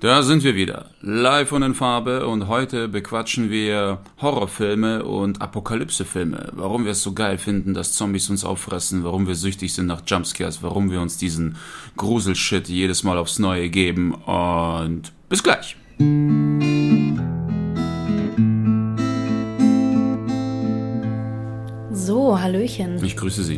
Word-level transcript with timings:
Da 0.00 0.22
sind 0.22 0.44
wir 0.44 0.54
wieder, 0.54 0.90
live 1.00 1.50
und 1.50 1.64
in 1.64 1.74
Farbe 1.74 2.28
und 2.28 2.46
heute 2.46 2.86
bequatschen 2.86 3.50
wir 3.50 3.98
Horrorfilme 4.22 5.04
und 5.04 5.42
Apokalypsefilme. 5.42 6.50
Warum 6.52 6.84
wir 6.84 6.92
es 6.92 7.02
so 7.02 7.14
geil 7.14 7.36
finden, 7.36 7.74
dass 7.74 7.94
Zombies 7.94 8.30
uns 8.30 8.44
auffressen, 8.44 9.02
warum 9.02 9.26
wir 9.26 9.34
süchtig 9.34 9.74
sind 9.74 9.86
nach 9.86 10.02
Jumpscares, 10.06 10.62
warum 10.62 10.92
wir 10.92 11.00
uns 11.00 11.18
diesen 11.18 11.56
Gruselshit 11.96 12.68
jedes 12.68 13.02
Mal 13.02 13.18
aufs 13.18 13.40
Neue 13.40 13.70
geben 13.70 14.14
und 14.14 15.10
bis 15.28 15.42
gleich. 15.42 15.76
So, 21.90 22.38
Hallöchen. 22.40 23.04
Ich 23.04 23.16
grüße 23.16 23.42
Sie. 23.42 23.56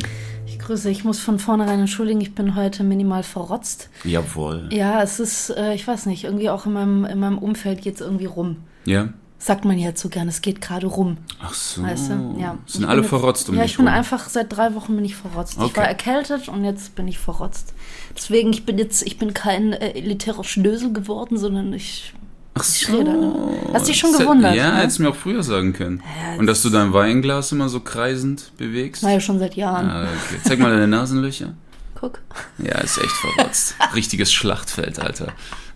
Ich 0.71 0.75
grüße. 0.77 0.89
Ich 0.89 1.03
muss 1.03 1.19
von 1.19 1.37
vornherein 1.37 1.79
entschuldigen, 1.81 2.21
ich 2.21 2.33
bin 2.33 2.55
heute 2.55 2.83
minimal 2.85 3.23
verrotzt. 3.23 3.89
Jawohl. 4.05 4.69
Ja, 4.71 5.01
es 5.03 5.19
ist, 5.19 5.49
äh, 5.49 5.73
ich 5.73 5.85
weiß 5.85 6.05
nicht, 6.05 6.23
irgendwie 6.23 6.49
auch 6.49 6.65
in 6.65 6.71
meinem, 6.73 7.03
in 7.05 7.19
meinem 7.19 7.37
Umfeld 7.39 7.81
geht 7.81 7.95
es 7.95 8.01
irgendwie 8.01 8.25
rum. 8.25 8.55
Ja? 8.85 9.09
Sagt 9.37 9.65
man 9.65 9.77
jetzt 9.77 10.01
so 10.01 10.07
gern, 10.07 10.29
es 10.29 10.41
geht 10.41 10.61
gerade 10.61 10.87
rum. 10.87 11.17
Ach 11.41 11.53
so. 11.53 11.83
Weißt 11.83 12.11
du? 12.11 12.35
Ja. 12.39 12.57
Sind 12.67 12.83
Ich 12.83 12.87
alle 12.87 13.03
verrotzt 13.03 13.49
um 13.49 13.55
Ja, 13.57 13.65
ich 13.65 13.75
bin 13.75 13.87
rum? 13.87 13.93
einfach, 13.93 14.29
seit 14.29 14.55
drei 14.55 14.73
Wochen 14.75 14.95
bin 14.95 15.03
ich 15.03 15.15
verrotzt. 15.15 15.55
Ich 15.57 15.63
Okay. 15.63 15.77
war 15.77 15.87
erkältet 15.87 16.47
und 16.47 16.63
jetzt 16.63 16.95
bin 16.95 17.07
ich 17.09 17.17
verrotzt. 17.19 17.73
Deswegen, 18.15 18.51
ich 18.53 18.65
bin 18.65 18.77
jetzt, 18.77 19.01
ich 19.05 19.17
bin 19.17 19.33
kein 19.33 19.73
äh, 19.73 19.91
elitärer 19.97 20.43
Schnösel 20.45 20.93
geworden, 20.93 21.37
sondern 21.37 21.73
ich. 21.73 22.13
Ach 22.53 22.63
so. 22.63 22.97
rede, 22.97 23.11
ne? 23.13 23.33
Hast 23.73 23.87
dich 23.87 23.97
schon 23.97 24.11
Das- 24.11 24.21
gewundert, 24.21 24.55
Ja, 24.55 24.71
ne? 24.71 24.77
hättest 24.81 24.99
du 24.99 25.03
mir 25.03 25.09
auch 25.09 25.15
früher 25.15 25.41
sagen 25.43 25.71
können. 25.73 26.01
Ja, 26.33 26.37
und 26.39 26.47
dass 26.47 26.61
du 26.61 26.69
dein 26.69 26.91
Weinglas 26.93 27.51
immer 27.53 27.69
so 27.69 27.79
kreisend 27.79 28.51
bewegst. 28.57 29.03
War 29.03 29.11
ja 29.11 29.19
schon 29.21 29.39
seit 29.39 29.55
Jahren. 29.55 29.89
Ah, 29.89 30.01
okay. 30.03 30.39
Zeig 30.43 30.59
mal 30.59 30.69
deine 30.71 30.87
Nasenlöcher. 30.87 31.53
Guck. 31.95 32.19
Ja, 32.57 32.77
ist 32.79 32.97
echt 32.97 33.11
verrotzt. 33.11 33.75
Richtiges 33.95 34.33
Schlachtfeld, 34.33 34.99
Alter. 34.99 35.27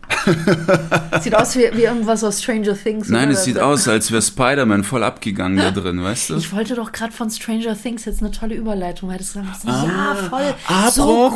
Sieht 1.21 1.33
aus 1.33 1.55
wie, 1.55 1.67
wie 1.73 1.83
irgendwas 1.83 2.23
aus 2.23 2.41
Stranger 2.43 2.77
Things. 2.77 3.09
Nein, 3.09 3.31
es 3.31 3.43
sieht 3.43 3.57
aus, 3.57 3.87
als 3.87 4.11
wäre 4.11 4.21
Spider-Man 4.21 4.83
voll 4.83 5.03
abgegangen 5.03 5.57
da 5.57 5.71
drin, 5.71 6.03
weißt 6.03 6.29
du? 6.31 6.35
Ich 6.35 6.53
wollte 6.53 6.75
doch 6.75 6.91
gerade 6.91 7.11
von 7.11 7.29
Stranger 7.31 7.75
Things 7.79 8.05
jetzt 8.05 8.21
eine 8.21 8.29
tolle 8.31 8.53
Überleitung. 8.55 9.09
Du 9.09 9.17
gesagt, 9.17 9.47
Ah. 9.65 9.85
ja, 9.87 10.15
voll. 10.29 10.53
Apropos 10.67 11.33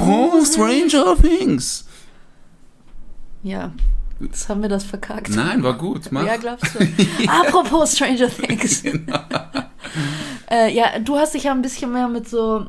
gruselig. 0.56 0.92
Stranger 0.92 1.16
Things. 1.20 1.86
Ja, 3.42 3.72
jetzt 4.20 4.50
haben 4.50 4.62
wir 4.62 4.70
das 4.70 4.84
verkackt. 4.84 5.30
Nein, 5.30 5.64
war 5.64 5.78
gut. 5.78 6.12
Mach. 6.12 6.26
Ja, 6.26 6.38
glaubst 6.38 6.76
du? 6.76 6.80
Apropos 7.28 7.96
Stranger 7.96 8.30
Things. 8.30 8.84
Genau. 8.90 9.20
äh, 10.52 10.74
ja, 10.74 11.00
du 11.00 11.18
hast 11.18 11.34
dich 11.34 11.44
ja 11.44 11.52
ein 11.52 11.62
bisschen 11.62 11.92
mehr 11.92 12.08
mit 12.08 12.28
so 12.28 12.68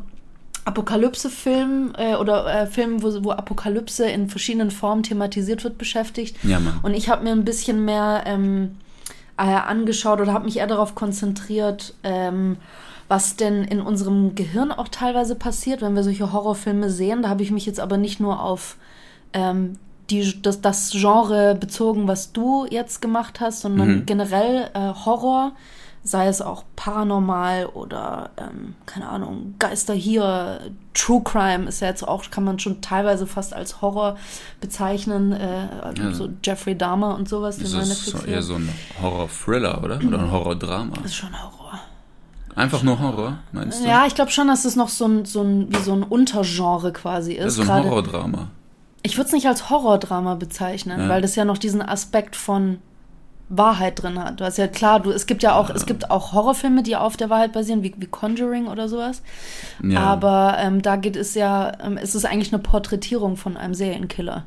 Apokalypse-Filmen 0.64 1.94
äh, 1.96 2.14
oder 2.14 2.62
äh, 2.62 2.66
Filmen, 2.66 3.02
wo, 3.02 3.24
wo 3.24 3.32
Apokalypse 3.32 4.08
in 4.08 4.28
verschiedenen 4.28 4.70
Formen 4.70 5.02
thematisiert 5.02 5.64
wird, 5.64 5.78
beschäftigt. 5.78 6.36
Ja, 6.44 6.60
Mann. 6.60 6.80
Und 6.82 6.94
ich 6.94 7.08
habe 7.08 7.24
mir 7.24 7.32
ein 7.32 7.44
bisschen 7.44 7.84
mehr 7.84 8.24
ähm, 8.26 8.76
äh, 9.36 9.42
angeschaut 9.42 10.20
oder 10.20 10.32
habe 10.32 10.44
mich 10.44 10.58
eher 10.58 10.66
darauf 10.66 10.94
konzentriert, 10.94 11.94
ähm, 12.02 12.56
was 13.08 13.36
denn 13.36 13.64
in 13.64 13.80
unserem 13.80 14.34
Gehirn 14.34 14.70
auch 14.70 14.88
teilweise 14.88 15.34
passiert, 15.34 15.82
wenn 15.82 15.94
wir 15.94 16.04
solche 16.04 16.32
Horrorfilme 16.32 16.90
sehen. 16.90 17.22
Da 17.22 17.28
habe 17.28 17.42
ich 17.42 17.50
mich 17.50 17.66
jetzt 17.66 17.80
aber 17.80 17.96
nicht 17.96 18.20
nur 18.20 18.42
auf 18.42 18.76
ähm, 19.32 19.78
die, 20.10 20.40
das, 20.42 20.60
das 20.60 20.90
Genre 20.90 21.54
bezogen, 21.54 22.08
was 22.08 22.32
du 22.32 22.66
jetzt 22.68 23.00
gemacht 23.00 23.40
hast, 23.40 23.60
sondern 23.60 23.88
Mhm. 24.00 24.06
generell 24.06 24.70
äh, 24.74 24.92
Horror, 25.04 25.52
sei 26.02 26.28
es 26.28 26.40
auch 26.40 26.64
paranormal 26.76 27.66
oder, 27.66 28.30
ähm, 28.38 28.74
keine 28.86 29.08
Ahnung, 29.08 29.54
Geister 29.58 29.92
hier, 29.94 30.60
True 30.94 31.20
Crime 31.22 31.68
ist 31.68 31.80
ja 31.80 31.88
jetzt 31.88 32.06
auch, 32.08 32.24
kann 32.30 32.42
man 32.44 32.58
schon 32.58 32.80
teilweise 32.80 33.26
fast 33.26 33.52
als 33.54 33.82
Horror 33.82 34.16
bezeichnen, 34.60 35.32
äh, 35.32 35.68
also 35.82 36.02
Ja. 36.02 36.12
so 36.12 36.28
Jeffrey 36.42 36.76
Dahmer 36.76 37.14
und 37.16 37.28
sowas, 37.28 37.58
Das 37.58 37.72
ist 37.72 38.06
so 38.06 38.18
eher 38.26 38.42
so 38.42 38.54
ein 38.54 38.68
Horror-Thriller, 39.02 39.82
oder? 39.84 40.00
Oder 40.06 40.18
ein 40.18 40.30
Horror-Drama. 40.30 40.94
Das 40.96 41.06
ist 41.06 41.16
schon 41.16 41.30
Horror. 41.40 41.78
Einfach 42.56 42.82
nur 42.82 42.98
Horror, 42.98 43.38
meinst 43.52 43.82
du? 43.84 43.88
Ja, 43.88 44.06
ich 44.06 44.14
glaube 44.14 44.30
schon, 44.30 44.48
dass 44.48 44.64
es 44.64 44.76
noch 44.76 44.88
so 44.88 45.06
ein, 45.06 45.24
so 45.24 45.42
ein, 45.42 45.72
wie 45.72 45.78
so 45.78 45.92
ein 45.92 46.02
Untergenre 46.02 46.92
quasi 46.92 47.36
Das 47.36 47.52
ist. 47.54 47.58
ist 47.58 47.66
so 47.66 47.72
ein 47.72 47.84
Horrordrama. 47.84 48.48
Ich 49.02 49.16
würde 49.16 49.28
es 49.28 49.32
nicht 49.32 49.46
als 49.46 49.70
Horrordrama 49.70 50.34
bezeichnen, 50.34 51.00
Ja. 51.00 51.08
weil 51.08 51.22
das 51.22 51.36
ja 51.36 51.44
noch 51.44 51.58
diesen 51.58 51.80
Aspekt 51.82 52.36
von 52.36 52.78
Wahrheit 53.48 54.00
drin 54.02 54.22
hat. 54.22 54.38
Du 54.40 54.44
hast 54.44 54.58
ja 54.58 54.68
klar, 54.68 55.00
du, 55.00 55.10
es 55.10 55.26
gibt 55.26 55.42
ja 55.42 55.54
auch, 55.54 55.70
es 55.70 55.84
gibt 55.86 56.10
auch 56.10 56.32
Horrorfilme, 56.32 56.82
die 56.84 56.94
auf 56.96 57.16
der 57.16 57.30
Wahrheit 57.30 57.52
basieren, 57.52 57.82
wie, 57.82 57.92
wie 57.96 58.06
Conjuring 58.06 58.68
oder 58.68 58.88
sowas. 58.88 59.22
Ja. 59.82 60.00
Aber 60.00 60.56
ähm, 60.60 60.82
da 60.82 60.96
geht 60.96 61.16
es 61.16 61.34
ja, 61.34 61.72
ähm, 61.84 61.96
es 62.00 62.14
ist 62.14 62.24
eigentlich 62.26 62.52
eine 62.52 62.62
Porträtierung 62.62 63.36
von 63.36 63.56
einem 63.56 63.74
Serienkiller. 63.74 64.44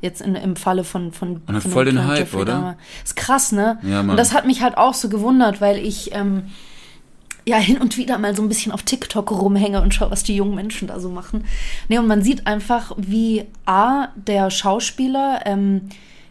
Jetzt 0.00 0.22
in, 0.22 0.34
im 0.36 0.56
Falle 0.56 0.84
von 0.84 1.12
von, 1.12 1.42
Und 1.46 1.60
von 1.60 1.70
voll 1.70 1.84
den 1.86 2.06
Hype, 2.06 2.32
oder? 2.34 2.52
Dahmer. 2.52 2.76
Ist 3.04 3.16
krass, 3.16 3.52
ne? 3.52 3.78
Ja, 3.82 4.02
Mann. 4.02 4.10
Und 4.10 4.16
das 4.18 4.32
hat 4.32 4.46
mich 4.46 4.62
halt 4.62 4.78
auch 4.78 4.94
so 4.94 5.08
gewundert, 5.08 5.60
weil 5.60 5.78
ich 5.78 6.14
ähm, 6.14 6.44
ja 7.48 7.58
hin 7.58 7.78
und 7.78 7.96
wieder 7.96 8.18
mal 8.18 8.34
so 8.34 8.42
ein 8.42 8.48
bisschen 8.48 8.72
auf 8.72 8.82
TikTok 8.82 9.30
rumhänge 9.30 9.80
und 9.80 9.94
schaue, 9.94 10.10
was 10.10 10.24
die 10.24 10.34
jungen 10.34 10.54
Menschen 10.54 10.88
da 10.88 10.98
so 10.98 11.08
machen. 11.08 11.44
Nee, 11.88 11.98
und 11.98 12.08
man 12.08 12.22
sieht 12.22 12.46
einfach, 12.46 12.92
wie 12.96 13.44
A, 13.66 14.08
der 14.16 14.50
Schauspieler, 14.50 15.40
ähm, 15.44 15.82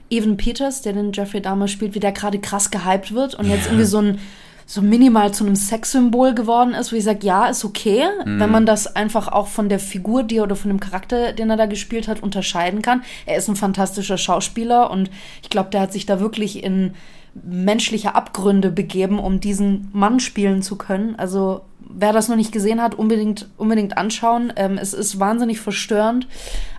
Evan 0.10 0.38
Peters, 0.38 0.82
der 0.82 0.94
den 0.94 1.14
Jeffrey 1.14 1.42
Dahmer 1.42 1.68
spielt, 1.68 1.96
wie 1.96 2.00
der 2.00 2.12
gerade 2.12 2.40
krass 2.40 2.70
gehypt 2.70 3.14
wird 3.14 3.34
und 3.34 3.50
jetzt 3.50 3.68
irgendwie 3.68 3.86
so 3.86 4.00
ein 4.00 4.20
so 4.68 4.82
minimal 4.82 5.32
zu 5.32 5.46
einem 5.46 5.56
Sexsymbol 5.56 6.34
geworden 6.34 6.74
ist, 6.74 6.92
wo 6.92 6.96
ich 6.96 7.04
sage, 7.04 7.26
ja, 7.26 7.46
ist 7.46 7.64
okay, 7.64 8.02
wenn 8.26 8.50
man 8.50 8.66
das 8.66 8.96
einfach 8.96 9.28
auch 9.28 9.48
von 9.48 9.70
der 9.70 9.78
Figur, 9.78 10.24
die 10.24 10.38
er 10.38 10.44
oder 10.44 10.56
von 10.56 10.70
dem 10.70 10.80
Charakter, 10.80 11.34
den 11.34 11.52
er 11.52 11.58
da 11.58 11.68
gespielt 11.68 12.08
hat, 12.08 12.24
unterscheiden 12.24 12.82
kann. 12.82 13.04
Er 13.28 13.38
ist 13.38 13.48
ein 13.48 13.56
fantastischer 13.56 14.18
Schauspieler 14.18 14.90
und 14.90 15.12
ich 15.44 15.52
glaube, 15.52 15.70
der 15.70 15.82
hat 15.82 15.94
sich 15.94 16.08
da 16.08 16.20
wirklich 16.20 16.64
in 16.64 16.96
menschliche 17.44 18.16
Abgründe 18.16 18.72
begeben, 18.72 19.20
um 19.20 19.40
diesen 19.40 19.90
Mann 19.94 20.20
spielen 20.20 20.62
zu 20.62 20.78
können. 20.78 21.16
Also 21.18 21.62
wer 21.80 22.14
das 22.14 22.28
noch 22.30 22.36
nicht 22.36 22.52
gesehen 22.52 22.82
hat, 22.82 22.96
unbedingt, 22.96 23.48
unbedingt 23.58 23.98
anschauen. 23.98 24.52
Ähm, 24.56 24.78
es 24.78 24.94
ist 24.94 25.20
wahnsinnig 25.20 25.60
verstörend, 25.60 26.28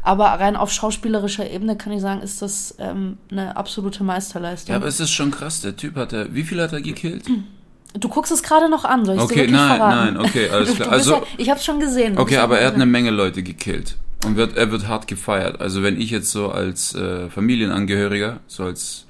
aber 0.02 0.24
rein 0.26 0.56
auf 0.56 0.72
schauspielerischer 0.72 1.48
Ebene 1.50 1.76
kann 1.76 1.92
ich 1.92 2.00
sagen, 2.00 2.20
ist 2.22 2.42
das 2.42 2.74
ähm, 2.78 3.18
eine 3.30 3.56
absolute 3.56 4.02
Meisterleistung. 4.02 4.72
Ja, 4.72 4.76
aber 4.76 4.86
es 4.88 4.98
ist 5.00 5.10
schon 5.10 5.30
krass. 5.30 5.60
Der 5.60 5.76
Typ 5.76 5.96
hat 5.96 6.12
er. 6.12 6.34
Wie 6.34 6.42
viel 6.42 6.60
hat 6.60 6.72
er 6.72 6.80
gekillt? 6.80 7.24
du 8.00 8.08
guckst 8.08 8.32
es 8.32 8.42
gerade 8.42 8.68
noch 8.68 8.84
an, 8.84 9.04
soll 9.04 9.14
ich 9.16 9.20
dir 9.20 9.24
Okay, 9.24 9.36
wirklich 9.36 9.52
nein, 9.52 9.76
verraten? 9.76 10.14
nein, 10.14 10.24
okay, 10.26 10.48
alles 10.50 10.74
klar. 10.76 10.90
Also- 10.92 11.12
ja, 11.14 11.22
ich 11.38 11.50
habe 11.50 11.60
schon 11.60 11.80
gesehen. 11.80 12.18
Okay, 12.18 12.38
aber 12.38 12.58
er 12.58 12.66
hat 12.68 12.74
eine 12.74 12.86
Menge 12.86 13.10
Leute 13.10 13.42
gekillt. 13.42 13.96
Und 14.24 14.36
wird, 14.36 14.56
er 14.56 14.70
wird 14.72 14.88
hart 14.88 15.06
gefeiert. 15.06 15.60
Also 15.60 15.82
wenn 15.82 16.00
ich 16.00 16.10
jetzt 16.10 16.30
so 16.32 16.48
als 16.50 16.94
äh, 16.94 17.28
Familienangehöriger, 17.30 18.40
so 18.48 18.64
als 18.64 19.06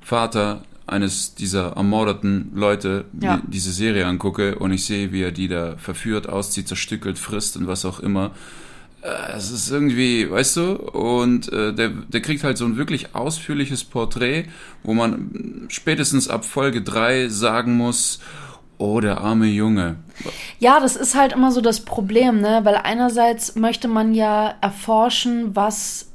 Vater 0.00 0.62
eines 0.86 1.34
dieser 1.34 1.72
ermordeten 1.76 2.52
Leute 2.54 3.04
Ja. 3.20 3.38
die, 3.44 3.50
diese 3.50 3.72
Serie 3.72 4.06
angucke 4.06 4.56
und 4.58 4.72
ich 4.72 4.84
sehe, 4.84 5.12
wie 5.12 5.22
er 5.22 5.32
die 5.32 5.48
da 5.48 5.76
verführt, 5.78 6.28
auszieht, 6.28 6.68
zerstückelt, 6.68 7.18
frisst 7.18 7.56
und 7.56 7.66
was 7.66 7.84
auch 7.84 8.00
immer. 8.00 8.30
äh, 9.02 9.36
Es 9.36 9.50
ist 9.50 9.70
irgendwie, 9.70 10.30
weißt 10.30 10.56
du, 10.58 10.72
und 10.76 11.52
äh, 11.52 11.72
der, 11.74 11.88
der 11.90 12.20
kriegt 12.20 12.44
halt 12.44 12.56
so 12.58 12.64
ein 12.64 12.76
wirklich 12.76 13.14
ausführliches 13.14 13.84
Porträt, 13.84 14.44
wo 14.84 14.94
man 14.94 15.66
spätestens 15.68 16.28
ab 16.28 16.44
Folge 16.44 16.82
3 16.82 17.28
sagen 17.28 17.76
muss, 17.76 18.20
oh, 18.78 19.00
der 19.00 19.20
arme 19.22 19.46
Junge. 19.46 19.96
Ja, 20.58 20.80
das 20.80 20.96
ist 20.96 21.14
halt 21.14 21.32
immer 21.32 21.50
so 21.50 21.60
das 21.60 21.80
Problem, 21.84 22.40
ne? 22.40 22.60
Weil 22.64 22.76
einerseits 22.76 23.56
möchte 23.56 23.88
man 23.88 24.14
ja 24.14 24.54
erforschen, 24.60 25.54
was 25.56 26.10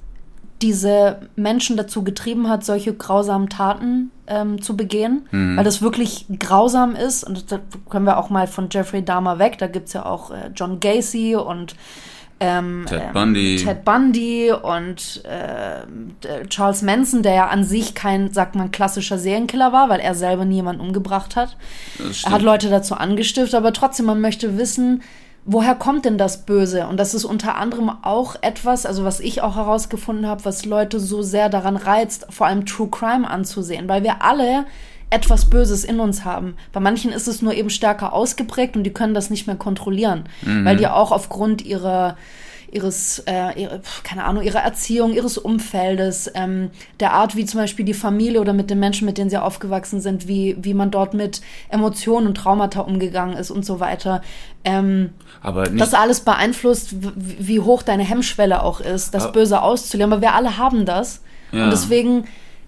diese 0.62 1.22
Menschen 1.36 1.78
dazu 1.78 2.04
getrieben 2.04 2.50
hat, 2.50 2.64
solche 2.64 2.94
grausamen 2.94 3.50
Taten 3.50 4.12
ähm, 4.28 4.62
zu 4.62 4.78
begehen, 4.78 5.28
weil 5.32 5.64
das 5.64 5.82
wirklich 5.82 6.26
grausam 6.40 6.96
ist. 6.96 7.24
Und 7.24 7.52
da 7.52 7.60
können 7.90 8.06
wir 8.06 8.18
auch 8.18 8.30
mal 8.30 8.48
von 8.48 8.70
Jeffrey 8.72 9.04
Dahmer 9.04 9.40
weg. 9.40 9.58
Da 9.58 9.68
gibt's 9.68 9.94
ja 9.94 10.06
auch 10.06 10.32
äh, 10.32 10.52
John 10.56 10.80
Gacy 10.80 11.36
und 11.36 11.76
ähm, 12.44 12.86
Ted 12.88 13.02
ähm, 13.04 13.14
Bundy. 13.14 13.56
Ted 13.58 13.86
Bundy 13.86 14.52
und 14.52 15.22
ähm, 15.26 16.16
äh, 16.24 16.48
Charles 16.48 16.82
Manson, 16.82 17.22
der 17.22 17.34
ja 17.36 17.48
an 17.48 17.64
sich 17.64 17.94
kein, 17.94 18.34
sagt 18.34 18.56
man, 18.56 18.72
klassischer 18.72 19.20
Serienkiller 19.20 19.72
war, 19.72 19.90
weil 19.90 20.00
er 20.00 20.16
selber 20.16 20.44
niemanden 20.44 20.82
umgebracht 20.82 21.36
hat. 21.36 21.56
Er 22.26 22.32
hat 22.32 22.42
Leute 22.42 22.70
dazu 22.70 22.96
angestiftet, 22.96 23.54
aber 23.54 23.74
trotzdem, 23.74 24.08
man 24.08 24.22
möchte 24.22 24.58
wissen, 24.58 25.04
woher 25.46 25.76
kommt 25.76 26.06
denn 26.06 26.18
das 26.18 26.46
Böse? 26.46 26.88
Und 26.88 26.98
das 26.98 27.14
ist 27.14 27.26
unter 27.26 27.56
anderem 27.56 27.90
auch 28.02 28.36
etwas, 28.42 28.86
also 28.86 29.04
was 29.04 29.20
ich 29.20 29.42
auch 29.42 29.56
herausgefunden 29.56 30.28
habe, 30.28 30.46
was 30.46 30.66
Leute 30.66 31.00
so 31.00 31.22
sehr 31.22 31.50
daran 31.50 31.78
reizt, 31.78 32.28
vor 32.30 32.48
allem 32.48 32.66
True 32.66 32.90
Crime 32.90 33.30
anzusehen, 33.30 33.90
weil 33.90 34.04
wir 34.04 34.24
alle 34.24 34.66
etwas 35.10 35.50
Böses 35.50 35.84
in 35.84 36.00
uns 36.00 36.24
haben. 36.24 36.56
Bei 36.72 36.80
manchen 36.80 37.12
ist 37.12 37.28
es 37.28 37.42
nur 37.42 37.54
eben 37.54 37.70
stärker 37.70 38.14
ausgeprägt 38.14 38.78
und 38.78 38.84
die 38.84 38.94
können 38.94 39.14
das 39.14 39.30
nicht 39.30 39.46
mehr 39.46 39.58
kontrollieren, 39.58 40.24
weil 40.64 40.78
die 40.78 40.88
auch 40.88 41.12
aufgrund 41.12 41.64
ihrer 41.64 42.16
ihres, 42.72 43.20
äh, 43.28 43.62
ihre, 43.62 43.82
keine 44.04 44.24
Ahnung, 44.24 44.44
ihrer 44.44 44.60
Erziehung, 44.62 45.14
ihres 45.14 45.38
Umfeldes, 45.38 46.32
ähm, 46.36 46.72
der 47.00 47.14
Art, 47.14 47.36
wie 47.36 47.46
zum 47.46 47.60
Beispiel 47.60 47.86
die 47.86 47.94
Familie 47.94 48.40
oder 48.42 48.54
mit 48.54 48.70
den 48.70 48.80
Menschen, 48.80 49.06
mit 49.06 49.18
denen 49.18 49.30
sie 49.30 49.38
aufgewachsen 49.38 50.00
sind, 50.02 50.28
wie, 50.28 50.56
wie 50.62 50.74
man 50.74 50.90
dort 50.92 51.14
mit 51.14 51.42
Emotionen 51.70 52.28
und 52.28 52.36
Traumata 52.36 52.82
umgegangen 52.82 53.36
ist 53.38 53.52
und 53.52 53.66
so 53.66 53.80
weiter. 53.80 54.22
Ähm, 54.64 55.10
Aber 55.42 55.70
nicht, 55.70 55.82
das 55.82 55.94
alles 55.94 56.22
beeinflusst, 56.22 56.96
wie 57.18 57.60
hoch 57.60 57.84
deine 57.84 58.04
Hemmschwelle 58.04 58.64
auch 58.64 58.80
ist, 58.80 59.14
das 59.14 59.24
Aber- 59.24 59.34
Böse 59.34 59.62
auszulernen. 59.62 60.14
Aber 60.14 60.22
wir 60.22 60.34
alle 60.34 60.58
haben 60.58 60.86
das. 60.86 61.22
Ja. 61.52 61.66
Und 61.66 61.72
deswegen 61.72 62.26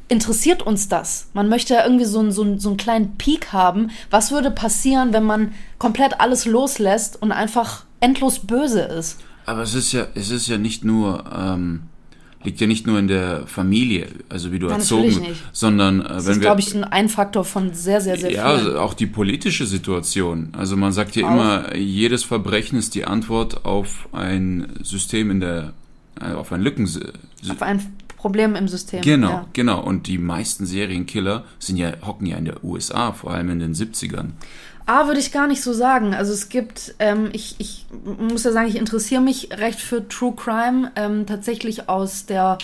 interessiert 0.10 0.62
uns 0.62 0.90
das? 0.90 1.30
Man 1.34 1.48
möchte 1.50 1.74
ja 1.76 1.84
irgendwie 1.86 2.06
so, 2.06 2.20
einen- 2.20 2.32
so, 2.32 2.42
einen- 2.44 2.60
so 2.60 2.70
einen 2.70 2.78
kleinen 2.78 3.16
Peak 3.18 3.54
haben. 3.54 3.90
Was 4.12 4.32
würde 4.32 4.52
passieren, 4.52 5.14
wenn 5.14 5.24
man 5.24 5.54
komplett 5.80 6.20
alles 6.20 6.46
loslässt 6.46 7.22
und 7.22 7.32
einfach 7.32 7.86
endlos 8.02 8.40
böse 8.40 8.82
ist? 8.82 9.20
Aber 9.46 9.62
es 9.64 9.74
ist 9.76 9.92
ja, 9.92 10.08
es 10.16 10.30
ist 10.32 10.48
ja 10.48 10.58
nicht 10.58 10.84
nur, 10.86 11.24
ähm, 11.36 11.84
liegt 12.44 12.60
ja 12.62 12.68
nicht 12.68 12.86
nur 12.88 13.00
in 13.00 13.08
der 13.08 13.48
Familie, 13.48 14.08
also 14.30 14.52
wie 14.52 14.60
du 14.60 14.68
Ja, 14.68 14.74
erzogen, 14.74 15.08
nicht. 15.20 15.44
sondern 15.54 16.02
äh, 16.02 16.08
Das 16.10 16.26
wenn 16.26 16.32
ist, 16.34 16.38
wir 16.40 16.42
glaube 16.42 16.62
ich, 16.62 16.74
ein, 16.76 16.84
ein 16.84 17.10
Faktor 17.10 17.46
von 17.46 17.74
sehr, 17.74 18.02
sehr, 18.02 18.18
sehr 18.18 18.32
ja, 18.32 18.50
vielen. 18.56 18.68
also 18.68 18.80
auch 18.80 18.94
die 18.94 19.08
politische 19.08 19.66
Situation. 19.66 20.50
Also 20.58 20.76
man 20.76 20.92
sagt 20.92 21.16
ja 21.16 21.28
Auch. 21.28 21.32
immer, 21.32 21.76
jedes 21.76 22.24
Verbrechen 22.24 22.78
ist 22.78 22.96
die 22.96 23.06
Antwort 23.06 23.66
auf 23.66 24.10
ein 24.12 24.68
System 24.82 25.32
in 25.32 25.40
der, 25.40 25.74
äh, 26.22 26.34
auf 26.34 26.52
ein 26.52 26.62
Lücken. 26.62 26.86
Auf 27.50 27.62
ein 27.62 27.82
Problem 28.18 28.56
im 28.56 28.68
System. 28.70 29.02
Genau, 29.02 29.30
Ja. 29.30 29.46
genau. 29.54 29.82
Und 29.82 30.08
die 30.08 30.18
meisten 30.18 30.66
Serienkiller 30.66 31.44
sind 31.60 31.76
ja, 31.78 31.92
hocken 32.06 32.26
ja 32.26 32.38
in 32.38 32.46
der 32.46 32.64
USA, 32.64 33.12
vor 33.12 33.32
allem 33.34 33.50
in 33.50 33.60
den 33.60 33.74
70ern. 33.74 34.32
A 34.86 35.08
würde 35.08 35.20
ich 35.20 35.32
gar 35.32 35.48
nicht 35.48 35.62
so 35.62 35.74
sagen. 35.74 36.14
Also 36.14 36.34
es 36.34 36.50
gibt, 36.50 36.96
ähm, 37.00 37.30
ich, 37.32 37.56
ich 37.58 37.86
muss 38.04 38.44
ja 38.44 38.52
sagen, 38.52 38.68
ich 38.68 38.76
interessiere 38.76 39.22
mich 39.22 39.50
recht 39.52 39.80
für 39.80 40.08
True 40.08 40.34
Crime, 40.36 40.92
ähm, 40.96 41.26
tatsächlich 41.26 41.88
aus 41.88 42.26
der 42.26 42.58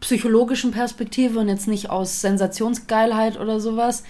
psychologischen 0.00 0.72
Perspektive 0.72 1.38
und 1.38 1.48
jetzt 1.48 1.68
nicht 1.68 1.90
aus 1.90 2.20
Sensationsgeilheit 2.20 3.38
oder 3.38 3.60
sowas. 3.60 4.04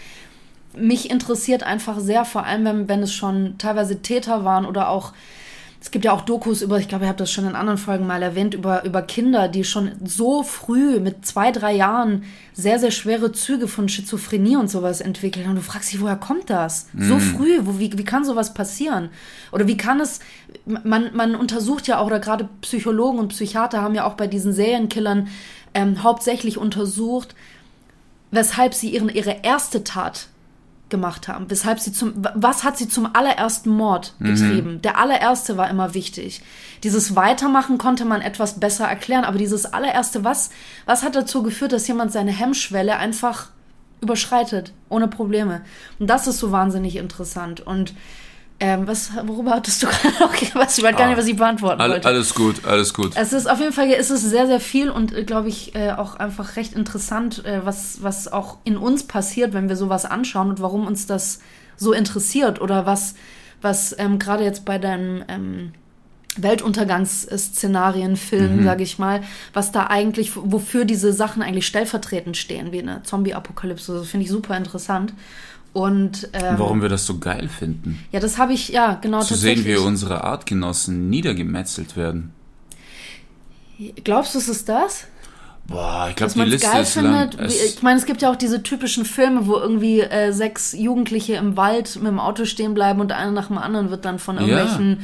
Mich 0.77 1.11
interessiert 1.11 1.63
einfach 1.63 1.99
sehr, 1.99 2.25
vor 2.25 2.45
allem 2.45 2.65
wenn, 2.65 2.89
wenn 2.89 3.03
es 3.03 3.13
schon 3.13 3.57
teilweise 3.59 4.03
Täter 4.03 4.45
waren 4.45 4.67
oder 4.67 4.89
auch, 4.89 5.13
es 5.81 5.91
gibt 5.91 6.05
ja 6.05 6.13
auch 6.13 6.23
Dokus 6.23 6.63
über, 6.63 6.79
ich 6.79 6.89
glaube, 6.89 7.05
ihr 7.05 7.09
habt 7.09 7.21
das 7.21 7.31
schon 7.31 7.47
in 7.47 7.55
anderen 7.55 7.79
Folgen 7.79 8.07
mal 8.07 8.23
erwähnt, 8.23 8.55
über, 8.55 8.85
über 8.85 9.03
Kinder, 9.03 9.49
die 9.49 9.63
schon 9.63 9.93
so 10.05 10.43
früh 10.43 11.01
mit 11.01 11.27
zwei, 11.27 11.53
drei 11.53 11.75
Jahren 11.75 12.25
sehr, 12.55 12.79
sehr 12.79 12.91
schwere 12.91 13.33
Züge 13.33 13.69
von 13.69 13.89
Schizophrenie 13.89 14.57
und 14.57 14.71
sowas 14.71 15.01
entwickeln. 15.01 15.49
Und 15.49 15.57
du 15.57 15.63
fragst 15.63 15.93
dich, 15.93 16.01
woher 16.01 16.17
kommt 16.17 16.49
das? 16.51 16.89
So 16.99 17.19
früh, 17.19 17.59
wo, 17.63 17.79
wie, 17.79 17.97
wie 17.97 18.05
kann 18.05 18.25
sowas 18.25 18.55
passieren? 18.55 19.11
Oder 19.53 19.67
wie 19.67 19.77
kann 19.77 20.01
es, 20.01 20.21
man, 20.65 21.15
man 21.15 21.35
untersucht 21.35 21.87
ja 21.87 21.99
auch, 21.99 22.07
oder 22.07 22.21
gerade 22.21 22.49
Psychologen 22.63 23.19
und 23.19 23.29
Psychiater 23.29 23.83
haben 23.83 23.95
ja 23.95 24.07
auch 24.07 24.15
bei 24.15 24.27
diesen 24.27 24.53
Serienkillern 24.53 25.29
ähm, 25.75 26.03
hauptsächlich 26.03 26.57
untersucht, 26.57 27.35
weshalb 28.31 28.75
sie 28.75 28.91
ihren, 28.91 29.11
ihre 29.11 29.37
erste 29.43 29.85
Tat 29.85 30.29
gemacht 30.89 31.27
haben, 31.27 31.51
weshalb 31.51 31.81
sie 31.81 31.93
zum, 31.93 32.13
was 32.35 32.63
hat 32.63 32.79
sie 32.79 32.89
zum 32.89 33.09
allerersten 33.13 33.71
Mord 33.71 34.15
getrieben? 34.21 34.81
Der 34.83 34.99
allererste 34.99 35.57
war 35.57 35.69
immer 35.69 35.95
wichtig. 35.95 36.43
Dieses 36.85 37.17
Weitermachen 37.17 37.77
konnte 37.79 38.05
man 38.05 38.21
etwas 38.21 38.61
besser 38.61 38.87
erklären, 38.87 39.25
aber 39.25 39.39
dieses 39.39 39.67
allererste, 39.67 40.23
was, 40.23 40.51
was 40.85 41.03
hat 41.03 41.17
dazu 41.17 41.43
geführt, 41.43 41.73
dass 41.73 41.89
jemand 41.89 42.13
seine 42.13 42.31
Hemmschwelle 42.31 42.97
einfach 42.97 43.49
überschreitet, 44.01 44.73
ohne 44.89 45.09
Probleme? 45.09 45.63
Und 45.99 46.09
das 46.09 46.29
ist 46.29 46.39
so 46.39 46.53
wahnsinnig 46.53 46.97
interessant. 46.97 47.61
Und 47.61 47.93
ähm, 48.59 48.87
was, 48.87 49.11
worüber 49.27 49.53
hattest 49.53 49.83
du 49.83 49.87
gerade 49.87 50.19
noch 50.19 50.33
was? 50.55 50.79
Ich 50.79 50.85
weiß 50.85 50.97
gar 50.97 51.09
nicht, 51.09 51.19
was 51.19 51.27
ich 51.27 51.37
beantworten 51.37 51.81
All, 51.81 51.91
wollte. 51.91 52.09
alles 52.09 52.35
gut, 52.35 52.65
alles 52.65 52.95
gut. 52.95 53.13
Es 53.15 53.33
ist 53.33 53.51
auf 53.51 53.61
jeden 53.61 53.73
Fall, 53.73 53.91
es 53.91 54.11
ist 54.11 54.23
sehr, 54.23 54.47
sehr 54.47 54.61
viel 54.61 54.91
und 54.91 55.27
glaube 55.27 55.49
ich 55.49 55.75
äh, 55.75 55.93
auch 55.93 56.17
einfach 56.17 56.57
recht 56.57 56.73
interessant, 56.73 57.45
äh, 57.45 57.65
was, 57.65 58.03
was 58.03 58.33
auch 58.33 58.59
in 58.65 58.77
uns 58.77 59.05
passiert, 59.05 59.53
wenn 59.53 59.69
wir 59.69 59.77
sowas 59.77 60.07
anschauen 60.07 60.49
und 60.49 60.61
warum 60.61 60.87
uns 60.87 61.07
das 61.07 61.41
so 61.77 61.93
interessiert 61.93 62.61
oder 62.61 62.87
was, 62.87 63.15
was 63.61 63.95
ähm, 63.99 64.19
gerade 64.19 64.45
jetzt 64.45 64.65
bei 64.65 64.79
deinem 64.79 65.23
ähm, 65.29 65.73
Weltuntergangsszenarienfilm, 66.39 68.65
sage 68.65 68.83
ich 68.83 68.99
mal, 68.99 69.23
was 69.53 69.73
da 69.73 69.87
eigentlich, 69.87 70.33
wofür 70.35 70.85
diese 70.85 71.13
Sachen 71.13 71.43
eigentlich 71.43 71.67
stellvertretend 71.67 72.37
stehen, 72.37 72.73
wie 72.73 72.81
eine 72.81 73.03
Zombie-Apokalypse. 73.03 73.95
Das 73.95 74.09
finde 74.09 74.25
ich 74.25 74.31
super 74.31 74.57
interessant. 74.57 75.15
Und 75.77 76.31
ähm, 76.33 76.55
Warum 76.57 76.81
wir 76.81 76.89
das 76.89 77.05
so 77.05 77.19
geil 77.19 77.51
finden. 77.51 77.99
ja, 78.11 78.19
das 78.19 78.39
habe 78.39 78.55
ich, 78.55 78.71
ja, 78.71 78.95
genau 78.95 79.21
Zu 79.21 79.35
sehen, 79.35 79.63
wie 79.67 79.77
unsere 79.77 80.25
Artgenossen 80.25 81.11
niedergemetzelt 81.11 81.99
werden. 81.99 82.33
Glaubst 84.03 84.35
du, 84.35 84.39
es 84.39 84.49
ist 84.49 84.71
das? 84.71 85.07
Boah, 85.67 86.07
ich 86.09 86.17
glaube, 86.17 86.33
die 86.33 86.41
Liste 86.41 86.67
geil 86.67 86.81
ist 86.81 86.97
lang. 86.97 87.29
findet. 87.29 87.39
Wie, 87.39 87.45
Es, 87.45 87.75
ich 87.75 87.83
meine, 87.83 87.99
es 87.99 88.07
gibt 88.07 88.23
ja 88.23 88.31
auch 88.31 88.37
diese 88.37 88.63
typischen 88.63 89.05
Filme, 89.05 89.47
wo 89.47 89.57
irgendwie 89.57 90.01
äh, 90.01 90.33
sechs 90.33 90.73
Jugendliche 90.73 91.35
im 91.35 91.59
Wald 91.59 91.97
mit 91.97 92.07
dem 92.07 92.21
Auto 92.21 92.47
stehen 92.47 92.73
bleiben 92.73 93.03
und 93.03 93.13
einer 93.13 93.33
nach 93.33 93.49
dem 93.49 93.59
anderen 93.59 93.91
wird 93.91 94.07
dann 94.07 94.19
von 94.19 94.39
irgendwelchen, 94.39 94.93
äh, 94.93 95.03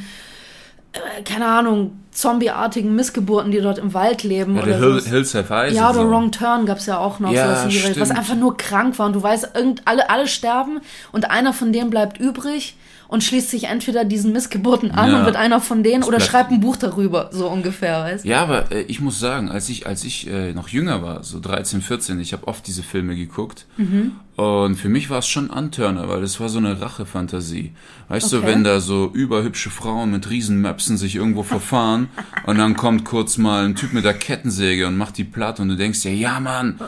keine 1.25 1.47
Ahnung, 1.47 1.99
zombieartigen 2.11 2.95
Missgeburten, 2.95 3.51
die 3.51 3.59
dort 3.59 3.79
im 3.79 3.93
Wald 3.93 4.23
leben. 4.23 4.55
ja, 4.55 4.61
oder 4.61 4.71
der 4.71 4.79
Hill, 4.79 4.99
so. 4.99 5.09
Hills 5.09 5.33
Have 5.33 5.53
Eyes. 5.53 5.73
Ja, 5.73 5.89
oder 5.89 6.01
so. 6.01 6.09
Wrong 6.09 6.31
Turn 6.31 6.65
gab's 6.65 6.85
ja 6.85 6.99
auch 6.99 7.19
noch, 7.19 7.31
Ja, 7.31 7.63
Richtung, 7.63 7.99
was 7.99 8.11
einfach 8.11 8.35
nur 8.35 8.57
krank 8.57 8.99
war 8.99 9.07
und 9.07 9.13
du 9.13 9.23
weißt, 9.23 9.51
irgend, 9.55 9.81
alle, 9.85 10.09
alle 10.09 10.27
sterben 10.27 10.81
und 11.11 11.31
einer 11.31 11.53
von 11.53 11.73
denen 11.73 11.89
bleibt 11.89 12.19
übrig 12.19 12.75
und 13.13 13.23
schließt 13.23 13.51
sich 13.51 13.65
entweder 13.65 14.05
diesen 14.05 14.33
Missgeburten 14.33 14.89
an 14.89 15.11
Ja. 15.11 15.19
und 15.19 15.25
wird 15.25 15.35
einer 15.35 15.61
von 15.61 15.83
denen 15.83 16.01
oder 16.03 16.19
schreibt 16.19 16.49
ein 16.51 16.59
Buch 16.59 16.77
darüber, 16.77 17.29
so 17.31 17.47
ungefähr, 17.47 17.99
weißt 18.01 18.25
Ja, 18.25 18.41
aber 18.41 18.71
äh, 18.71 18.81
ich 18.87 19.01
muss 19.01 19.19
sagen, 19.19 19.49
als 19.51 19.69
ich, 19.69 19.85
als 19.85 20.03
ich 20.03 20.27
äh, 20.27 20.51
noch 20.53 20.67
jünger 20.67 21.03
war, 21.03 21.23
so 21.23 21.39
13, 21.39 21.81
14, 21.83 22.19
ich 22.19 22.33
habe 22.33 22.47
oft 22.47 22.65
diese 22.65 22.81
Filme 22.81 23.15
geguckt. 23.15 23.67
Mhm. 23.77 24.13
Und 24.35 24.77
für 24.77 24.89
mich 24.89 25.11
war 25.11 25.19
es 25.19 25.27
schon 25.27 25.51
Antörner, 25.51 26.09
weil 26.09 26.21
das 26.21 26.39
war 26.39 26.49
so 26.49 26.57
eine 26.57 26.81
Rachefantasie. 26.81 27.73
Weißt 28.09 28.33
du, 28.33 28.37
Okay. 28.39 28.47
wenn 28.47 28.63
da 28.63 28.79
so 28.79 29.11
überhübsche 29.13 29.69
Frauen 29.69 30.09
mit 30.09 30.27
Riesenmöpsen 30.31 30.97
sich 30.97 31.15
irgendwo 31.15 31.43
verfahren 31.55 32.09
und 32.47 32.57
dann 32.57 32.75
kommt 32.75 33.05
kurz 33.05 33.37
mal 33.37 33.63
ein 33.63 33.75
Typ 33.75 33.93
mit 33.93 34.05
der 34.05 34.15
Kettensäge 34.15 34.87
und 34.87 34.97
macht 34.97 35.19
die 35.19 35.23
platt 35.23 35.59
und 35.59 35.69
du 35.69 35.75
denkst 35.75 36.01
dir, 36.01 36.15
ja 36.15 36.39
Mann, 36.39 36.79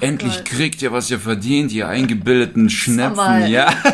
endlich 0.00 0.36
Gott. 0.36 0.44
kriegt 0.46 0.80
ihr, 0.80 0.92
was 0.92 1.10
ihr 1.10 1.20
verdient, 1.20 1.72
ihr 1.72 1.88
eingebildeten 1.88 2.70
Schnepfen. 2.70 3.20
aber- 3.20 3.46
Ja. 3.48 3.68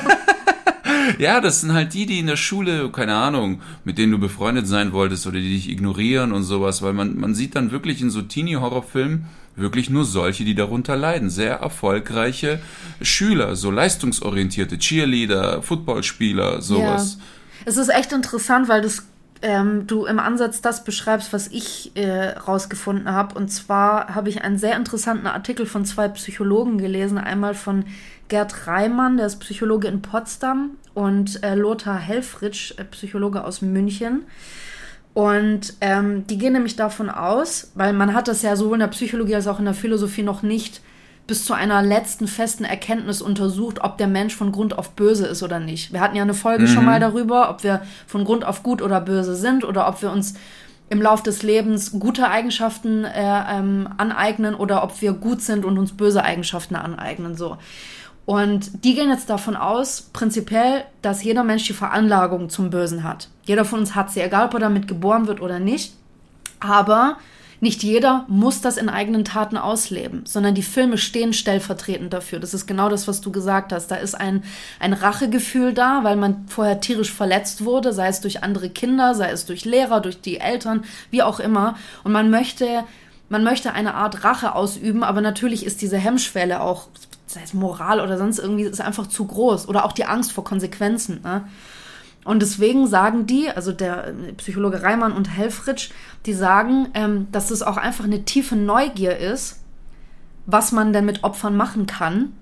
Ja, 1.19 1.41
das 1.41 1.61
sind 1.61 1.73
halt 1.73 1.95
die, 1.95 2.07
die 2.07 2.19
in 2.19 2.27
der 2.27 2.37
Schule, 2.37 2.91
keine 2.91 3.15
Ahnung, 3.15 3.61
mit 3.85 3.99
denen 3.99 4.13
du 4.13 4.19
befreundet 4.19 4.67
sein 4.67 4.93
wolltest 4.93 5.27
oder 5.27 5.39
die 5.39 5.55
dich 5.55 5.71
ignorieren 5.71 6.33
und 6.33 6.43
sowas, 6.43 6.83
weil 6.83 6.93
man, 6.93 7.19
man 7.19 7.35
sieht 7.35 7.55
dann 7.55 7.71
wirklich 7.71 8.01
in 8.01 8.11
so 8.11 8.23
Teenie-Horrorfilmen 8.23 9.27
wirklich 9.57 9.91
nur 9.91 10.05
solche, 10.05 10.45
die 10.45 10.55
darunter 10.55 10.97
leiden. 10.97 11.31
Sehr 11.31 11.57
erfolgreiche 11.57 12.61
Schüler, 13.03 13.57
so 13.57 13.71
leistungsorientierte 13.71 14.79
Cheerleader, 14.79 15.63
Footballspieler, 15.63 16.63
sowas. 16.63 17.17
Ja. 17.19 17.25
Es 17.67 17.77
ist 17.77 17.89
echt 17.89 18.13
interessant, 18.13 18.69
weil 18.69 18.83
das, 18.83 19.07
ähm, 19.43 19.87
du 19.87 20.07
im 20.07 20.19
Ansatz 20.19 20.61
das 20.61 20.85
beschreibst, 20.85 21.33
was 21.33 21.49
ich 21.49 21.93
äh, 21.95 22.31
rausgefunden 22.31 23.11
habe. 23.11 23.35
Und 23.35 23.49
zwar 23.49 24.15
habe 24.15 24.29
ich 24.29 24.43
einen 24.43 24.59
sehr 24.59 24.77
interessanten 24.77 25.27
Artikel 25.27 25.67
von 25.67 25.85
zwei 25.85 26.09
Psychologen 26.09 26.79
gelesen. 26.79 27.19
Einmal 27.19 27.55
von 27.55 27.85
Gerd 28.29 28.67
Reimann, 28.67 29.17
der 29.17 29.27
ist 29.27 29.41
Psychologe 29.41 29.89
in 29.89 30.03
Potsdam, 30.03 30.77
und 30.95 31.43
äh, 31.43 31.55
Lothar 31.55 31.99
Helfrich, 31.99 32.75
äh, 32.79 32.85
Psychologe 32.85 33.45
aus 33.45 33.63
München. 33.63 34.25
Und 35.13 35.75
ähm, 35.81 36.27
die 36.27 36.39
gehen 36.39 36.53
nämlich 36.53 36.77
davon 36.77 37.11
aus, 37.11 37.73
weil 37.75 37.93
man 37.93 38.15
hat 38.15 38.29
das 38.29 38.43
ja 38.43 38.55
sowohl 38.55 38.75
in 38.75 38.81
der 38.81 38.87
Psychologie 38.89 39.35
als 39.35 39.49
auch 39.49 39.59
in 39.59 39.65
der 39.65 39.75
Philosophie 39.75 40.23
noch 40.23 40.43
nicht 40.43 40.81
bis 41.27 41.45
zu 41.45 41.55
einer 41.55 41.83
letzten 41.83 42.27
festen 42.27 42.65
Erkenntnis 42.65 43.23
untersucht, 43.23 43.83
ob 43.83 43.99
der 43.99 44.09
Mensch 44.09 44.35
von 44.35 44.51
Grund 44.51 44.77
auf 44.77 44.91
böse 44.91 45.27
ist 45.27 45.45
oder 45.45 45.61
nicht. 45.61 45.93
Wir 45.93 46.01
hatten 46.01 46.17
ja 46.17 46.23
eine 46.23 46.35
Folge 46.35 46.67
schon 46.67 46.85
mal 46.85 46.99
darüber, 46.99 47.51
ob 47.51 47.63
wir 47.63 47.83
von 48.09 48.25
Grund 48.25 48.45
auf 48.45 48.65
gut 48.65 48.83
oder 48.83 49.01
böse 49.01 49.37
sind 49.37 49.65
oder 49.65 49.87
ob 49.87 50.03
wir 50.03 50.11
uns 50.11 50.35
im 50.89 51.01
Lauf 51.01 51.23
des 51.23 51.45
Lebens 51.45 51.93
gute 51.93 52.29
Eigenschaften 52.29 53.05
äh, 53.05 53.45
ähm, 53.49 53.89
aneignen 53.97 54.57
oder 54.57 54.83
ob 54.83 55.01
wir 55.01 55.13
gut 55.13 55.41
sind 55.41 55.65
und 55.65 55.79
uns 55.79 55.97
böse 55.97 56.25
Eigenschaften 56.25 56.75
aneignen. 56.75 57.37
So. 57.37 57.59
Und 58.27 58.85
die 58.85 58.95
gehen 58.95 59.11
jetzt 59.11 59.29
davon 59.29 59.57
aus, 59.57 60.03
prinzipiell, 60.13 60.85
dass 61.03 61.25
jeder 61.25 61.43
Mensch 61.43 61.67
die 61.67 61.73
Veranlagung 61.73 62.49
zum 62.49 62.71
Bösen 62.71 63.03
hat. 63.03 63.29
Jeder 63.45 63.65
von 63.65 63.81
uns 63.81 63.95
hat 63.95 64.11
sie, 64.11 64.21
egal 64.21 64.47
ob 64.47 64.55
er 64.55 64.61
damit 64.61 64.87
geboren 64.87 65.27
wird 65.27 65.41
oder 65.41 65.59
nicht. 65.59 65.95
Aber 66.61 67.17
nicht 67.61 67.83
jeder 67.83 68.25
muss 68.29 68.63
das 68.63 68.79
in 68.79 68.89
eigenen 68.89 69.25
Taten 69.25 69.59
ausleben, 69.59 70.23
sondern 70.25 70.55
die 70.55 70.63
Filme 70.63 70.97
stehen 70.97 71.35
stellvertretend 71.35 72.13
dafür. 72.13 72.41
Das 72.41 72.55
ist 72.55 72.67
genau 72.67 72.89
das, 72.89 73.07
was 73.07 73.21
du 73.21 73.31
gesagt 73.31 73.73
hast. 73.73 73.89
Da 73.89 73.97
ist 73.97 74.15
ein, 74.15 74.43
ein 74.79 74.95
Rachegefühl 74.95 75.75
da, 75.75 76.03
weil 76.03 76.17
man 76.17 76.47
vorher 76.49 76.81
tierisch 76.81 77.13
verletzt 77.13 77.65
wurde, 77.65 77.93
sei 77.93 78.09
es 78.09 78.23
durch 78.23 78.43
andere 78.43 78.71
Kinder, 78.71 79.15
sei 79.15 79.31
es 79.31 79.45
durch 79.45 79.67
Lehrer, 79.67 80.01
durch 80.01 80.23
die 80.23 80.41
Eltern, 80.41 80.85
wie 81.11 81.23
auch 81.23 81.39
immer. 81.39 81.77
Und 82.03 82.13
man 82.13 82.31
möchte, 82.31 82.85
man 83.29 83.45
möchte 83.45 83.75
eine 83.75 83.95
Art 83.95 84.25
Rache 84.25 84.55
ausüben, 84.55 85.05
aber 85.05 85.21
natürlich 85.21 85.67
ist 85.67 85.83
diese 85.83 85.99
Hemmschwelle 85.99 86.63
auch, 86.63 86.89
sei 87.33 87.43
es 87.43 87.55
Moral 87.55 88.01
oder 88.01 88.19
sonst 88.19 88.39
irgendwie, 88.39 88.65
ist 88.65 88.81
einfach 88.81 89.07
zu 89.07 89.27
groß. 89.27 89.69
Oder 89.69 89.85
auch 89.85 89.93
die 89.93 90.05
Angst 90.05 90.33
vor 90.33 90.45
Konsequenzen. 90.45 91.21
Ne? 91.23 91.45
Und 92.25 92.43
deswegen 92.43 92.87
sagen 92.87 93.27
die, 93.27 93.49
also 93.49 93.73
der 93.73 94.09
äh, 94.09 94.33
Psychologe 94.35 94.83
Reimann 94.83 95.13
und 95.13 95.31
Helfrich, 95.31 95.93
die 96.27 96.35
sagen, 96.35 96.89
ähm, 96.95 97.29
dass 97.33 97.51
es 97.51 97.63
auch 97.63 97.77
einfach 97.77 98.05
eine 98.05 98.25
tiefe 98.25 98.57
Neugier 98.57 99.17
ist, 99.17 99.61
was 100.47 100.73
man 100.73 100.93
denn 100.93 101.05
mit 101.05 101.25
Opfern 101.25 101.57
machen 101.57 101.87
kann. 101.87 102.33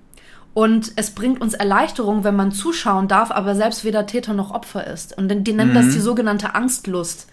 Und 0.53 0.91
es 0.95 1.11
bringt 1.11 1.39
uns 1.39 1.53
Erleichterung, 1.53 2.23
wenn 2.23 2.35
man 2.35 2.51
zuschauen 2.51 3.07
darf, 3.07 3.31
aber 3.31 3.55
selbst 3.55 3.85
weder 3.85 4.07
Täter 4.07 4.33
noch 4.33 4.51
Opfer 4.51 4.87
ist. 4.87 5.17
Und 5.17 5.29
die 5.29 5.53
nennen 5.53 5.73
das 5.73 5.93
die 5.93 5.99
sogenannte 5.99 6.55
Angstlust. 6.55 7.27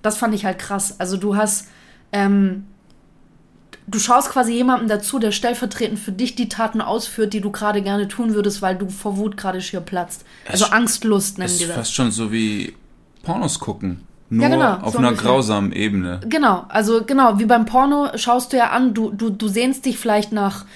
Das 0.00 0.16
fand 0.16 0.34
ich 0.34 0.44
halt 0.44 0.58
krass. 0.58 0.98
Also 1.00 1.16
du 1.16 1.36
hast, 1.36 1.68
ähm, 2.12 2.66
du 3.90 3.98
schaust 3.98 4.30
quasi 4.30 4.52
jemandem 4.54 4.88
dazu, 4.88 5.18
der 5.18 5.32
stellvertretend 5.32 5.98
für 5.98 6.12
dich 6.12 6.34
die 6.34 6.48
Taten 6.48 6.80
ausführt, 6.80 7.32
die 7.32 7.40
du 7.40 7.50
gerade 7.50 7.82
gerne 7.82 8.08
tun 8.08 8.34
würdest, 8.34 8.62
weil 8.62 8.76
du 8.76 8.88
vor 8.88 9.16
Wut 9.16 9.36
gerade 9.36 9.60
schier 9.60 9.80
platzt. 9.80 10.24
Also 10.48 10.66
Es- 10.66 10.72
Angstlust 10.72 11.38
nennen 11.38 11.50
ist 11.50 11.60
die 11.60 11.66
das. 11.66 11.76
fast 11.76 11.94
schon 11.94 12.10
so 12.10 12.30
wie 12.32 12.74
Pornos 13.22 13.58
gucken. 13.58 14.00
Nur 14.32 14.44
Ja, 14.44 14.48
genau, 14.48 14.74
auf 14.86 14.92
so 14.92 14.98
einer 14.98 15.08
ungefähr. 15.08 15.30
grausamen 15.30 15.72
Ebene. 15.72 16.20
Genau, 16.28 16.64
also 16.68 17.02
genau, 17.04 17.40
wie 17.40 17.46
beim 17.46 17.66
Porno 17.66 18.08
schaust 18.16 18.52
du 18.52 18.58
ja 18.58 18.70
an, 18.70 18.94
du, 18.94 19.10
du, 19.10 19.28
du 19.30 19.48
sehnst 19.48 19.84
dich 19.86 19.98
vielleicht 19.98 20.30
nach, 20.30 20.66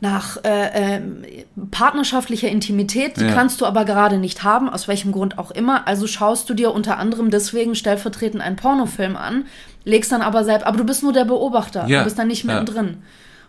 nach 0.00 0.38
äh, 0.44 0.96
ähm, 0.96 1.24
partnerschaftlicher 1.70 2.48
Intimität, 2.48 3.18
die 3.18 3.24
Ja. 3.26 3.32
kannst 3.32 3.60
du 3.60 3.66
aber 3.66 3.84
gerade 3.84 4.16
nicht 4.16 4.42
haben, 4.42 4.68
aus 4.70 4.88
welchem 4.88 5.12
Grund 5.12 5.38
auch 5.38 5.50
immer. 5.50 5.86
Also 5.86 6.06
schaust 6.06 6.48
du 6.48 6.54
dir 6.54 6.72
unter 6.72 6.96
anderem 6.98 7.30
deswegen 7.30 7.74
stellvertretend 7.74 8.42
einen 8.42 8.56
Pornofilm 8.56 9.16
an, 9.16 9.44
legst 9.84 10.10
dann 10.10 10.22
aber 10.22 10.42
selbst, 10.44 10.66
aber 10.66 10.78
du 10.78 10.84
bist 10.84 11.02
nur 11.02 11.12
der 11.12 11.26
Beobachter, 11.26 11.86
Ja, 11.86 11.98
du 11.98 12.04
bist 12.04 12.18
dann 12.18 12.28
nicht 12.28 12.44
ja. 12.44 12.54
mittendrin. 12.60 13.02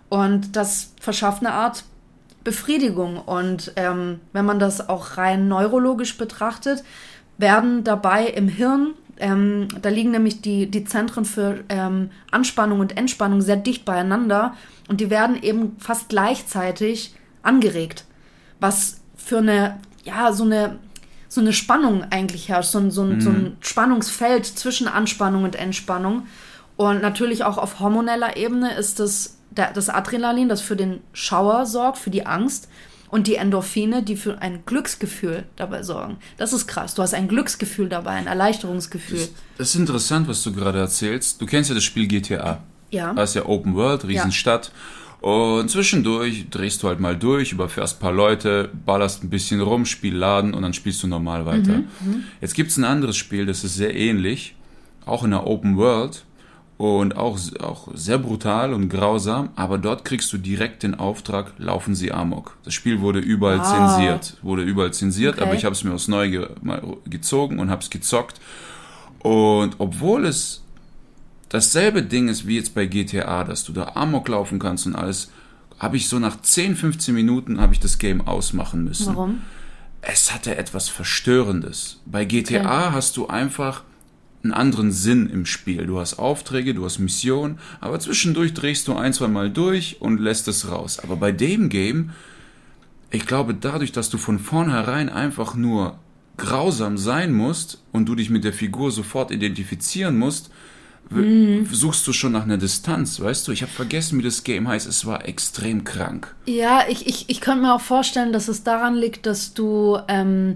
Und 0.09 0.57
das 0.57 0.93
verschafft 0.99 1.41
eine 1.45 1.53
Art 1.53 1.85
Befriedigung. 2.43 3.17
Und 3.17 3.71
ähm, 3.77 4.19
wenn 4.33 4.45
man 4.45 4.59
das 4.59 4.89
auch 4.89 5.17
rein 5.17 5.47
neurologisch 5.47 6.17
betrachtet, 6.17 6.83
werden 7.37 7.83
dabei 7.83 8.25
im 8.25 8.47
Hirn, 8.49 8.93
ähm, 9.21 9.67
da 9.81 9.89
liegen 9.89 10.11
nämlich 10.11 10.41
die, 10.41 10.69
die 10.69 10.83
Zentren 10.83 11.25
für 11.25 11.63
ähm, 11.69 12.09
Anspannung 12.31 12.79
und 12.79 12.97
Entspannung 12.97 13.41
sehr 13.41 13.55
dicht 13.55 13.85
beieinander 13.85 14.55
und 14.89 14.99
die 14.99 15.09
werden 15.09 15.41
eben 15.41 15.77
fast 15.79 16.09
gleichzeitig 16.09 17.15
angeregt. 17.43 18.05
Was 18.59 19.01
für 19.15 19.37
eine, 19.37 19.79
ja, 20.03 20.33
so 20.33 20.43
eine, 20.43 20.79
so 21.29 21.39
eine 21.39 21.53
Spannung 21.53 22.03
eigentlich 22.09 22.49
herrscht, 22.49 22.71
so 22.71 22.79
ein, 22.79 22.91
so 22.91 23.03
ein, 23.03 23.21
so 23.21 23.29
ein 23.29 23.57
Spannungsfeld 23.61 24.45
zwischen 24.45 24.87
Anspannung 24.87 25.43
und 25.43 25.55
Entspannung. 25.55 26.27
Und 26.75 27.01
natürlich 27.01 27.43
auch 27.43 27.57
auf 27.57 27.79
hormoneller 27.79 28.37
Ebene 28.37 28.73
ist 28.73 28.99
das 28.99 29.37
das 29.53 29.89
Adrenalin, 29.89 30.49
das 30.49 30.61
für 30.61 30.75
den 30.75 31.01
Schauer 31.13 31.65
sorgt, 31.65 31.97
für 31.97 32.09
die 32.09 32.25
Angst. 32.25 32.69
Und 33.11 33.27
die 33.27 33.35
Endorphine, 33.35 34.03
die 34.03 34.15
für 34.15 34.41
ein 34.41 34.63
Glücksgefühl 34.65 35.43
dabei 35.57 35.83
sorgen. 35.83 36.17
Das 36.37 36.53
ist 36.53 36.65
krass. 36.65 36.95
Du 36.95 37.01
hast 37.01 37.13
ein 37.13 37.27
Glücksgefühl 37.27 37.89
dabei, 37.89 38.11
ein 38.11 38.27
Erleichterungsgefühl. 38.27 39.27
Das 39.57 39.69
ist 39.69 39.75
interessant, 39.75 40.29
was 40.29 40.41
du 40.43 40.53
gerade 40.53 40.79
erzählst. 40.79 41.41
Du 41.41 41.45
kennst 41.45 41.69
ja 41.69 41.75
das 41.75 41.83
Spiel 41.83 42.07
GTA. 42.07 42.63
Ja. 42.89 43.13
Das 43.13 43.31
ist 43.31 43.35
ja 43.35 43.45
Open 43.45 43.75
World, 43.75 44.05
Riesenstadt. 44.05 44.71
Und 45.19 45.69
zwischendurch 45.69 46.49
drehst 46.49 46.81
du 46.81 46.87
halt 46.87 46.99
mal 46.99 47.15
durch, 47.15 47.51
überfährst 47.51 47.97
ein 47.97 47.99
paar 47.99 48.13
Leute, 48.13 48.71
ballerst 48.85 49.23
ein 49.23 49.29
bisschen 49.29 49.61
rum, 49.61 49.85
Spiel 49.85 50.15
laden 50.15 50.53
und 50.55 50.63
dann 50.63 50.73
spielst 50.73 51.03
du 51.03 51.07
normal 51.07 51.45
weiter. 51.45 51.81
Jetzt 52.39 52.55
gibt's 52.55 52.77
ein 52.77 52.85
anderes 52.85 53.17
Spiel, 53.17 53.45
das 53.45 53.63
ist 53.63 53.75
sehr 53.75 53.93
ähnlich, 53.93 54.55
auch 55.05 55.23
in 55.23 55.29
der 55.29 55.45
Open 55.45 55.77
World 55.77 56.23
und 56.81 57.15
auch, 57.15 57.37
auch 57.59 57.89
sehr 57.93 58.17
brutal 58.17 58.73
und 58.73 58.89
grausam, 58.89 59.49
aber 59.55 59.77
dort 59.77 60.03
kriegst 60.03 60.33
du 60.33 60.39
direkt 60.39 60.81
den 60.81 60.95
Auftrag, 60.95 61.53
laufen 61.59 61.93
Sie 61.93 62.11
Amok. 62.11 62.57
Das 62.63 62.73
Spiel 62.73 63.01
wurde 63.01 63.19
überall 63.19 63.59
Wow. 63.59 63.69
zensiert, 63.71 64.37
wurde 64.41 64.63
überall 64.63 64.91
zensiert, 64.91 65.35
Okay. 65.35 65.43
aber 65.43 65.53
ich 65.53 65.63
habe 65.63 65.75
es 65.75 65.83
mir 65.83 65.93
aus 65.93 66.07
Neugier 66.07 66.49
mal 66.63 66.81
gezogen 67.05 67.59
und 67.59 67.69
habe 67.69 67.83
es 67.83 67.91
gezockt. 67.91 68.41
Und 69.19 69.75
obwohl 69.77 70.25
es 70.25 70.63
dasselbe 71.49 72.01
Ding 72.01 72.29
ist 72.29 72.47
wie 72.47 72.55
jetzt 72.55 72.73
bei 72.73 72.87
GTA, 72.87 73.43
dass 73.43 73.63
du 73.63 73.73
da 73.73 73.91
Amok 73.93 74.27
laufen 74.29 74.57
kannst 74.57 74.87
und 74.87 74.95
alles, 74.95 75.29
habe 75.77 75.97
ich 75.97 76.09
so 76.09 76.17
nach 76.17 76.41
10, 76.41 76.75
15 76.75 77.13
Minuten 77.13 77.61
habe 77.61 77.73
ich 77.73 77.79
das 77.79 77.99
Game 77.99 78.21
ausmachen 78.27 78.83
müssen. 78.83 79.15
Warum? 79.15 79.41
Es 80.01 80.33
hatte 80.33 80.55
etwas 80.57 80.89
Verstörendes. 80.89 81.99
Bei 82.07 82.25
GTA 82.25 82.91
hast 82.91 83.17
du 83.17 83.27
einfach 83.27 83.83
einen 84.43 84.53
anderen 84.53 84.91
Sinn 84.91 85.29
im 85.29 85.45
Spiel. 85.45 85.85
Du 85.85 85.99
hast 85.99 86.17
Aufträge, 86.19 86.73
du 86.73 86.83
hast 86.85 86.99
Missionen, 86.99 87.59
aber 87.79 87.99
zwischendurch 87.99 88.53
drehst 88.53 88.87
du 88.87 88.95
ein, 88.95 89.13
zwei 89.13 89.27
Mal 89.27 89.49
durch 89.51 89.97
und 90.01 90.19
lässt 90.19 90.47
es 90.47 90.69
raus. 90.69 90.99
Aber 90.99 91.15
bei 91.15 91.31
dem 91.31 91.69
Game, 91.69 92.11
ich 93.11 93.25
glaube, 93.25 93.53
dadurch, 93.53 93.91
dass 93.91 94.09
du 94.09 94.17
von 94.17 94.39
vornherein 94.39 95.09
einfach 95.09 95.53
nur 95.55 95.99
grausam 96.37 96.97
sein 96.97 97.33
musst 97.33 97.83
und 97.91 98.05
du 98.07 98.15
dich 98.15 98.29
mit 98.29 98.43
der 98.43 98.53
Figur 98.53 98.91
sofort 98.91 99.29
identifizieren 99.31 100.17
musst, 100.17 100.49
w- 101.09 101.63
suchst 101.71 102.07
du 102.07 102.13
schon 102.13 102.31
nach 102.31 102.43
einer 102.43 102.57
Distanz, 102.57 103.19
weißt 103.19 103.47
du? 103.47 103.51
Ich 103.51 103.61
habe 103.61 103.71
vergessen, 103.71 104.17
wie 104.17 104.23
das 104.23 104.43
Game 104.43 104.67
heißt. 104.67 104.87
Es 104.87 105.05
war 105.05 105.27
extrem 105.27 105.83
krank. 105.83 106.33
Ja, 106.45 106.85
ich, 106.89 107.05
ich, 107.05 107.29
ich 107.29 107.41
könnte 107.41 107.63
mir 107.63 107.73
auch 107.75 107.81
vorstellen, 107.81 108.33
dass 108.33 108.47
es 108.47 108.63
daran 108.63 108.95
liegt, 108.95 109.25
dass 109.25 109.53
du, 109.53 109.99
ähm, 110.07 110.55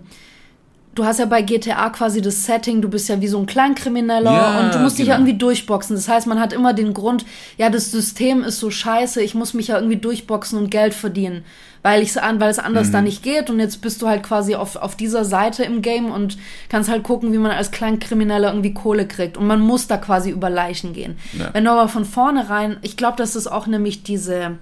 du 0.96 1.06
hast 1.06 1.20
ja 1.20 1.25
bei 1.25 1.42
GTA 1.42 1.90
quasi 1.90 2.22
das 2.22 2.46
Setting, 2.46 2.82
du 2.82 2.90
bist 2.90 3.10
ja 3.10 3.20
wie 3.22 3.28
so 3.28 3.38
ein 3.38 3.46
Kleinkrimineller 3.46 4.32
Ja, 4.32 4.60
und 4.62 4.74
du 4.74 4.80
musst 4.80 4.98
dich 4.98 5.08
ja 5.08 5.16
genau. 5.16 5.25
irgendwie 5.28 5.38
durchboxen. 5.38 5.96
Das 5.96 6.08
heißt, 6.08 6.25
man 6.25 6.40
hat 6.40 6.54
immer 6.54 6.74
den 6.74 6.94
Grund, 6.94 7.25
ja, 7.58 7.70
das 7.70 7.92
System 7.92 8.44
ist 8.44 8.60
so 8.60 8.72
scheiße, 8.72 9.22
ich 9.22 9.36
muss 9.36 9.54
mich 9.54 9.68
ja 9.68 9.75
irgendwie 9.75 9.98
durchboxen 9.98 10.58
und 10.58 10.72
Geld 10.72 10.94
verdienen, 10.94 11.44
weil 11.84 12.02
ich 12.02 12.20
an, 12.22 12.40
weil 12.40 12.50
es 12.50 12.60
anders 12.60 12.88
Mhm. 12.88 12.92
da 12.94 13.02
nicht 13.02 13.24
geht 13.24 13.50
und 13.50 13.60
jetzt 13.60 13.82
bist 13.82 14.02
du 14.02 14.08
halt 14.08 14.24
quasi 14.24 14.56
auf, 14.56 14.78
auf 14.78 14.96
dieser 14.96 15.25
Seite 15.25 15.64
im 15.64 15.82
Game 15.82 16.10
und 16.12 16.38
kannst 16.70 16.90
halt 16.90 17.04
gucken, 17.04 17.34
wie 17.34 17.38
man 17.38 17.52
als 17.52 17.72
Kleinkrimineller 17.72 18.48
irgendwie 18.50 18.74
Kohle 18.74 19.06
kriegt 19.08 19.38
und 19.38 19.46
man 19.48 19.60
muss 19.60 19.88
da 19.88 19.98
quasi 19.98 20.30
über 20.30 20.50
Leichen 20.50 20.94
gehen. 20.94 21.18
Ja. 21.38 21.50
Wenn 21.54 21.66
du 21.66 21.72
aber 21.72 21.90
von 21.90 22.06
vornherein, 22.06 22.78
ich 22.82 22.96
glaube, 22.98 23.18
dass 23.18 23.36
es 23.36 23.48
auch 23.48 23.68
nämlich 23.68 24.04
diese 24.04 24.58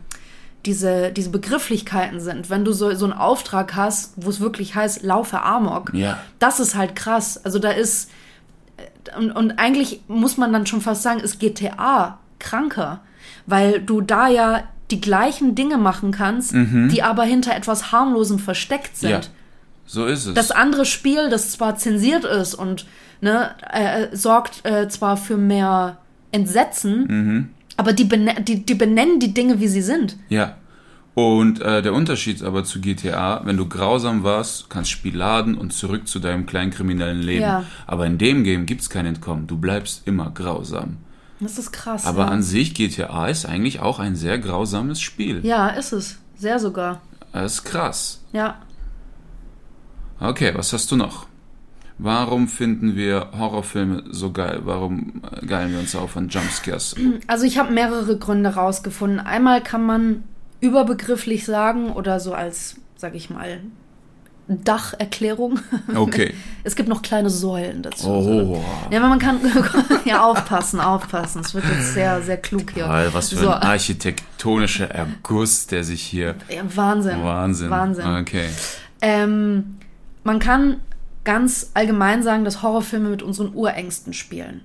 diese, 0.65 1.11
diese 1.11 1.29
Begrifflichkeiten 1.29 2.19
sind. 2.19 2.49
Wenn 2.49 2.63
du 2.65 2.71
so, 2.71 2.93
so 2.95 3.05
einen 3.05 3.13
Auftrag 3.13 3.75
hast, 3.75 4.13
wo 4.15 4.29
es 4.29 4.39
wirklich 4.39 4.75
heißt, 4.75 5.03
laufe 5.03 5.41
Amok, 5.41 5.93
Ja. 5.93 6.17
das 6.39 6.59
ist 6.59 6.75
halt 6.75 6.95
krass. 6.95 7.43
Also 7.43 7.59
da 7.59 7.69
ist, 7.71 8.09
äh, 8.77 9.17
und, 9.17 9.31
und 9.31 9.59
eigentlich 9.59 10.01
muss 10.07 10.37
man 10.37 10.53
dann 10.53 10.65
schon 10.65 10.81
fast 10.81 11.03
sagen, 11.03 11.19
ist 11.19 11.39
GTA 11.39 12.17
kranker, 12.39 13.01
weil 13.45 13.81
du 13.81 14.01
da 14.01 14.27
ja 14.27 14.63
die 14.91 15.01
gleichen 15.01 15.55
Dinge 15.55 15.77
machen 15.77 16.11
kannst, 16.11 16.53
die 16.53 17.01
aber 17.01 17.23
hinter 17.23 17.55
etwas 17.55 17.91
harmlosem 17.91 18.37
versteckt 18.37 18.95
sind. 18.97 19.09
Ja. 19.09 19.21
So 19.85 20.05
ist 20.05 20.25
es. 20.27 20.33
Das 20.33 20.51
andere 20.51 20.85
Spiel, 20.85 21.29
das 21.29 21.51
zwar 21.51 21.77
zensiert 21.77 22.25
ist 22.25 22.53
und 22.53 22.85
ne, 23.21 23.51
äh, 23.71 24.15
sorgt 24.15 24.65
äh, 24.65 24.87
zwar 24.89 25.17
für 25.17 25.35
mehr 25.37 25.97
Entsetzen, 26.31 27.05
Mhm. 27.07 27.49
Aber 27.77 27.93
die, 27.93 28.05
bene 28.05 28.35
die, 28.41 28.65
die 28.65 28.75
benennen 28.75 29.19
die 29.19 29.33
Dinge, 29.33 29.59
wie 29.59 29.67
sie 29.67 29.81
sind. 29.81 30.17
Ja. 30.29 30.57
Und 31.15 31.61
äh, 31.61 31.83
der 31.83 31.93
Unterschied 31.93 32.41
aber 32.41 32.63
zu 32.63 32.81
GTA, 32.81 33.41
wenn 33.45 33.55
du 33.57 33.69
grausam 33.69 34.23
warst, 34.23 34.69
kannst 34.69 34.89
Spiel 34.89 35.15
laden 35.15 35.55
und 35.55 35.71
zurück 35.71 36.07
zu 36.07 36.19
deinem 36.19 36.47
kleinkriminellen 36.47 37.21
Leben. 37.21 37.43
Ja. 37.43 37.65
Aber 37.85 38.07
in 38.07 38.17
dem 38.17 38.43
Game 38.43 38.65
gibt's 38.65 38.89
kein 38.89 39.05
Entkommen. 39.05 39.45
Du 39.45 39.57
bleibst 39.57 40.07
immer 40.07 40.31
grausam. 40.31 40.97
Das 41.39 41.59
ist 41.59 41.71
krass. 41.71 42.05
Aber 42.05 42.23
ja. 42.23 42.27
an 42.29 42.41
sich 42.41 42.73
GTA 42.73 43.27
ist 43.27 43.45
eigentlich 43.45 43.79
auch 43.79 43.99
ein 43.99 44.15
sehr 44.15 44.39
grausames 44.39 45.01
Spiel. 45.01 45.45
ja, 45.45 45.69
ist 45.69 45.91
es. 45.91 46.17
Sehr 46.35 46.59
sogar. 46.59 47.01
Das 47.31 47.53
ist 47.53 47.63
krass. 47.63 48.21
Ja. 48.31 48.59
Okay, 50.19 50.51
was 50.55 50.73
hast 50.73 50.91
du 50.91 50.95
noch? 50.95 51.27
Warum 51.97 52.47
finden 52.47 52.95
wir 52.95 53.27
Horrorfilme 53.37 54.03
so 54.09 54.31
geil? 54.31 54.61
Warum 54.63 55.21
äh, 55.41 55.45
geilen 55.45 55.71
wir 55.71 55.79
uns 55.79 55.95
auf 55.95 56.17
an 56.17 56.29
Jumpscares? 56.29 56.95
Also 57.27 57.45
ich 57.45 57.57
habe 57.57 57.71
mehrere 57.71 58.17
Gründe 58.17 58.49
rausgefunden. 58.55 59.19
Einmal 59.19 59.61
kann 59.61 59.85
man 59.85 60.23
überbegrifflich 60.59 61.45
sagen 61.45 61.91
oder 61.91 62.19
so 62.19 62.33
als, 62.33 62.77
sag 62.95 63.15
ich 63.15 63.29
mal, 63.29 63.59
Dacherklärung. 64.47 65.59
Okay. 65.93 66.33
Es 66.65 66.77
gibt 66.77 66.87
noch 66.87 67.01
kleine 67.01 67.29
Säulen 67.29 67.83
dazu. 67.83 68.07
Oh, 68.07 68.63
Ja, 68.89 68.99
aber 68.99 69.09
man 69.09 69.19
kann 69.19 69.37
ja 70.05 70.23
aufpassen, 70.23 70.79
aufpassen. 70.79 71.41
Es 71.41 71.53
wird 71.53 71.65
jetzt 71.65 71.93
sehr, 71.93 72.21
sehr 72.21 72.37
klug 72.37 72.71
hier. 72.73 72.85
Geil, 72.85 73.09
was 73.11 73.29
für 73.29 73.35
so, 73.35 73.49
ein 73.49 73.61
architektonischer 73.61 74.89
Erguss, 74.89 75.67
der 75.67 75.83
sich 75.83 76.01
hier. 76.01 76.35
ja, 76.47 76.61
Wahnsinn. 76.73 77.21
Wahnsinn. 77.21 77.69
Wahnsinn. 77.69 78.05
Okay. 78.21 78.47
Ähm, 79.01 79.75
man 80.23 80.39
kann 80.39 80.77
ganz 81.23 81.71
allgemein 81.73 82.23
sagen, 82.23 82.45
dass 82.45 82.61
Horrorfilme 82.61 83.09
mit 83.09 83.23
unseren 83.23 83.53
Urängsten 83.53 84.13
spielen. 84.13 84.61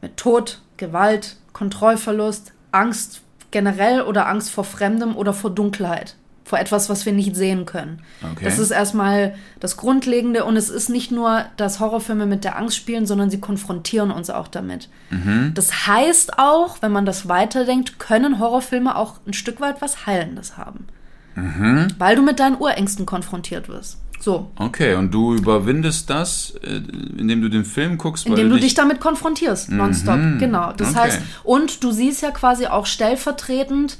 Mit 0.00 0.16
Tod, 0.16 0.62
Gewalt, 0.76 1.36
Kontrollverlust, 1.52 2.52
Angst 2.72 3.22
generell 3.50 4.02
oder 4.02 4.26
Angst 4.28 4.50
vor 4.50 4.64
Fremdem 4.64 5.16
oder 5.16 5.32
vor 5.32 5.50
Dunkelheit. 5.50 6.16
Vor 6.44 6.58
etwas, 6.58 6.90
was 6.90 7.06
wir 7.06 7.12
nicht 7.12 7.36
sehen 7.36 7.64
können. 7.64 8.02
Okay. 8.20 8.44
Das 8.44 8.58
ist 8.58 8.70
erstmal 8.70 9.34
das 9.60 9.78
Grundlegende 9.78 10.44
und 10.44 10.58
es 10.58 10.68
ist 10.68 10.90
nicht 10.90 11.10
nur, 11.10 11.46
dass 11.56 11.80
Horrorfilme 11.80 12.26
mit 12.26 12.44
der 12.44 12.58
Angst 12.58 12.76
spielen, 12.76 13.06
sondern 13.06 13.30
sie 13.30 13.40
konfrontieren 13.40 14.10
uns 14.10 14.28
auch 14.28 14.48
damit. 14.48 14.90
Mhm. 15.08 15.52
Das 15.54 15.86
heißt 15.86 16.38
auch, 16.38 16.82
wenn 16.82 16.92
man 16.92 17.06
das 17.06 17.28
weiterdenkt, 17.28 17.98
können 17.98 18.38
Horrorfilme 18.40 18.94
auch 18.94 19.20
ein 19.26 19.32
Stück 19.32 19.60
weit 19.60 19.80
was 19.80 20.04
Heilendes 20.04 20.58
haben. 20.58 20.86
Mhm. 21.34 21.88
Weil 21.96 22.16
du 22.16 22.22
mit 22.22 22.40
deinen 22.40 22.58
Urängsten 22.60 23.06
konfrontiert 23.06 23.68
wirst. 23.68 24.03
So, 24.24 24.50
Okay, 24.58 24.94
und 24.94 25.12
du 25.12 25.34
überwindest 25.34 26.08
das, 26.08 26.54
äh, 26.62 26.80
indem 27.18 27.42
du 27.42 27.50
den 27.50 27.64
Film 27.66 27.98
guckst, 27.98 28.24
weil 28.24 28.32
Indem 28.32 28.48
du 28.48 28.54
dich- 28.56 28.64
dich 28.68 28.74
damit 28.74 28.98
konfrontierst, 29.00 29.70
nonstop. 29.70 30.18
Genau. 30.38 30.72
Das 30.74 30.90
Okay. 30.92 30.98
heißt, 31.00 31.20
und 31.42 31.84
du 31.84 31.90
siehst 31.92 32.22
ja 32.22 32.30
quasi 32.30 32.66
auch 32.66 32.86
stellvertretend, 32.86 33.98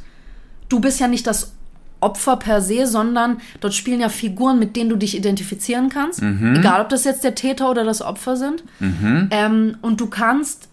du 0.71 0.81
bist 0.81 0.99
ja 0.99 1.09
nicht 1.09 1.27
das 1.27 1.53
Opfer 2.01 2.37
per 2.37 2.63
se, 2.63 2.87
sondern 2.87 3.39
dort 3.61 3.75
spielen 3.75 4.01
ja 4.01 4.09
Figuren, 4.09 4.59
mit 4.59 4.77
denen 4.77 4.89
du 4.91 4.97
dich 4.97 5.15
identifizieren 5.17 5.89
kannst. 5.91 6.23
Egal, 6.23 6.81
ob 6.81 6.89
das 6.89 7.05
jetzt 7.05 7.23
der 7.25 7.35
Täter 7.35 7.71
oder 7.71 7.85
das 7.85 8.01
Opfer 8.01 8.37
sind. 8.37 8.65
Ähm, 9.31 9.77
und 9.83 10.01
du 10.01 10.07
kannst, 10.07 10.69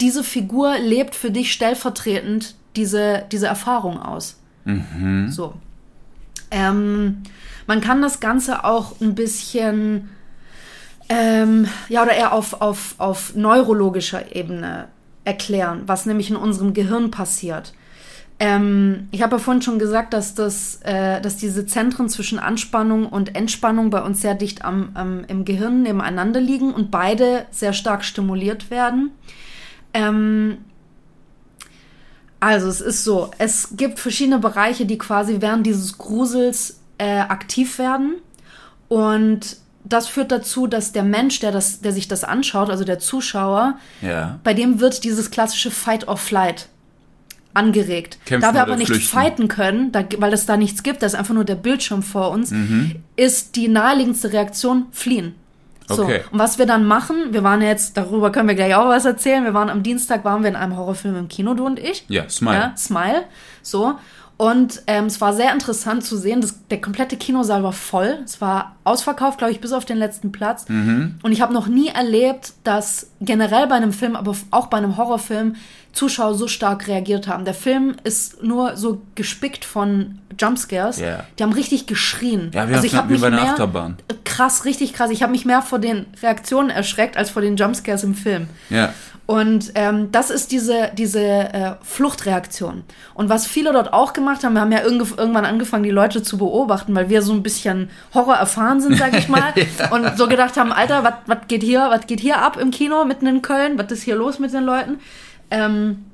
diese 0.00 0.24
Figur 0.24 0.78
lebt 0.78 1.14
für 1.14 1.30
dich 1.30 1.52
stellvertretend 1.52 2.54
diese, 2.76 3.24
diese 3.30 3.46
Erfahrung 3.46 3.98
aus. 4.00 4.38
Mhm. 4.64 5.30
So. 5.30 5.54
Ähm, 6.54 7.24
man 7.66 7.80
kann 7.80 8.00
das 8.00 8.20
Ganze 8.20 8.64
auch 8.64 9.00
ein 9.00 9.16
bisschen, 9.16 10.10
ähm, 11.08 11.66
ja, 11.88 12.04
oder 12.04 12.12
eher 12.12 12.32
auf, 12.32 12.60
auf, 12.60 12.94
auf 12.98 13.34
neurologischer 13.34 14.36
Ebene 14.36 14.86
erklären, 15.24 15.82
was 15.86 16.06
nämlich 16.06 16.30
in 16.30 16.36
unserem 16.36 16.72
Gehirn 16.72 17.10
passiert. 17.10 17.74
Ähm, 18.38 19.08
ich 19.10 19.22
habe 19.22 19.36
ja 19.36 19.38
vorhin 19.38 19.62
schon 19.62 19.80
gesagt, 19.80 20.12
dass, 20.12 20.34
das, 20.34 20.80
äh, 20.84 21.20
dass 21.20 21.36
diese 21.36 21.66
Zentren 21.66 22.08
zwischen 22.08 22.38
Anspannung 22.38 23.06
und 23.06 23.34
Entspannung 23.34 23.90
bei 23.90 24.02
uns 24.02 24.20
sehr 24.20 24.34
dicht 24.34 24.64
am, 24.64 24.90
am, 24.94 25.24
im 25.24 25.44
Gehirn 25.44 25.82
nebeneinander 25.82 26.40
liegen 26.40 26.72
und 26.72 26.90
beide 26.92 27.46
sehr 27.50 27.72
stark 27.72 28.04
stimuliert 28.04 28.70
werden. 28.70 29.10
Ähm, 29.92 30.58
also 32.44 32.68
es 32.68 32.80
ist 32.80 33.04
so, 33.04 33.30
es 33.38 33.68
gibt 33.76 33.98
verschiedene 33.98 34.38
Bereiche, 34.38 34.84
die 34.86 34.98
quasi 34.98 35.36
während 35.40 35.66
dieses 35.66 35.98
Grusels 35.98 36.78
äh, 36.98 37.18
aktiv 37.20 37.78
werden 37.78 38.16
und 38.88 39.56
das 39.86 40.08
führt 40.08 40.32
dazu, 40.32 40.66
dass 40.66 40.92
der 40.92 41.02
Mensch, 41.02 41.40
der, 41.40 41.52
das, 41.52 41.80
der 41.82 41.92
sich 41.92 42.08
das 42.08 42.24
anschaut, 42.24 42.70
also 42.70 42.84
der 42.84 42.98
Zuschauer, 42.98 43.78
Ja. 44.00 44.38
bei 44.42 44.54
dem 44.54 44.80
wird 44.80 45.04
dieses 45.04 45.30
klassische 45.30 45.70
Fight 45.70 46.08
or 46.08 46.16
Flight 46.16 46.68
angeregt. 47.52 48.18
Kämpfen 48.24 48.48
da 48.48 48.54
wir 48.54 48.62
aber 48.62 48.76
nicht 48.76 48.88
flüchten. 48.88 49.16
fighten 49.16 49.48
können, 49.48 49.92
da, 49.92 50.04
weil 50.18 50.32
es 50.32 50.46
da 50.46 50.56
nichts 50.56 50.82
gibt, 50.82 51.02
da 51.02 51.06
ist 51.06 51.14
einfach 51.14 51.34
nur 51.34 51.44
der 51.44 51.54
Bildschirm 51.54 52.02
vor 52.02 52.30
uns, 52.30 52.50
Mhm. 52.50 52.96
ist 53.16 53.56
die 53.56 53.68
naheliegendste 53.68 54.32
Reaktion 54.32 54.86
fliehen. 54.90 55.34
So, 55.88 56.04
Okay. 56.04 56.22
und 56.32 56.38
was 56.38 56.58
wir 56.58 56.66
dann 56.66 56.86
machen, 56.86 57.32
wir 57.32 57.42
waren 57.42 57.60
jetzt, 57.60 57.96
darüber 57.96 58.32
können 58.32 58.48
wir 58.48 58.54
gleich 58.54 58.74
auch 58.74 58.88
was 58.88 59.04
erzählen, 59.04 59.44
wir 59.44 59.52
waren 59.54 59.68
am 59.68 59.82
Dienstag, 59.82 60.24
waren 60.24 60.42
wir 60.42 60.48
in 60.50 60.56
einem 60.56 60.76
Horrorfilm 60.76 61.16
im 61.16 61.28
Kino, 61.28 61.54
du 61.54 61.66
und 61.66 61.78
ich. 61.78 62.04
Ja, 62.08 62.28
Smile. 62.28 62.54
Ja, 62.56 62.74
Smile. 62.76 63.24
So. 63.62 63.94
Und 64.36 64.82
ähm, 64.88 65.04
es 65.06 65.20
war 65.20 65.32
sehr 65.32 65.52
interessant 65.52 66.04
zu 66.04 66.16
sehen, 66.16 66.40
dass 66.40 66.66
der 66.66 66.80
komplette 66.80 67.16
Kinosaal 67.16 67.62
war 67.62 67.72
voll. 67.72 68.18
Es 68.24 68.40
war 68.40 68.74
ausverkauft, 68.82 69.38
glaube 69.38 69.52
ich, 69.52 69.60
bis 69.60 69.72
auf 69.72 69.84
den 69.84 69.96
letzten 69.96 70.32
Platz. 70.32 70.68
Mhm. 70.68 71.20
Und 71.22 71.30
ich 71.30 71.40
habe 71.40 71.54
noch 71.54 71.68
nie 71.68 71.88
erlebt, 71.88 72.54
dass 72.64 73.10
generell 73.24 73.66
bei 73.66 73.74
einem 73.74 73.92
Film, 73.92 74.16
aber 74.16 74.34
auch 74.50 74.66
bei 74.66 74.78
einem 74.78 74.96
Horrorfilm, 74.96 75.56
Zuschauer 75.92 76.34
so 76.34 76.48
stark 76.48 76.88
reagiert 76.88 77.28
haben. 77.28 77.44
Der 77.44 77.54
Film 77.54 77.94
ist 78.02 78.42
nur 78.42 78.76
so 78.76 79.02
gespickt 79.14 79.64
von 79.64 80.18
Jumpscares. 80.38 80.98
Ja. 80.98 81.24
Die 81.38 81.42
haben 81.42 81.52
richtig 81.52 81.86
geschrien. 81.86 82.50
Ja, 82.52 82.68
wir 82.68 82.76
also 82.76 82.86
ich 82.86 82.94
habe 82.94 83.08
wie 83.08 83.12
mich 83.12 83.22
bei 83.22 83.28
einer 83.28 83.42
mehr, 83.42 83.52
Achterbahn. 83.52 83.96
krass, 84.24 84.64
richtig 84.64 84.92
krass. 84.92 85.10
Ich 85.10 85.22
habe 85.22 85.32
mich 85.32 85.44
mehr 85.44 85.62
vor 85.62 85.78
den 85.78 86.06
Reaktionen 86.22 86.70
erschreckt 86.70 87.16
als 87.16 87.30
vor 87.30 87.42
den 87.42 87.56
Jumpscares 87.56 88.02
im 88.02 88.14
Film. 88.14 88.48
Ja. 88.70 88.92
Und 89.26 89.72
ähm, 89.74 90.12
das 90.12 90.28
ist 90.28 90.52
diese, 90.52 90.90
diese 90.98 91.20
äh, 91.20 91.72
Fluchtreaktion. 91.80 92.84
Und 93.14 93.30
was 93.30 93.46
viele 93.46 93.72
dort 93.72 93.94
auch 93.94 94.12
gemacht 94.12 94.44
haben, 94.44 94.52
wir 94.52 94.60
haben 94.60 94.72
ja 94.72 94.82
irgend, 94.82 95.16
irgendwann 95.16 95.46
angefangen, 95.46 95.82
die 95.82 95.90
Leute 95.90 96.22
zu 96.22 96.36
beobachten, 96.36 96.94
weil 96.94 97.08
wir 97.08 97.22
so 97.22 97.32
ein 97.32 97.42
bisschen 97.42 97.88
Horror 98.12 98.34
erfahren 98.34 98.82
sind, 98.82 98.98
sag 98.98 99.16
ich 99.16 99.28
mal. 99.30 99.54
Und 99.90 100.18
so 100.18 100.28
gedacht 100.28 100.58
haben, 100.58 100.72
Alter, 100.72 101.18
was 101.26 101.38
geht 101.48 101.62
hier, 101.62 101.86
was 101.88 102.06
geht 102.06 102.20
hier 102.20 102.38
ab 102.38 102.58
im 102.60 102.70
Kino 102.70 103.06
mitten 103.14 103.26
in 103.36 103.42
Köln? 103.42 103.78
Was 103.78 103.90
ist 103.92 104.02
hier 104.02 104.16
los 104.16 104.38
mit 104.38 104.52
den 104.52 104.64
Leuten? 104.64 104.98
Ähm, 105.50 106.04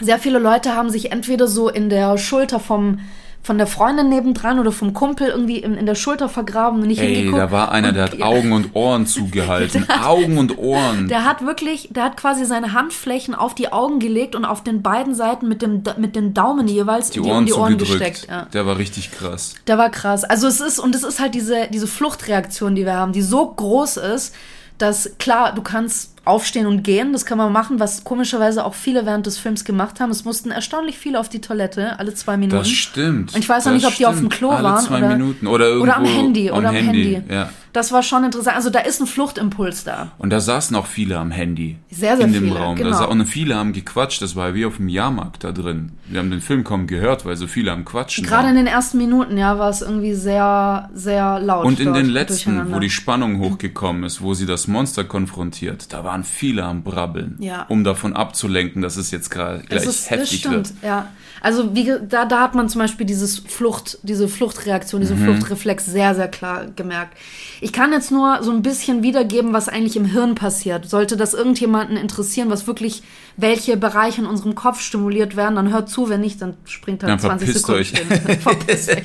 sehr 0.00 0.18
viele 0.18 0.38
Leute 0.38 0.74
haben 0.74 0.90
sich 0.90 1.12
entweder 1.12 1.46
so 1.46 1.68
in 1.68 1.88
der 1.88 2.18
Schulter 2.18 2.60
vom 2.60 3.00
von 3.42 3.58
der 3.58 3.66
Freundin 3.66 4.08
nebendran 4.08 4.58
oder 4.58 4.72
vom 4.72 4.94
Kumpel 4.94 5.28
irgendwie 5.28 5.58
in, 5.58 5.74
in 5.74 5.84
der 5.84 5.94
Schulter 5.94 6.30
vergraben 6.30 6.80
und 6.80 6.86
nicht 6.88 7.02
Ey, 7.02 7.14
hingeguckt. 7.14 7.42
da 7.42 7.50
war 7.50 7.70
einer, 7.72 7.92
der 7.92 8.04
hat 8.04 8.22
Augen 8.22 8.52
und 8.52 8.74
Ohren 8.74 9.06
zugehalten. 9.06 9.86
Augen 10.02 10.38
und 10.38 10.56
Ohren. 10.56 11.08
Der 11.08 11.26
hat 11.26 11.44
wirklich, 11.44 11.90
der 11.92 12.04
hat 12.04 12.16
quasi 12.16 12.46
seine 12.46 12.72
Handflächen 12.72 13.34
auf 13.34 13.54
die 13.54 13.70
Augen 13.70 13.98
gelegt 14.00 14.34
und 14.34 14.46
auf 14.46 14.64
den 14.64 14.80
beiden 14.80 15.14
Seiten 15.14 15.46
mit 15.46 15.60
dem 15.60 15.82
mit 15.98 16.16
den 16.16 16.32
Daumen 16.32 16.66
jeweils 16.68 17.10
die 17.10 17.18
in 17.18 17.26
Ohren 17.26 17.44
die 17.44 17.52
Ohren 17.52 17.72
zugedrückt. 17.72 18.00
gesteckt. 18.00 18.30
Ja. 18.30 18.46
Der 18.54 18.64
war 18.64 18.78
richtig 18.78 19.10
krass. 19.12 19.56
Der 19.66 19.76
war 19.76 19.90
krass. 19.90 20.24
Also 20.24 20.46
es 20.48 20.62
ist 20.62 20.78
und 20.78 20.94
es 20.94 21.02
ist 21.02 21.20
halt 21.20 21.34
diese 21.34 21.68
diese 21.70 21.86
Fluchtreaktion, 21.86 22.74
die 22.74 22.86
wir 22.86 22.94
haben, 22.94 23.12
die 23.12 23.20
so 23.20 23.46
groß 23.46 23.98
ist, 23.98 24.34
dass 24.78 25.18
klar, 25.18 25.54
du 25.54 25.60
kannst 25.60 26.13
aufstehen 26.24 26.66
und 26.66 26.82
gehen, 26.82 27.12
das 27.12 27.26
kann 27.26 27.38
man 27.38 27.52
machen, 27.52 27.80
was 27.80 28.04
komischerweise 28.04 28.64
auch 28.64 28.74
viele 28.74 29.06
während 29.06 29.26
des 29.26 29.38
Films 29.38 29.64
gemacht 29.64 30.00
haben. 30.00 30.10
Es 30.10 30.24
mussten 30.24 30.50
erstaunlich 30.50 30.98
viele 30.98 31.20
auf 31.20 31.28
die 31.28 31.40
Toilette, 31.40 31.98
alle 31.98 32.14
zwei 32.14 32.36
Minuten. 32.36 32.58
Das 32.58 32.70
stimmt. 32.70 33.34
Und 33.34 33.40
ich 33.40 33.48
weiß 33.48 33.66
noch 33.66 33.72
nicht, 33.72 33.86
ob 33.86 33.94
die 33.94 34.06
auf 34.06 34.14
dem 34.14 34.30
stimmt. 34.30 34.34
Klo 34.34 34.50
Alle 34.50 34.64
waren 34.64 34.84
zwei 34.84 34.98
oder, 34.98 35.08
Minuten. 35.08 35.46
Oder 35.46 35.66
irgendwo 35.66 35.84
oder 35.84 35.96
am 35.96 36.04
Handy 36.04 36.50
oder 36.50 36.68
am 36.70 36.74
Handy. 36.74 37.22
Ja. 37.28 37.50
Das 37.74 37.92
war 37.92 38.02
schon 38.02 38.24
interessant. 38.24 38.56
Also 38.56 38.70
da 38.70 38.78
ist 38.78 39.00
ein 39.00 39.06
Fluchtimpuls 39.06 39.84
da. 39.84 40.12
Und 40.18 40.30
da 40.30 40.40
saßen 40.40 40.74
auch 40.76 40.86
viele 40.86 41.18
am 41.18 41.30
Handy. 41.30 41.76
Sehr, 41.90 42.16
sehr 42.16 42.24
in 42.26 42.32
dem 42.32 42.44
viele, 42.44 42.58
Raum. 42.58 42.76
genau. 42.76 42.90
Da 42.98 43.04
und 43.04 43.26
viele 43.26 43.56
haben 43.56 43.72
gequatscht. 43.74 44.22
Das 44.22 44.34
war 44.36 44.54
wie 44.54 44.64
auf 44.64 44.76
dem 44.76 44.88
Jahrmarkt 44.88 45.44
da 45.44 45.52
drin. 45.52 45.92
Wir 46.06 46.20
haben 46.20 46.30
den 46.30 46.40
Film 46.40 46.64
kaum 46.64 46.86
gehört, 46.86 47.26
weil 47.26 47.36
so 47.36 47.46
viele 47.46 47.72
am 47.72 47.84
Quatschen 47.84 48.24
Gerade 48.24 48.44
waren. 48.44 48.50
in 48.56 48.64
den 48.64 48.66
ersten 48.68 48.96
Minuten, 48.98 49.36
ja, 49.36 49.58
war 49.58 49.68
es 49.70 49.82
irgendwie 49.82 50.14
sehr, 50.14 50.88
sehr 50.94 51.40
laut. 51.40 51.66
Und 51.66 51.80
in 51.80 51.92
den 51.92 52.06
letzten, 52.06 52.72
wo 52.72 52.78
die 52.78 52.90
Spannung 52.90 53.40
hochgekommen 53.40 54.04
ist, 54.04 54.22
wo 54.22 54.34
sie 54.34 54.46
das 54.46 54.68
Monster 54.68 55.02
konfrontiert, 55.04 55.92
da 55.92 56.04
waren 56.04 56.22
viele 56.24 56.62
am 56.64 56.82
Brabbeln, 56.84 57.36
Ja. 57.40 57.66
um 57.68 57.82
davon 57.84 58.14
abzulenken, 58.14 58.82
dass 58.82 58.96
es 58.96 59.10
jetzt 59.10 59.30
gerade 59.30 59.60
gleich 59.64 59.80
ist, 59.84 59.86
das 59.88 60.10
heftig 60.10 60.38
stimmt, 60.40 60.54
wird. 60.54 60.72
ja. 60.82 61.08
Also 61.40 61.74
wie, 61.74 61.92
da, 62.08 62.24
da 62.24 62.40
hat 62.40 62.54
man 62.54 62.70
zum 62.70 62.78
Beispiel 62.80 63.04
dieses 63.04 63.38
Flucht, 63.40 63.98
diese 64.02 64.28
Fluchtreaktion, 64.28 65.02
diesen 65.02 65.20
Mhm. 65.20 65.24
Fluchtreflex 65.24 65.84
sehr, 65.84 66.14
sehr 66.14 66.28
klar 66.28 66.64
gemerkt. 66.74 67.18
Ich 67.64 67.72
kann 67.72 67.92
jetzt 67.92 68.10
nur 68.10 68.42
so 68.42 68.50
ein 68.50 68.60
bisschen 68.60 69.02
wiedergeben, 69.02 69.54
was 69.54 69.70
eigentlich 69.70 69.96
im 69.96 70.04
Hirn 70.04 70.34
passiert. 70.34 70.86
Sollte 70.86 71.16
das 71.16 71.32
irgendjemanden 71.32 71.96
interessieren, 71.96 72.50
was 72.50 72.66
wirklich, 72.66 73.02
welche 73.38 73.78
Bereiche 73.78 74.20
in 74.20 74.26
unserem 74.26 74.54
Kopf 74.54 74.82
stimuliert 74.82 75.34
werden, 75.34 75.56
dann 75.56 75.72
hört 75.72 75.88
zu, 75.88 76.10
wenn 76.10 76.20
nicht, 76.20 76.42
dann 76.42 76.58
springt 76.66 77.02
halt 77.02 77.12
Dann 77.12 77.20
20 77.20 77.48
verpisst 77.48 77.66
Sekunden. 77.66 78.12
euch. 78.30 78.38
verpisst 78.42 78.90
euch. 78.90 79.04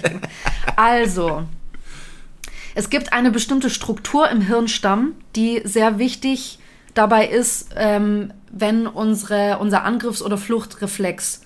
Also, 0.75 1.43
es 2.75 2.89
gibt 2.89 3.13
eine 3.13 3.31
bestimmte 3.31 3.69
Struktur 3.69 4.29
im 4.29 4.41
Hirnstamm, 4.41 5.13
die 5.37 5.61
sehr 5.63 5.97
wichtig 5.97 6.59
dabei 6.93 7.27
ist, 7.27 7.69
ähm, 7.77 8.33
wenn 8.51 8.87
unsere, 8.87 9.59
unser 9.59 9.85
Angriffs- 9.85 10.21
oder 10.21 10.37
Fluchtreflex 10.37 11.43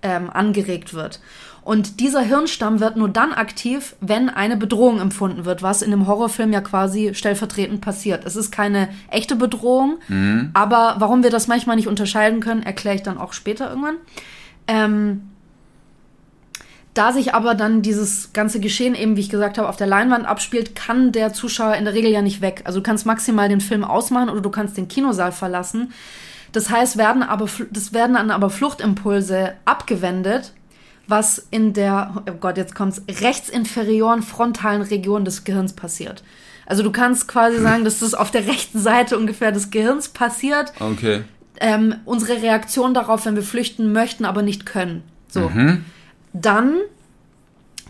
ähm, 0.00 0.30
angeregt 0.30 0.94
wird. 0.94 1.20
Und 1.64 2.00
dieser 2.00 2.20
Hirnstamm 2.20 2.80
wird 2.80 2.96
nur 2.96 3.08
dann 3.08 3.32
aktiv, 3.32 3.96
wenn 4.00 4.28
eine 4.28 4.58
Bedrohung 4.58 5.00
empfunden 5.00 5.46
wird, 5.46 5.62
was 5.62 5.80
in 5.80 5.92
einem 5.92 6.06
Horrorfilm 6.06 6.52
ja 6.52 6.60
quasi 6.60 7.14
stellvertretend 7.14 7.80
passiert. 7.80 8.26
Es 8.26 8.36
ist 8.36 8.52
keine 8.52 8.90
echte 9.10 9.34
Bedrohung, 9.34 9.96
aber 10.52 10.96
warum 10.98 11.22
wir 11.22 11.30
das 11.30 11.48
manchmal 11.48 11.76
nicht 11.76 11.88
unterscheiden 11.88 12.40
können, 12.40 12.62
erkläre 12.62 12.96
ich 12.96 13.02
dann 13.02 13.16
auch 13.16 13.32
später 13.32 13.70
irgendwann. 13.70 13.96
Ähm, 14.66 15.22
da 16.92 17.12
sich 17.12 17.34
aber 17.34 17.54
dann 17.54 17.80
dieses 17.80 18.32
ganze 18.32 18.60
Geschehen 18.60 18.94
eben, 18.94 19.16
wie 19.16 19.20
ich 19.20 19.30
gesagt 19.30 19.56
habe, 19.58 19.68
auf 19.68 19.76
der 19.76 19.88
Leinwand 19.88 20.26
abspielt, 20.26 20.76
kann 20.76 21.12
der 21.12 21.32
Zuschauer 21.32 21.74
in 21.74 21.84
der 21.84 21.94
Regel 21.94 22.10
ja 22.10 22.22
nicht 22.22 22.40
weg. 22.40 22.62
Also 22.64 22.78
du 22.78 22.82
kannst 22.84 23.04
maximal 23.04 23.48
den 23.48 23.60
Film 23.60 23.84
ausmachen 23.84 24.28
oder 24.28 24.40
du 24.40 24.50
kannst 24.50 24.76
den 24.76 24.86
Kinosaal 24.86 25.32
verlassen. 25.32 25.92
Das 26.52 26.70
heißt, 26.70 26.96
werden 26.96 27.24
aber, 27.24 27.48
das 27.72 27.92
werden 27.92 28.14
dann 28.14 28.30
aber 28.30 28.48
Fluchtimpulse 28.48 29.54
abgewendet, 29.64 30.52
was 31.06 31.46
in 31.50 31.72
der, 31.72 32.22
oh 32.28 32.34
Gott, 32.40 32.56
jetzt 32.56 32.74
kommt's, 32.74 33.02
rechtsinferioren 33.20 34.22
frontalen 34.22 34.82
Region 34.82 35.24
des 35.24 35.44
Gehirns 35.44 35.72
passiert. 35.74 36.22
Also 36.66 36.82
du 36.82 36.90
kannst 36.90 37.28
quasi 37.28 37.60
sagen, 37.60 37.84
dass 37.84 38.00
das 38.00 38.14
auf 38.14 38.30
der 38.30 38.46
rechten 38.46 38.78
Seite 38.80 39.18
ungefähr 39.18 39.52
des 39.52 39.70
Gehirns 39.70 40.08
passiert 40.08 40.72
Okay. 40.80 41.24
ähm, 41.60 41.96
unsere 42.06 42.40
Reaktion 42.40 42.94
darauf, 42.94 43.26
wenn 43.26 43.36
wir 43.36 43.42
flüchten 43.42 43.92
möchten, 43.92 44.24
aber 44.24 44.42
nicht 44.42 44.64
können. 44.64 45.02
So. 45.28 45.50
Dann 46.32 46.76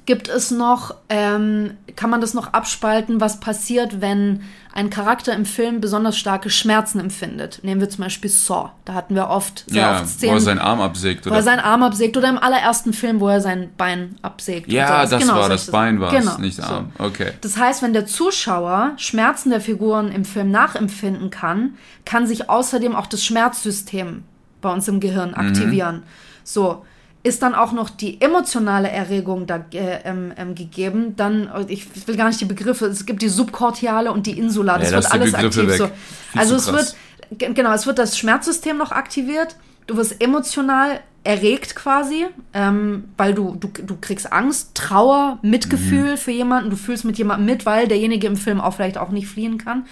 gibt 0.06 0.28
es 0.28 0.50
noch, 0.50 0.96
ähm, 1.08 1.74
kann 1.96 2.10
man 2.10 2.20
das 2.20 2.34
noch 2.34 2.52
abspalten, 2.52 3.20
was 3.20 3.38
passiert, 3.40 4.00
wenn 4.00 4.42
ein 4.72 4.90
Charakter 4.90 5.32
im 5.32 5.44
Film 5.44 5.80
besonders 5.80 6.18
starke 6.18 6.50
Schmerzen 6.50 6.98
empfindet. 6.98 7.60
Nehmen 7.62 7.80
wir 7.80 7.88
zum 7.88 8.02
Beispiel 8.02 8.28
Saw. 8.30 8.70
Da 8.84 8.94
hatten 8.94 9.14
wir 9.14 9.28
oft 9.28 9.64
sehr 9.68 9.82
Ja, 9.82 9.92
oft 9.94 10.02
wo 10.02 10.06
Szenen, 10.08 10.34
er 10.34 10.40
seinen 10.40 10.58
Arm 10.58 10.80
absägt. 10.80 11.24
wo 11.26 11.30
Oder? 11.30 11.38
er 11.38 11.42
seinen 11.44 11.60
Arm 11.60 11.82
absägt 11.84 12.16
oder 12.16 12.28
im 12.28 12.38
allerersten 12.38 12.92
Film, 12.92 13.20
wo 13.20 13.28
er 13.28 13.40
sein 13.40 13.70
Bein 13.76 14.16
absägt. 14.22 14.72
ja, 14.72 15.06
das 15.06 15.20
Genau, 15.22 15.36
war 15.36 15.48
das 15.48 15.70
Bein, 15.70 16.00
war 16.00 16.10
genau, 16.10 16.32
es, 16.32 16.38
nicht 16.38 16.56
so. 16.56 16.62
Arm. 16.64 16.92
Okay. 16.98 17.32
Das 17.40 17.56
heißt, 17.56 17.82
wenn 17.82 17.92
der 17.92 18.06
Zuschauer 18.06 18.92
Schmerzen 18.96 19.50
der 19.50 19.60
Figuren 19.60 20.10
im 20.10 20.24
Film 20.24 20.50
nachempfinden 20.50 21.30
kann, 21.30 21.74
kann 22.04 22.26
sich 22.26 22.50
außerdem 22.50 22.96
auch 22.96 23.06
das 23.06 23.24
Schmerzsystem 23.24 24.24
bei 24.60 24.72
uns 24.72 24.88
im 24.88 24.98
Gehirn 24.98 25.34
aktivieren. 25.34 26.02
So. 26.42 26.84
Ist 27.24 27.42
dann 27.42 27.54
auch 27.54 27.72
noch 27.72 27.88
die 27.90 28.20
emotionale 28.20 28.88
Erregung 28.90 29.46
da 29.46 29.64
äh, 29.72 30.00
ähm, 30.04 30.32
ähm, 30.36 30.54
gegeben, 30.54 31.16
dann, 31.16 31.48
äh, 31.48 31.64
ich 31.72 31.86
will 32.06 32.16
gar 32.16 32.28
nicht 32.28 32.40
die 32.40 32.44
Begriffe, 32.44 32.84
es 32.86 33.06
gibt 33.06 33.22
die 33.22 33.28
subkortiale 33.30 34.12
und 34.12 34.26
die 34.26 34.38
Insula, 34.38 34.78
das 34.78 34.90
Ja, 34.90 34.96
wird 34.98 35.10
alles 35.12 35.32
Begriffe 35.32 35.60
aktiv. 35.62 35.76
So. 35.78 35.90
Also 36.38 36.54
es 36.56 36.66
krass. 36.66 36.94
wird, 37.30 37.38
ge- 37.38 37.52
genau, 37.54 37.72
es 37.72 37.86
wird 37.86 37.98
das 37.98 38.16
Schmerzsystem 38.18 38.76
noch 38.76 38.92
aktiviert, 38.92 39.56
du 39.86 39.96
wirst 39.96 40.22
emotional 40.22 41.00
erregt 41.26 41.74
quasi, 41.74 42.26
ähm, 42.52 43.04
weil 43.16 43.32
du, 43.32 43.56
du, 43.58 43.68
du 43.68 43.96
kriegst 43.98 44.30
Angst, 44.30 44.74
Trauer, 44.74 45.38
Mitgefühl 45.40 46.12
Mhm. 46.12 46.16
für 46.18 46.30
jemanden, 46.32 46.68
du 46.68 46.76
fühlst 46.76 47.06
mit 47.06 47.16
jemandem 47.16 47.46
mit, 47.46 47.64
weil 47.64 47.88
derjenige 47.88 48.26
im 48.26 48.36
Film 48.36 48.60
auch 48.60 48.74
vielleicht 48.74 48.98
auch 48.98 49.08
nicht 49.08 49.28
fliehen 49.28 49.56
kann. 49.56 49.86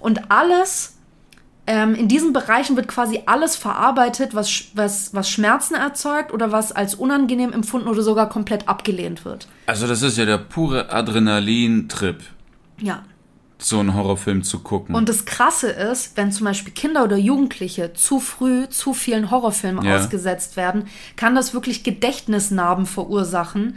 Und 0.00 0.30
alles 0.30 0.96
ähm, 1.66 1.94
in 1.94 2.08
diesen 2.08 2.32
Bereichen 2.32 2.74
wird 2.76 2.88
quasi 2.88 3.22
alles 3.26 3.54
verarbeitet, 3.56 4.34
was, 4.34 4.64
was, 4.74 5.14
was 5.14 5.28
Schmerzen 5.30 5.74
erzeugt 5.74 6.32
oder 6.32 6.50
was 6.52 6.72
als 6.72 6.94
unangenehm 6.94 7.52
empfunden 7.52 7.86
oder 7.88 8.02
sogar 8.02 8.28
komplett 8.28 8.68
abgelehnt 8.68 9.24
wird. 9.24 9.46
Also 9.66 9.86
das 9.86 10.02
ist 10.02 10.18
ja 10.18 10.24
der 10.24 10.38
pure 10.38 10.90
Adrenalin-Trip, 10.90 12.20
Ja. 12.80 13.02
so 13.58 13.78
einen 13.78 13.94
Horrorfilm 13.94 14.42
zu 14.42 14.60
gucken. 14.60 14.94
Und 14.94 15.08
das 15.08 15.26
Krasse 15.26 15.68
ist, 15.70 16.16
wenn 16.16 16.32
zum 16.32 16.46
Beispiel 16.46 16.72
Kinder 16.72 17.04
oder 17.04 17.16
Jugendliche 17.18 17.92
zu 17.92 18.18
früh 18.18 18.66
zu 18.68 18.94
vielen 18.94 19.30
Horrorfilmen 19.30 19.84
Ja. 19.84 19.96
ausgesetzt 19.96 20.56
werden, 20.56 20.86
kann 21.16 21.34
das 21.34 21.52
wirklich 21.54 21.84
Gedächtnisnarben 21.84 22.86
verursachen, 22.86 23.76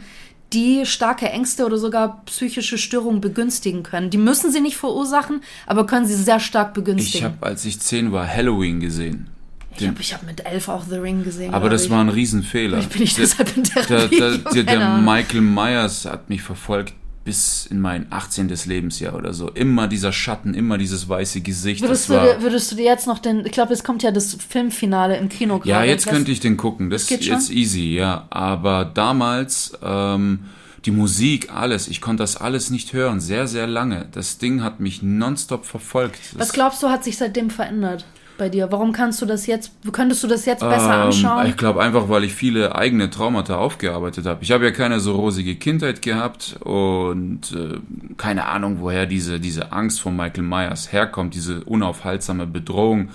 die 0.52 0.86
starke 0.86 1.28
Ängste 1.28 1.66
oder 1.66 1.78
sogar 1.78 2.22
psychische 2.26 2.78
Störungen 2.78 3.20
begünstigen 3.20 3.82
können. 3.82 4.10
Die 4.10 4.18
müssen 4.18 4.52
sie 4.52 4.60
nicht 4.60 4.76
verursachen, 4.76 5.42
aber 5.66 5.86
können 5.86 6.06
sie 6.06 6.14
sehr 6.14 6.40
stark 6.40 6.68
ich 6.68 6.74
begünstigen. 6.74 7.24
habe, 7.24 7.46
als 7.46 7.64
ich 7.64 7.80
zehn 7.80 8.12
war, 8.12 8.26
Halloween 8.26 8.80
gesehen. 8.80 9.28
Ich 9.76 9.86
habe 9.86 10.00
ich 10.00 10.14
hab 10.14 10.22
mit 10.22 10.46
elf 10.46 10.68
auch 10.68 10.84
The 10.88 10.96
Ring 10.96 11.24
gesehen. 11.24 11.52
Aber 11.52 11.68
das 11.68 11.86
ich. 11.86 11.90
war 11.90 12.00
ein 12.00 12.08
Riesenfehler. 12.08 12.78
Ich 12.78 12.88
bin 12.88 13.00
nicht 13.00 13.18
deshalb 13.18 13.56
in 13.56 13.64
der, 13.64 13.82
Therapie. 13.82 14.18
der, 14.18 14.38
der, 14.38 14.62
der 14.62 14.80
Alter. 14.80 14.98
Michael 14.98 15.40
Myers 15.40 16.04
hat 16.04 16.28
mich 16.28 16.42
verfolgt 16.42 16.94
bis 17.24 17.66
in 17.66 17.80
mein 17.80 18.06
18. 18.10 18.52
Lebensjahr 18.66 19.14
oder 19.14 19.32
so. 19.32 19.50
Immer 19.50 19.88
dieser 19.88 20.12
Schatten, 20.12 20.52
immer 20.54 20.76
dieses 20.78 21.08
weiße 21.08 21.40
Gesicht. 21.40 21.80
Würdest 21.82 22.10
das 22.10 22.20
du, 22.22 22.34
dir- 22.36 22.42
würdest 22.42 22.70
du 22.72 22.76
dir 22.76 22.84
jetzt 22.84 23.06
noch 23.06 23.18
den, 23.18 23.46
ich 23.46 23.52
glaube, 23.52 23.72
es 23.72 23.82
kommt 23.82 24.02
ja 24.02 24.10
das 24.10 24.34
Filmfinale 24.46 25.16
im 25.16 25.28
Kino 25.28 25.60
ja, 25.64 25.76
gerade. 25.78 25.88
jetzt 25.88 26.06
Was- 26.06 26.12
könnte 26.12 26.30
ich 26.32 26.40
den 26.40 26.56
gucken. 26.56 26.90
Das 26.90 27.06
geht 27.06 27.20
ist 27.20 27.26
jetzt 27.26 27.50
easy, 27.50 27.94
ja. 27.94 28.26
Aber 28.30 28.84
damals, 28.84 29.72
ähm, 29.82 30.40
die 30.84 30.90
Musik, 30.90 31.50
alles, 31.50 31.88
ich 31.88 32.02
konnte 32.02 32.22
das 32.22 32.36
alles 32.36 32.68
nicht 32.68 32.92
hören. 32.92 33.18
Sehr, 33.20 33.46
sehr 33.48 33.66
lange. 33.66 34.06
Das 34.12 34.36
Ding 34.36 34.62
hat 34.62 34.80
mich 34.80 35.02
nonstop 35.02 35.64
verfolgt. 35.64 36.18
Das, 36.32 36.40
Was 36.40 36.52
glaubst 36.52 36.82
du, 36.82 36.88
hat 36.90 37.04
sich 37.04 37.16
seitdem 37.16 37.48
verändert 37.48 38.04
bei 38.36 38.48
dir? 38.48 38.70
Warum 38.72 38.92
kannst 38.92 39.20
du 39.22 39.26
das 39.26 39.46
jetzt, 39.46 39.72
könntest 39.92 40.22
du 40.22 40.26
das 40.26 40.44
jetzt 40.46 40.60
besser 40.60 40.94
Ähm, 40.94 41.02
anschauen? 41.06 41.46
Ich 41.46 41.56
glaube 41.56 41.82
einfach, 41.82 42.08
weil 42.08 42.24
ich 42.24 42.34
viele 42.34 42.74
eigene 42.74 43.10
Traumata 43.10 43.56
aufgearbeitet 43.56 44.26
habe. 44.26 44.42
Ich 44.42 44.52
habe 44.52 44.64
ja 44.64 44.70
keine 44.70 45.00
so 45.00 45.14
rosige 45.16 45.54
Kindheit 45.56 46.02
gehabt 46.02 46.56
und 46.60 47.52
äh, 47.52 47.78
keine 48.16 48.46
Ahnung, 48.46 48.78
woher 48.80 49.06
diese, 49.06 49.40
diese 49.40 49.72
Angst 49.72 50.00
von 50.00 50.16
Michael 50.16 50.42
Myers 50.44 50.92
herkommt, 50.92 51.34
diese 51.34 51.64
unaufhaltsame 51.64 52.46
Bedrohung. 52.46 53.08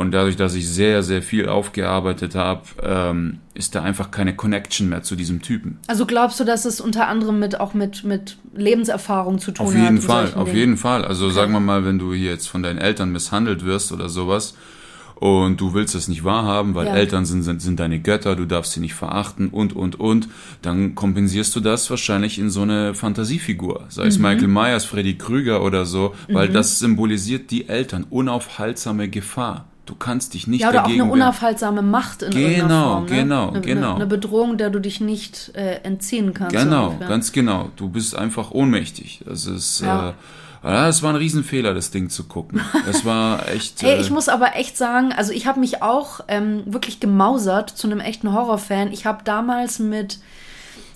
Und 0.00 0.12
dadurch, 0.12 0.36
dass 0.36 0.54
ich 0.54 0.66
sehr, 0.66 1.02
sehr 1.02 1.20
viel 1.20 1.46
aufgearbeitet 1.46 2.34
habe, 2.34 2.62
ähm, 2.82 3.40
ist 3.52 3.74
da 3.74 3.82
einfach 3.82 4.10
keine 4.10 4.34
Connection 4.34 4.88
mehr 4.88 5.02
zu 5.02 5.14
diesem 5.14 5.42
Typen. 5.42 5.76
Also 5.88 6.06
glaubst 6.06 6.40
du, 6.40 6.44
dass 6.44 6.64
es 6.64 6.80
unter 6.80 7.06
anderem 7.06 7.38
mit 7.38 7.60
auch 7.60 7.74
mit, 7.74 8.02
mit 8.02 8.38
Lebenserfahrung 8.54 9.38
zu 9.38 9.50
tun 9.52 9.66
Auf 9.66 9.74
hat? 9.74 9.82
jeden 9.82 9.96
und 9.98 10.02
Fall, 10.02 10.32
auf 10.36 10.44
Dingen? 10.46 10.56
jeden 10.56 10.76
Fall. 10.78 11.04
Also 11.04 11.28
sagen 11.28 11.52
wir 11.52 11.60
mal, 11.60 11.84
wenn 11.84 11.98
du 11.98 12.14
hier 12.14 12.30
jetzt 12.30 12.48
von 12.48 12.62
deinen 12.62 12.78
Eltern 12.78 13.12
misshandelt 13.12 13.66
wirst 13.66 13.92
oder 13.92 14.08
sowas 14.08 14.54
und 15.16 15.60
du 15.60 15.74
willst 15.74 15.94
es 15.94 16.08
nicht 16.08 16.24
wahrhaben, 16.24 16.74
weil 16.74 16.86
Ja. 16.86 16.94
Eltern 16.94 17.26
sind, 17.26 17.42
sind, 17.42 17.60
sind 17.60 17.78
deine 17.78 18.00
Götter, 18.00 18.36
du 18.36 18.46
darfst 18.46 18.72
sie 18.72 18.80
nicht 18.80 18.94
verachten 18.94 19.48
und, 19.50 19.76
und, 19.76 20.00
und, 20.00 20.28
dann 20.62 20.94
kompensierst 20.94 21.54
du 21.54 21.60
das 21.60 21.90
wahrscheinlich 21.90 22.38
in 22.38 22.48
so 22.48 22.62
eine 22.62 22.94
Fantasiefigur. 22.94 23.84
Sei 23.90 24.04
Mhm. 24.04 24.08
es 24.08 24.18
Michael 24.18 24.48
Myers, 24.48 24.86
Freddy 24.86 25.18
Krüger 25.18 25.62
oder 25.62 25.84
so, 25.84 26.14
weil 26.32 26.48
das 26.48 26.78
symbolisiert 26.78 27.50
die 27.50 27.68
Eltern, 27.68 28.06
unaufhaltsame 28.08 29.10
Gefahr. 29.10 29.66
Du 29.90 29.96
kannst 29.96 30.34
dich 30.34 30.46
nicht 30.46 30.60
Ja, 30.60 30.68
oder 30.68 30.84
auch 30.84 30.88
eine 30.88 31.04
unaufhaltsame 31.04 31.82
Macht 31.82 32.22
in 32.22 32.30
Genau, 32.30 32.92
Form. 32.92 33.04
Ne? 33.06 33.10
genau, 33.10 33.48
eine, 33.48 33.60
genau. 33.60 33.94
Eine, 33.96 34.06
Bedrohung, 34.06 34.56
der 34.56 34.70
du 34.70 34.78
dich 34.78 35.00
nicht 35.00 35.50
äh, 35.56 35.80
entziehen 35.82 36.32
kannst. 36.32 36.54
Genau, 36.54 36.90
ungefähr. 36.90 37.08
ganz 37.08 37.32
genau. 37.32 37.70
Du 37.74 37.88
bist 37.88 38.14
einfach 38.14 38.52
ohnmächtig. 38.52 39.22
Das 39.26 39.46
ist, 39.46 39.80
Ja. 39.80 40.10
äh, 40.10 40.12
ja, 40.62 40.86
es 40.88 41.02
war 41.02 41.10
ein 41.10 41.16
Riesenfehler, 41.16 41.74
das 41.74 41.90
Ding 41.90 42.08
zu 42.08 42.22
gucken. 42.28 42.60
Es 42.88 43.04
war 43.04 43.48
echt. 43.52 43.82
Hey, 43.82 43.96
äh, 43.96 44.00
ich 44.00 44.10
muss 44.10 44.28
aber 44.28 44.54
echt 44.54 44.76
sagen, 44.76 45.12
also 45.12 45.32
ich 45.32 45.48
habe 45.48 45.58
mich 45.58 45.82
auch 45.82 46.20
ähm, 46.28 46.62
wirklich 46.66 47.00
gemausert 47.00 47.70
zu 47.70 47.88
einem 47.88 47.98
echten 47.98 48.32
Horrorfan. 48.32 48.92
Ich 48.92 49.06
habe 49.06 49.24
damals 49.24 49.80
mit, 49.80 50.20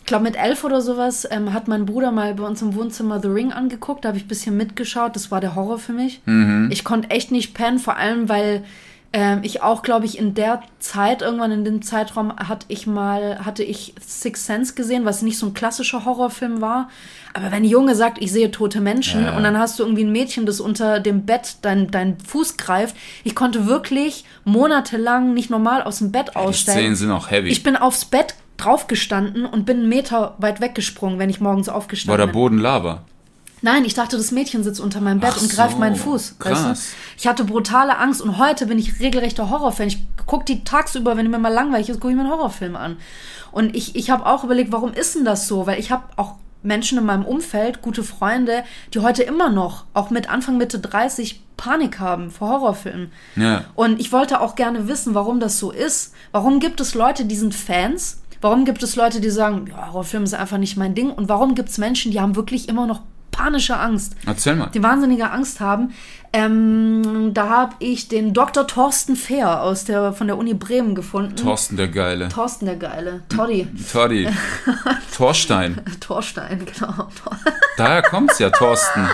ich 0.05 0.07
glaube 0.07 0.25
mit 0.25 0.37
elf 0.37 0.65
oder 0.65 0.83
sowas, 0.83 1.27
ähm, 1.31 1.55
hat 1.55 1.67
mein 1.67 1.87
Bruder 1.87 2.13
mal 2.13 2.35
bei 2.35 2.45
uns 2.45 2.61
im 2.61 2.75
Wohnzimmer 2.75 3.23
The 3.23 3.29
Ring 3.29 3.53
angeguckt. 3.53 4.05
Da 4.05 4.09
habe 4.11 4.19
ich 4.19 4.27
ein 4.27 4.29
bisschen 4.29 4.55
mitgeschaut. 4.55 5.17
Das 5.17 5.31
war 5.31 5.41
der 5.41 5.55
Horror 5.55 5.79
für 5.79 5.95
mich. 5.95 6.21
Ich 6.69 6.85
konnte 6.85 7.09
echt 7.09 7.31
nicht 7.31 7.55
pennen, 7.55 7.79
vor 7.79 7.97
allem 7.97 8.29
weil 8.29 8.65
ähm, 9.15 9.39
ich 9.45 9.63
auch, 9.63 9.83
glaube 9.83 10.05
ich, 10.05 10.19
in 10.19 10.35
der 10.35 10.61
Zeit, 10.79 11.23
irgendwann 11.23 11.53
in 11.53 11.65
dem 11.65 11.81
Zeitraum, 11.81 12.37
hatte 12.37 12.67
ich 12.69 12.87
mal, 12.87 13.47
hatte 13.47 13.63
ich 13.63 13.95
Six 14.05 14.45
Sense 14.45 14.75
gesehen, 14.75 15.07
was 15.07 15.23
nicht 15.23 15.39
so 15.39 15.47
ein 15.47 15.55
klassischer 15.55 16.05
Horrorfilm 16.05 16.61
war. 16.61 16.91
Aber 17.33 17.47
wenn 17.47 17.63
ein 17.63 17.65
Junge 17.65 17.95
sagt, 17.95 18.21
ich 18.21 18.31
sehe 18.31 18.51
tote 18.51 18.83
Menschen 18.83 19.23
Ja. 19.25 19.37
und 19.37 19.43
dann 19.43 19.59
hast 19.59 19.79
du 19.79 19.85
irgendwie 19.85 20.05
ein 20.05 20.13
Mädchen, 20.13 20.45
das 20.45 20.61
unter 20.61 21.01
dem 21.01 21.25
Bett 21.25 21.57
dein, 21.63 21.91
dein 21.91 22.19
Fuß 22.19 22.59
greift. 22.59 22.95
Ich 23.23 23.35
konnte 23.35 23.67
wirklich 23.67 24.25
monatelang 24.45 25.33
nicht 25.33 25.49
normal 25.49 25.83
aus 25.83 25.99
dem 25.99 26.13
Bett 26.13 26.33
die 26.33 26.37
aussteigen. 26.37 26.81
Szenen 26.81 26.97
sind 26.97 27.11
auch 27.11 27.31
heavy. 27.31 27.49
Ich 27.49 27.63
bin 27.63 27.77
aufs 27.77 28.05
Bett 28.05 28.35
draufgestanden 28.57 29.47
und 29.47 29.67
bin 29.67 29.79
einen 29.79 29.89
Meter 29.89 30.35
weit 30.39 30.61
weggesprungen, 30.61 31.19
wenn 31.19 31.31
ich 31.31 31.41
morgens 31.41 31.69
war 31.69 31.75
aufgestanden 31.75 32.19
der 32.19 32.27
bin. 32.27 32.33
Boden 32.33 32.59
Lava. 32.59 33.03
Nein, 33.63 33.87
ich 33.87 33.95
dachte, 33.95 34.19
das 34.19 34.31
Mädchen 34.31 34.63
sitzt 34.63 34.79
unter 34.79 35.01
meinem 35.01 35.21
Bett 35.21 35.35
Ach 35.37 35.41
und 35.41 35.51
greift 35.51 35.73
so, 35.73 35.79
meinen 35.79 35.97
Fuß. 35.97 36.37
Weißt 36.39 36.63
krass. 36.63 36.91
du? 36.91 36.97
Ich 37.17 37.27
hatte 37.27 37.45
brutale 37.45 37.97
Angst 37.97 38.21
und 38.21 38.37
heute 38.37 38.67
bin 38.67 38.79
ich 38.79 39.01
regelrechter 39.01 39.49
Horrorfan. 39.49 39.87
Ich 39.89 40.07
gucke 40.27 40.45
die 40.45 40.65
tagsüber, 40.65 41.17
wenn 41.17 41.31
mir 41.31 41.39
mal 41.39 41.49
langweilig 41.49 41.89
ist, 41.89 41.99
gucke 41.99 42.11
ich 42.11 42.17
mir 42.17 42.25
einen 42.25 42.31
Horrorfilm 42.31 42.77
an. 42.77 42.99
Und 43.53 43.75
ich, 43.75 43.97
ich 43.97 44.11
habe 44.11 44.27
auch 44.27 44.45
überlegt, 44.45 44.71
warum 44.71 44.93
ist 44.93 45.15
denn 45.15 45.25
das 45.25 45.49
so? 45.49 45.67
Weil 45.67 45.81
ich 45.81 45.91
habe 45.91 46.05
auch 46.17 46.35
Menschen 46.63 46.99
in 46.99 47.07
meinem 47.07 47.25
Umfeld, 47.25 47.81
gute 47.81 48.03
Freunde, 48.03 48.65
die 48.93 48.99
heute 48.99 49.23
immer 49.23 49.49
noch, 49.49 49.85
auch 49.95 50.11
mit 50.11 50.29
Anfang, 50.29 50.59
Mitte 50.59 50.79
30, 50.79 51.43
Panik 51.57 52.01
haben 52.01 52.31
vor 52.31 52.49
Horrorfilmen. 52.49 53.13
Ja. 53.37 53.65
Und 53.75 54.01
ich 54.01 54.13
wollte 54.13 54.41
auch 54.41 54.57
gerne 54.57 54.89
wissen, 54.89 55.15
warum 55.15 55.41
das 55.41 55.59
so 55.59 55.71
ist. 55.71 56.13
Warum 56.33 56.61
gibt 56.61 56.81
es 56.81 56.95
Leute, 56.95 57.25
die 57.25 57.37
sind 57.37 57.55
Fans? 57.55 58.23
Warum 58.45 58.67
gibt 58.67 58.83
es 58.83 58.95
Leute, 58.95 59.23
die 59.23 59.31
sagen, 59.31 59.69
ja, 59.71 59.87
Horrorfilm 59.87 60.25
ist 60.25 60.35
einfach 60.35 60.59
nicht 60.59 60.77
mein 60.77 60.95
Ding? 60.95 61.09
Und 61.09 61.31
warum 61.31 61.55
gibt 61.55 61.71
es 61.71 61.79
Menschen, 61.79 62.13
die 62.13 62.21
haben 62.21 62.37
wirklich 62.37 62.69
immer 62.69 62.87
noch 62.87 63.01
panische 63.31 63.79
Angst? 63.79 64.17
Erzähl 64.27 64.55
mal. 64.55 64.67
die 64.67 64.83
wahnsinnige 64.83 65.31
Angst 65.31 65.61
haben. 65.61 65.95
Ähm, 66.35 67.31
da 67.33 67.49
habe 67.49 67.77
ich 67.79 68.09
den 68.09 68.35
Dr. 68.35 68.67
Thorsten 68.67 69.17
Fehr 69.17 69.63
aus 69.63 69.87
der, 69.87 70.13
von 70.13 70.27
der 70.27 70.37
Uni 70.37 70.53
Bremen 70.53 70.95
gefunden. 70.95 71.37
Thorsten 71.37 71.79
der 71.79 71.89
Geile. 71.89 72.29
Thorsten 72.29 72.67
der 72.67 72.77
Geile. 72.77 73.23
Toddy. 73.31 73.67
Toddy. 73.91 74.29
Thorstein. 75.17 75.81
Torstein, 76.01 76.67
genau. 76.67 77.09
Daher 77.79 78.03
kommt's 78.03 78.39
ja, 78.41 78.51
Thorsten. 78.51 79.09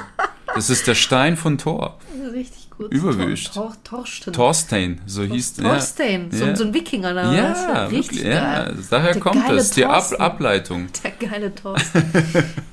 Das 0.57 0.71
ist 0.71 0.89
der 0.89 0.97
Stein 0.97 1.37
von 1.37 1.57
Thor. 1.57 2.01
Richtig 2.33 2.60
gut. 2.81 2.93
Überwüscht. 2.93 3.55
Tor, 3.55 3.73
Tor, 3.85 4.05
Torsten. 4.05 4.33
Thorstein, 4.33 5.01
so 5.07 5.23
hieß 5.23 5.55
Thorstein. 5.55 6.31
So, 6.31 6.47
ja. 6.47 6.57
so 6.57 6.65
ein 6.65 6.75
Wikinger 6.75 7.15
da. 7.15 7.33
Ja, 7.33 7.51
weißt 7.51 7.69
du? 7.69 7.97
richtig, 7.97 8.23
geil. 8.23 8.33
ja. 8.33 8.73
Daher 8.91 9.13
Der 9.13 9.21
kommt 9.21 9.51
es. 9.51 9.71
Die 9.71 9.85
Ab. 9.85 10.13
Ableitung. 10.19 10.89
Der 11.05 11.29
geile 11.29 11.55
Thorsten. 11.55 12.03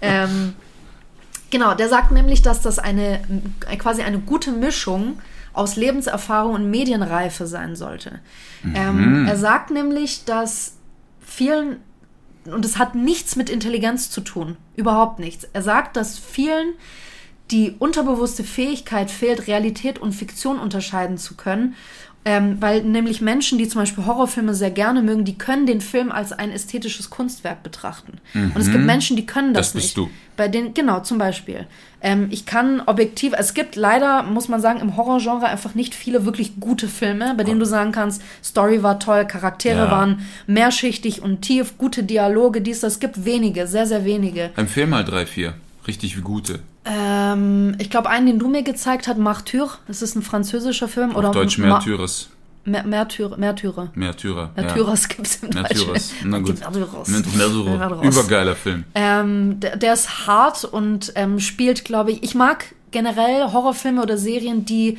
ähm, 0.02 0.54
genau, 1.50 1.74
der 1.74 1.90
sagt 1.90 2.12
nämlich, 2.12 2.42
dass 2.42 2.62
das 2.62 2.80
eine 2.80 3.22
äh, 3.70 3.78
quasi 3.78 4.02
eine 4.02 4.20
gute 4.20 4.52
Mischung 4.52 5.20
aus 5.54 5.76
Lebenserfahrung 5.76 6.54
und 6.54 6.70
Medienreife 6.70 7.48
sein 7.48 7.76
sollte. 7.76 8.20
Ähm, 8.76 9.26
er 9.28 9.38
sagt 9.38 9.72
nämlich, 9.72 10.24
dass 10.26 10.76
vielen, 11.20 11.78
und 12.46 12.64
es 12.64 12.78
hat 12.78 12.94
nichts 12.94 13.36
mit 13.36 13.50
Intelligenz 13.50 14.12
zu 14.12 14.22
tun, 14.22 14.58
überhaupt 14.76 15.18
nichts. 15.18 15.48
Er 15.54 15.64
sagt, 15.64 15.98
dass 15.98 16.20
vielen 16.20 16.74
die 17.52 17.76
unterbewusste 17.80 18.44
Fähigkeit 18.44 19.10
fehlt, 19.12 19.48
Realität 19.48 20.00
und 20.00 20.14
Fiktion 20.14 20.60
unterscheiden 20.60 21.18
zu 21.18 21.36
können. 21.36 21.76
Ähm, 22.26 22.58
weil 22.60 22.84
nämlich 22.84 23.22
Menschen, 23.22 23.58
die 23.58 23.70
zum 23.70 23.80
Beispiel 23.80 24.06
Horrorfilme 24.06 24.54
sehr 24.54 24.72
gerne 24.72 25.02
mögen, 25.02 25.24
die 25.24 25.38
können 25.38 25.66
den 25.66 25.80
Film 25.80 26.12
als 26.12 26.34
ein 26.34 26.52
ästhetisches 26.52 27.10
Kunstwerk 27.10 27.64
betrachten. 27.64 28.20
Und 28.34 28.58
es 28.58 28.70
gibt 28.70 28.84
Menschen, 28.84 29.16
die 29.16 29.26
können 29.26 29.54
das, 29.54 29.68
Das 29.68 29.74
bist 29.76 29.86
nicht. 29.86 29.98
du. 29.98 30.10
Bei 30.36 30.50
denen, 30.50 30.74
genau, 30.74 31.00
zum 31.00 31.20
Beispiel. 31.20 31.68
Ähm, 32.02 32.28
ich 32.30 32.46
kann 32.46 32.82
objektiv, 32.86 33.32
es 33.38 33.54
gibt 33.54 33.78
leider, 33.78 34.24
muss 34.24 34.50
man 34.50 34.60
sagen, 34.60 34.82
im 34.82 34.98
Horrorgenre 34.98 35.46
einfach 35.46 35.74
nicht 35.74 35.96
viele 35.96 36.26
wirklich 36.26 36.60
gute 36.60 36.90
Filme, 36.90 37.34
bei 37.38 37.46
denen 37.46 37.62
du 37.62 37.66
sagen 37.66 37.94
kannst, 37.94 38.22
Story 38.44 38.84
war 38.84 39.00
toll, 39.00 39.26
Charaktere 39.26 39.86
Ja. 39.86 39.92
waren 39.92 40.20
mehrschichtig 40.48 41.22
und 41.22 41.44
tief, 41.44 41.78
gute 41.78 42.04
Dialoge, 42.04 42.60
dies, 42.60 42.82
das. 42.82 42.94
Es 42.96 43.00
gibt 43.00 43.24
wenige, 43.24 43.68
sehr, 43.68 43.86
sehr 43.86 44.04
wenige. 44.04 44.50
Empfehl 44.58 44.88
mal 44.88 45.06
drei, 45.06 45.26
vier. 45.26 45.54
Richtig 45.88 46.18
wie 46.18 46.22
gute. 46.22 46.60
Ähm, 46.86 47.76
ich 47.80 47.90
glaube, 47.90 48.10
einen, 48.10 48.28
den 48.28 48.40
du 48.40 48.48
mir 48.50 48.64
gezeigt 48.64 49.08
hast, 49.08 49.18
Martyr. 49.18 49.70
Das 49.88 50.02
ist 50.02 50.16
ein 50.16 50.22
französischer 50.22 50.88
Film. 50.88 51.16
oder 51.16 51.30
Auf 51.30 51.36
Deutsch 51.36 51.58
Ma- 51.58 51.68
Märtyres. 51.68 52.30
Märtyr, 52.66 53.38
Märtyrer. 53.38 53.92
Märtyrer. 53.96 54.52
Märtyrers 54.58 55.08
gibt 55.08 55.26
es 55.28 55.36
im 55.38 55.50
Märtyrers. 55.52 56.10
Deutschen. 56.10 56.30
Na 56.30 56.40
gut. 56.40 56.60
Märtyrers. 56.60 57.08
Märtyrer. 57.08 57.78
Märtyrers. 57.78 58.16
Übergeiler 58.18 58.56
Film. 58.58 58.84
Ähm, 58.94 59.60
der, 59.62 59.78
der 59.78 59.94
ist 59.94 60.28
hart 60.28 60.66
und 60.66 61.14
ähm, 61.16 61.40
spielt, 61.40 61.86
glaube 61.86 62.12
ich, 62.12 62.24
ich 62.24 62.36
mag 62.36 62.66
generell 62.92 63.54
Horrorfilme 63.54 64.02
oder 64.02 64.18
Serien, 64.18 64.66
die 64.66 64.98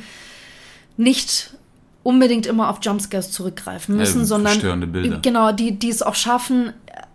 nicht 0.97 1.51
unbedingt 2.01 2.45
immer 2.47 2.69
auf 2.69 2.79
Jumpscares 2.81 3.31
zurückgreifen 3.31 3.97
müssen, 3.97 4.21
Ja, 4.21 4.25
sondern 4.25 5.21
genau, 5.21 5.51
die, 5.51 5.73
die 5.77 5.89
es 5.89 6.01
auch 6.01 6.15
schaffen, 6.15 6.73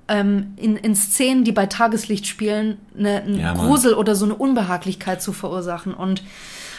ähm, 0.09 0.55
in, 0.57 0.77
in 0.77 0.95
Szenen, 0.95 1.45
die 1.45 1.53
bei 1.53 1.67
Tageslicht 1.67 2.27
spielen, 2.27 2.79
eine, 2.99 3.23
einen 3.23 3.38
Ja. 3.40 3.55
Grusel 3.55 3.95
oder 3.95 4.14
so 4.14 4.25
eine 4.25 4.35
Unbehaglichkeit 4.35 5.23
zu 5.23 5.33
verursachen. 5.33 5.95
Und 5.95 6.23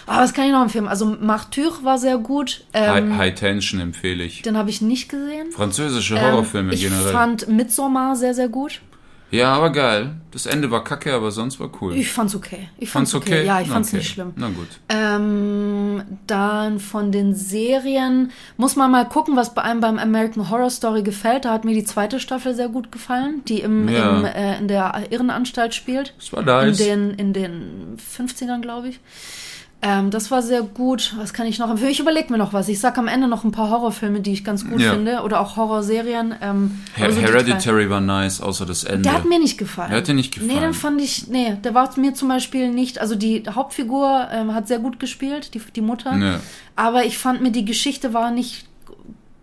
Ah, 0.08 0.22
was 0.22 0.36
kann 0.36 0.46
ich 0.46 0.52
noch 0.52 0.62
empfehlen? 0.62 0.88
Also 0.88 1.18
Martyr 1.20 1.72
war 1.82 1.98
sehr 1.98 2.20
gut. 2.20 2.64
Ähm, 2.76 3.14
High, 3.14 3.18
High 3.18 3.34
Tension 3.40 3.80
empfehle 3.82 4.24
ich. 4.24 4.44
den 4.44 4.56
habe 4.56 4.70
ich 4.70 4.80
nicht 4.80 5.10
gesehen. 5.10 5.52
Französische 5.52 6.14
Ähm, 6.16 6.22
Horrorfilme 6.22 6.76
ich 6.76 6.82
generell. 6.84 7.12
fand 7.12 7.48
Midsommar 7.48 8.16
sehr, 8.16 8.36
sehr 8.36 8.48
gut. 8.48 8.82
Ja, 9.36 9.54
aber 9.54 9.70
geil. 9.72 10.16
Das 10.32 10.46
Ende 10.46 10.70
war 10.72 10.84
kacke, 10.84 11.14
aber 11.14 11.32
sonst 11.32 11.60
war 11.60 11.70
cool. 11.82 11.96
Ich 11.96 12.12
fand's 12.12 12.36
okay. 12.36 12.68
Ich 12.78 12.90
Fand's 12.90 13.12
fand's 13.12 13.28
okay? 13.28 13.46
Ja, 13.46 13.62
ich 13.62 13.70
fand's 13.70 13.90
Okay. 13.90 13.98
nicht 13.98 14.10
schlimm. 14.10 14.34
Na 14.36 14.48
gut. 14.50 14.68
Ähm, 14.90 16.04
dann 16.28 16.80
von 16.80 17.12
den 17.12 17.34
Serien 17.36 18.32
muss 18.58 18.76
man 18.76 18.92
mal 18.92 19.08
gucken, 19.08 19.36
was 19.36 19.54
bei 19.54 19.62
einem 19.62 19.80
beim 19.80 19.98
American 19.98 20.50
Horror 20.50 20.70
Story 20.70 21.04
gefällt. 21.04 21.46
Da 21.46 21.52
hat 21.54 21.64
mir 21.66 21.74
die 21.74 21.86
zweite 21.86 22.20
Staffel 22.20 22.54
sehr 22.54 22.68
gut 22.70 22.92
gefallen, 22.92 23.44
die 23.48 23.62
im, 23.62 23.88
Ja. 23.88 24.18
im, 24.20 24.26
äh, 24.26 24.58
in 24.58 24.68
der 24.68 25.04
Irrenanstalt 25.10 25.74
spielt. 25.74 26.14
Das 26.18 26.34
war 26.34 26.42
nice. 26.44 26.80
In 26.82 26.86
den, 26.86 27.20
in 27.20 27.34
den 27.34 27.98
50ern, 27.98 28.62
glaube 28.62 28.90
ich. 28.90 29.00
Ähm, 29.88 30.10
das 30.10 30.32
war 30.32 30.42
sehr 30.42 30.64
gut. 30.64 31.14
Was 31.18 31.32
kann 31.32 31.46
ich 31.46 31.60
noch 31.60 31.70
empfehlen? 31.70 31.92
Ich 31.92 32.00
überlege 32.00 32.32
mir 32.32 32.40
noch 32.40 32.54
was. 32.54 32.68
Ich 32.70 32.80
sag 32.80 32.98
am 32.98 33.08
Ende 33.08 33.28
noch 33.28 33.44
ein 33.44 33.52
paar 33.52 33.70
Horrorfilme, 33.70 34.20
die 34.20 34.34
ich 34.34 34.44
ganz 34.44 34.68
gut 34.68 34.80
Ja. 34.82 34.94
finde. 34.94 35.22
Oder 35.22 35.40
auch 35.42 35.58
Horrorserien. 35.58 36.34
Ähm, 36.42 36.80
Her 36.96 37.12
so. 37.12 37.22
Hereditary 37.22 37.88
war 37.88 38.02
nice, 38.02 38.42
außer 38.42 38.66
das 38.66 38.84
Ende. 38.84 39.04
Der 39.04 39.14
hat 39.14 39.26
mir 39.26 39.38
nicht 39.38 39.60
gefallen. 39.60 39.90
Der 39.92 40.00
hat 40.00 40.08
dir 40.08 40.16
nicht 40.16 40.34
gefallen? 40.34 40.52
Nee, 40.56 40.60
den 40.60 40.74
fand 40.74 41.00
ich, 41.02 41.28
nee, 41.28 41.56
der 41.64 41.76
war 41.76 41.88
mir 42.00 42.16
zum 42.16 42.30
Beispiel 42.30 42.72
nicht, 42.72 43.00
also 43.00 43.14
die 43.14 43.44
Hauptfigur 43.48 44.28
ähm, 44.32 44.56
hat 44.56 44.68
sehr 44.68 44.80
gut 44.80 45.00
gespielt, 45.00 45.54
die, 45.54 45.62
die 45.76 45.82
Mutter, 45.82 46.16
Ja. 46.18 46.40
aber 46.76 47.06
ich 47.06 47.20
fand 47.20 47.42
mir, 47.42 47.52
die 47.52 47.66
Geschichte 47.66 48.14
war 48.14 48.32
nicht 48.32 48.66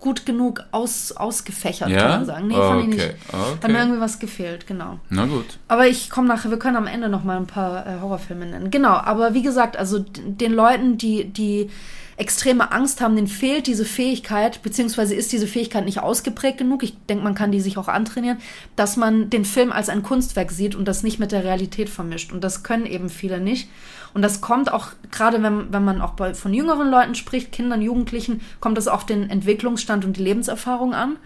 gut 0.03 0.27
genug 0.27 0.65
aus, 0.73 1.13
ausgefächert, 1.13 1.89
Ja? 1.89 1.99
kann 2.01 2.11
man 2.11 2.27
sagen. 2.27 2.47
Nee, 2.49 2.55
fand 2.55 2.83
ich 2.83 2.89
nicht. 2.89 3.15
Okay. 3.29 3.39
Hat 3.63 3.71
mir 3.71 3.79
irgendwie 3.79 4.01
was 4.01 4.19
gefehlt, 4.19 4.67
genau. 4.67 4.99
Na 5.09 5.25
gut. 5.25 5.59
Aber 5.69 5.87
ich 5.87 6.11
komme 6.11 6.29
nachher, 6.29 6.51
wir 6.51 6.59
können 6.59 6.77
am 6.77 6.87
Ende 6.89 7.09
noch 7.09 7.25
mal 7.25 7.39
ein 7.39 7.47
paar 7.47 7.87
äh, 7.87 8.01
Horrorfilme 8.03 8.45
nennen. 8.45 8.71
Genau, 8.71 8.91
aber 8.93 9.33
wie 9.33 9.43
gesagt, 9.43 9.77
also 9.79 10.01
den 10.01 10.53
Leuten, 10.53 10.99
die, 10.99 11.25
die 11.25 11.71
extreme 12.17 12.73
Angst 12.73 13.01
haben, 13.01 13.17
denen 13.17 13.29
fehlt 13.29 13.67
diese 13.67 13.85
Fähigkeit, 13.85 14.63
beziehungsweise 14.63 15.15
ist 15.15 15.33
diese 15.33 15.47
Fähigkeit 15.47 15.85
nicht 15.85 16.01
ausgeprägt 16.01 16.59
genug, 16.59 16.83
ich 16.83 16.97
denke, 17.09 17.25
man 17.25 17.35
kann 17.35 17.53
die 17.53 17.61
sich 17.61 17.79
auch 17.79 17.89
antrainieren, 17.89 18.39
dass 18.77 18.97
man 18.97 19.31
den 19.31 19.45
Film 19.45 19.73
als 19.73 19.89
ein 19.89 20.03
Kunstwerk 20.03 20.51
sieht 20.51 20.75
und 20.75 20.87
das 20.87 21.03
nicht 21.03 21.19
mit 21.19 21.33
der 21.33 21.45
Realität 21.45 21.89
vermischt. 21.89 22.33
Und 22.33 22.43
das 22.45 22.63
können 22.63 22.87
eben 22.87 23.09
viele 23.09 23.41
nicht. 23.41 23.69
Und 24.15 24.21
das 24.21 24.43
kommt 24.43 24.71
auch, 24.71 24.89
gerade 25.11 25.43
wenn, 25.43 25.73
wenn 25.73 25.85
man 25.85 26.03
auch 26.03 26.13
bei, 26.13 26.35
von 26.35 26.53
jüngeren 26.53 26.91
Leuten 26.91 27.15
spricht, 27.15 27.51
Kindern, 27.51 27.81
Jugendlichen, 27.81 28.43
kommt 28.61 28.77
das 28.77 28.87
auf 28.87 29.07
den 29.07 29.31
Entwicklungsstand 29.31 30.05
und 30.05 30.19
die 30.19 30.23
Lebenserfahrung 30.23 30.93
an. 30.93 31.17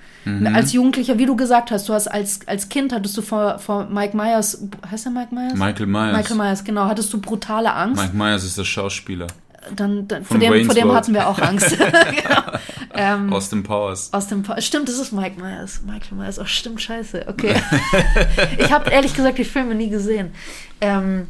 Als 0.55 0.73
Jugendlicher, 0.73 1.19
wie 1.19 1.27
du 1.27 1.37
gesagt 1.37 1.71
hast, 1.71 1.89
du 1.89 1.95
hast 1.95 2.09
als, 2.09 2.47
als 2.47 2.69
Kind 2.69 2.93
hattest 2.93 3.17
du 3.17 3.23
vor, 3.23 3.59
vor 3.59 3.87
Mike 3.87 4.17
Myers, 4.17 4.63
heißt 4.89 5.07
er 5.07 5.13
Mike 5.13 5.35
Myers? 5.35 5.55
Michael 5.55 5.87
Myers. 5.87 6.17
Michael 6.17 6.37
Myers, 6.37 6.65
genau, 6.65 6.87
hattest 6.87 7.13
du 7.13 7.21
brutale 7.21 7.73
Angst. 7.73 8.01
Mike 8.01 8.17
Myers 8.17 8.45
ist 8.45 8.59
der 8.59 8.65
Schauspieler. 8.65 9.27
Dann, 9.75 10.07
dann, 10.09 10.25
vor, 10.25 10.39
dem, 10.39 10.65
vor 10.67 10.75
dem 10.75 10.93
hatten 10.93 11.13
wir 11.15 11.29
auch 11.29 11.39
Angst. 11.39 11.71
genau. 11.79 12.43
ähm, 12.95 13.33
Austin 13.33 13.63
Powers. 13.63 14.13
aus 14.13 14.29
dem 14.29 14.43
Pa- 14.43 14.61
Stimmt, 14.61 14.89
das 14.89 14.99
ist 14.99 15.13
Mike 15.13 15.41
Myers. 15.41 15.81
Michael 15.85 16.17
Myers. 16.19 16.39
Oh, 16.39 16.45
stimmt, 16.45 16.81
scheiße. 16.81 17.27
Okay. 17.29 17.55
ich 18.59 18.73
habe 18.73 18.91
ehrlich 18.91 19.15
gesagt 19.15 19.39
die 19.39 19.45
Filme 19.45 19.75
nie 19.75 19.89
gesehen. 19.91 20.33
Ähm, 20.81 21.29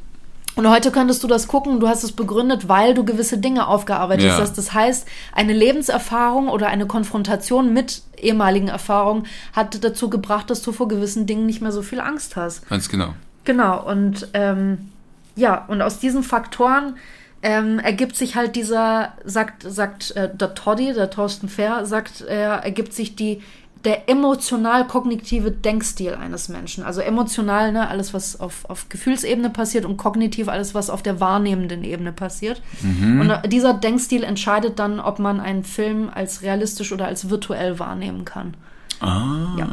und 0.55 0.69
heute 0.71 0.91
könntest 0.91 1.23
du 1.23 1.27
das 1.29 1.49
gucken, 1.49 1.81
du 1.81 1.89
hast 1.89 2.03
es 2.03 2.13
begründet, 2.13 2.67
weil 2.67 2.95
du 2.95 3.05
gewisse 3.05 3.37
Dinge 3.39 3.67
aufgearbeitet 3.69 4.27
Ja. 4.27 4.39
hast. 4.39 4.57
Das 4.57 4.73
heißt, 4.73 5.07
eine 5.35 5.53
Lebenserfahrung 5.53 6.49
oder 6.49 6.69
eine 6.69 6.87
Konfrontation 6.87 7.75
mit 7.75 8.01
ehemaligen 8.17 8.69
Erfahrungen 8.69 9.27
hat 9.53 9.85
dazu 9.85 10.09
gebracht, 10.09 10.49
dass 10.49 10.63
du 10.63 10.73
vor 10.73 10.89
gewissen 10.89 11.27
Dingen 11.27 11.45
nicht 11.45 11.61
mehr 11.61 11.73
so 11.73 11.83
viel 11.83 12.01
Angst 12.01 12.37
hast. 12.37 12.67
Ganz 12.71 12.89
genau. 12.89 13.15
Genau, 13.45 13.83
und 13.87 14.29
ähm, 14.33 14.91
ja, 15.37 15.67
und 15.69 15.83
aus 15.83 15.99
diesen 15.99 16.23
Faktoren 16.23 16.97
ähm, 17.43 17.79
ergibt 17.79 18.17
sich 18.17 18.35
halt 18.35 18.57
dieser, 18.57 19.13
sagt, 19.25 19.63
sagt 19.63 20.17
äh, 20.17 20.35
der 20.35 20.55
Toddy, 20.55 20.93
der 20.93 21.11
Thorsten 21.11 21.49
Fair, 21.49 21.87
sagt 21.87 22.23
er, 22.23 22.65
ergibt 22.65 22.93
sich 22.93 23.15
die, 23.17 23.43
der 23.85 24.09
emotional-kognitive 24.09 25.53
Denkstil 25.53 26.15
eines 26.15 26.49
Menschen. 26.49 26.83
Also 26.83 27.03
emotional, 27.03 27.71
ne, 27.73 27.89
alles, 27.89 28.13
was 28.13 28.41
auf, 28.41 28.65
auf 28.69 28.89
Gefühlsebene 28.89 29.51
passiert 29.51 29.85
und 29.85 29.97
kognitiv 29.97 30.49
alles, 30.49 30.75
was 30.75 30.91
auf 30.91 31.03
der 31.03 31.21
wahrnehmenden 31.21 31.85
Ebene 31.85 32.13
passiert. 32.13 32.63
Und 32.83 33.31
äh, 33.31 33.49
dieser 33.49 33.75
Denkstil 33.75 34.25
entscheidet 34.25 34.81
dann, 34.81 34.99
ob 34.99 35.21
man 35.21 35.39
einen 35.41 35.63
Film 35.63 36.11
als 36.13 36.43
realistisch 36.43 36.91
oder 36.93 37.07
als 37.07 37.31
virtuell 37.31 37.79
wahrnehmen 37.79 38.25
kann. 38.25 38.55
Ah, 39.01 39.55
Ja. 39.59 39.69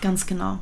Ganz 0.00 0.26
genau. 0.26 0.58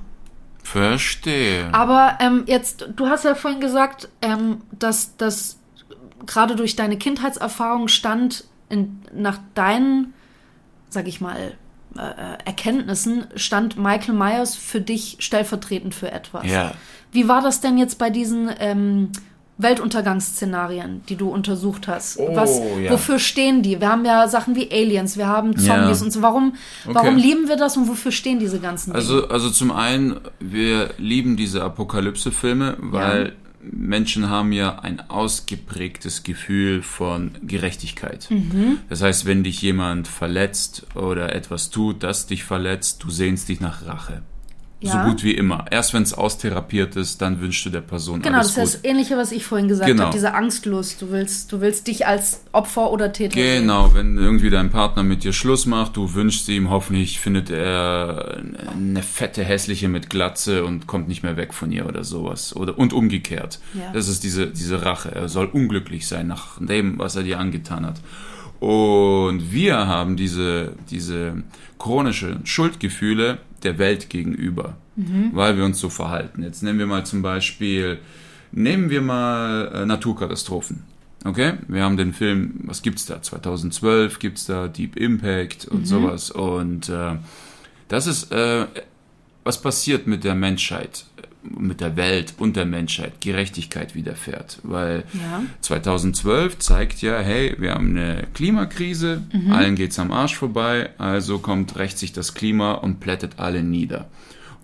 verstehe. 0.63 1.73
Aber 1.73 2.19
ähm, 2.21 2.45
jetzt, 2.47 2.89
du 2.97 3.07
hast 3.09 3.25
ja 3.25 3.35
vorhin 3.35 3.61
gesagt, 3.61 4.09
ähm, 4.23 4.63
dass 4.73 5.17
das 5.17 5.59
gerade 6.27 6.57
durch 6.57 6.77
deine 6.77 6.97
Kindheitserfahrung 6.99 7.89
stand, 7.89 8.45
in, 8.69 9.01
nach 9.15 9.39
deinen, 9.55 10.15
sag 10.89 11.07
ich 11.09 11.21
mal, 11.21 11.55
äh, 11.97 12.45
Erkenntnissen, 12.45 13.27
stand 13.37 13.77
Michael 13.77 14.15
Myers 14.15 14.55
für 14.57 14.81
dich 14.81 15.17
stellvertretend 15.21 15.95
für 15.95 16.11
etwas. 16.11 16.45
Ja. 16.51 16.73
Wie 17.13 17.29
war 17.29 17.41
das 17.41 17.61
denn 17.61 17.79
jetzt 17.79 17.99
bei 17.99 18.11
diesen 18.11 18.51
ähm, 18.59 19.11
Weltuntergangsszenarien, 19.59 21.03
die 21.09 21.17
du 21.17 21.29
untersucht 21.29 21.87
hast? 21.89 22.19
Oh, 22.19 22.35
Was, 22.35 22.61
ja. 22.83 22.91
Wofür 22.91 23.19
stehen 23.19 23.63
die? 23.63 23.81
Wir 23.81 23.89
haben 23.89 24.05
ja 24.05 24.27
Sachen 24.29 24.57
wie 24.57 24.71
Aliens, 24.73 25.17
wir 25.17 25.29
haben 25.29 25.57
Zombies 25.57 26.01
Ja. 26.01 26.05
und 26.05 26.11
so. 26.11 26.23
Warum, 26.23 26.55
Okay. 26.85 26.95
warum 26.95 27.17
lieben 27.17 27.49
wir 27.49 27.57
das 27.57 27.77
und 27.77 27.89
wofür 27.89 28.11
stehen 28.13 28.39
diese 28.41 28.59
ganzen 28.59 28.91
Dinge? 28.91 28.97
Also, 28.99 29.29
also 29.29 29.51
zum 29.51 29.71
einen, 29.71 30.21
wir 30.41 30.91
lieben 30.99 31.37
diese 31.37 31.63
Apokalypse-Filme, 31.63 32.77
weil 32.81 33.35
Menschen 33.71 34.29
haben 34.29 34.53
ja 34.53 34.79
ein 34.79 35.01
ausgeprägtes 35.11 36.23
Gefühl 36.23 36.83
von 36.83 37.33
Gerechtigkeit. 37.43 38.29
Mhm. 38.31 38.79
Das 38.89 39.03
heißt, 39.03 39.27
wenn 39.27 39.45
dich 39.45 39.63
jemand 39.63 40.09
verletzt 40.09 40.87
oder 40.95 41.35
etwas 41.35 41.71
tut, 41.71 42.03
das 42.03 42.27
dich 42.27 42.45
verletzt, 42.45 43.03
du 43.03 43.11
sehnst 43.11 43.49
dich 43.49 43.61
nach 43.61 43.87
Rache. 43.87 44.23
So 44.87 44.99
Ja. 44.99 45.05
gut 45.09 45.25
wie 45.25 45.33
immer. 45.33 45.65
Erst 45.71 45.95
wenn 45.95 46.03
es 46.03 46.13
austherapiert 46.13 46.95
ist, 46.97 47.23
dann 47.23 47.41
wünschst 47.41 47.65
du 47.65 47.71
der 47.71 47.81
Person 47.81 48.21
Genau, 48.21 48.37
alles 48.39 48.49
das 48.49 48.55
gut. 48.57 48.65
ist 48.65 48.75
das 48.75 48.85
Ähnliche, 48.85 49.17
was 49.17 49.33
ich 49.33 49.45
vorhin 49.47 49.67
gesagt 49.69 49.89
Genau. 49.91 50.05
habe, 50.05 50.13
diese 50.13 50.35
Angstlust. 50.35 51.01
Du 51.01 51.11
willst, 51.11 51.51
du 51.53 51.61
willst 51.63 51.87
dich 51.87 52.07
als 52.07 52.43
Opfer 52.53 52.91
oder 52.93 53.11
Täter 53.13 53.35
sehen. 53.35 53.63
Genau, 53.63 53.95
wenn 53.95 54.19
irgendwie 54.19 54.51
dein 54.51 54.69
Partner 54.71 55.03
mit 55.03 55.25
dir 55.25 55.33
Schluss 55.33 55.65
macht, 55.65 55.97
du 55.97 56.13
wünschst 56.13 56.49
ihm, 56.51 56.69
hoffentlich 56.69 57.19
findet 57.19 57.49
er 57.51 58.43
eine 58.71 59.03
fette, 59.03 59.43
hässliche 59.43 59.89
mit 59.89 60.11
Glatze 60.11 60.65
und 60.65 60.87
kommt 60.87 61.09
nicht 61.09 61.23
mehr 61.23 61.39
weg 61.39 61.55
von 61.55 61.73
ihr 61.73 61.87
oder 61.87 62.05
sowas. 62.05 62.55
Oder, 62.55 62.77
und 62.79 62.93
umgekehrt. 62.93 63.61
Ja. 63.73 63.91
Das 63.95 64.07
ist 64.09 64.23
diese, 64.23 64.49
diese 64.49 64.85
Rache. 64.85 65.15
Er 65.15 65.29
soll 65.31 65.47
unglücklich 65.47 66.07
sein 66.07 66.27
nach 66.27 66.59
dem, 66.61 66.99
was 66.99 67.17
er 67.17 67.23
dir 67.23 67.39
angetan 67.39 67.87
hat. 67.87 68.01
Und 68.61 69.53
wir 69.53 69.87
haben 69.87 70.17
diese, 70.17 70.73
diese 70.91 71.43
chronische 71.79 72.39
Schuldgefühle 72.45 73.39
der 73.65 73.79
Welt 73.79 74.11
gegenüber, 74.11 74.77
weil 75.33 75.57
wir 75.57 75.65
uns 75.65 75.81
so 75.81 75.89
verhalten. 75.89 76.43
Jetzt 76.43 76.63
nehmen 76.63 76.79
wir 76.79 76.87
mal 76.87 77.05
zum 77.05 77.23
Beispiel, 77.23 77.99
nehmen 78.53 78.91
wir 78.91 79.01
mal 79.01 79.71
äh, 79.75 79.87
Naturkatastrophen. 79.87 80.85
Okay, 81.25 81.55
wir 81.69 81.83
haben 81.83 81.97
den 81.97 82.13
Film, 82.13 82.61
was 82.65 82.83
gibt's 82.83 83.07
da? 83.07 83.23
2012 83.23 84.19
gibt's 84.19 84.45
da 84.45 84.69
Deep 84.69 84.97
Impact 84.97 85.67
und 85.67 85.87
sowas. 85.87 86.31
Und 86.31 86.91
äh, 86.91 87.17
das 87.89 88.07
ist, 88.07 88.31
äh, 88.31 88.67
was 89.43 89.61
passiert 89.61 90.07
mit 90.07 90.23
der 90.23 90.35
Menschheit, 90.35 91.07
mit 91.45 91.81
der 91.81 91.97
Welt 91.97 92.35
und 92.39 92.57
der 92.57 92.65
Menschheit, 92.67 93.21
Gerechtigkeit 93.21 93.95
widerfährt. 93.95 94.59
Weil 94.63 95.05
Ja. 95.13 95.43
2012 95.61 96.59
zeigt 96.59 97.03
ja, 97.03 97.19
hey, 97.19 97.55
wir 97.59 97.75
haben 97.75 97.91
eine 97.91 98.27
Klimakrise, 98.35 99.23
allen 99.51 99.77
geht's 99.77 99.99
am 99.99 100.11
Arsch 100.13 100.37
vorbei, 100.37 100.91
also 100.99 101.39
kommt 101.39 101.77
rächt 101.77 101.99
sich 101.99 102.13
das 102.13 102.35
Klima 102.35 102.73
und 102.73 103.01
plättet 103.01 103.39
alle 103.39 103.63
nieder. 103.63 104.09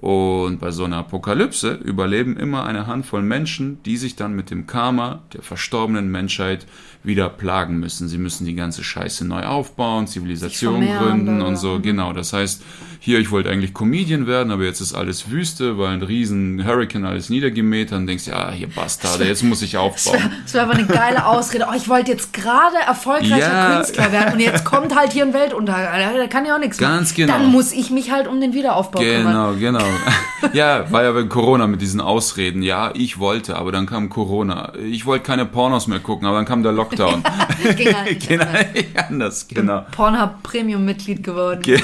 Und 0.01 0.61
bei 0.61 0.71
so 0.71 0.85
einer 0.85 0.97
Apokalypse 0.99 1.73
überleben 1.75 2.37
immer 2.39 2.65
eine 2.65 2.87
Handvoll 2.87 3.21
Menschen, 3.21 3.83
die 3.85 3.99
sich 3.99 4.17
dann 4.17 4.35
mit 4.35 4.51
dem 4.51 4.67
Karma 4.67 5.21
der 5.35 5.43
verstorbenen 5.43 6.11
Menschheit 6.11 6.67
wieder 7.03 7.29
plagen 7.29 7.79
müssen. 7.79 8.09
Sie 8.09 8.19
müssen 8.19 8.47
die 8.47 8.55
ganze 8.55 8.83
Scheiße 8.83 9.27
neu 9.27 9.45
aufbauen, 9.45 10.07
Zivilisation 10.07 10.87
gründen 10.87 11.43
und 11.43 11.57
so. 11.57 11.81
Genau, 11.81 12.13
das 12.15 12.33
heißt, 12.33 12.63
hier, 13.03 13.19
ich 13.19 13.31
wollte 13.31 13.49
eigentlich 13.51 13.73
Comedian 13.73 14.27
werden, 14.27 14.51
aber 14.51 14.65
jetzt 14.65 14.81
ist 14.83 14.93
alles 14.93 15.31
Wüste, 15.31 15.79
weil 15.79 15.89
ein 15.95 16.03
riesen 16.03 16.67
Hurricane 16.67 17.07
alles 17.07 17.31
niedergemäht 17.31 17.91
hat 17.93 17.99
und 18.01 18.07
denkst, 18.07 18.27
ja, 18.27 18.51
hier 18.51 18.69
Bastarde, 18.69 19.25
jetzt 19.25 19.43
muss 19.43 19.63
ich 19.63 19.73
Das 19.73 19.81
aufbauen. 19.81 20.19
wäre 20.21 20.53
wär 20.53 20.63
aber 20.63 20.73
eine 20.75 20.87
geile 20.87 21.27
Ausrede. 21.27 21.67
Oh, 21.71 21.75
ich 21.75 21.89
wollte 21.89 22.11
jetzt 22.11 22.35
gerade 22.35 22.77
erfolgreicher 22.87 23.39
Ja. 23.39 23.77
Künstler 23.77 24.13
werden 24.13 24.35
und 24.35 24.41
jetzt 24.41 24.65
kommt 24.67 24.95
halt 24.95 25.13
hier 25.13 25.25
ein 25.25 25.33
Weltuntergang. 25.33 26.17
Da 26.19 26.27
kann 26.27 26.45
ja 26.45 26.57
auch 26.57 26.61
nichts 26.61 26.77
Ganz 26.77 27.11
machen. 27.11 27.17
genau. 27.17 27.33
Dann 27.39 27.47
muss 27.51 27.73
ich 27.73 27.91
mich 27.91 28.11
halt 28.11 28.29
um 28.29 28.41
den 28.43 28.53
Wiederaufbau 28.53 29.01
kümmern. 29.01 29.57
Genau, 29.59 29.79
genau. 29.79 29.90
ja, 30.53 30.91
war 30.91 31.03
ja 31.03 31.13
bei 31.13 31.25
Corona 31.25 31.67
mit 31.67 31.81
diesen 31.81 32.01
Ausreden. 32.01 32.63
Ja, 32.63 32.91
ich 32.95 33.19
wollte, 33.19 33.57
aber 33.57 33.73
dann 33.73 33.87
kam 33.87 34.09
Corona. 34.09 34.73
Ich 34.77 35.07
wollte 35.07 35.25
keine 35.25 35.47
Pornos 35.47 35.87
mehr 35.87 36.01
gucken, 36.01 36.27
aber 36.27 36.37
dann 36.37 36.45
kam 36.47 36.63
der 36.63 36.73
Lockdown. 36.73 37.23
Ging 37.77 37.95
halt 37.97 38.09
nicht 38.17 38.29
genau, 38.29 38.45
anders. 38.45 39.09
anders, 39.09 39.49
genau. 39.49 39.87
Pornhub 39.93 40.43
Premium 40.43 40.85
Mitglied 40.85 41.23
geworden. 41.23 41.63
Ge- 41.63 41.81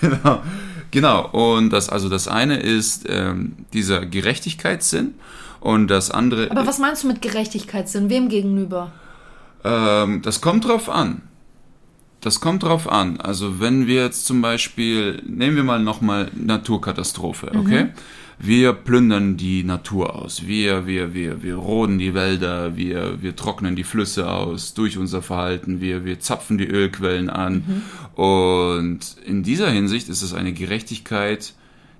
genau. 0.00 0.42
Genau, 0.90 1.26
und 1.28 1.70
das, 1.70 1.90
also 1.90 2.08
das 2.08 2.28
eine 2.28 2.58
ist 2.60 3.04
ähm, 3.10 3.56
dieser 3.74 4.06
Gerechtigkeitssinn 4.06 5.14
und 5.60 5.88
das 5.88 6.10
andere. 6.10 6.50
Aber 6.50 6.66
was 6.66 6.78
meinst 6.78 7.02
du 7.02 7.08
mit 7.08 7.20
Gerechtigkeitssinn? 7.20 8.08
Wem 8.08 8.30
gegenüber? 8.30 8.90
Ähm, 9.64 10.22
das 10.22 10.40
kommt 10.40 10.66
drauf 10.66 10.88
an. 10.88 11.20
Das 12.20 12.40
kommt 12.40 12.64
drauf 12.64 12.90
an. 12.90 13.20
Also 13.20 13.60
wenn 13.60 13.86
wir 13.86 14.02
jetzt 14.02 14.26
zum 14.26 14.42
Beispiel, 14.42 15.22
nehmen 15.26 15.56
wir 15.56 15.64
mal 15.64 15.80
nochmal 15.80 16.30
Naturkatastrophe, 16.34 17.52
okay? 17.54 17.84
Mhm. 17.84 17.90
Wir 18.40 18.72
plündern 18.72 19.36
die 19.36 19.64
Natur 19.64 20.14
aus. 20.14 20.46
Wir, 20.46 20.86
wir, 20.86 21.12
wir, 21.12 21.42
wir 21.42 21.56
roden 21.56 21.98
die 21.98 22.14
Wälder, 22.14 22.76
wir, 22.76 23.20
wir 23.20 23.34
trocknen 23.34 23.74
die 23.74 23.82
Flüsse 23.82 24.30
aus 24.30 24.74
durch 24.74 24.96
unser 24.96 25.22
Verhalten, 25.22 25.80
wir, 25.80 26.04
wir 26.04 26.20
zapfen 26.20 26.56
die 26.56 26.68
Ölquellen 26.68 27.30
an. 27.30 27.82
Mhm. 28.16 28.22
Und 28.22 29.00
in 29.26 29.42
dieser 29.42 29.70
Hinsicht 29.70 30.08
ist 30.08 30.22
es 30.22 30.34
eine 30.34 30.52
Gerechtigkeit, 30.52 31.54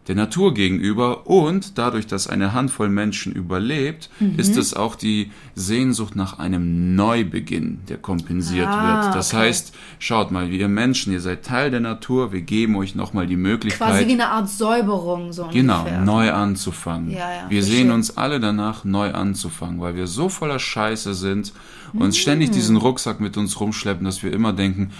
der 0.08 0.14
Natur 0.14 0.54
gegenüber 0.54 1.26
und 1.26 1.76
dadurch, 1.76 2.06
dass 2.06 2.26
eine 2.26 2.54
Handvoll 2.54 2.88
Menschen 2.88 3.32
überlebt, 3.34 4.08
mhm. 4.18 4.38
ist 4.38 4.56
es 4.56 4.72
auch 4.72 4.94
die 4.94 5.30
Sehnsucht 5.54 6.16
nach 6.16 6.38
einem 6.38 6.96
Neubeginn, 6.96 7.80
der 7.90 7.98
kompensiert 7.98 8.68
ah, 8.68 9.04
wird. 9.04 9.14
Das 9.14 9.34
okay. 9.34 9.42
heißt, 9.42 9.74
schaut 9.98 10.30
mal, 10.30 10.50
ihr 10.50 10.68
Menschen, 10.68 11.12
ihr 11.12 11.20
seid 11.20 11.44
Teil 11.44 11.70
der 11.70 11.80
Natur, 11.80 12.32
wir 12.32 12.40
geben 12.40 12.76
euch 12.76 12.94
nochmal 12.94 13.26
die 13.26 13.36
Möglichkeit. 13.36 13.90
Quasi 13.90 14.06
wie 14.06 14.12
eine 14.12 14.30
Art 14.30 14.48
Säuberung, 14.48 15.34
so 15.34 15.46
Genau, 15.52 15.80
ungefähr. 15.80 16.00
neu 16.00 16.32
anzufangen. 16.32 17.10
Ja, 17.10 17.18
ja, 17.18 17.50
wir 17.50 17.62
sehen 17.62 17.90
uns 17.90 18.16
alle 18.16 18.40
danach, 18.40 18.84
neu 18.84 19.12
anzufangen, 19.12 19.78
weil 19.78 19.94
wir 19.94 20.06
so 20.06 20.30
voller 20.30 20.58
Scheiße 20.58 21.12
sind, 21.12 21.52
uns 21.92 22.16
mhm. 22.16 22.20
ständig 22.20 22.50
diesen 22.50 22.76
Rucksack 22.76 23.20
mit 23.20 23.36
uns 23.36 23.60
rumschleppen, 23.60 24.06
dass 24.06 24.22
wir 24.22 24.32
immer 24.32 24.54
denken, 24.54 24.90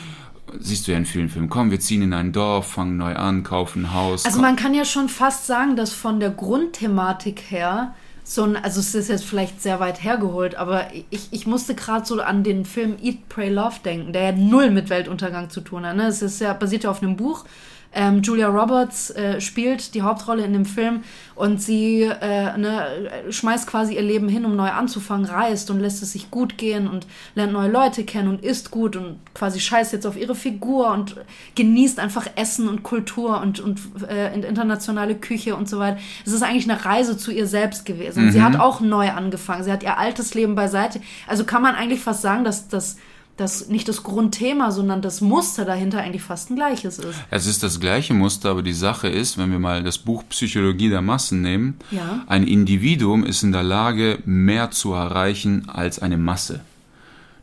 siehst 0.61 0.87
du 0.87 0.93
ja 0.93 0.99
in 0.99 1.07
vielen 1.07 1.29
Filmen, 1.29 1.49
komm, 1.49 1.71
wir 1.71 1.81
ziehen 1.81 2.03
in 2.03 2.13
ein 2.13 2.33
Dorf, 2.33 2.73
fangen 2.73 2.97
neu 2.97 3.15
an, 3.15 3.43
kaufen 3.43 3.87
ein 3.87 3.95
Haus. 3.95 4.25
Also 4.25 4.41
man 4.41 4.57
kann 4.57 4.75
ja 4.75 4.85
schon 4.85 5.09
fast 5.09 5.47
sagen, 5.47 5.77
dass 5.77 5.93
von 5.93 6.21
der 6.21 6.31
Grundthematik 6.31 7.43
her 7.49 7.95
so 8.25 8.45
ein, 8.45 8.57
also 8.57 8.81
es 8.81 8.95
ist 8.95 9.09
jetzt 9.09 9.25
vielleicht 9.25 9.63
sehr 9.63 9.81
weit 9.81 10.05
hergeholt, 10.05 10.55
aber 10.57 10.89
ich, 11.09 11.29
ich 11.31 11.47
musste 11.47 11.75
gerade 11.75 12.05
so 12.05 12.21
an 12.21 12.45
den 12.45 12.67
Film 12.67 12.97
Eat, 13.03 13.29
Pray, 13.31 13.49
Love 13.49 13.77
denken, 13.83 14.13
der 14.13 14.23
ja 14.23 14.33
null 14.33 14.71
mit 14.71 14.91
Weltuntergang 14.91 15.49
zu 15.49 15.63
tun 15.63 15.87
hat. 15.87 15.97
Ne? 15.97 16.07
Es 16.07 16.21
ist 16.21 16.41
ja 16.41 16.53
basiert 16.53 16.85
ja 16.85 16.91
auf 16.91 17.03
einem 17.03 17.17
Buch 17.17 17.47
ähm, 17.93 18.23
Julia 18.23 18.49
Roberts 18.49 19.11
äh, 19.11 19.41
spielt 19.41 19.95
die 19.95 20.03
Hauptrolle 20.03 20.45
in 20.45 20.53
dem 20.53 20.67
Film 20.67 21.03
und 21.35 21.63
sie 21.63 22.03
äh, 22.03 22.57
ne, 22.59 23.11
schmeißt 23.31 23.67
quasi 23.67 23.95
ihr 23.95 24.03
Leben 24.03 24.29
hin, 24.29 24.45
um 24.45 24.57
neu 24.57 24.69
anzufangen, 24.69 25.25
reist 25.25 25.71
und 25.71 25.81
lässt 25.81 26.03
es 26.03 26.13
sich 26.13 26.31
gut 26.31 26.59
gehen 26.59 26.87
und 26.87 27.07
lernt 27.35 27.53
neue 27.53 27.71
Leute 27.71 28.05
kennen 28.05 28.29
und 28.29 28.45
isst 28.45 28.71
gut 28.71 28.95
und 28.95 29.19
quasi 29.35 29.59
scheißt 29.59 29.93
jetzt 29.95 30.07
auf 30.07 30.17
ihre 30.17 30.35
Figur 30.35 30.91
und 30.91 31.17
genießt 31.55 31.99
einfach 31.99 32.27
Essen 32.37 32.69
und 32.69 32.83
Kultur 32.83 33.41
und, 33.41 33.61
und 33.61 33.81
äh, 34.09 34.35
internationale 34.35 35.15
Küche 35.15 35.57
und 35.57 35.69
so 35.69 35.79
weiter. 35.79 35.99
Es 36.27 36.33
ist 36.33 36.43
eigentlich 36.43 36.71
eine 36.71 36.85
Reise 36.85 37.17
zu 37.17 37.31
ihr 37.31 37.47
selbst 37.47 37.87
gewesen. 37.87 38.27
Mhm. 38.27 38.33
Sie 38.33 38.43
hat 38.43 38.61
auch 38.61 38.81
neu 38.81 39.11
angefangen. 39.11 39.65
Sie 39.65 39.73
hat 39.73 39.83
ihr 39.83 39.97
altes 39.97 40.35
Leben 40.35 40.55
beiseite. 40.55 41.01
Also 41.27 41.45
kann 41.45 41.63
man 41.63 41.75
eigentlich 41.75 42.01
fast 42.01 42.23
sagen, 42.23 42.45
dass 42.45 42.69
das 42.69 42.97
das 43.39 43.69
nicht 43.69 43.89
das 43.89 44.03
Grundthema, 44.03 44.73
sondern 44.73 45.01
das 45.01 45.21
Muster 45.21 45.65
dahinter 45.65 46.01
eigentlich 46.01 46.23
fast 46.23 46.51
ein 46.51 46.57
gleiches 46.57 46.99
ist. 46.99 47.21
Es 47.31 47.47
ist 47.47 47.63
das 47.63 47.79
gleiche 47.79 48.13
Muster, 48.13 48.51
aber 48.51 48.63
die 48.63 48.73
Sache 48.73 49.09
ist, 49.09 49.39
wenn 49.39 49.53
wir 49.53 49.61
mal 49.61 49.85
das 49.85 49.97
Buch 49.99 50.25
Psychologie 50.29 50.91
der 50.91 51.03
Massen 51.03 51.41
nehmen, 51.41 51.77
ja. 51.93 52.25
ein 52.27 52.47
Individuum 52.47 53.25
ist 53.25 53.45
in 53.45 53.53
der 53.53 53.63
Lage, 53.63 54.19
mehr 54.25 54.73
zu 54.73 54.93
erreichen 54.93 55.69
als 55.69 56.01
eine 56.01 56.17
Masse. 56.17 56.61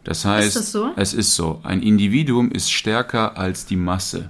Das 0.03 0.25
heißt, 0.25 0.49
ist 0.49 0.55
das 0.57 0.71
so? 0.73 0.91
es 0.97 1.13
ist 1.13 1.33
so. 1.33 1.61
Ein 1.63 1.81
Individuum 1.81 2.51
ist 2.51 2.71
stärker 2.71 3.37
als 3.37 3.65
die 3.65 3.77
Masse. 3.77 4.29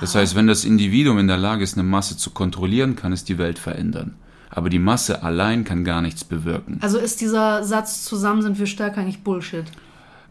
Das 0.00 0.14
Aha. 0.14 0.20
heißt, 0.20 0.34
wenn 0.34 0.46
das 0.46 0.64
Individuum 0.64 1.18
in 1.18 1.28
der 1.28 1.38
Lage 1.38 1.64
ist, 1.64 1.74
eine 1.74 1.82
Masse 1.82 2.18
zu 2.18 2.30
kontrollieren, 2.30 2.94
kann 2.94 3.12
es 3.12 3.24
die 3.24 3.38
Welt 3.38 3.58
verändern. 3.58 4.14
Aber 4.50 4.68
die 4.68 4.78
Masse 4.78 5.22
allein 5.22 5.64
kann 5.64 5.82
gar 5.82 6.02
nichts 6.02 6.24
bewirken. 6.24 6.78
Also 6.82 6.98
ist 6.98 7.20
dieser 7.22 7.64
Satz, 7.64 8.04
zusammen 8.04 8.42
sind 8.42 8.58
wir 8.58 8.66
stärker, 8.66 9.00
eigentlich 9.00 9.22
Bullshit? 9.24 9.64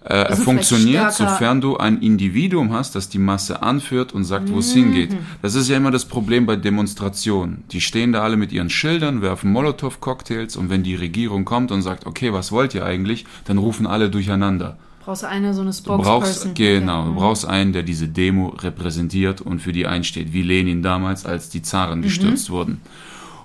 Äh, 0.05 0.13
also 0.13 0.43
funktioniert, 0.43 1.13
sofern 1.13 1.61
du 1.61 1.77
ein 1.77 1.99
Individuum 1.99 2.71
hast, 2.71 2.95
das 2.95 3.09
die 3.09 3.17
Masse 3.17 3.63
anführt 3.63 4.13
und 4.13 4.23
sagt, 4.23 4.51
wo 4.51 4.59
es 4.59 4.75
mhm. 4.75 4.79
hingeht. 4.79 5.17
Das 5.41 5.55
ist 5.55 5.67
ja 5.67 5.77
immer 5.77 5.91
das 5.91 6.05
Problem 6.05 6.45
bei 6.45 6.55
Demonstrationen. 6.55 7.63
Die 7.71 7.81
stehen 7.81 8.11
da 8.11 8.21
alle 8.21 8.37
mit 8.37 8.51
ihren 8.51 8.69
Schildern, 8.69 9.23
werfen 9.23 9.51
Molotow-Cocktails 9.51 10.57
und 10.57 10.69
wenn 10.69 10.83
die 10.83 10.95
Regierung 10.95 11.43
kommt 11.43 11.71
und 11.71 11.81
sagt, 11.81 12.05
okay, 12.05 12.31
was 12.33 12.51
wollt 12.51 12.75
ihr 12.75 12.85
eigentlich, 12.85 13.25
dann 13.45 13.57
rufen 13.57 13.87
alle 13.87 14.11
durcheinander. 14.11 14.77
Brauchst 15.03 15.23
du 15.23 15.27
eine 15.27 15.53
so 15.53 15.61
eine 15.61 15.73
Spokesperson? 15.73 15.97
Du 15.97 16.03
brauchst, 16.03 16.55
genau, 16.55 17.05
du 17.05 17.15
brauchst 17.15 17.45
einen, 17.45 17.73
der 17.73 17.83
diese 17.83 18.07
Demo 18.07 18.49
repräsentiert 18.49 19.41
und 19.41 19.59
für 19.59 19.71
die 19.71 19.87
einsteht, 19.87 20.33
wie 20.33 20.43
Lenin 20.43 20.83
damals, 20.83 21.25
als 21.25 21.49
die 21.49 21.63
Zaren 21.63 21.99
mhm. 21.99 22.03
gestürzt 22.03 22.49
wurden. 22.51 22.81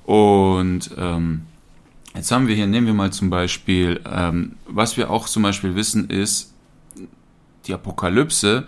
Und 0.05 0.91
ähm, 0.99 1.43
Jetzt 2.15 2.33
haben 2.33 2.49
wir 2.49 2.57
hier, 2.57 2.67
nehmen 2.67 2.87
wir 2.87 2.95
mal 2.95 3.13
zum 3.13 3.31
Beispiel, 3.31 4.01
ähm, 4.11 4.57
was 4.67 4.97
wir 4.97 5.11
auch 5.11 5.29
zum 5.29 5.45
Beispiel 5.45 5.77
wissen, 5.77 6.11
ist, 6.11 6.50
die 7.71 7.75
Apokalypse 7.75 8.65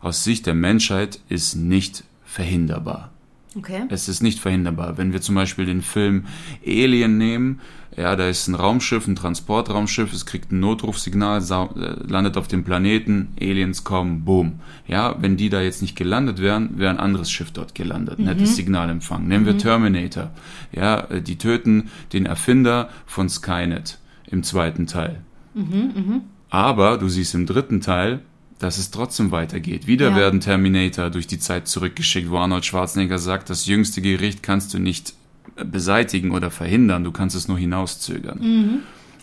aus 0.00 0.24
Sicht 0.24 0.46
der 0.46 0.54
Menschheit 0.54 1.20
ist 1.28 1.54
nicht 1.54 2.04
verhinderbar. 2.24 3.10
Okay. 3.56 3.82
Es 3.88 4.08
ist 4.08 4.22
nicht 4.22 4.38
verhinderbar. 4.38 4.96
Wenn 4.96 5.12
wir 5.12 5.20
zum 5.20 5.34
Beispiel 5.34 5.66
den 5.66 5.82
Film 5.82 6.26
Alien 6.64 7.18
nehmen, 7.18 7.60
ja, 7.96 8.14
da 8.14 8.28
ist 8.28 8.46
ein 8.46 8.54
Raumschiff, 8.54 9.08
ein 9.08 9.16
Transportraumschiff, 9.16 10.12
es 10.12 10.24
kriegt 10.24 10.52
ein 10.52 10.60
Notrufsignal, 10.60 11.42
äh, 11.42 12.08
landet 12.08 12.36
auf 12.36 12.46
dem 12.46 12.62
Planeten, 12.62 13.34
Aliens 13.40 13.82
kommen, 13.82 14.24
boom. 14.24 14.60
Ja, 14.86 15.16
wenn 15.20 15.36
die 15.36 15.50
da 15.50 15.60
jetzt 15.60 15.82
nicht 15.82 15.96
gelandet 15.96 16.40
wären, 16.40 16.78
wäre 16.78 16.90
ein 16.90 17.00
anderes 17.00 17.30
Schiff 17.30 17.50
dort 17.50 17.74
gelandet, 17.74 18.20
mhm. 18.20 18.26
nettes 18.26 18.54
Signal 18.54 18.88
empfangen. 18.88 19.26
Nehmen 19.26 19.44
wir 19.44 19.54
mhm. 19.54 19.58
Terminator. 19.58 20.30
Ja, 20.72 21.00
äh, 21.10 21.20
die 21.20 21.36
töten 21.36 21.90
den 22.12 22.26
Erfinder 22.26 22.88
von 23.06 23.28
Skynet 23.28 23.98
im 24.28 24.44
zweiten 24.44 24.86
Teil. 24.86 25.20
Mhm, 25.54 25.92
mh. 25.94 26.20
Aber 26.50 26.98
du 26.98 27.08
siehst 27.08 27.34
im 27.34 27.46
dritten 27.46 27.80
Teil, 27.80 28.20
dass 28.60 28.78
es 28.78 28.90
trotzdem 28.90 29.32
weitergeht. 29.32 29.86
Wieder 29.86 30.10
ja. 30.10 30.16
werden 30.16 30.40
Terminator 30.40 31.10
durch 31.10 31.26
die 31.26 31.40
Zeit 31.40 31.66
zurückgeschickt, 31.66 32.30
wo 32.30 32.36
Arnold 32.36 32.64
Schwarzenegger 32.64 33.18
sagt, 33.18 33.50
das 33.50 33.66
jüngste 33.66 34.02
Gericht 34.02 34.42
kannst 34.42 34.72
du 34.72 34.78
nicht 34.78 35.14
beseitigen 35.56 36.30
oder 36.30 36.50
verhindern, 36.50 37.02
du 37.02 37.10
kannst 37.10 37.34
es 37.34 37.48
nur 37.48 37.58
hinauszögern. 37.58 38.38
Mhm. 38.38 38.78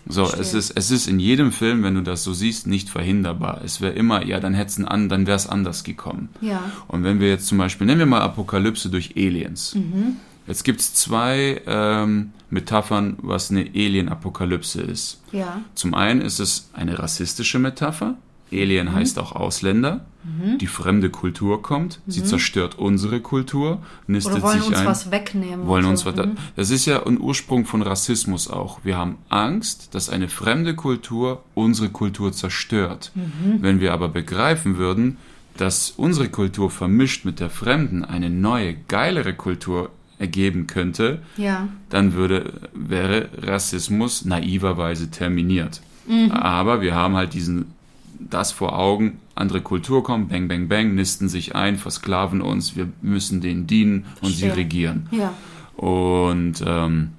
So, 0.09 0.23
es 0.23 0.53
ist, 0.53 0.71
es 0.71 0.89
ist 0.89 1.07
in 1.07 1.19
jedem 1.19 1.51
Film, 1.51 1.83
wenn 1.83 1.95
du 1.95 2.01
das 2.01 2.23
so 2.23 2.33
siehst, 2.33 2.65
nicht 2.65 2.89
verhinderbar. 2.89 3.61
Es 3.63 3.81
wäre 3.81 3.93
immer, 3.93 4.25
ja, 4.25 4.39
dann 4.39 4.53
hätten 4.53 4.85
an, 4.85 5.09
dann 5.09 5.27
wäre 5.27 5.35
es 5.35 5.47
anders 5.47 5.83
gekommen. 5.83 6.29
Ja. 6.41 6.61
Und 6.87 7.03
wenn 7.03 7.19
wir 7.19 7.27
jetzt 7.27 7.47
zum 7.47 7.57
Beispiel, 7.57 7.85
nennen 7.87 7.99
wir 7.99 8.05
mal 8.05 8.21
Apokalypse 8.21 8.89
durch 8.89 9.15
Aliens. 9.17 9.75
Mhm. 9.75 10.17
Jetzt 10.47 10.63
gibt 10.63 10.79
es 10.79 10.93
zwei 10.93 11.61
ähm, 11.67 12.31
Metaphern, 12.49 13.17
was 13.21 13.51
eine 13.51 13.69
Alien-Apokalypse 13.75 14.81
ist. 14.81 15.21
Ja. 15.33 15.61
Zum 15.75 15.93
einen 15.93 16.21
ist 16.21 16.39
es 16.39 16.69
eine 16.73 16.97
rassistische 16.97 17.59
Metapher. 17.59 18.15
Alien 18.51 18.87
mhm. 18.87 18.95
heißt 18.95 19.19
auch 19.19 19.33
Ausländer. 19.33 20.05
Mhm. 20.23 20.57
Die 20.57 20.67
fremde 20.67 21.09
Kultur 21.09 21.61
kommt, 21.61 22.01
mhm. 22.05 22.11
sie 22.11 22.23
zerstört 22.23 22.77
unsere 22.77 23.21
Kultur, 23.21 23.81
nistet 24.07 24.35
Oder 24.35 24.43
wollen 24.43 24.59
sich 24.59 24.69
uns 24.69 24.77
ein. 24.79 24.85
was 24.85 25.11
wegnehmen. 25.11 25.67
Wollen 25.67 25.85
uns 25.85 26.01
so. 26.01 26.07
was, 26.07 26.25
mhm. 26.25 26.37
Das 26.55 26.69
ist 26.69 26.85
ja 26.85 27.05
ein 27.05 27.19
Ursprung 27.19 27.65
von 27.65 27.81
Rassismus 27.81 28.49
auch. 28.49 28.79
Wir 28.83 28.97
haben 28.97 29.17
Angst, 29.29 29.95
dass 29.95 30.09
eine 30.09 30.27
fremde 30.27 30.75
Kultur 30.75 31.43
unsere 31.53 31.89
Kultur 31.89 32.33
zerstört. 32.33 33.11
Mhm. 33.15 33.61
Wenn 33.61 33.79
wir 33.79 33.93
aber 33.93 34.09
begreifen 34.09 34.77
würden, 34.77 35.17
dass 35.55 35.91
unsere 35.91 36.29
Kultur 36.29 36.69
vermischt 36.69 37.25
mit 37.25 37.39
der 37.39 37.49
fremden 37.49 38.05
eine 38.05 38.29
neue, 38.29 38.75
geilere 38.75 39.33
Kultur 39.33 39.89
ergeben 40.19 40.67
könnte, 40.67 41.21
ja. 41.37 41.67
dann 41.89 42.13
würde, 42.13 42.69
wäre 42.73 43.29
Rassismus 43.37 44.25
naiverweise 44.25 45.11
terminiert. 45.11 45.81
Mhm. 46.07 46.31
Aber 46.31 46.81
wir 46.81 46.95
haben 46.95 47.15
halt 47.15 47.33
diesen 47.33 47.73
das 48.19 48.51
vor 48.51 48.77
Augen, 48.77 49.19
andere 49.35 49.61
Kultur 49.61 50.03
kommt, 50.03 50.29
bang, 50.29 50.47
bang, 50.47 50.67
bang, 50.67 50.95
nisten 50.95 51.29
sich 51.29 51.55
ein, 51.55 51.77
versklaven 51.77 52.41
uns, 52.41 52.75
wir 52.75 52.89
müssen 53.01 53.41
denen 53.41 53.67
dienen 53.67 54.05
und 54.21 54.29
Schön. 54.29 54.35
sie 54.35 54.47
regieren. 54.49 55.07
Ja. 55.11 55.33
Und 55.75 56.63
ähm, 56.65 57.11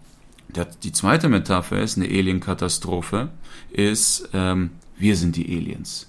der, 0.49 0.67
die 0.83 0.93
zweite 0.93 1.29
Metapher 1.29 1.81
ist, 1.81 1.97
eine 1.97 2.07
Alien-Katastrophe, 2.07 3.29
ist, 3.71 4.31
ähm, 4.33 4.71
wir 4.99 5.17
sind 5.17 5.37
die 5.37 5.47
Aliens 5.57 6.08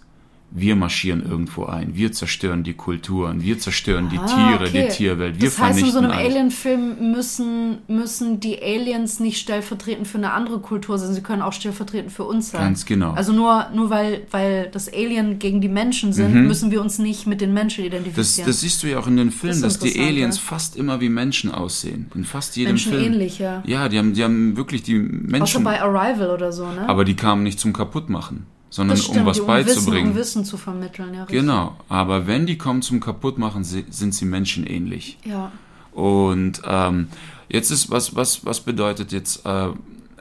wir 0.51 0.75
marschieren 0.75 1.23
irgendwo 1.23 1.65
ein, 1.65 1.95
wir 1.95 2.11
zerstören 2.11 2.63
die 2.63 2.73
Kulturen, 2.73 3.43
wir 3.43 3.59
zerstören 3.59 4.09
die 4.09 4.17
ah, 4.17 4.25
Tiere, 4.25 4.69
okay. 4.69 4.87
die 4.87 4.95
Tierwelt, 4.95 5.39
wir 5.39 5.49
das 5.49 5.59
heißt, 5.59 5.79
in 5.79 5.91
so 5.91 5.99
einem 5.99 6.11
Alien-Film 6.11 7.11
müssen, 7.11 7.77
müssen 7.87 8.39
die 8.39 8.59
Aliens 8.61 9.19
nicht 9.19 9.37
stellvertretend 9.37 10.07
für 10.07 10.17
eine 10.17 10.31
andere 10.31 10.59
Kultur 10.59 10.97
sein, 10.97 11.13
sie 11.13 11.21
können 11.21 11.43
auch 11.43 11.53
stellvertretend 11.53 12.11
für 12.11 12.23
uns 12.23 12.49
sein. 12.49 12.61
Ganz 12.61 12.85
genau. 12.85 13.11
Also 13.11 13.31
nur, 13.31 13.67
nur 13.75 13.91
weil, 13.91 14.21
weil 14.31 14.69
das 14.71 14.91
Alien 14.91 15.37
gegen 15.37 15.61
die 15.61 15.69
Menschen 15.69 16.13
sind, 16.13 16.33
mhm. 16.33 16.47
müssen 16.47 16.71
wir 16.71 16.81
uns 16.81 16.97
nicht 16.97 17.27
mit 17.27 17.41
den 17.41 17.53
Menschen 17.53 17.85
identifizieren. 17.85 18.47
Das, 18.47 18.55
das 18.55 18.61
siehst 18.61 18.81
du 18.81 18.87
ja 18.87 18.97
auch 18.97 19.07
in 19.07 19.17
den 19.17 19.31
Filmen, 19.31 19.61
das 19.61 19.77
dass 19.77 19.91
die 19.91 19.99
Aliens 19.99 20.37
ja. 20.37 20.43
fast 20.43 20.75
immer 20.75 20.99
wie 20.99 21.09
Menschen 21.09 21.51
aussehen. 21.51 22.09
In 22.15 22.23
fast 22.23 22.55
jedem 22.55 22.71
Menschen 22.71 22.93
Film. 22.93 23.05
ähnlich, 23.05 23.37
ja. 23.37 23.61
Ja, 23.67 23.87
die 23.87 23.99
haben, 23.99 24.13
die 24.13 24.23
haben 24.23 24.57
wirklich 24.57 24.81
die 24.81 24.95
Menschen... 24.95 25.43
Außer 25.43 25.59
bei 25.61 25.79
Arrival 25.79 26.31
oder 26.31 26.51
so, 26.51 26.65
ne? 26.65 26.89
Aber 26.89 27.05
die 27.05 27.15
kamen 27.15 27.43
nicht 27.43 27.59
zum 27.59 27.71
Kaputtmachen 27.71 28.47
sondern 28.69 28.97
stimmt, 28.97 29.19
um 29.19 29.25
was 29.25 29.39
um 29.39 29.47
beizubringen. 29.47 29.95
Wissen, 29.95 30.09
um 30.09 30.15
Wissen 30.15 30.45
zu 30.45 30.57
vermitteln, 30.57 31.13
ja. 31.13 31.23
Richtig. 31.23 31.39
Genau, 31.39 31.75
aber 31.89 32.27
wenn 32.27 32.45
die 32.45 32.57
kommen 32.57 32.81
zum 32.81 32.99
Kaputtmachen, 32.99 33.63
sind 33.63 34.13
sie 34.13 34.25
menschenähnlich. 34.25 35.17
Ja. 35.25 35.51
Und 35.91 36.61
ähm, 36.65 37.07
jetzt 37.49 37.71
ist, 37.71 37.89
was, 37.89 38.15
was, 38.15 38.45
was 38.45 38.61
bedeutet 38.61 39.11
jetzt, 39.11 39.45
äh, 39.45 39.69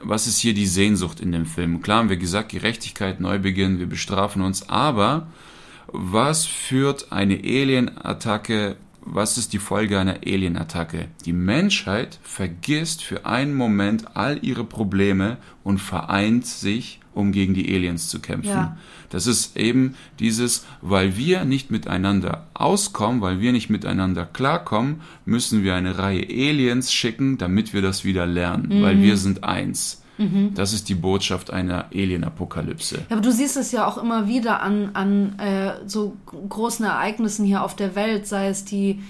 was 0.01 0.27
ist 0.27 0.39
hier 0.39 0.53
die 0.53 0.65
Sehnsucht 0.65 1.19
in 1.19 1.31
dem 1.31 1.45
Film? 1.45 1.81
Klar 1.81 1.99
haben 1.99 2.09
wir 2.09 2.17
gesagt, 2.17 2.49
Gerechtigkeit, 2.49 3.19
Neubeginn, 3.19 3.79
wir 3.79 3.87
bestrafen 3.87 4.41
uns, 4.41 4.67
aber 4.69 5.27
was 5.91 6.45
führt 6.45 7.11
eine 7.11 7.35
Alien-Attacke 7.35 8.77
was 9.11 9.37
ist 9.37 9.53
die 9.53 9.59
Folge 9.59 9.99
einer 9.99 10.19
Alien-Attacke? 10.25 11.07
Die 11.25 11.33
Menschheit 11.33 12.19
vergisst 12.21 13.03
für 13.03 13.25
einen 13.25 13.55
Moment 13.55 14.15
all 14.15 14.39
ihre 14.43 14.63
Probleme 14.63 15.37
und 15.63 15.79
vereint 15.79 16.45
sich, 16.45 16.99
um 17.13 17.31
gegen 17.31 17.53
die 17.53 17.73
Aliens 17.73 18.07
zu 18.07 18.19
kämpfen. 18.19 18.49
Ja. 18.49 18.77
Das 19.09 19.27
ist 19.27 19.57
eben 19.57 19.95
dieses, 20.19 20.65
weil 20.81 21.17
wir 21.17 21.43
nicht 21.43 21.71
miteinander 21.71 22.47
auskommen, 22.53 23.21
weil 23.21 23.41
wir 23.41 23.51
nicht 23.51 23.69
miteinander 23.69 24.25
klarkommen, 24.25 25.01
müssen 25.25 25.63
wir 25.63 25.75
eine 25.75 25.97
Reihe 25.97 26.23
Aliens 26.23 26.93
schicken, 26.93 27.37
damit 27.37 27.73
wir 27.73 27.81
das 27.81 28.05
wieder 28.05 28.25
lernen, 28.25 28.77
mhm. 28.77 28.81
weil 28.83 29.01
wir 29.01 29.17
sind 29.17 29.43
eins. 29.43 30.03
Mhm. 30.19 30.53
Das 30.53 30.73
ist 30.73 30.89
die 30.89 30.95
Botschaft 30.95 31.51
einer 31.51 31.85
Alien-Apokalypse. 31.93 32.97
Ja, 33.09 33.15
aber 33.15 33.21
du 33.21 33.31
siehst 33.31 33.57
es 33.57 33.71
ja 33.71 33.87
auch 33.87 33.97
immer 33.97 34.27
wieder 34.27 34.61
an, 34.61 34.91
an 34.93 35.39
äh, 35.39 35.73
so 35.87 36.17
großen 36.27 36.85
Ereignissen 36.85 37.45
hier 37.45 37.63
auf 37.63 37.75
der 37.75 37.95
Welt, 37.95 38.27
sei 38.27 38.49
es 38.49 38.65
die 38.65 39.01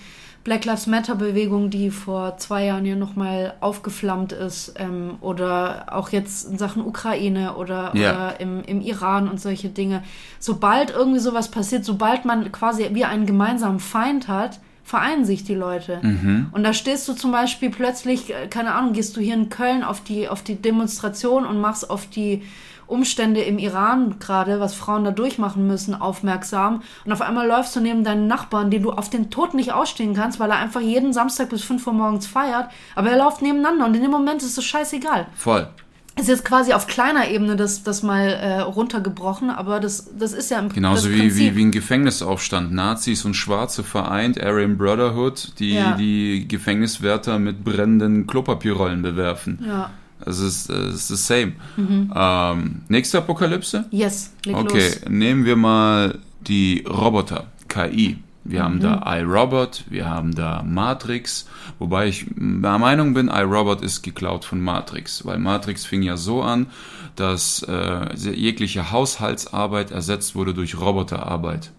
Black 0.43 0.65
Lives 0.65 0.87
Matter 0.87 1.15
Bewegung, 1.15 1.69
die 1.69 1.91
vor 1.91 2.37
zwei 2.37 2.65
Jahren 2.65 2.85
ja 2.85 2.95
nochmal 2.95 3.55
aufgeflammt 3.59 4.31
ist, 4.31 4.73
ähm, 4.77 5.17
oder 5.19 5.87
auch 5.91 6.09
jetzt 6.09 6.49
in 6.49 6.57
Sachen 6.57 6.85
Ukraine 6.85 7.55
oder, 7.55 7.91
ja. 7.95 8.11
oder 8.11 8.39
im, 8.39 8.63
im 8.63 8.81
Iran 8.81 9.27
und 9.27 9.41
solche 9.41 9.69
Dinge. 9.69 10.03
Sobald 10.39 10.91
irgendwie 10.91 11.19
sowas 11.19 11.51
passiert, 11.51 11.83
sobald 11.83 12.23
man 12.23 12.51
quasi 12.51 12.87
wie 12.93 13.03
einen 13.03 13.25
gemeinsamen 13.25 13.79
Feind 13.79 14.27
hat, 14.27 14.59
vereinen 14.89 15.23
sich 15.23 15.43
die 15.43 15.53
Leute. 15.53 15.99
Mhm. 16.01 16.47
Und 16.51 16.63
da 16.63 16.73
stehst 16.73 17.07
du 17.07 17.13
zum 17.13 17.31
Beispiel 17.31 17.69
plötzlich, 17.69 18.33
äh, 18.33 18.47
keine 18.47 18.73
Ahnung, 18.73 18.93
gehst 18.93 19.15
du 19.15 19.21
hier 19.21 19.35
in 19.35 19.49
Köln 19.49 19.83
auf 19.83 20.01
die, 20.01 20.27
auf 20.27 20.41
die 20.41 20.55
Demonstration 20.55 21.45
und 21.45 21.61
machst 21.61 21.91
auf 21.91 22.07
die 22.07 22.41
Umstände 22.87 23.41
im 23.41 23.59
Iran 23.59 24.15
gerade, 24.17 24.59
was 24.59 24.73
Frauen 24.73 25.03
da 25.03 25.11
durchmachen 25.11 25.67
müssen, 25.67 25.93
aufmerksam. 25.93 26.81
Und 27.05 27.11
auf 27.11 27.21
einmal 27.21 27.45
läufst 27.45 27.75
du 27.75 27.81
neben 27.81 28.03
deinen 28.03 28.25
Nachbarn, 28.25 28.71
den 28.71 28.81
du 28.81 28.91
auf 28.91 29.11
den 29.11 29.29
Tod 29.29 29.53
nicht 29.53 29.73
ausstehen 29.73 30.15
kannst, 30.15 30.39
weil 30.39 30.49
er 30.49 30.57
einfach 30.57 30.81
jeden 30.81 31.13
Samstag 31.13 31.49
bis 31.49 31.63
5 31.63 31.85
Uhr 31.85 31.93
morgens 31.93 32.25
feiert. 32.25 32.71
Aber 32.95 33.11
er 33.11 33.19
läuft 33.19 33.43
nebeneinander 33.43 33.85
und 33.85 33.93
in 33.93 34.01
dem 34.01 34.09
Moment 34.09 34.41
ist 34.41 34.57
es 34.57 34.65
scheißegal. 34.65 35.27
Voll 35.35 35.67
ist 36.15 36.27
jetzt 36.27 36.45
quasi 36.45 36.73
auf 36.73 36.87
kleiner 36.87 37.29
Ebene 37.29 37.55
das, 37.55 37.83
das 37.83 38.03
mal 38.03 38.27
äh, 38.27 38.59
runtergebrochen, 38.59 39.49
aber 39.49 39.79
das, 39.79 40.09
das 40.17 40.33
ist 40.33 40.51
ja 40.51 40.59
im 40.59 40.69
Genauso 40.69 41.09
wie, 41.09 41.35
wie, 41.35 41.55
wie 41.55 41.65
ein 41.65 41.71
Gefängnisaufstand. 41.71 42.73
Nazis 42.73 43.25
und 43.25 43.35
Schwarze 43.35 43.83
vereint, 43.83 44.41
Aryan 44.41 44.77
Brotherhood, 44.77 45.53
die 45.59 45.75
ja. 45.75 45.95
die 45.95 46.45
Gefängniswärter 46.47 47.39
mit 47.39 47.63
brennenden 47.63 48.27
Klopapierrollen 48.27 49.01
bewerfen. 49.01 49.63
Ja. 49.65 49.91
Es 50.25 50.39
ist, 50.39 50.69
es 50.69 51.09
ist 51.09 51.27
same. 51.27 51.53
Mhm. 51.77 52.11
Ähm, 52.13 52.81
nächste 52.89 53.19
Apokalypse? 53.19 53.85
Yes, 53.89 54.33
leg 54.45 54.57
Okay, 54.57 54.89
los. 54.89 55.09
nehmen 55.09 55.45
wir 55.45 55.55
mal 55.55 56.19
die 56.41 56.85
Roboter, 56.87 57.47
KI. 57.69 58.17
Wir 58.49 58.61
mhm. 58.61 58.63
haben 58.63 58.79
da 58.79 59.17
iRobot, 59.17 59.83
wir 59.89 60.09
haben 60.09 60.33
da 60.33 60.63
Matrix, 60.63 61.45
wobei 61.77 62.07
ich 62.07 62.25
der 62.35 62.79
Meinung 62.79 63.13
bin, 63.13 63.27
iRobot 63.27 63.81
ist 63.81 64.01
geklaut 64.01 64.43
von 64.43 64.59
Matrix, 64.59 65.23
weil 65.23 65.37
Matrix 65.37 65.85
fing 65.85 66.01
ja 66.01 66.17
so 66.17 66.41
an, 66.41 66.67
dass 67.15 67.63
äh, 67.63 68.15
jegliche 68.15 68.91
Haushaltsarbeit 68.91 69.91
ersetzt 69.91 70.35
wurde 70.35 70.53
durch 70.53 70.79
Roboterarbeit. 70.79 71.71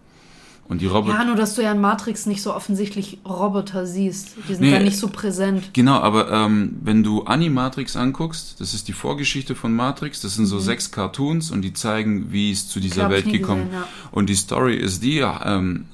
Und 0.69 0.79
die 0.79 0.85
Roboter. 0.85 1.17
Ja, 1.17 1.25
nur 1.25 1.35
dass 1.35 1.55
du 1.55 1.61
ja 1.61 1.73
in 1.73 1.81
Matrix 1.81 2.25
nicht 2.25 2.41
so 2.41 2.55
offensichtlich 2.55 3.17
Roboter 3.27 3.85
siehst. 3.85 4.37
Die 4.47 4.53
sind 4.53 4.61
nee, 4.61 4.71
da 4.71 4.79
nicht 4.79 4.97
so 4.97 5.09
präsent. 5.09 5.71
Genau, 5.73 5.99
aber 5.99 6.31
ähm, 6.31 6.77
wenn 6.81 7.03
du 7.03 7.23
Animatrix 7.23 7.97
anguckst, 7.97 8.61
das 8.61 8.73
ist 8.73 8.87
die 8.87 8.93
Vorgeschichte 8.93 9.53
von 9.53 9.73
Matrix, 9.75 10.21
das 10.21 10.35
sind 10.35 10.45
so 10.45 10.55
mhm. 10.55 10.61
sechs 10.61 10.91
Cartoons 10.91 11.51
und 11.51 11.63
die 11.63 11.73
zeigen, 11.73 12.31
wie 12.31 12.51
es 12.51 12.69
zu 12.69 12.79
dieser 12.79 13.09
Welt 13.09 13.29
gekommen 13.29 13.67
ist. 13.67 13.73
Ja. 13.73 13.87
Und 14.11 14.29
die 14.29 14.35
Story 14.35 14.77
ist 14.77 15.03
die, 15.03 15.17
ähm, 15.19 15.87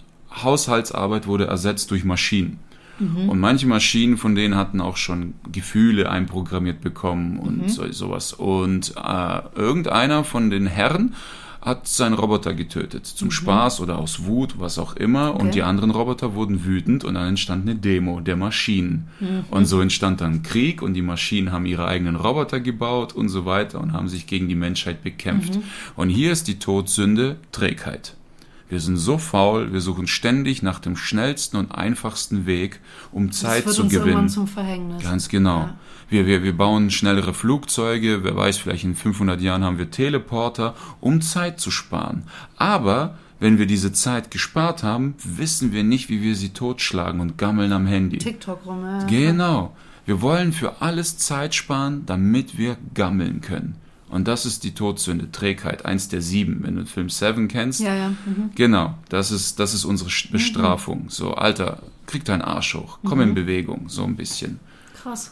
Haushaltsarbeit 0.44 1.28
wurde 1.28 1.48
ersetzt 1.48 1.92
durch 1.92 2.04
Maschinen. 2.04 2.60
Mhm. 3.00 3.30
Und 3.30 3.40
manche 3.40 3.68
Maschinen 3.68 4.18
von 4.18 4.36
denen 4.36 4.56
hatten 4.56 4.82
auch 4.82 4.98
schon 4.98 5.36
Gefühle 5.52 6.10
einprogrammiert 6.10 6.82
bekommen 6.82 7.40
und 7.40 7.64
mhm. 7.64 7.70
so, 7.70 7.92
sowas. 7.92 8.34
Und 8.34 8.94
äh, 8.96 9.42
irgendeiner 9.56 10.24
von 10.24 10.50
den 10.50 10.68
Herren 10.68 11.14
hat 11.62 11.88
seinen 11.88 12.14
Roboter 12.14 12.54
getötet. 12.54 13.06
Zum 13.06 13.28
mhm. 13.28 13.32
Spaß 13.32 13.82
oder 13.82 13.98
aus 13.98 14.26
Wut, 14.26 14.56
was 14.58 14.80
auch 14.80 14.96
immer. 14.96 15.34
Okay. 15.34 15.42
Und 15.42 15.56
die 15.56 15.64
anderen 15.64 15.92
Roboter 15.92 16.34
wurden 16.34 16.66
wütend 16.66 17.04
und 17.04 17.16
dann 17.16 17.28
entstand 17.28 17.68
eine 17.68 17.76
Demo 17.76 18.22
der 18.22 18.38
Maschinen. 18.38 19.08
Mhm. 19.20 19.44
Und 19.52 19.66
so 19.66 19.82
entstand 19.82 20.22
dann 20.22 20.44
Krieg 20.44 20.82
und 20.82 20.94
die 20.94 21.02
Maschinen 21.02 21.52
haben 21.52 21.66
ihre 21.66 21.86
eigenen 21.86 22.16
Roboter 22.16 22.60
gebaut 22.60 23.14
und 23.14 23.30
so 23.30 23.46
weiter 23.46 23.82
und 23.82 23.94
haben 23.94 24.08
sich 24.08 24.28
gegen 24.28 24.48
die 24.48 24.56
Menschheit 24.56 25.04
bekämpft. 25.04 25.56
Mhm. 25.56 25.64
Und 25.96 26.10
hier 26.10 26.32
ist 26.32 26.48
die 26.48 26.58
Todsünde 26.58 27.38
Trägheit. 27.52 28.16
Wir 28.70 28.82
sind 28.82 28.98
so 28.98 29.18
faul, 29.18 29.72
wir 29.72 29.80
suchen 29.80 30.08
ständig 30.08 30.62
nach 30.62 30.80
dem 30.80 30.98
schnellsten 30.98 31.56
und 31.58 31.72
einfachsten 31.72 32.46
Weg, 32.46 32.82
um 33.12 33.32
Zeit 33.32 33.60
das 33.60 33.66
wird 33.66 33.76
zu 33.76 33.84
uns 33.84 33.92
gewinnen. 33.94 34.08
Irgendwann 34.10 34.30
zum 34.30 34.48
Verhängnis. 34.48 35.04
Ganz 35.04 35.30
genau. 35.30 35.60
Ja. 35.60 35.78
Wir, 36.10 36.26
wir, 36.26 36.44
wir 36.44 36.56
bauen 36.56 36.90
schnellere 36.92 37.34
Flugzeuge, 37.34 38.24
wer 38.24 38.36
weiß, 38.36 38.58
vielleicht 38.58 38.84
in 38.84 38.96
500 38.96 39.42
Jahren 39.42 39.64
haben 39.64 39.78
wir 39.78 39.92
Teleporter, 39.92 40.76
um 41.00 41.22
Zeit 41.22 41.60
zu 41.60 41.72
sparen. 41.72 42.24
Aber 42.58 43.18
wenn 43.40 43.60
wir 43.60 43.68
diese 43.68 43.94
Zeit 43.94 44.32
gespart 44.32 44.84
haben, 44.84 45.16
wissen 45.24 45.72
wir 45.72 45.84
nicht, 45.84 46.10
wie 46.10 46.22
wir 46.22 46.36
sie 46.36 46.50
totschlagen 46.50 47.22
und 47.22 47.38
gammeln 47.38 47.72
am 47.72 47.86
Handy. 47.86 48.18
TikTok 48.18 48.66
rum, 48.66 48.84
ja. 48.84 49.04
Genau. 49.06 49.76
Wir 50.06 50.22
wollen 50.22 50.54
für 50.54 50.82
alles 50.82 51.18
Zeit 51.18 51.54
sparen, 51.54 52.04
damit 52.06 52.58
wir 52.58 52.78
gammeln 52.94 53.42
können. 53.42 53.76
Und 54.10 54.28
das 54.28 54.46
ist 54.46 54.64
die 54.64 54.74
Todsünde, 54.74 55.32
Trägheit, 55.32 55.86
eins 55.86 56.08
der 56.08 56.22
sieben, 56.22 56.64
wenn 56.64 56.76
du 56.76 56.84
den 56.84 56.88
Film 56.88 57.10
Seven 57.10 57.48
kennst. 57.48 57.82
Ja, 57.82 57.94
ja. 57.94 58.10
Mhm. 58.10 58.52
Genau, 58.56 58.96
das 59.10 59.32
ist, 59.32 59.60
das 59.60 59.74
ist 59.74 59.84
unsere 59.84 60.10
Bestrafung. 60.32 61.04
Mhm. 61.04 61.10
So, 61.10 61.34
Alter, 61.34 61.84
krieg 62.06 62.24
deinen 62.24 62.42
Arsch 62.42 62.76
hoch, 62.76 63.00
komm 63.04 63.20
mhm. 63.20 63.30
in 63.30 63.36
Bewegung, 63.36 63.90
so 63.90 64.04
ein 64.04 64.16
bisschen. 64.16 64.60
Krass. 65.02 65.32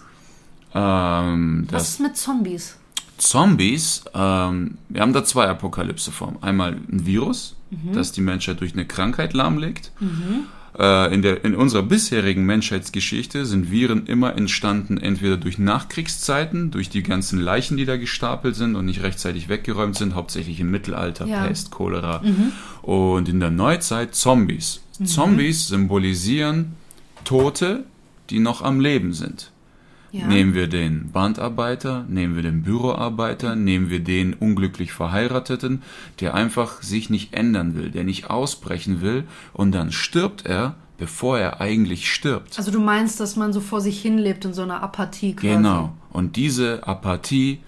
Ähm, 0.74 1.68
Was 1.72 1.90
ist 1.90 2.00
mit 2.02 2.18
Zombies? 2.18 2.76
Zombies, 3.18 4.04
ähm, 4.14 4.78
wir 4.90 5.02
haben 5.02 5.14
da 5.14 5.24
zwei 5.24 5.48
Apokalypseformen. 5.48 6.44
Einmal 6.44 6.74
ein 6.74 7.06
Virus, 7.06 7.56
mhm. 7.72 7.94
das 7.94 8.12
die 8.12 8.22
Menschheit 8.22 8.60
durch 8.60 8.74
eine 8.74 8.86
Krankheit 8.86 9.34
lahmlegt. 9.34 9.92
Mhm. 10.02 10.48
Äh, 10.78 11.14
in, 11.14 11.22
der, 11.22 11.46
in 11.46 11.56
unserer 11.56 11.84
bisherigen 11.84 12.46
Menschheitsgeschichte 12.46 13.46
sind 13.46 13.72
Viren 13.72 14.08
immer 14.08 14.36
entstanden, 14.36 14.98
entweder 14.98 15.38
durch 15.38 15.58
Nachkriegszeiten, 15.58 16.72
durch 16.72 16.90
die 16.90 17.04
ganzen 17.04 17.40
Leichen, 17.40 17.78
die 17.78 17.86
da 17.86 17.96
gestapelt 17.96 18.56
sind 18.56 18.76
und 18.76 18.86
nicht 18.86 19.02
rechtzeitig 19.02 19.48
weggeräumt 19.48 19.96
sind, 19.96 20.16
hauptsächlich 20.16 20.60
im 20.60 20.72
Mittelalter, 20.72 21.26
ja. 21.28 21.46
Pest, 21.46 21.72
Cholera. 21.72 22.22
Mhm. 22.24 22.52
Und 22.82 23.30
in 23.30 23.40
der 23.40 23.52
Neuzeit 23.52 24.16
Zombies. 24.16 24.82
Mhm. 25.00 25.06
Zombies 25.06 25.68
symbolisieren 25.68 26.74
Tote, 27.24 27.86
die 28.30 28.40
noch 28.40 28.62
am 28.62 28.80
Leben 28.80 29.14
sind. 29.14 29.52
Ja. 30.16 30.28
Nehmen 30.28 30.54
wir 30.54 30.68
den 30.68 31.12
Bandarbeiter, 31.12 32.06
nehmen 32.08 32.38
wir 32.38 32.44
den 32.44 32.62
Büroarbeiter, 32.64 33.58
nehmen 33.58 33.90
wir 33.90 34.00
den 34.00 34.34
unglücklich 34.34 34.94
Verheirateten, 34.94 35.82
der 36.22 36.34
einfach 36.34 36.82
sich 36.82 37.10
nicht 37.10 37.34
ändern 37.34 37.76
will, 37.76 37.92
der 37.92 38.06
nicht 38.06 38.30
ausbrechen 38.30 39.02
will 39.02 39.26
und 39.52 39.74
dann 39.74 39.92
stirbt 39.92 40.46
er, 40.46 40.76
bevor 40.98 41.38
er 41.38 41.60
eigentlich 41.60 42.10
stirbt. 42.10 42.58
Also 42.58 42.72
du 42.72 42.80
meinst, 42.80 43.20
dass 43.20 43.36
man 43.36 43.52
so 43.52 43.60
vor 43.60 43.82
sich 43.82 44.02
hin 44.02 44.18
lebt 44.18 44.46
in 44.46 44.54
so 44.54 44.62
einer 44.62 44.82
Apathie 44.82 45.36
quasi. 45.36 45.54
Genau. 45.54 45.94
Und 46.14 46.38
diese 46.38 46.88
Apathie 46.88 47.60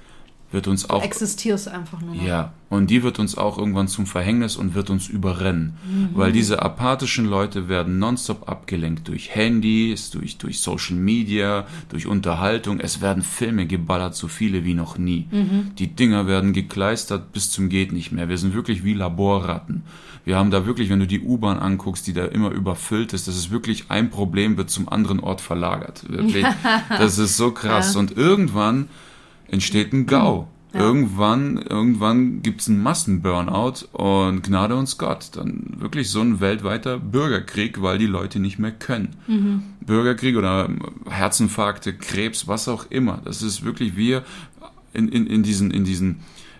wird 0.51 0.67
uns 0.67 0.89
auch. 0.89 1.01
Du 1.01 1.05
existierst 1.05 1.67
einfach 1.67 2.01
nur 2.01 2.15
noch. 2.15 2.23
Ja, 2.23 2.53
und 2.69 2.89
die 2.89 3.03
wird 3.03 3.19
uns 3.19 3.37
auch 3.37 3.57
irgendwann 3.57 3.87
zum 3.87 4.05
Verhängnis 4.05 4.55
und 4.55 4.75
wird 4.75 4.89
uns 4.89 5.07
überrennen. 5.07 5.77
Mhm. 5.85 6.09
Weil 6.13 6.31
diese 6.31 6.61
apathischen 6.61 7.25
Leute 7.25 7.67
werden 7.67 7.99
nonstop 7.99 8.47
abgelenkt 8.47 9.07
durch 9.07 9.35
Handys, 9.35 10.09
durch, 10.09 10.37
durch 10.37 10.59
Social 10.59 10.95
Media, 10.95 11.65
durch 11.89 12.07
Unterhaltung. 12.07 12.79
Es 12.79 13.01
werden 13.01 13.23
Filme 13.23 13.67
geballert, 13.67 14.15
so 14.15 14.27
viele 14.27 14.63
wie 14.63 14.73
noch 14.73 14.97
nie. 14.97 15.27
Mhm. 15.31 15.71
Die 15.77 15.87
Dinger 15.87 16.27
werden 16.27 16.53
gekleistert 16.53 17.33
bis 17.33 17.51
zum 17.51 17.69
geht 17.69 17.91
nicht 17.91 18.11
mehr. 18.11 18.29
Wir 18.29 18.37
sind 18.37 18.53
wirklich 18.53 18.83
wie 18.83 18.93
Laborratten. 18.93 19.83
Wir 20.23 20.35
haben 20.35 20.51
da 20.51 20.65
wirklich, 20.65 20.89
wenn 20.89 20.99
du 20.99 21.07
die 21.07 21.21
U-Bahn 21.21 21.57
anguckst, 21.57 22.05
die 22.05 22.11
da 22.11 22.25
immer 22.25 22.51
überfüllt 22.51 23.13
ist, 23.13 23.29
das 23.29 23.37
ist 23.37 23.49
wirklich 23.49 23.85
ein 23.89 24.09
Problem, 24.09 24.57
wird 24.57 24.69
zum 24.69 24.89
anderen 24.89 25.21
Ort 25.21 25.39
verlagert. 25.39 26.03
Wirklich. 26.09 26.45
das 26.89 27.17
ist 27.17 27.37
so 27.37 27.51
krass. 27.51 27.93
Ja. 27.93 28.01
Und 28.01 28.17
irgendwann 28.17 28.89
entsteht 29.49 29.93
ein 29.93 30.05
GAU. 30.05 30.47
Ja. 30.73 30.81
Irgendwann, 30.81 31.57
irgendwann 31.57 32.41
gibt's 32.41 32.67
einen 32.67 32.83
Massenburnout 32.83 33.85
und 33.93 34.43
Gnade 34.43 34.75
uns 34.75 34.97
Gott. 34.97 35.29
Dann 35.33 35.75
wirklich 35.77 36.09
so 36.09 36.21
ein 36.21 36.39
weltweiter 36.39 36.99
Bürgerkrieg, 36.99 37.81
weil 37.81 37.97
die 37.97 38.05
Leute 38.05 38.39
nicht 38.39 38.59
mehr 38.59 38.71
können. 38.71 39.15
Mhm. 39.27 39.63
Bürgerkrieg 39.85 40.35
oder 40.35 40.69
Herzinfarkte, 41.09 41.93
Krebs, 41.93 42.47
was 42.47 42.67
auch 42.67 42.85
immer. 42.89 43.21
Das 43.23 43.41
ist 43.41 43.63
wirklich 43.63 43.95
wir 43.95 44.23
in, 44.93 45.07
in, 45.07 45.25
in 45.25 45.43
diesen, 45.43 45.71
in 45.71 45.85
diesen 45.85 46.17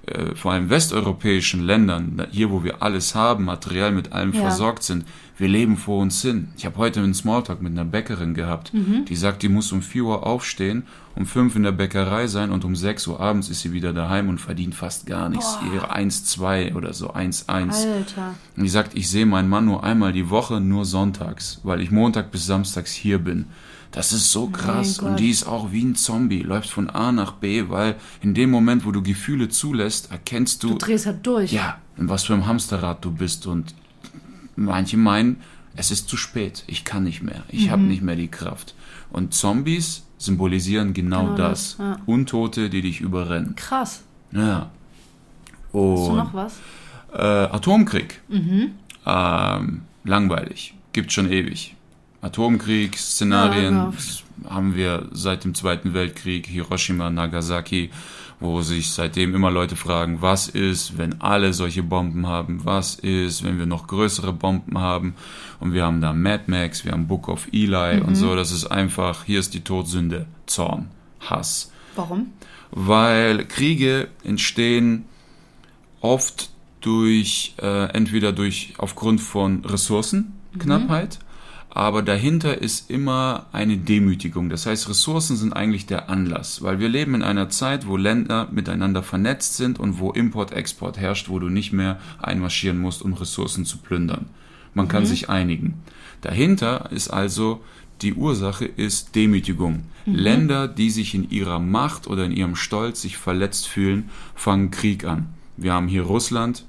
äh, 0.07 0.35
vor 0.35 0.53
allem 0.53 0.69
westeuropäischen 0.69 1.65
Ländern, 1.65 2.25
hier 2.31 2.49
wo 2.49 2.63
wir 2.63 2.81
alles 2.81 3.13
haben, 3.15 3.45
materiell 3.45 3.91
mit 3.91 4.13
allem 4.13 4.33
Ja. 4.33 4.41
versorgt 4.41 4.83
sind, 4.83 5.05
wir 5.37 5.47
leben 5.47 5.77
vor 5.77 6.01
uns 6.01 6.21
hin. 6.21 6.47
Ich 6.57 6.65
habe 6.65 6.77
heute 6.77 6.99
einen 7.01 7.13
Smalltalk 7.13 7.61
mit 7.61 7.71
einer 7.71 7.85
Bäckerin 7.85 8.33
gehabt, 8.33 8.73
Mhm. 8.73 9.05
die 9.05 9.15
sagt, 9.15 9.43
die 9.43 9.49
muss 9.49 9.71
um 9.71 9.81
4 9.83 10.03
Uhr 10.03 10.25
aufstehen, 10.25 10.83
um 11.15 11.25
5 11.27 11.55
in 11.55 11.63
der 11.63 11.71
Bäckerei 11.73 12.25
sein 12.27 12.49
und 12.51 12.65
um 12.65 12.75
6 12.75 13.05
Uhr 13.07 13.19
abends 13.19 13.49
ist 13.49 13.61
sie 13.61 13.71
wieder 13.71 13.93
daheim 13.93 14.29
und 14.29 14.39
verdient 14.41 14.73
fast 14.73 15.05
gar 15.05 15.29
nichts. 15.29 15.57
Boah. 15.59 15.73
Ihre 15.73 15.91
1, 15.91 16.25
2 16.25 16.73
oder 16.75 16.93
so 16.93 17.13
1, 17.13 17.47
1. 17.49 17.85
Alter. 17.85 18.33
Und 18.55 18.63
die 18.63 18.69
sagt, 18.69 18.95
ich 18.97 19.09
sehe 19.09 19.25
meinen 19.27 19.49
Mann 19.49 19.65
nur 19.65 19.83
einmal 19.83 20.11
die 20.13 20.29
Woche, 20.29 20.59
nur 20.59 20.85
sonntags, 20.85 21.59
weil 21.63 21.81
ich 21.81 21.91
Montag 21.91 22.31
bis 22.31 22.45
Samstags 22.47 22.93
hier 22.93 23.19
bin. 23.19 23.45
Das 23.91 24.11
ist 24.11 24.31
so 24.31 24.47
krass. 24.47 24.99
Und 24.99 25.19
die 25.19 25.29
ist 25.29 25.47
auch 25.47 25.71
wie 25.71 25.83
ein 25.83 25.95
Zombie, 25.95 26.41
läuft 26.41 26.69
von 26.69 26.89
A 26.89 27.11
nach 27.11 27.33
B, 27.33 27.69
weil 27.69 27.95
in 28.21 28.33
dem 28.33 28.51
Moment, 28.51 28.85
wo 28.85 28.91
du 28.91 29.01
Gefühle 29.01 29.49
zulässt, 29.49 30.11
erkennst 30.11 30.61
Du 30.63 30.69
du, 30.71 30.77
drehst 30.77 31.05
halt 31.05 31.25
durch. 31.25 31.51
ja, 31.51 31.79
in 31.97 32.09
was 32.09 32.25
für 32.25 32.33
einem 32.33 32.45
Hamsterrad 32.45 33.03
du 33.03 33.11
bist. 33.11 33.47
Und 33.47 33.73
manche 34.55 34.97
meinen, 34.97 35.37
es 35.75 35.89
ist 35.91 36.09
zu 36.09 36.17
spät, 36.17 36.63
ich 36.67 36.83
kann 36.85 37.03
nicht 37.03 37.21
mehr, 37.23 37.43
ich 37.49 37.69
habe 37.71 37.81
nicht 37.83 38.01
mehr 38.01 38.15
die 38.15 38.27
Kraft. 38.27 38.75
Und 39.09 39.33
Zombies 39.33 40.03
symbolisieren 40.17 40.93
genau, 40.93 41.23
Genau 41.23 41.37
das. 41.37 41.77
das, 41.77 41.79
ja. 41.79 41.97
Untote, 42.05 42.69
die 42.69 42.81
dich 42.81 42.99
überrennen. 43.01 43.55
Krass. 43.55 44.03
Ja. 44.31 44.69
Hast 45.67 45.73
du 45.73 45.79
Und 45.79 46.17
noch 46.17 46.33
was? 46.33 46.55
äh, 47.13 47.21
Atomkrieg. 47.21 48.21
Mhm. 48.27 48.71
Ähm, 49.05 49.81
langweilig. 50.03 50.73
Gibt 50.91 51.11
schon 51.13 51.31
ewig. 51.31 51.75
Atomkrieg, 52.21 52.97
Szenarien 52.97 53.75
Ja, 53.75 53.93
haben 54.49 54.75
wir 54.75 55.07
seit 55.11 55.43
dem 55.43 55.55
Zweiten 55.55 55.93
Weltkrieg, 55.93 56.47
Hiroshima, 56.47 57.09
Nagasaki, 57.09 57.89
wo 58.39 58.61
sich 58.61 58.91
seitdem 58.91 59.33
immer 59.33 59.49
Leute 59.49 59.75
fragen, 59.75 60.21
was 60.21 60.47
ist, 60.47 60.97
wenn 60.97 61.21
alle 61.21 61.53
solche 61.53 61.83
Bomben 61.83 62.27
haben? 62.27 62.61
Was 62.63 62.95
ist, 62.95 63.43
wenn 63.43 63.57
wir 63.57 63.65
noch 63.65 63.87
größere 63.87 64.33
Bomben 64.33 64.77
haben? 64.77 65.15
Und 65.59 65.73
wir 65.73 65.83
haben 65.83 66.01
da 66.01 66.13
Mad 66.13 66.43
Max, 66.47 66.85
wir 66.85 66.91
haben 66.91 67.07
Book 67.07 67.27
of 67.29 67.47
Eli 67.51 68.01
und 68.01 68.15
so. 68.15 68.35
Das 68.35 68.51
ist 68.51 68.65
einfach, 68.67 69.23
hier 69.23 69.39
ist 69.39 69.53
die 69.53 69.61
Todsünde. 69.61 70.27
Zorn, 70.45 70.87
Hass 71.19 71.71
Warum? 71.95 72.27
weil 72.71 73.45
Kriege 73.45 74.09
entstehen 74.23 75.05
oft 76.01 76.49
durch 76.81 77.55
äh, 77.61 77.89
entweder 77.91 78.31
durch 78.31 78.73
aufgrund 78.77 79.21
von 79.21 79.65
Ressourcenknappheit, 79.65 81.19
aber 81.77 82.01
dahinter 82.01 82.59
ist 82.59 82.89
immer 82.89 83.45
eine 83.51 83.77
Demütigung. 83.77 84.49
Das 84.49 84.65
heißt, 84.65 84.89
Ressourcen 84.89 85.37
sind 85.37 85.53
eigentlich 85.53 85.85
der 85.85 86.09
Anlass, 86.09 86.63
weil 86.63 86.79
wir 86.79 86.89
leben 86.89 87.13
in 87.13 87.21
einer 87.21 87.49
Zeit, 87.49 87.85
wo 87.85 87.97
Länder 87.97 88.47
miteinander 88.51 89.03
vernetzt 89.03 89.57
sind 89.57 89.79
und 89.79 89.99
wo 89.99 90.09
Import-Export 90.11 90.97
herrscht, 90.97 91.29
wo 91.29 91.37
du 91.37 91.49
nicht 91.49 91.73
mehr 91.73 91.99
einmarschieren 92.19 92.79
musst, 92.79 93.03
um 93.03 93.13
Ressourcen 93.13 93.63
zu 93.63 93.77
plündern. 93.77 94.25
Man 94.73 94.87
kann 94.87 95.05
sich 95.05 95.29
einigen. 95.29 95.75
Dahinter 96.21 96.89
ist 96.91 97.09
also 97.09 97.61
die 98.01 98.15
Ursache 98.15 98.65
ist 98.65 99.13
Demütigung. 99.13 99.83
Länder, 100.07 100.67
die 100.67 100.89
sich 100.89 101.13
in 101.13 101.29
ihrer 101.29 101.59
Macht 101.59 102.07
oder 102.07 102.25
in 102.25 102.31
ihrem 102.31 102.55
Stolz 102.55 103.03
sich 103.03 103.17
verletzt 103.17 103.67
fühlen, 103.67 104.09
fangen 104.33 104.71
Krieg 104.71 105.05
an. 105.05 105.27
Wir 105.57 105.73
haben 105.73 105.87
hier 105.87 106.01
Russland, 106.01 106.65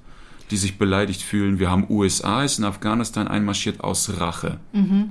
die 0.50 0.56
sich 0.56 0.78
beleidigt 0.78 1.22
fühlen. 1.22 1.58
Wir 1.58 1.70
haben 1.70 1.86
USA, 1.88 2.42
ist 2.44 2.58
in 2.58 2.64
Afghanistan 2.64 3.28
einmarschiert 3.28 3.80
aus 3.82 4.18
Rache, 4.20 4.58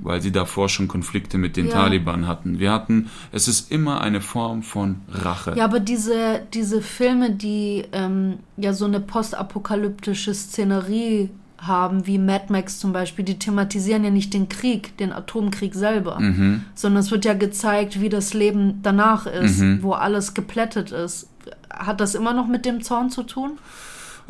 weil 0.02 0.20
sie 0.22 0.32
davor 0.32 0.68
schon 0.68 0.88
Konflikte 0.88 1.38
mit 1.38 1.56
den 1.56 1.66
Ja. 1.68 1.72
Taliban 1.74 2.26
hatten. 2.26 2.58
Wir 2.58 2.72
hatten, 2.72 3.08
es 3.32 3.48
ist 3.48 3.70
immer 3.72 4.00
eine 4.00 4.20
Form 4.20 4.62
von 4.62 4.96
Rache. 5.10 5.54
Ja, 5.56 5.64
aber 5.64 5.80
diese, 5.80 6.40
diese 6.54 6.82
Filme, 6.82 7.30
die 7.30 7.84
ähm, 7.92 8.38
ja 8.56 8.72
so 8.72 8.84
eine 8.84 9.00
postapokalyptische 9.00 10.34
Szenerie 10.34 11.30
haben, 11.60 12.06
wie 12.06 12.18
Mad 12.18 12.44
Max 12.50 12.78
zum 12.78 12.92
Beispiel, 12.92 13.24
die 13.24 13.38
thematisieren 13.38 14.04
ja 14.04 14.10
nicht 14.10 14.32
den 14.32 14.48
Krieg, 14.48 14.96
den 14.98 15.12
Atomkrieg 15.12 15.74
selber, 15.74 16.20
Mhm. 16.20 16.62
sondern 16.74 17.00
es 17.02 17.10
wird 17.10 17.24
ja 17.24 17.34
gezeigt, 17.34 18.00
wie 18.00 18.08
das 18.08 18.32
Leben 18.32 18.78
danach 18.82 19.26
ist, 19.26 19.58
Mhm. 19.58 19.82
wo 19.82 19.92
alles 19.92 20.34
geplättet 20.34 20.92
ist. 20.92 21.28
Hat 21.68 22.00
das 22.00 22.14
immer 22.14 22.32
noch 22.32 22.46
mit 22.46 22.64
dem 22.64 22.80
Zorn 22.82 23.10
zu 23.10 23.24
tun? 23.24 23.58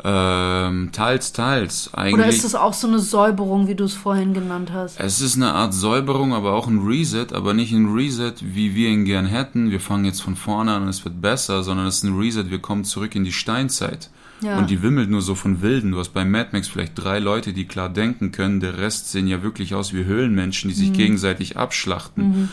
Ähm, 0.03 0.91
teils, 0.93 1.33
teils. 1.33 1.93
Eigentlich. 1.93 2.13
Oder 2.13 2.27
ist 2.27 2.45
es 2.45 2.55
auch 2.55 2.73
so 2.73 2.87
eine 2.87 2.99
Säuberung, 2.99 3.67
wie 3.67 3.75
du 3.75 3.83
es 3.83 3.93
vorhin 3.93 4.33
genannt 4.33 4.71
hast? 4.73 4.99
Es 4.99 5.19
ist 5.19 5.35
eine 5.35 5.53
Art 5.53 5.73
Säuberung, 5.73 6.33
aber 6.33 6.53
auch 6.53 6.67
ein 6.67 6.79
Reset, 6.79 7.27
aber 7.33 7.53
nicht 7.53 7.73
ein 7.73 7.93
Reset, 7.93 8.33
wie 8.41 8.75
wir 8.75 8.89
ihn 8.89 9.03
gern 9.05 9.25
hätten. 9.25 9.71
Wir 9.71 9.79
fangen 9.81 10.05
jetzt 10.05 10.21
von 10.21 10.35
vorne 10.37 10.73
an 10.73 10.83
und 10.83 10.87
es 10.89 11.03
wird 11.03 11.21
besser, 11.21 11.63
sondern 11.63 11.87
es 11.87 11.97
ist 11.97 12.03
ein 12.03 12.17
Reset, 12.17 12.45
wir 12.49 12.59
kommen 12.59 12.85
zurück 12.85 13.13
in 13.15 13.25
die 13.25 13.33
Steinzeit. 13.33 14.09
Ja. 14.41 14.57
Und 14.57 14.69
die 14.69 14.81
wimmelt 14.81 15.09
nur 15.09 15.21
so 15.21 15.35
von 15.35 15.61
Wilden. 15.61 15.91
Du 15.91 15.99
hast 15.99 16.13
bei 16.13 16.23
Mad 16.23 16.49
Max 16.53 16.69
vielleicht 16.69 16.93
drei 16.95 17.19
Leute, 17.19 17.51
die 17.51 17.65
klar 17.65 17.89
denken 17.89 18.31
können. 18.31 18.61
Der 18.61 18.77
Rest 18.77 19.11
sehen 19.11 19.27
ja 19.27 19.43
wirklich 19.43 19.75
aus 19.75 19.93
wie 19.93 20.05
Höhlenmenschen, 20.05 20.69
die 20.69 20.75
Mhm. 20.75 20.79
sich 20.79 20.93
gegenseitig 20.93 21.57
abschlachten. 21.57 22.47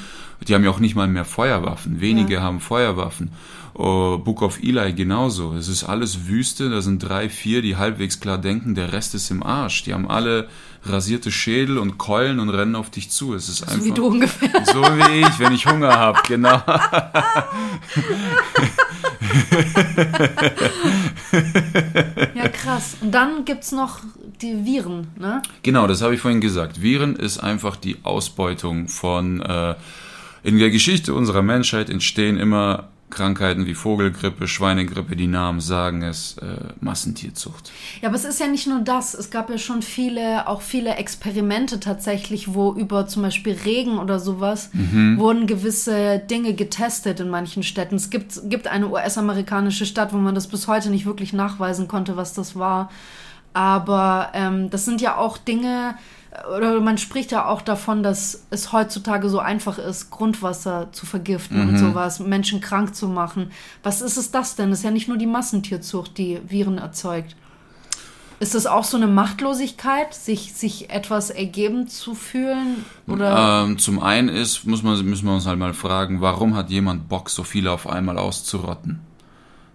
Die 0.48 0.52
haben 0.54 0.64
ja 0.64 0.70
auch 0.70 0.80
nicht 0.80 0.96
mal 0.96 1.06
mehr 1.06 1.24
Feuerwaffen. 1.24 2.00
Wenige 2.00 2.34
Ja. 2.34 2.42
haben 2.42 2.58
Feuerwaffen. 2.58 3.30
Oh, 3.78 4.16
Book 4.16 4.40
of 4.40 4.58
Eli 4.62 4.94
genauso. 4.94 5.52
Es 5.52 5.68
ist 5.68 5.84
alles 5.84 6.28
Wüste. 6.28 6.70
Da 6.70 6.80
sind 6.80 7.00
drei, 7.00 7.28
vier, 7.28 7.60
die 7.60 7.76
halbwegs 7.76 8.20
klar 8.20 8.38
denken. 8.38 8.74
Der 8.74 8.94
Rest 8.94 9.14
ist 9.14 9.30
im 9.30 9.42
Arsch. 9.42 9.84
Die 9.84 9.92
haben 9.92 10.08
alle 10.10 10.48
rasierte 10.84 11.30
Schädel 11.30 11.76
und 11.76 11.98
Keulen 11.98 12.40
und 12.40 12.48
rennen 12.48 12.74
auf 12.74 12.88
dich 12.88 13.10
zu. 13.10 13.34
Es 13.34 13.50
ist 13.50 13.58
so 13.58 13.66
einfach 13.66 13.84
wie 13.84 13.90
du 13.90 14.06
ungefähr. 14.06 14.64
so 14.64 14.80
wie 14.80 15.20
ich, 15.20 15.38
wenn 15.38 15.52
ich 15.52 15.66
Hunger 15.66 15.94
habe. 15.94 16.20
Genau. 16.26 16.62
Ja, 22.34 22.48
krass. 22.48 22.96
Und 23.02 23.12
dann 23.12 23.44
gibt's 23.44 23.72
noch 23.72 24.00
die 24.40 24.64
Viren, 24.64 25.08
ne? 25.18 25.42
Genau, 25.62 25.86
das 25.86 26.00
habe 26.00 26.14
ich 26.14 26.20
vorhin 26.22 26.40
gesagt. 26.40 26.80
Viren 26.80 27.14
ist 27.14 27.38
einfach 27.38 27.76
die 27.76 27.98
Ausbeutung 28.04 28.88
von. 28.88 29.42
Äh, 29.42 29.74
in 30.42 30.58
der 30.60 30.70
Geschichte 30.70 31.12
unserer 31.12 31.42
Menschheit 31.42 31.90
entstehen 31.90 32.38
immer 32.38 32.88
Krankheiten 33.08 33.66
wie 33.66 33.74
Vogelgrippe, 33.74 34.48
Schweinegrippe, 34.48 35.14
die 35.14 35.28
Namen 35.28 35.60
sagen 35.60 36.02
es, 36.02 36.36
äh, 36.38 36.72
Massentierzucht. 36.80 37.70
Ja, 38.02 38.08
aber 38.08 38.16
es 38.16 38.24
ist 38.24 38.40
ja 38.40 38.48
nicht 38.48 38.66
nur 38.66 38.80
das. 38.80 39.14
Es 39.14 39.30
gab 39.30 39.48
ja 39.48 39.58
schon 39.58 39.82
viele, 39.82 40.48
auch 40.48 40.60
viele 40.60 40.96
Experimente 40.96 41.78
tatsächlich, 41.78 42.54
wo 42.54 42.72
über 42.72 43.06
zum 43.06 43.22
Beispiel 43.22 43.56
Regen 43.64 43.98
oder 43.98 44.18
sowas 44.18 44.70
wurden 45.16 45.46
gewisse 45.46 46.18
Dinge 46.18 46.54
getestet 46.54 47.20
in 47.20 47.30
manchen 47.30 47.62
Städten. 47.62 47.94
Es 47.94 48.10
gibt, 48.10 48.40
gibt 48.50 48.66
eine 48.66 48.88
US-amerikanische 48.88 49.86
Stadt, 49.86 50.12
wo 50.12 50.16
man 50.16 50.34
das 50.34 50.48
bis 50.48 50.66
heute 50.66 50.90
nicht 50.90 51.06
wirklich 51.06 51.32
nachweisen 51.32 51.88
konnte, 51.88 52.16
was 52.16 52.34
das 52.34 52.56
war. 52.56 52.90
Aber 53.52 54.30
ähm, 54.34 54.68
das 54.68 54.84
sind 54.84 55.00
ja 55.00 55.16
auch 55.16 55.38
Dinge, 55.38 55.94
oder 56.56 56.80
man 56.80 56.98
spricht 56.98 57.32
ja 57.32 57.46
auch 57.46 57.62
davon, 57.62 58.02
dass 58.02 58.46
es 58.50 58.72
heutzutage 58.72 59.28
so 59.28 59.38
einfach 59.38 59.78
ist, 59.78 60.10
Grundwasser 60.10 60.88
zu 60.92 61.06
vergiften 61.06 61.68
und 61.68 61.78
sowas, 61.78 62.20
Menschen 62.20 62.60
krank 62.60 62.94
zu 62.94 63.08
machen. 63.08 63.50
Was 63.82 64.02
ist 64.02 64.16
es 64.16 64.30
das 64.30 64.56
denn? 64.56 64.70
Das 64.70 64.80
ist 64.80 64.84
ja 64.84 64.90
nicht 64.90 65.08
nur 65.08 65.16
die 65.16 65.26
Massentierzucht, 65.26 66.18
die 66.18 66.40
Viren 66.46 66.78
erzeugt. 66.78 67.36
Ist 68.38 68.54
das 68.54 68.66
auch 68.66 68.84
so 68.84 68.98
eine 68.98 69.06
Machtlosigkeit, 69.06 70.12
sich, 70.12 70.52
sich 70.52 70.90
etwas 70.90 71.30
ergeben 71.30 71.88
zu 71.88 72.14
fühlen? 72.14 72.84
Oder 73.06 73.64
Ähm, 73.64 73.78
zum 73.78 73.98
einen 74.02 74.28
ist, 74.28 74.66
muss 74.66 74.82
man, 74.82 75.02
müssen 75.06 75.26
wir 75.26 75.34
uns 75.34 75.46
halt 75.46 75.58
mal 75.58 75.72
fragen, 75.72 76.20
warum 76.20 76.54
hat 76.54 76.68
jemand 76.68 77.08
Bock, 77.08 77.30
so 77.30 77.44
viele 77.44 77.72
auf 77.72 77.88
einmal 77.88 78.18
auszurotten? 78.18 79.00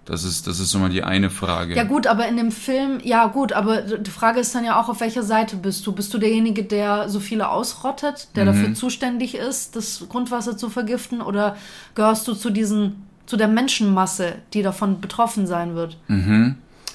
Das 0.06 0.24
ist, 0.24 0.48
das 0.48 0.60
ist 0.60 0.72
so 0.72 0.80
mal 0.80 0.90
die 0.90 1.04
eine 1.04 1.30
Frage. 1.30 1.76
ja 1.76 1.84
gut, 1.84 2.08
aber 2.08 2.28
in 2.28 2.36
dem 2.36 2.52
Film, 2.52 3.00
ja 3.04 3.28
gut, 3.28 3.54
aber 3.54 3.82
die 3.82 4.10
Frage 4.10 4.40
ist 4.40 4.54
dann 4.56 4.66
ja 4.66 4.82
auch, 4.82 4.90
auf 4.90 5.00
welcher 5.00 5.22
Seite 5.22 5.56
bist 5.56 5.86
du? 5.86 5.92
Bist 5.92 6.12
du 6.14 6.18
derjenige, 6.18 6.64
der 6.64 7.08
so 7.08 7.20
viele 7.20 7.50
ausrottet, 7.50 8.30
der 8.36 8.46
dafür 8.46 8.74
zuständig 8.74 9.36
ist, 9.36 9.76
das 9.76 10.04
Grundwasser 10.10 10.58
zu 10.58 10.70
vergiften, 10.72 11.22
oder 11.22 11.56
gehörst 11.94 12.28
du 12.28 12.34
zu 12.34 12.50
diesen, 12.50 13.06
zu 13.28 13.38
der 13.38 13.48
Menschenmasse, 13.48 14.34
die 14.54 14.64
davon 14.64 15.02
betroffen 15.02 15.46
sein 15.46 15.76
wird? 15.76 15.98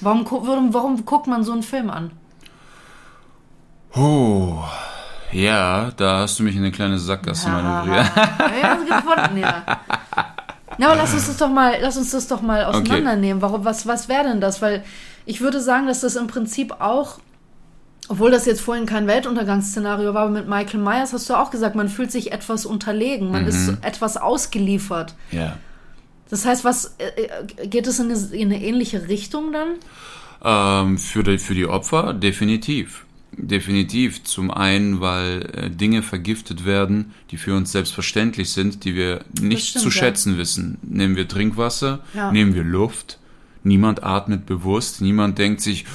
Warum, 0.01 0.25
gu- 0.25 0.45
warum, 0.45 0.73
warum 0.73 1.05
guckt 1.05 1.27
man 1.27 1.43
so 1.45 1.53
einen 1.53 1.63
Film 1.63 1.89
an? 1.89 2.11
Oh, 3.95 4.63
ja, 5.31 5.91
da 5.95 6.19
hast 6.19 6.39
du 6.39 6.43
mich 6.43 6.55
in 6.55 6.61
eine 6.61 6.71
kleine 6.71 6.99
Sackgasse 6.99 7.49
manövriert. 7.49 8.05
ja, 8.15 8.75
das 8.75 8.85
gefunden, 9.03 9.37
ja. 9.37 9.63
Na, 10.77 10.87
aber 10.87 10.95
lass 10.97 11.13
uns 11.13 11.27
das 11.27 11.37
doch 11.37 11.49
mal, 11.49 11.77
lass 11.81 11.97
uns 11.97 12.11
das 12.11 12.27
doch 12.27 12.41
mal 12.41 12.65
auseinandernehmen. 12.65 13.41
Warum, 13.41 13.65
was, 13.65 13.87
was 13.87 14.09
wäre 14.09 14.23
denn 14.23 14.41
das? 14.41 14.61
Weil 14.61 14.83
ich 15.25 15.41
würde 15.41 15.59
sagen, 15.59 15.87
dass 15.87 16.01
das 16.01 16.15
im 16.15 16.27
Prinzip 16.27 16.79
auch, 16.79 17.19
obwohl 18.07 18.31
das 18.31 18.45
jetzt 18.45 18.61
vorhin 18.61 18.85
kein 18.85 19.07
Weltuntergangsszenario 19.07 20.13
war, 20.13 20.23
aber 20.23 20.31
mit 20.31 20.47
Michael 20.47 20.79
Myers 20.79 21.13
hast 21.13 21.29
du 21.29 21.33
auch 21.33 21.51
gesagt, 21.51 21.75
man 21.75 21.89
fühlt 21.89 22.11
sich 22.11 22.31
etwas 22.31 22.65
unterlegen, 22.65 23.31
man 23.31 23.47
ist 23.47 23.73
etwas 23.81 24.17
ausgeliefert. 24.17 25.15
Ja. 25.31 25.57
Das 26.29 26.45
heißt, 26.45 26.63
was 26.63 26.95
äh, 26.97 27.23
äh, 27.23 27.67
geht 27.67 27.87
es 27.87 27.99
in 27.99 28.11
eine, 28.11 28.19
in 28.35 28.51
eine 28.51 28.61
ähnliche 28.61 29.07
Richtung 29.07 29.53
dann? 29.53 29.75
Ähm, 30.43 30.97
für, 30.97 31.23
die, 31.23 31.39
für 31.39 31.55
die 31.55 31.65
Opfer 31.65 32.13
definitiv. 32.13 33.06
Definitiv. 33.37 34.23
Zum 34.23 34.49
einen, 34.51 34.99
weil 34.99 35.49
äh, 35.53 35.69
Dinge 35.69 36.01
vergiftet 36.01 36.65
werden, 36.65 37.13
die 37.31 37.37
für 37.37 37.55
uns 37.55 37.71
selbstverständlich 37.71 38.49
sind, 38.49 38.83
die 38.83 38.95
wir 38.95 39.23
nicht 39.39 39.69
stimmt, 39.69 39.83
zu 39.83 39.89
ja. 39.89 39.95
schätzen 39.95 40.37
wissen. 40.37 40.77
Nehmen 40.81 41.15
wir 41.15 41.27
Trinkwasser, 41.27 41.99
Ja. 42.13 42.31
nehmen 42.31 42.55
wir 42.55 42.63
Luft, 42.63 43.19
Niemand 43.67 44.01
atmet 44.03 44.45
bewusst, 44.45 45.01
niemand 45.01 45.37
denkt 45.37 45.59
sich, 45.61 45.85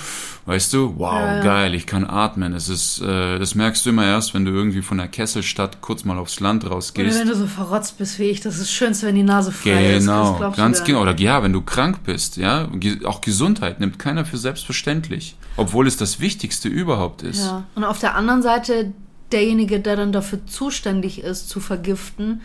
weißt 0.46 0.72
du, 0.72 0.94
wow, 0.98 1.12
Ja, 1.14 1.36
ja. 1.36 1.42
geil, 1.42 1.74
ich 1.74 1.86
kann 1.86 2.04
atmen. 2.04 2.52
Es 2.54 2.68
ist, 2.68 3.00
äh, 3.00 3.38
das 3.38 3.54
merkst 3.54 3.84
du 3.86 3.90
immer 3.90 4.04
erst, 4.04 4.34
wenn 4.34 4.44
du 4.44 4.50
irgendwie 4.50 4.82
von 4.82 4.98
der 4.98 5.08
Kesselstadt 5.08 5.80
kurz 5.80 6.04
mal 6.04 6.18
aufs 6.18 6.40
Land 6.40 6.64
Oder 6.64 6.74
rausgehst. 6.74 7.18
wenn 7.18 7.28
du 7.28 7.34
so 7.36 7.46
verrotzt 7.46 7.98
bist 7.98 8.18
wie 8.18 8.24
ich, 8.24 8.40
das 8.40 8.54
ist 8.54 8.62
das 8.62 8.70
Schönste, 8.72 9.06
wenn 9.06 9.14
die 9.14 9.22
Nase 9.22 9.52
frei 9.52 9.96
ist. 9.96 10.06
Genau, 10.06 10.34
glaubst 10.34 10.58
du 10.58 10.62
ganz 10.62 10.84
genau. 10.84 11.02
Oder 11.02 11.18
ja, 11.18 11.42
wenn 11.42 11.52
du 11.52 11.62
krank 11.62 12.00
bist, 12.04 12.36
ja, 12.36 12.68
auch 13.04 13.20
Gesundheit 13.20 13.80
nimmt 13.80 13.98
keiner 13.98 14.24
für 14.24 14.36
selbstverständlich, 14.38 15.36
obwohl 15.56 15.86
es 15.86 15.96
das 15.96 16.20
Wichtigste 16.20 16.68
überhaupt 16.68 17.22
ist. 17.22 17.44
Ja. 17.44 17.64
Und 17.74 17.84
auf 17.84 17.98
der 18.00 18.14
anderen 18.14 18.42
Seite, 18.42 18.92
derjenige, 19.30 19.80
der 19.80 19.96
dann 19.96 20.12
dafür 20.12 20.44
zuständig 20.46 21.22
ist, 21.22 21.48
zu 21.48 21.60
vergiften, 21.60 22.40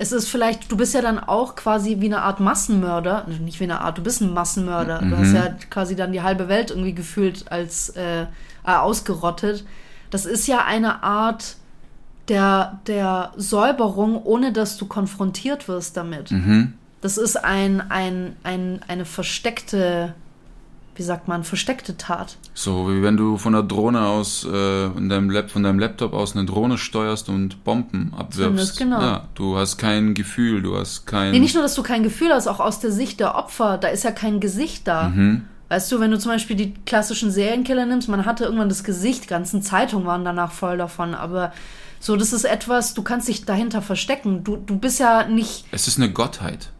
es 0.00 0.12
ist 0.12 0.28
vielleicht, 0.28 0.70
du 0.70 0.76
bist 0.76 0.94
ja 0.94 1.02
dann 1.02 1.18
auch 1.18 1.56
quasi 1.56 1.96
wie 1.98 2.06
eine 2.06 2.22
Art 2.22 2.38
Massenmörder, 2.38 3.26
also 3.26 3.42
nicht 3.42 3.58
wie 3.58 3.64
eine 3.64 3.80
Art, 3.80 3.98
du 3.98 4.02
bist 4.02 4.20
ein 4.20 4.32
Massenmörder. 4.32 5.00
Du 5.10 5.18
hast 5.18 5.32
ja 5.34 5.48
quasi 5.70 5.96
dann 5.96 6.12
die 6.12 6.22
halbe 6.22 6.48
Welt 6.48 6.70
irgendwie 6.70 6.94
gefühlt 6.94 7.50
als 7.50 7.90
äh, 7.90 8.22
äh, 8.22 8.26
ausgerottet. 8.64 9.64
Das 10.10 10.24
ist 10.24 10.46
ja 10.46 10.64
eine 10.64 11.02
Art 11.02 11.56
der, 12.28 12.78
der 12.86 13.32
Säuberung, 13.36 14.22
ohne 14.22 14.52
dass 14.52 14.76
du 14.76 14.86
konfrontiert 14.86 15.66
wirst 15.66 15.96
damit. 15.96 16.30
Das 17.00 17.18
ist 17.18 17.36
ein, 17.36 17.80
ein, 17.90 18.36
ein, 18.44 18.80
eine 18.86 19.04
versteckte, 19.04 20.14
wie 20.98 21.02
sagt 21.04 21.28
man, 21.28 21.44
versteckte 21.44 21.96
Tat. 21.96 22.36
So 22.54 22.88
wie 22.90 23.02
wenn 23.02 23.16
du 23.16 23.38
von 23.38 23.52
der 23.52 23.62
Drohne 23.62 24.06
aus, 24.06 24.44
äh, 24.44 24.86
in 24.86 25.08
deinem 25.08 25.30
Lab, 25.30 25.50
von 25.50 25.62
deinem 25.62 25.78
Laptop 25.78 26.12
aus 26.12 26.34
eine 26.34 26.44
Drohne 26.44 26.76
steuerst 26.76 27.28
und 27.28 27.62
Bomben 27.64 28.12
abwirfst. 28.16 28.42
Zündest, 28.42 28.78
genau. 28.78 29.00
Ja, 29.00 29.28
du 29.34 29.56
hast 29.56 29.78
kein 29.78 30.14
Gefühl, 30.14 30.60
du 30.60 30.76
hast 30.76 31.06
kein. 31.06 31.30
Nee, 31.30 31.38
nicht 31.38 31.54
nur, 31.54 31.62
dass 31.62 31.76
du 31.76 31.84
kein 31.84 32.02
Gefühl 32.02 32.30
hast, 32.32 32.48
auch 32.48 32.60
aus 32.60 32.80
der 32.80 32.90
Sicht 32.90 33.20
der 33.20 33.36
Opfer, 33.36 33.78
da 33.78 33.88
ist 33.88 34.02
ja 34.02 34.10
kein 34.10 34.40
Gesicht 34.40 34.88
da. 34.88 35.10
Mhm. 35.10 35.44
Weißt 35.68 35.92
du, 35.92 36.00
wenn 36.00 36.10
du 36.10 36.18
zum 36.18 36.32
Beispiel 36.32 36.56
die 36.56 36.74
klassischen 36.86 37.30
Serienkiller 37.30 37.86
nimmst, 37.86 38.08
man 38.08 38.24
hatte 38.26 38.44
irgendwann 38.44 38.70
das 38.70 38.84
Gesicht, 38.84 39.28
ganzen 39.28 39.62
Zeitungen 39.62 40.06
waren 40.06 40.24
danach 40.24 40.50
voll 40.50 40.78
davon, 40.78 41.14
aber 41.14 41.52
so, 42.00 42.16
das 42.16 42.32
ist 42.32 42.44
etwas, 42.44 42.94
du 42.94 43.02
kannst 43.02 43.28
dich 43.28 43.44
dahinter 43.44 43.82
verstecken. 43.82 44.44
Du, 44.44 44.56
du 44.56 44.78
bist 44.78 44.98
ja 44.98 45.26
nicht, 45.26 45.64
es 45.70 45.88
ist 45.88 45.98
eine 45.98 46.10
Gottheit. 46.10 46.70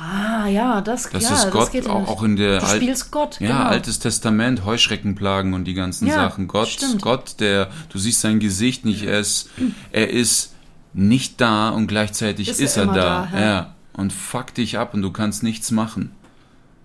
Ah 0.00 0.46
ja, 0.48 0.80
das, 0.80 1.10
Das 1.10 1.22
ja, 1.22 1.34
ist 1.34 1.44
das 1.44 1.50
Gott, 1.52 1.72
geht 1.72 1.84
ja 1.86 1.90
auch, 1.92 2.08
auch 2.08 2.22
in 2.22 2.36
der 2.36 2.60
Du 2.60 2.66
Al- 2.66 2.76
spielst 2.76 3.10
Gott, 3.10 3.38
Ja, 3.40 3.48
genau. 3.48 3.68
altes 3.70 3.98
Testament, 3.98 4.64
Heuschreckenplagen 4.64 5.52
und 5.54 5.64
die 5.64 5.74
ganzen 5.74 6.06
Ja, 6.08 6.14
Sachen. 6.14 6.48
Gott, 6.48 6.68
stimmt. 6.68 7.02
Gott, 7.02 7.34
der, 7.40 7.70
du 7.90 7.98
siehst 7.98 8.20
sein 8.20 8.40
Gesicht 8.40 8.84
nicht, 8.84 9.02
er 9.04 9.18
ist, 9.20 9.50
er 9.92 10.10
ist 10.10 10.54
nicht 10.94 11.40
da 11.40 11.68
und 11.70 11.86
gleichzeitig 11.86 12.48
Ist 12.48 12.60
ist, 12.60 12.76
er 12.76 12.84
er, 12.84 12.92
da. 12.92 13.28
da, 13.32 13.38
ja. 13.38 13.46
ja. 13.46 13.74
Und 13.92 14.12
fuck 14.12 14.54
dich 14.54 14.78
ab 14.78 14.94
und 14.94 15.02
du 15.02 15.10
kannst 15.10 15.42
nichts 15.42 15.70
machen. 15.70 16.12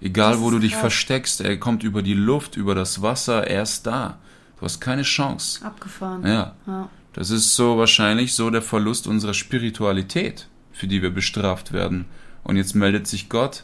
Egal, 0.01 0.33
Das 0.33 0.41
wo 0.41 0.51
du 0.51 0.59
dich 0.59 0.71
krass. 0.73 0.81
versteckst, 0.81 1.41
er 1.41 1.57
kommt 1.57 1.83
über 1.83 2.01
die 2.01 2.13
Luft, 2.13 2.57
über 2.57 2.75
das 2.75 3.01
Wasser, 3.01 3.47
er 3.47 3.63
ist 3.63 3.87
da. 3.87 4.17
Du 4.59 4.65
hast 4.65 4.79
keine 4.81 5.03
Chance. 5.03 5.63
Abgefahren. 5.65 6.25
Ja. 6.27 6.53
Ja. 6.67 6.89
Das 7.13 7.29
ist 7.29 7.55
so 7.55 7.77
wahrscheinlich 7.77 8.33
so 8.33 8.49
der 8.49 8.61
Verlust 8.61 9.07
unserer 9.07 9.33
Spiritualität, 9.33 10.47
für 10.73 10.87
die 10.87 11.01
wir 11.01 11.11
bestraft 11.11 11.71
werden. 11.71 12.05
Und 12.45 12.55
jetzt 12.55 12.75
meldet 12.75 13.07
sich 13.07 13.27
Gott. 13.27 13.63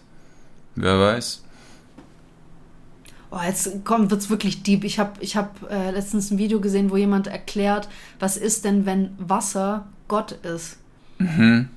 Wer 0.76 1.00
weiß? 1.00 1.44
Oh, 3.30 3.40
jetzt 3.46 3.86
kommt, 3.86 4.12
wird's 4.12 4.30
wirklich 4.30 4.62
deep. 4.64 4.84
Ich 4.84 5.00
habe 5.00 5.12
ich 5.22 5.38
hab, 5.38 5.70
äh, 5.72 5.92
letztens 5.92 6.32
ein 6.32 6.38
Video 6.38 6.60
gesehen, 6.60 6.90
wo 6.92 6.98
jemand 6.98 7.28
erklärt, 7.28 7.88
was 8.20 8.36
ist 8.36 8.66
denn, 8.66 8.86
wenn 8.86 9.12
Wasser 9.18 9.88
Gott 10.10 10.34
ist? 10.44 10.78
Mhm. 11.18 11.70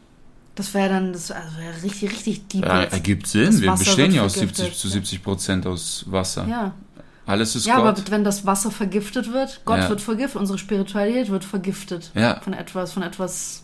Das 0.57 0.75
wäre 0.75 0.89
dann, 0.89 1.13
das 1.13 1.31
also 1.31 1.57
wär 1.59 1.83
richtig, 1.83 2.11
richtig 2.11 2.49
deep. 2.49 2.65
Ja, 2.65 2.83
ergibt 2.85 3.27
Sinn. 3.29 3.61
Wir 3.61 3.73
bestehen 3.73 4.13
ja 4.13 4.23
aus 4.23 4.35
vergiftet. 4.35 4.65
70 4.67 4.79
zu 4.81 4.89
70 4.89 5.23
Prozent 5.23 5.67
aus 5.67 6.05
Wasser. 6.09 6.47
ja, 6.49 6.75
Alles 7.27 7.55
ist 7.55 7.67
ja 7.67 7.77
aber 7.77 7.93
Gott. 7.95 8.11
wenn 8.11 8.25
das 8.25 8.47
Wasser 8.47 8.71
vergiftet 8.71 9.33
wird, 9.33 9.61
Gott 9.65 9.79
Ja. 9.79 9.89
wird 9.89 10.01
vergiftet, 10.01 10.41
unsere 10.41 10.59
Spiritualität 10.59 11.29
wird 11.29 11.45
vergiftet. 11.45 12.11
Ja. 12.15 12.41
Von 12.41 12.53
etwas, 12.53 12.93
von 12.93 13.03
etwas, 13.03 13.63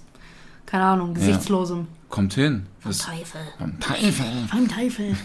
keine 0.67 0.85
Ahnung, 0.85 1.15
Gesichtslosem. 1.15 1.87
Kommt 2.11 2.35
hin. 2.35 2.67
Das, 2.85 2.99
Teufel. 2.99 3.41
vom 3.59 3.79
Teufel. 3.81 4.27
Vom 4.51 4.69
Teufel. 4.69 5.17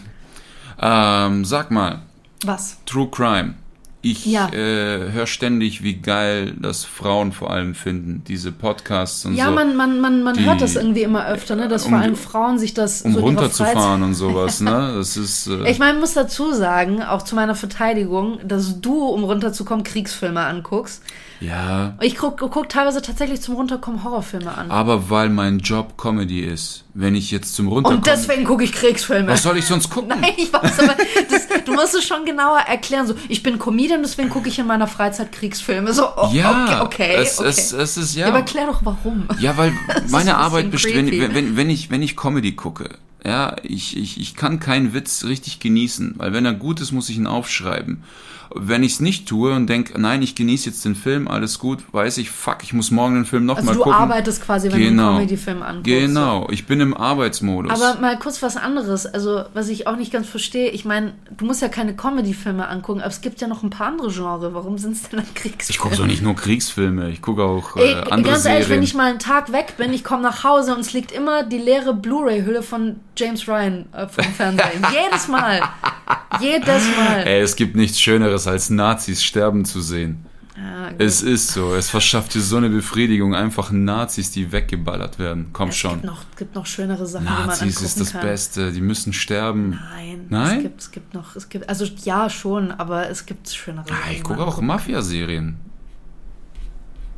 Ähm, 0.80 1.46
sag 1.46 1.72
mal, 1.72 2.00
Was? 2.46 2.78
True 2.86 3.10
Crime. 3.10 3.56
Ich 4.02 4.24
Ja. 4.28 4.50
äh, 4.50 5.12
höre 5.12 5.26
ständig, 5.26 5.82
wie 5.82 5.96
geil 5.96 6.54
das 6.62 6.86
Frauen 6.86 7.32
vor 7.32 7.50
allem 7.50 7.74
finden, 7.74 8.24
diese 8.28 8.52
Podcasts 8.52 9.26
und 9.26 9.34
Ja, 9.34 9.48
so, 9.48 9.52
man, 9.54 9.76
man, 9.76 10.00
man, 10.00 10.22
man 10.22 10.36
Die- 10.38 10.44
hört 10.46 10.62
das 10.62 10.76
irgendwie 10.76 11.02
immer 11.02 11.26
öfter, 11.26 11.56
ne? 11.56 11.68
dass 11.68 11.86
um 11.86 11.90
vor 11.94 12.00
allem 12.02 12.16
Frauen 12.16 12.60
sich 12.60 12.76
das 12.76 13.02
um 13.02 13.16
so 13.16 13.22
runterzufahren 13.22 14.04
und 14.04 14.14
sowas. 14.14 14.62
Ne? 14.62 14.94
Das 14.98 15.18
ist 15.18 15.48
äh, 15.48 15.68
Ich 15.72 15.80
meine, 15.80 15.94
ich 15.96 16.00
muss 16.00 16.14
dazu 16.14 16.54
sagen, 16.54 17.02
auch 17.02 17.24
zu 17.24 17.34
meiner 17.34 17.56
Verteidigung, 17.56 18.38
dass 18.48 18.80
du, 18.80 19.06
um 19.08 19.24
runterzukommen, 19.24 19.84
Kriegsfilme 19.84 20.42
anguckst. 20.42 21.02
Ja, 21.40 21.96
Ich 22.02 22.16
guck, 22.16 22.38
guck 22.38 22.70
teilweise 22.70 23.02
tatsächlich 23.02 23.42
zum 23.42 23.56
Runterkommen 23.56 24.04
Horrorfilme 24.04 24.56
an. 24.56 24.72
aber 24.72 25.10
weil 25.10 25.30
mein 25.30 25.60
Job 25.60 25.98
Comedy 25.98 26.42
ist. 26.42 26.84
Wenn 26.94 27.14
ich 27.14 27.30
jetzt 27.30 27.54
zum 27.56 27.68
Runterkommen, 27.68 27.98
Und 27.98 28.08
deswegen 28.08 28.46
gucke 28.46 28.64
ich 28.64 28.72
Kriegsfilme. 28.72 29.28
was 29.28 29.44
soll 29.44 29.58
ich 29.58 29.66
sonst 29.66 29.90
gucken? 29.90 30.10
Nein, 30.22 30.32
ich 30.38 30.52
weiß, 30.52 30.80
aber 30.80 30.96
das, 31.30 31.48
du 31.66 31.74
musst 31.74 31.94
es 31.94 32.06
schon 32.06 32.24
genauer 32.26 32.60
erklären. 32.60 33.06
So, 33.06 33.16
ich 33.28 33.44
bin 33.44 33.60
Comedian, 33.60 34.02
deswegen 34.02 34.30
gucke 34.30 34.48
ich 34.48 34.58
in 34.60 34.68
meiner 34.68 34.88
Freizeit 34.88 35.32
Kriegsfilme. 35.34 35.94
So, 35.94 36.08
oh, 36.16 36.30
Ja, 36.32 36.84
okay, 36.84 37.12
okay. 37.12 37.16
es, 37.18 37.40
okay. 37.40 37.50
Es, 37.50 37.74
es 37.74 37.98
ist 37.98 38.16
ja. 38.16 38.22
ja. 38.22 38.28
aber 38.28 38.40
erklär 38.40 38.68
doch 38.68 38.80
warum. 38.86 39.28
Ja, 39.40 39.58
weil 39.58 39.74
meine 40.10 40.36
ein 40.36 40.42
Arbeit 40.42 40.72
besteht, 40.72 40.96
wenn, 40.96 41.36
wenn, 41.36 41.58
wenn 41.58 41.70
ich, 41.70 41.92
wenn 41.92 42.02
ich 42.02 42.16
Comedy 42.16 42.54
gucke, 42.54 42.92
ja, 43.26 43.56
ich, 43.64 43.98
ich, 43.98 44.20
ich 44.20 44.36
kann 44.36 44.60
keinen 44.60 44.94
Witz 44.94 45.26
richtig 45.26 45.60
genießen, 45.60 46.14
weil 46.18 46.32
wenn 46.32 46.46
er 46.46 46.54
gut 46.54 46.80
ist, 46.80 46.92
muss 46.92 47.10
ich 47.10 47.18
ihn 47.18 47.28
aufschreiben. 47.28 48.04
Wenn 48.58 48.84
ich 48.84 48.94
es 48.94 49.00
nicht 49.00 49.28
tue 49.28 49.54
und 49.54 49.68
denke, 49.68 50.00
nein, 50.00 50.22
ich 50.22 50.36
genieße 50.36 50.70
jetzt 50.70 50.86
den 50.86 50.96
Film, 50.96 51.28
alles 51.28 51.60
gut, 51.60 51.80
weiß 51.92 52.18
ich, 52.20 52.30
fuck, 52.32 52.58
ich 52.64 52.74
muss 52.74 52.92
morgen 52.92 53.16
den 53.16 53.26
Film 53.26 53.50
Also 53.50 53.60
nochmal 53.62 53.76
du 53.76 53.82
gucken. 53.82 53.94
arbeitest 54.00 54.44
quasi, 54.44 54.72
wenn 54.72 54.80
du 54.80 54.86
Genau. 54.86 55.08
einen 55.10 55.16
Comedy-Film 55.18 55.62
anguckst. 55.64 55.86
Genau, 55.86 56.48
ich 56.52 56.66
bin 56.66 56.80
im 56.82 56.96
Arbeitsmodus. 56.96 57.72
Aber 57.72 58.00
mal 58.02 58.18
kurz 58.18 58.42
was 58.42 58.58
anderes, 58.58 59.06
also 59.06 59.44
was 59.54 59.70
ich 59.70 59.88
auch 59.88 59.96
nicht 59.98 60.12
ganz 60.12 60.28
verstehe, 60.30 60.70
ich 60.70 60.86
meine, 60.86 61.14
du 61.36 61.46
musst 61.46 61.62
ja 61.62 61.68
keine 61.68 61.96
Comedy-Filme 61.96 62.68
angucken, 62.68 63.00
aber 63.02 63.10
es 63.10 63.22
gibt 63.22 63.42
ja 63.42 63.48
noch 63.48 63.64
ein 63.64 63.70
paar 63.70 63.88
andere 63.88 64.12
Genre. 64.12 64.54
Warum 64.54 64.78
sind 64.78 64.94
es 64.94 65.04
denn 65.10 65.20
dann 65.20 65.34
Kriegsfilme? 65.34 65.70
ich 65.70 65.80
gucke 65.80 65.96
so 65.96 66.06
nicht 66.06 66.22
nur 66.22 66.36
Kriegsfilme, 66.36 67.10
ich 67.10 67.22
gucke 67.22 67.44
auch 67.44 67.76
Ey, 67.76 67.92
äh, 67.92 67.96
andere 68.12 68.34
ganz 68.34 68.46
ehrlich, 68.46 68.66
Serien. 68.66 68.70
wenn 68.70 68.84
ich 68.84 68.94
mal 68.94 69.10
einen 69.10 69.20
Tag 69.20 69.52
weg 69.52 69.76
bin, 69.78 69.94
ich 69.94 70.04
komme 70.04 70.22
nach 70.24 70.44
Hause 70.44 70.74
und 70.74 70.82
es 70.82 70.94
liegt 70.94 71.12
immer 71.12 71.44
die 71.44 71.58
leere 71.58 71.94
Blu-ray-Hülle 71.94 72.64
von 72.64 72.98
James 73.18 73.48
Ryan 73.48 73.86
äh, 73.94 74.08
vom 74.08 74.24
Fernsehen. 74.26 74.86
Jedes 74.94 75.28
Mal. 75.28 75.62
Jedes 76.42 76.84
Mal. 76.98 77.24
Ey, 77.26 77.42
es 77.42 77.56
gibt 77.56 77.76
nichts 77.76 78.00
Schöneres, 78.00 78.45
als 78.48 78.70
Nazis 78.70 79.24
sterben 79.24 79.66
zu 79.66 79.82
sehen. 79.82 80.26
Gut. 80.56 80.96
Es 81.00 81.22
ist 81.22 81.50
so, 81.50 81.76
es 81.76 81.90
verschafft 81.90 82.34
dir 82.34 82.40
so 82.42 82.56
eine 82.56 82.70
Befriedigung, 82.70 83.36
einfach 83.36 83.72
Nazis, 83.72 84.32
die 84.32 84.54
weggeballert 84.54 85.20
werden. 85.20 85.48
Komm 85.52 85.70
es 85.70 85.76
schon. 85.76 85.94
gibt 85.96 86.06
noch, 86.06 86.24
gibt 86.38 86.56
noch 86.56 86.66
schönere 86.66 87.06
Sachen, 87.06 87.26
die 87.26 87.32
man 87.32 87.48
Nazis 87.48 87.82
ist 87.82 88.00
das 88.00 88.12
kann. 88.14 88.22
Beste, 88.22 88.72
die 88.72 88.80
müssen 88.80 89.12
sterben. 89.12 89.72
Nein, 89.72 90.26
Nein? 90.30 90.58
Es 90.58 90.64
gibt, 90.64 90.82
es 90.82 90.92
gibt 90.92 91.14
noch, 91.14 91.36
es 91.36 91.50
gibt, 91.50 91.68
also 91.68 91.84
ja 92.06 92.30
schon, 92.30 92.72
aber 92.72 93.10
es 93.10 93.26
gibt 93.26 93.50
schönere 93.50 93.84
Ah, 93.90 93.96
Sachen, 93.96 94.12
ich 94.12 94.18
die 94.18 94.24
gucke 94.24 94.46
auch 94.46 94.62
Mafia-Serien. 94.62 95.58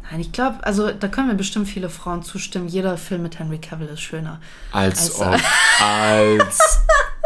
Nein, 0.10 0.22
ich 0.22 0.32
glaube, 0.32 0.64
also 0.66 0.92
da 0.92 1.08
können 1.08 1.28
mir 1.28 1.36
bestimmt 1.36 1.68
viele 1.68 1.90
Frauen 1.90 2.24
zustimmen. 2.24 2.68
Jeder 2.68 2.98
Film 2.98 3.22
mit 3.24 3.38
Henry 3.40 3.60
Cavill 3.60 3.88
ist 3.90 4.02
schöner. 4.02 4.40
Als 4.72 5.12
Also- 5.22 5.26
ob. 5.26 5.40
Als 5.82 6.60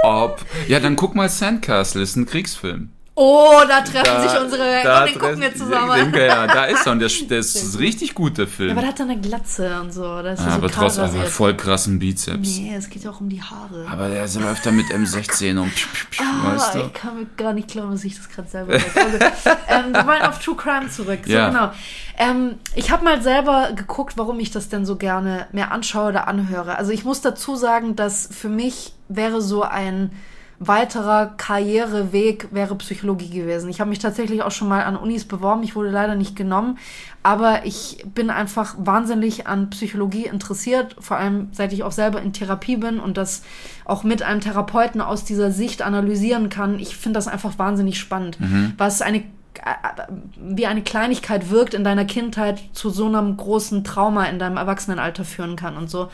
ob. 0.04 0.46
Ja, 0.68 0.80
dann 0.80 0.96
guck 0.98 1.16
mal 1.16 1.30
Sandcastle, 1.30 2.02
ist 2.02 2.16
ein 2.18 2.26
Kriegsfilm. 2.26 2.90
Oh, 3.14 3.60
da 3.68 3.82
treffen 3.82 4.22
sich 4.30 4.40
unsere. 4.40 4.82
da 4.84 5.04
oh, 5.04 5.06
den 5.06 5.20
gucken 5.20 5.42
wir 5.42 5.54
zusammen. 5.54 6.12
Den, 6.14 6.22
ja, 6.28 6.48
da 6.48 6.64
ist 6.66 6.86
er 6.86 6.94
und 6.94 7.00
der, 7.00 7.10
der 7.30 7.40
ist 7.40 7.78
richtig 7.78 8.16
gut, 8.16 8.38
der 8.38 8.46
Ja, 8.46 8.52
Film. 8.52 8.72
aber 8.72 8.82
der 8.82 8.90
hat 8.92 9.00
dann 9.02 9.10
eine 9.10 9.20
Glatze 9.20 9.82
und 9.82 9.92
so. 9.94 10.22
Das 10.22 10.40
ist 10.40 10.46
Ah, 10.46 10.52
so 10.52 10.56
aber 10.58 10.72
trotzdem, 10.72 11.04
aber 11.04 11.26
voll 11.26 11.56
krassen 11.58 12.00
Bizeps. 12.00 12.58
Nee, 12.58 12.74
es 12.76 12.90
geht 12.90 13.04
ja 13.04 13.12
auch 13.12 13.20
um 13.20 13.28
die 13.28 13.42
Haare. 13.42 13.86
Aber 13.92 14.08
der 14.08 14.26
läuft 14.40 14.66
da 14.66 14.72
mit 14.72 14.86
M16 14.88 15.60
und 15.60 15.76
psch, 15.76 15.88
psch, 15.92 16.08
psch, 16.12 16.22
Ah, 16.22 16.54
weißt 16.56 16.76
du? 16.76 16.80
Ich 16.86 16.94
kann 16.94 17.18
mir 17.20 17.26
gar 17.36 17.52
nicht 17.52 17.68
glauben, 17.68 17.92
dass 17.92 18.04
ich 18.06 18.16
das 18.16 18.30
gerade 18.30 18.48
selber 18.48 18.74
weiß. 18.76 18.84
Also, 18.96 19.18
ähm, 19.68 19.94
wir 19.94 20.08
wollen 20.08 20.22
auf 20.22 20.40
True 20.40 20.56
Crime 20.56 20.90
zurück. 20.90 21.20
So, 21.26 21.32
Ja. 21.32 21.50
genau. 21.50 21.72
Ähm, 22.18 22.56
ich 22.76 22.92
habe 22.92 23.04
mal 23.04 23.22
selber 23.22 23.74
geguckt, 23.76 24.14
warum 24.16 24.40
ich 24.40 24.52
das 24.52 24.70
denn 24.70 24.86
so 24.86 24.96
gerne 24.96 25.48
mehr 25.52 25.72
anschaue 25.72 26.10
oder 26.10 26.28
anhöre. 26.30 26.78
Also 26.78 26.92
ich 26.92 27.04
muss 27.04 27.20
dazu 27.22 27.56
sagen, 27.58 27.96
dass 27.98 28.30
für 28.32 28.50
mich 28.50 28.94
wäre 29.10 29.42
so 29.42 29.64
ein 29.64 30.12
weiterer 30.64 31.34
Karriereweg 31.38 32.50
wäre 32.52 32.76
Psychologie 32.76 33.32
gewesen. 33.32 33.68
Ich 33.72 33.82
habe 33.82 33.90
mich 33.90 33.98
tatsächlich 33.98 34.44
auch 34.44 34.52
schon 34.52 34.68
mal 34.68 34.84
an 34.84 34.96
Unis 34.96 35.26
beworben. 35.26 35.64
Ich 35.64 35.76
wurde 35.76 35.90
leider 35.90 36.14
nicht 36.14 36.36
genommen. 36.36 36.78
Aber 37.24 37.66
ich 37.66 38.06
bin 38.14 38.30
einfach 38.30 38.76
wahnsinnig 38.78 39.48
an 39.48 39.72
Psychologie 39.72 40.26
interessiert, 40.26 40.96
vor 41.00 41.18
allem 41.18 41.50
seit 41.52 41.74
ich 41.74 41.84
auch 41.84 41.92
selber 41.92 42.22
in 42.22 42.32
Therapie 42.32 42.78
bin 42.78 43.00
und 43.00 43.18
das 43.18 43.42
auch 43.86 44.04
mit 44.04 44.22
einem 44.22 44.40
Therapeuten 44.40 45.02
aus 45.02 45.24
dieser 45.24 45.50
Sicht 45.52 45.82
analysieren 45.82 46.50
kann. 46.50 46.78
Ich 46.78 46.96
finde 46.96 47.18
das 47.18 47.28
einfach 47.28 47.58
wahnsinnig 47.58 48.00
spannend, 48.00 48.38
was 48.78 49.02
eine 49.02 49.24
wie 50.38 50.66
eine 50.66 50.82
Kleinigkeit 50.82 51.50
wirkt 51.50 51.74
in 51.74 51.84
deiner 51.84 52.06
Kindheit 52.06 52.62
zu 52.72 52.90
so 52.90 53.08
einem 53.08 53.36
großen 53.36 53.84
Trauma 53.84 54.26
in 54.26 54.40
deinem 54.40 54.56
Erwachsenenalter 54.56 55.26
führen 55.26 55.58
kann 55.58 55.76
und 55.76 55.90
so. 55.90 56.10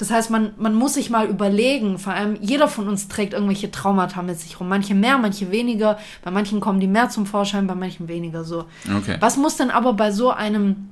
Das 0.00 0.10
heißt, 0.10 0.30
man, 0.30 0.52
man 0.56 0.74
muss 0.74 0.94
sich 0.94 1.10
mal 1.10 1.26
überlegen, 1.26 1.98
vor 1.98 2.14
allem 2.14 2.38
jeder 2.40 2.68
von 2.68 2.88
uns 2.88 3.08
trägt 3.08 3.34
irgendwelche 3.34 3.70
Traumata 3.70 4.22
mit 4.22 4.40
sich 4.40 4.58
rum. 4.58 4.66
Manche 4.66 4.94
mehr, 4.94 5.18
manche 5.18 5.50
weniger. 5.50 5.98
Bei 6.22 6.30
manchen 6.30 6.58
kommen 6.58 6.80
die 6.80 6.86
mehr 6.86 7.10
zum 7.10 7.26
Vorschein, 7.26 7.66
bei 7.66 7.74
manchen 7.74 8.08
weniger 8.08 8.42
so. 8.42 8.64
Okay. 8.96 9.18
Was 9.20 9.36
muss 9.36 9.58
denn 9.58 9.70
aber 9.70 9.92
bei 9.92 10.10
so 10.10 10.30
einem 10.30 10.88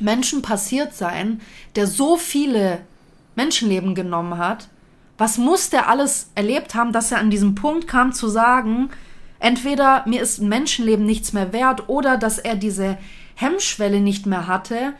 Menschen 0.00 0.42
passiert 0.42 0.92
sein, 0.92 1.40
der 1.76 1.86
so 1.86 2.16
viele 2.16 2.80
Menschenleben 3.36 3.94
genommen 3.94 4.38
hat? 4.38 4.66
Was 5.18 5.38
muss 5.38 5.70
der 5.70 5.88
alles 5.88 6.32
erlebt 6.34 6.74
haben, 6.74 6.92
dass 6.92 7.12
er 7.12 7.18
an 7.18 7.30
diesem 7.30 7.54
Punkt 7.54 7.86
kam 7.86 8.12
zu 8.12 8.26
sagen, 8.26 8.90
entweder 9.38 10.02
mir 10.08 10.20
ist 10.20 10.40
ein 10.40 10.48
Menschenleben 10.48 11.06
nichts 11.06 11.32
mehr 11.32 11.52
wert 11.52 11.88
oder 11.88 12.16
dass 12.16 12.38
er 12.38 12.56
diese 12.56 12.98
Hemmschwelle 13.36 14.00
nicht 14.00 14.26
mehr 14.26 14.48
hatte 14.48 14.94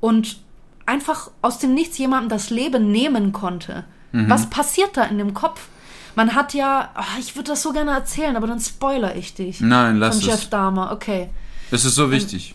und 0.00 0.40
einfach 0.86 1.30
aus 1.42 1.58
dem 1.58 1.74
Nichts 1.74 1.98
jemandem 1.98 2.30
das 2.30 2.50
Leben 2.50 2.90
nehmen 2.90 3.32
konnte. 3.32 3.84
Was 4.12 4.48
passiert 4.48 4.96
da 4.96 5.04
in 5.04 5.18
dem 5.18 5.34
Kopf? 5.34 5.68
Man 6.14 6.34
hat 6.34 6.54
ja, 6.54 6.88
ah, 6.94 7.04
ich 7.20 7.36
würde 7.36 7.50
das 7.50 7.62
so 7.62 7.72
gerne 7.72 7.90
erzählen, 7.90 8.34
aber 8.36 8.46
dann 8.46 8.58
spoiler 8.58 9.14
ich 9.14 9.34
dich. 9.34 9.60
Nein, 9.60 9.98
lass 9.98 10.20
Von 10.20 10.26
Jeff 10.26 10.44
es. 10.44 10.50
Dahmer, 10.50 10.90
okay. 10.90 11.28
Es 11.70 11.84
ist 11.84 11.94
so 11.94 12.10
wichtig. 12.10 12.54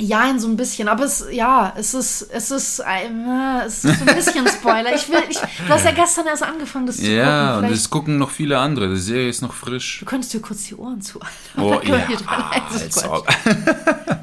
Ja, 0.00 0.32
so 0.38 0.46
ein 0.46 0.56
bisschen, 0.56 0.86
aber 0.88 1.04
es, 1.04 1.24
ja, 1.32 1.72
es 1.76 1.92
ist, 1.92 2.22
es 2.32 2.50
ist, 2.52 2.80
ein- 2.80 3.26
äh, 3.26 3.64
es 3.66 3.84
ist 3.84 3.98
so 3.98 4.04
ein 4.06 4.14
bisschen 4.14 4.46
Spoiler. 4.60 4.94
Ich 4.94 5.08
will, 5.08 5.22
ich, 5.28 5.38
du 5.38 5.68
hast 5.68 5.84
ja 5.84 5.90
gestern 5.90 6.26
erst 6.28 6.44
angefangen, 6.44 6.86
das 6.86 6.98
zu 6.98 7.02
Ja, 7.10 7.24
gucken. 7.24 7.58
und 7.58 7.64
Vielleicht, 7.66 7.80
es 7.82 7.90
gucken 7.90 8.18
noch 8.18 8.30
viele 8.30 8.58
andere. 8.58 8.88
Die 8.90 8.96
Serie 9.00 9.28
ist 9.28 9.42
noch 9.42 9.52
frisch. 9.54 9.98
du 10.00 10.04
könntest 10.06 10.32
dir 10.34 10.40
kurz 10.40 10.64
die 10.64 10.76
Ohren 10.76 11.00
zu. 11.00 11.18
Oh, 11.56 11.72
ja. 11.82 11.98
dran- 11.98 12.04
Nein, 12.52 12.62
das. 12.70 13.04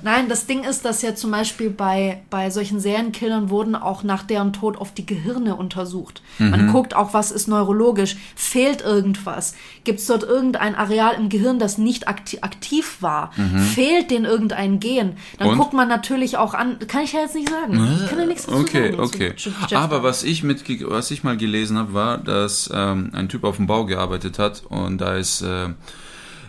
Nein, 0.04 0.30
das 0.30 0.46
Ding 0.46 0.64
ist, 0.64 0.86
dass 0.86 1.02
ja 1.02 1.16
zum 1.16 1.32
Beispiel 1.32 1.70
bei, 1.70 2.22
bei 2.30 2.50
solchen 2.52 2.80
Serienkillern 2.80 3.50
wurden 3.50 3.76
auch 3.76 4.04
nach 4.04 4.24
deren 4.24 4.54
Tod 4.54 4.78
oft 4.78 4.98
die 4.98 5.06
Gehirne 5.06 5.56
untersucht. 5.56 6.22
Mhm. 6.38 6.50
Man 6.52 6.72
guckt 6.72 6.96
auch, 6.96 7.14
was 7.14 7.32
ist 7.32 7.48
neurologisch, 7.48 8.16
fehlt 8.36 8.82
irgendwas, 8.82 9.56
gibt 9.84 10.00
es 10.00 10.06
dort 10.06 10.24
irgendein 10.24 10.76
Areal 10.76 11.16
im 11.16 11.30
Gehirn, 11.30 11.60
das 11.60 11.78
nicht 11.78 12.08
akti 12.08 12.40
aktiv 12.42 12.98
war, 13.02 13.32
fehlt 13.74 14.12
denen 14.12 14.26
irgendein 14.26 14.80
Gen. 14.80 15.18
Dann 15.40 15.48
Mhm. 15.48 15.54
Und? 15.54 15.58
Guckt 15.66 15.74
man 15.74 15.88
natürlich 15.88 16.38
auch 16.38 16.54
an, 16.54 16.80
kann 16.88 17.04
ich 17.04 17.14
ja 17.14 17.20
jetzt 17.22 17.36
nicht 17.36 17.50
sagen. 17.50 18.00
Ich 18.04 18.10
kann 18.10 18.20
ja 18.20 18.26
nichts 18.26 18.46
dazu 18.46 18.58
Okay, 18.60 18.92
sagen. 18.92 19.00
okay. 19.04 19.34
Jeff 19.36 19.74
Aber 19.74 20.04
was 20.04 20.24
ich 20.24 20.44
mit, 20.44 20.64
was 20.90 21.12
ich 21.12 21.24
mal 21.24 21.38
gelesen 21.38 21.78
habe, 21.78 21.94
war, 21.94 22.18
dass 22.18 22.70
ähm, 22.74 23.10
ein 23.14 23.30
Typ 23.30 23.44
auf 23.44 23.58
dem 23.58 23.68
Bau 23.68 23.86
gearbeitet 23.86 24.40
hat 24.40 24.64
und 24.70 25.00
da 25.00 25.16
ist 25.16 25.42
äh, 25.42 25.70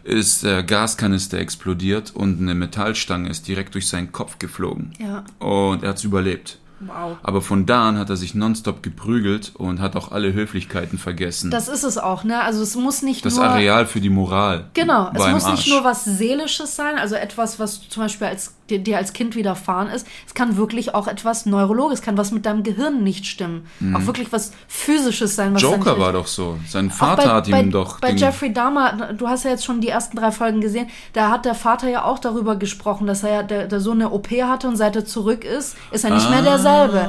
ist 0.05 0.45
der 0.45 0.63
Gaskanister 0.63 1.39
explodiert 1.39 2.13
und 2.15 2.41
eine 2.41 2.55
Metallstange 2.55 3.29
ist 3.29 3.49
direkt 3.49 3.75
durch 3.75 3.89
seinen 3.89 4.13
Kopf 4.13 4.39
geflogen. 4.39 4.93
Ja, 5.01 5.25
Und 5.45 5.83
er 5.83 5.89
hat 5.89 5.97
es 5.97 6.05
überlebt. 6.05 6.59
wow. 6.79 7.17
Aber 7.25 7.43
von 7.43 7.67
da 7.67 7.89
an 7.89 7.99
hat 7.99 8.09
er 8.09 8.17
sich 8.17 8.33
nonstop 8.37 8.85
geprügelt 8.85 9.51
und 9.57 9.81
hat 9.81 9.97
auch 9.97 10.13
alle 10.13 10.33
Höflichkeiten 10.33 10.97
vergessen. 10.99 11.51
Das 11.51 11.67
ist 11.67 11.83
es 11.83 11.99
auch, 11.99 12.23
ne? 12.23 12.41
Also 12.41 12.63
es 12.63 12.77
muss 12.77 13.03
nicht 13.03 13.25
Das 13.27 13.35
nur 13.35 13.47
Areal 13.47 13.85
für 13.87 14.01
die 14.01 14.11
Moral. 14.11 14.67
Genau, 14.75 15.11
es 15.13 15.27
muss 15.27 15.45
nicht 15.47 15.47
Arsch. 15.47 15.69
nur 15.71 15.83
was 15.83 16.05
Seelisches 16.05 16.77
sein, 16.77 16.99
also 16.99 17.17
etwas, 17.17 17.59
was 17.59 17.89
zum 17.89 18.05
Beispiel 18.05 18.29
als, 18.29 18.55
dir, 18.71 18.79
dir 18.79 18.97
als 18.99 19.13
Kind 19.13 19.37
widerfahren 19.37 19.89
ist. 19.89 20.07
Es 20.27 20.35
kann 20.35 20.57
wirklich 20.57 20.95
auch 20.95 21.09
etwas 21.09 21.47
Neurologisches, 21.47 22.03
kann 22.03 22.17
was 22.17 22.33
mit 22.33 22.47
deinem 22.47 22.63
Gehirn 22.63 23.03
nicht 23.03 23.27
stimmen. 23.27 23.67
Auch 23.95 24.07
wirklich 24.07 24.33
was 24.33 24.53
Physisches 24.69 25.37
sein. 25.37 25.55
Was 25.55 25.63
Mhm. 25.63 25.69
Joker 25.69 25.99
war 25.99 26.13
doch 26.13 26.27
so. 26.27 26.59
Sein 26.69 26.91
Vater 26.91 27.35
hat 27.35 27.49
ihm 27.49 27.53
bei, 27.53 27.63
doch. 27.63 28.01
Bei 28.01 28.13
Jeffrey 28.13 28.53
Dahmer, 28.53 29.13
du 29.17 29.29
hast 29.29 29.45
ja 29.45 29.51
jetzt 29.51 29.65
schon 29.65 29.81
die 29.81 29.89
ersten 29.89 30.17
drei 30.17 30.31
Folgen 30.31 30.61
gesehen, 30.61 30.89
da 31.13 31.31
hat 31.31 31.45
der 31.45 31.55
Vater 31.55 31.89
ja 31.89 32.05
auch 32.05 32.19
darüber 32.19 32.57
gesprochen, 32.57 33.07
dass 33.07 33.23
er 33.23 33.31
ja 33.33 33.43
der, 33.43 33.67
der 33.67 33.81
Sohn 33.81 34.01
eine 34.01 34.11
OP 34.11 34.29
hatte 34.31 34.69
und 34.69 34.77
seit 34.77 34.97
er 34.97 35.05
zurück 35.05 35.45
ist, 35.45 35.77
ist 35.91 36.05
er 36.05 36.11
nicht 36.15 36.29
mehr 36.31 36.43
derselbe. 36.43 37.09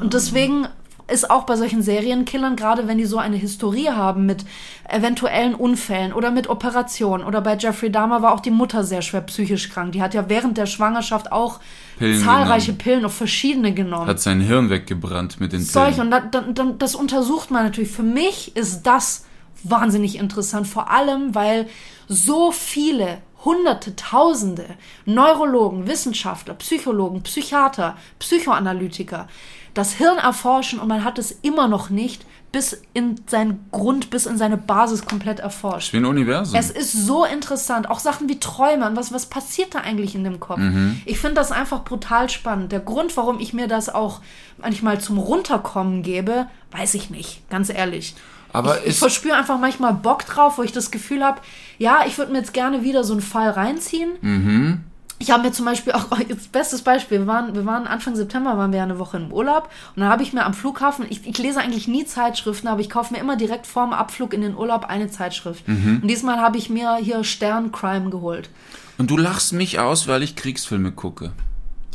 Und 0.00 0.12
deswegen 0.14 0.66
ist 1.08 1.30
auch 1.30 1.44
bei 1.44 1.56
solchen 1.56 1.82
Serienkillern, 1.82 2.56
gerade 2.56 2.88
wenn 2.88 2.98
die 2.98 3.04
so 3.04 3.18
eine 3.18 3.36
Historie 3.36 3.88
haben 3.88 4.26
mit 4.26 4.44
eventuellen 4.88 5.54
Unfällen 5.54 6.12
oder 6.12 6.30
mit 6.30 6.48
Operationen, 6.48 7.24
oder 7.24 7.40
bei 7.40 7.56
Jeffrey 7.56 7.90
Dahmer 7.90 8.22
war 8.22 8.32
auch 8.32 8.40
die 8.40 8.50
Mutter 8.50 8.82
sehr 8.82 9.02
schwer 9.02 9.20
psychisch 9.22 9.68
krank. 9.68 9.92
Die 9.92 10.02
hat 10.02 10.14
ja 10.14 10.28
während 10.28 10.58
der 10.58 10.66
Schwangerschaft 10.66 11.30
auch 11.30 11.60
Pillen 11.98 12.22
zahlreiche 12.22 12.72
genommen. 12.72 12.78
Pillen, 12.78 13.04
auch 13.04 13.12
verschiedene 13.12 13.72
genommen. 13.72 14.06
hat 14.06 14.20
sein 14.20 14.40
Hirn 14.40 14.68
weggebrannt 14.68 15.38
mit 15.40 15.52
den 15.52 15.64
Pillen. 15.64 16.00
und 16.00 16.10
dann, 16.10 16.30
dann, 16.30 16.54
dann, 16.54 16.78
das 16.78 16.94
untersucht 16.94 17.50
man 17.50 17.64
natürlich. 17.64 17.90
Für 17.90 18.02
mich 18.02 18.56
ist 18.56 18.82
das 18.82 19.24
wahnsinnig 19.62 20.18
interessant, 20.18 20.66
vor 20.66 20.90
allem 20.90 21.34
weil 21.34 21.66
so 22.08 22.52
viele 22.52 23.18
Hunderte, 23.44 23.94
Tausende 23.94 24.66
Neurologen, 25.04 25.86
Wissenschaftler, 25.86 26.54
Psychologen, 26.54 27.22
Psychiater, 27.22 27.96
Psychoanalytiker 28.18 29.28
das 29.76 29.92
Hirn 29.92 30.18
erforschen 30.18 30.78
und 30.78 30.88
man 30.88 31.04
hat 31.04 31.18
es 31.18 31.30
immer 31.42 31.68
noch 31.68 31.90
nicht 31.90 32.24
bis 32.50 32.80
in 32.94 33.20
seinen 33.26 33.66
Grund, 33.70 34.08
bis 34.08 34.24
in 34.24 34.38
seine 34.38 34.56
Basis 34.56 35.04
komplett 35.04 35.40
erforscht. 35.40 35.92
Wie 35.92 35.98
ein 35.98 36.06
Universum. 36.06 36.58
Es 36.58 36.70
ist 36.70 36.92
so 36.92 37.26
interessant. 37.26 37.90
Auch 37.90 37.98
Sachen 37.98 38.28
wie 38.30 38.40
Träume. 38.40 38.86
und 38.86 38.96
Was, 38.96 39.12
was 39.12 39.26
passiert 39.26 39.74
da 39.74 39.80
eigentlich 39.80 40.14
in 40.14 40.24
dem 40.24 40.40
Kopf? 40.40 40.60
Ich 41.04 41.18
finde 41.18 41.34
das 41.34 41.52
einfach 41.52 41.84
brutal 41.84 42.30
spannend. 42.30 42.72
Der 42.72 42.80
Grund, 42.80 43.14
warum 43.18 43.40
ich 43.40 43.52
mir 43.52 43.68
das 43.68 43.90
auch 43.94 44.20
manchmal 44.56 44.98
zum 45.00 45.18
Runterkommen 45.18 46.02
gebe, 46.02 46.46
weiß 46.70 46.94
ich 46.94 47.10
nicht. 47.10 47.48
Ganz 47.50 47.68
ehrlich. 47.68 48.14
Aber 48.54 48.80
ich, 48.82 48.92
ich 48.92 48.98
verspüre 48.98 49.36
einfach 49.36 49.58
manchmal 49.58 49.92
Bock 49.92 50.24
drauf, 50.24 50.56
wo 50.56 50.62
ich 50.62 50.72
das 50.72 50.90
Gefühl 50.90 51.22
habe, 51.22 51.42
ja, 51.76 52.04
ich 52.06 52.16
würde 52.16 52.32
mir 52.32 52.38
jetzt 52.38 52.54
gerne 52.54 52.82
wieder 52.82 53.04
so 53.04 53.12
einen 53.12 53.20
Fall 53.20 53.50
reinziehen. 53.50 54.12
Mhm. 54.22 54.84
Ich 55.18 55.30
habe 55.30 55.42
mir 55.42 55.52
zum 55.52 55.64
Beispiel 55.64 55.92
auch, 55.92 56.18
jetzt 56.28 56.52
bestes 56.52 56.82
Beispiel, 56.82 57.20
wir 57.20 57.26
waren, 57.26 57.54
wir 57.54 57.64
waren 57.64 57.86
Anfang 57.86 58.16
September, 58.16 58.56
waren 58.58 58.72
wir 58.72 58.78
ja 58.78 58.84
eine 58.84 58.98
Woche 58.98 59.16
im 59.16 59.32
Urlaub 59.32 59.70
und 59.94 60.02
dann 60.02 60.10
habe 60.10 60.22
ich 60.22 60.32
mir 60.32 60.44
am 60.44 60.54
Flughafen, 60.54 61.06
ich, 61.08 61.26
ich 61.26 61.38
lese 61.38 61.60
eigentlich 61.60 61.88
nie 61.88 62.04
Zeitschriften, 62.04 62.68
aber 62.68 62.80
ich 62.80 62.90
kaufe 62.90 63.14
mir 63.14 63.20
immer 63.20 63.36
direkt 63.36 63.66
vorm 63.66 63.92
Abflug 63.92 64.34
in 64.34 64.42
den 64.42 64.56
Urlaub 64.56 64.84
eine 64.84 65.10
Zeitschrift. 65.10 65.66
Mhm. 65.66 66.00
Und 66.02 66.08
diesmal 66.08 66.38
habe 66.40 66.58
ich 66.58 66.70
mir 66.70 66.96
hier 66.96 67.24
Stern 67.24 67.72
Crime 67.72 68.10
geholt. 68.10 68.50
Und 68.98 69.10
du 69.10 69.16
lachst 69.16 69.52
mich 69.52 69.78
aus, 69.78 70.08
weil 70.08 70.22
ich 70.22 70.36
Kriegsfilme 70.36 70.92
gucke. 70.92 71.32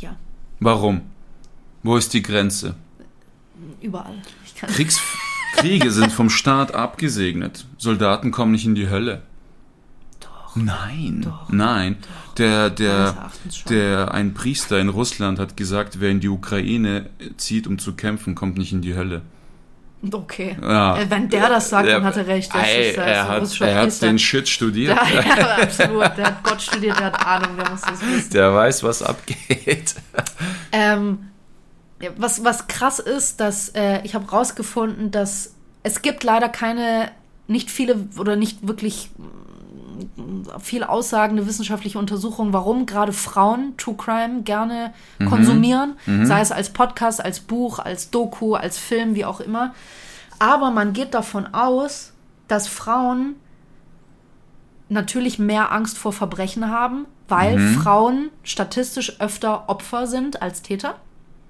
Ja, 0.00 0.16
Warum? 0.60 1.02
Wo 1.82 1.96
ist 1.96 2.14
die 2.14 2.22
Grenze? 2.22 2.76
überall. 3.80 4.14
Kriegs 4.54 5.00
Kriege 5.56 5.90
sind 5.90 6.12
vom 6.12 6.30
Staat 6.30 6.74
abgesegnet. 6.74 7.66
Soldaten 7.76 8.30
kommen 8.30 8.52
nicht 8.52 8.64
in 8.64 8.74
die 8.74 8.88
Hölle. 8.88 9.22
Doch. 10.54 10.62
Nein, 10.62 11.20
Doch. 11.24 11.48
nein. 11.48 11.96
Der, 12.38 12.68
Meines 12.70 12.74
der, 12.76 13.30
schon. 13.52 13.72
der, 13.72 14.14
ein 14.14 14.34
Priester 14.34 14.78
in 14.80 14.88
Russland 14.88 15.38
hat 15.38 15.56
gesagt, 15.56 16.00
wer 16.00 16.10
in 16.10 16.20
die 16.20 16.28
Ukraine 16.28 17.10
zieht, 17.36 17.66
um 17.66 17.78
zu 17.78 17.94
kämpfen, 17.94 18.34
kommt 18.34 18.56
nicht 18.58 18.72
in 18.72 18.80
die 18.82 18.94
Hölle. 18.96 19.22
Okay. 20.10 20.56
Ja. 20.60 20.98
Äh, 20.98 21.10
Wenn 21.10 21.28
der 21.28 21.48
das 21.48 21.68
sagt, 21.70 21.86
dann 21.88 22.00
Der- 22.00 22.04
hat 22.08 22.16
er 22.16 22.26
recht. 22.26 22.52
Das 22.52 22.66
Ey, 22.66 22.88
ist, 22.90 22.98
das 22.98 23.06
er 23.06 23.28
hat, 23.28 23.60
er 23.60 23.82
hat 23.82 24.02
den 24.02 24.18
Shit 24.18 24.48
studiert. 24.48 24.96
Ja, 24.96 25.20
ja, 25.36 25.56
absolut. 25.62 26.16
Der 26.16 26.26
hat 26.26 26.42
Gott 26.42 26.60
studiert, 26.60 26.98
der 26.98 27.06
hat 27.06 27.24
Ahnung, 27.26 27.56
der 27.56 27.70
muss 27.70 27.82
das 27.82 28.00
wissen. 28.04 28.30
Der 28.32 28.52
weiß, 28.54 28.82
was 28.82 29.02
abgeht. 29.02 29.94
Ähm, 30.74 31.28
was, 32.16 32.42
was 32.44 32.66
krass 32.66 32.98
ist, 32.98 33.38
dass 33.40 33.68
äh, 33.76 34.00
ich 34.04 34.14
habe 34.14 34.28
rausgefunden, 34.28 35.10
dass 35.10 35.54
es 35.82 36.00
gibt 36.02 36.24
leider 36.24 36.48
keine, 36.48 37.10
nicht 37.46 37.70
viele 37.70 38.08
oder 38.18 38.36
nicht 38.36 38.66
wirklich 38.66 39.10
viel 40.60 40.84
aussagende 40.84 41.46
wissenschaftliche 41.46 41.98
Untersuchungen, 41.98 42.52
warum 42.52 42.86
gerade 42.86 43.12
Frauen 43.12 43.74
True 43.76 43.96
Crime 43.96 44.42
gerne 44.42 44.92
konsumieren, 45.28 45.96
sei 46.24 46.40
es 46.40 46.52
als 46.52 46.70
Podcast, 46.70 47.24
als 47.24 47.40
Buch, 47.40 47.78
als 47.78 48.10
Doku, 48.10 48.54
als 48.54 48.78
Film, 48.78 49.14
wie 49.14 49.24
auch 49.24 49.40
immer. 49.40 49.74
Aber 50.38 50.70
man 50.70 50.92
geht 50.92 51.14
davon 51.14 51.46
aus, 51.52 52.12
dass 52.48 52.68
Frauen 52.68 53.36
natürlich 54.88 55.38
mehr 55.38 55.72
Angst 55.72 55.98
vor 55.98 56.12
Verbrechen 56.12 56.68
haben, 56.68 57.06
weil 57.28 57.58
Frauen 57.58 58.30
statistisch 58.42 59.20
öfter 59.20 59.68
Opfer 59.68 60.06
sind 60.06 60.42
als 60.42 60.62
Täter. 60.62 60.96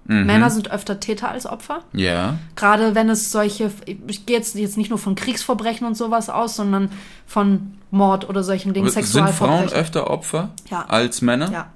Männer 0.04 0.50
sind 0.50 0.70
öfter 0.70 0.98
Täter 1.00 1.30
als 1.30 1.46
Opfer. 1.46 1.84
Ja. 1.92 2.36
Gerade 2.56 2.94
wenn 2.94 3.08
es 3.08 3.30
solche, 3.30 3.70
ich 4.08 4.26
gehe 4.26 4.36
jetzt, 4.36 4.54
jetzt 4.56 4.76
nicht 4.76 4.90
nur 4.90 4.98
von 4.98 5.14
Kriegsverbrechen 5.14 5.86
und 5.86 5.96
sowas 5.96 6.28
aus, 6.28 6.56
sondern 6.56 6.90
von 7.26 7.74
Mord 7.92 8.28
oder 8.28 8.42
solchen 8.42 8.74
Dingen, 8.74 8.86
Aber 8.88 8.92
Sind 8.92 9.04
Frauen 9.06 9.26
Sexualverbrechen. 9.28 9.72
öfter 9.78 10.10
Opfer 10.10 10.50
Ja. 10.70 10.84
als 10.88 11.22
Männer? 11.22 11.50
Ja. 11.52 11.66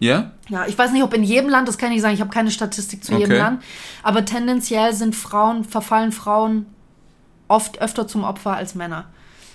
Ja? 0.00 0.32
Ja, 0.48 0.66
ich 0.66 0.76
weiß 0.76 0.92
nicht, 0.92 1.02
ob 1.02 1.14
in 1.14 1.22
jedem 1.22 1.48
Land, 1.48 1.66
das 1.68 1.78
kann 1.78 1.92
ich 1.92 2.02
sagen, 2.02 2.12
ich 2.14 2.20
habe 2.20 2.30
keine 2.30 2.50
Statistik 2.50 3.04
zu 3.04 3.12
jedem 3.12 3.30
Okay. 3.30 3.38
Land, 3.38 3.62
aber 4.02 4.24
tendenziell 4.24 4.92
sind 4.92 5.14
Frauen, 5.16 5.64
verfallen 5.64 6.12
Frauen 6.12 6.66
oft 7.48 7.80
öfter 7.80 8.06
zum 8.06 8.24
Opfer 8.24 8.54
als 8.56 8.74
Männer. 8.74 9.06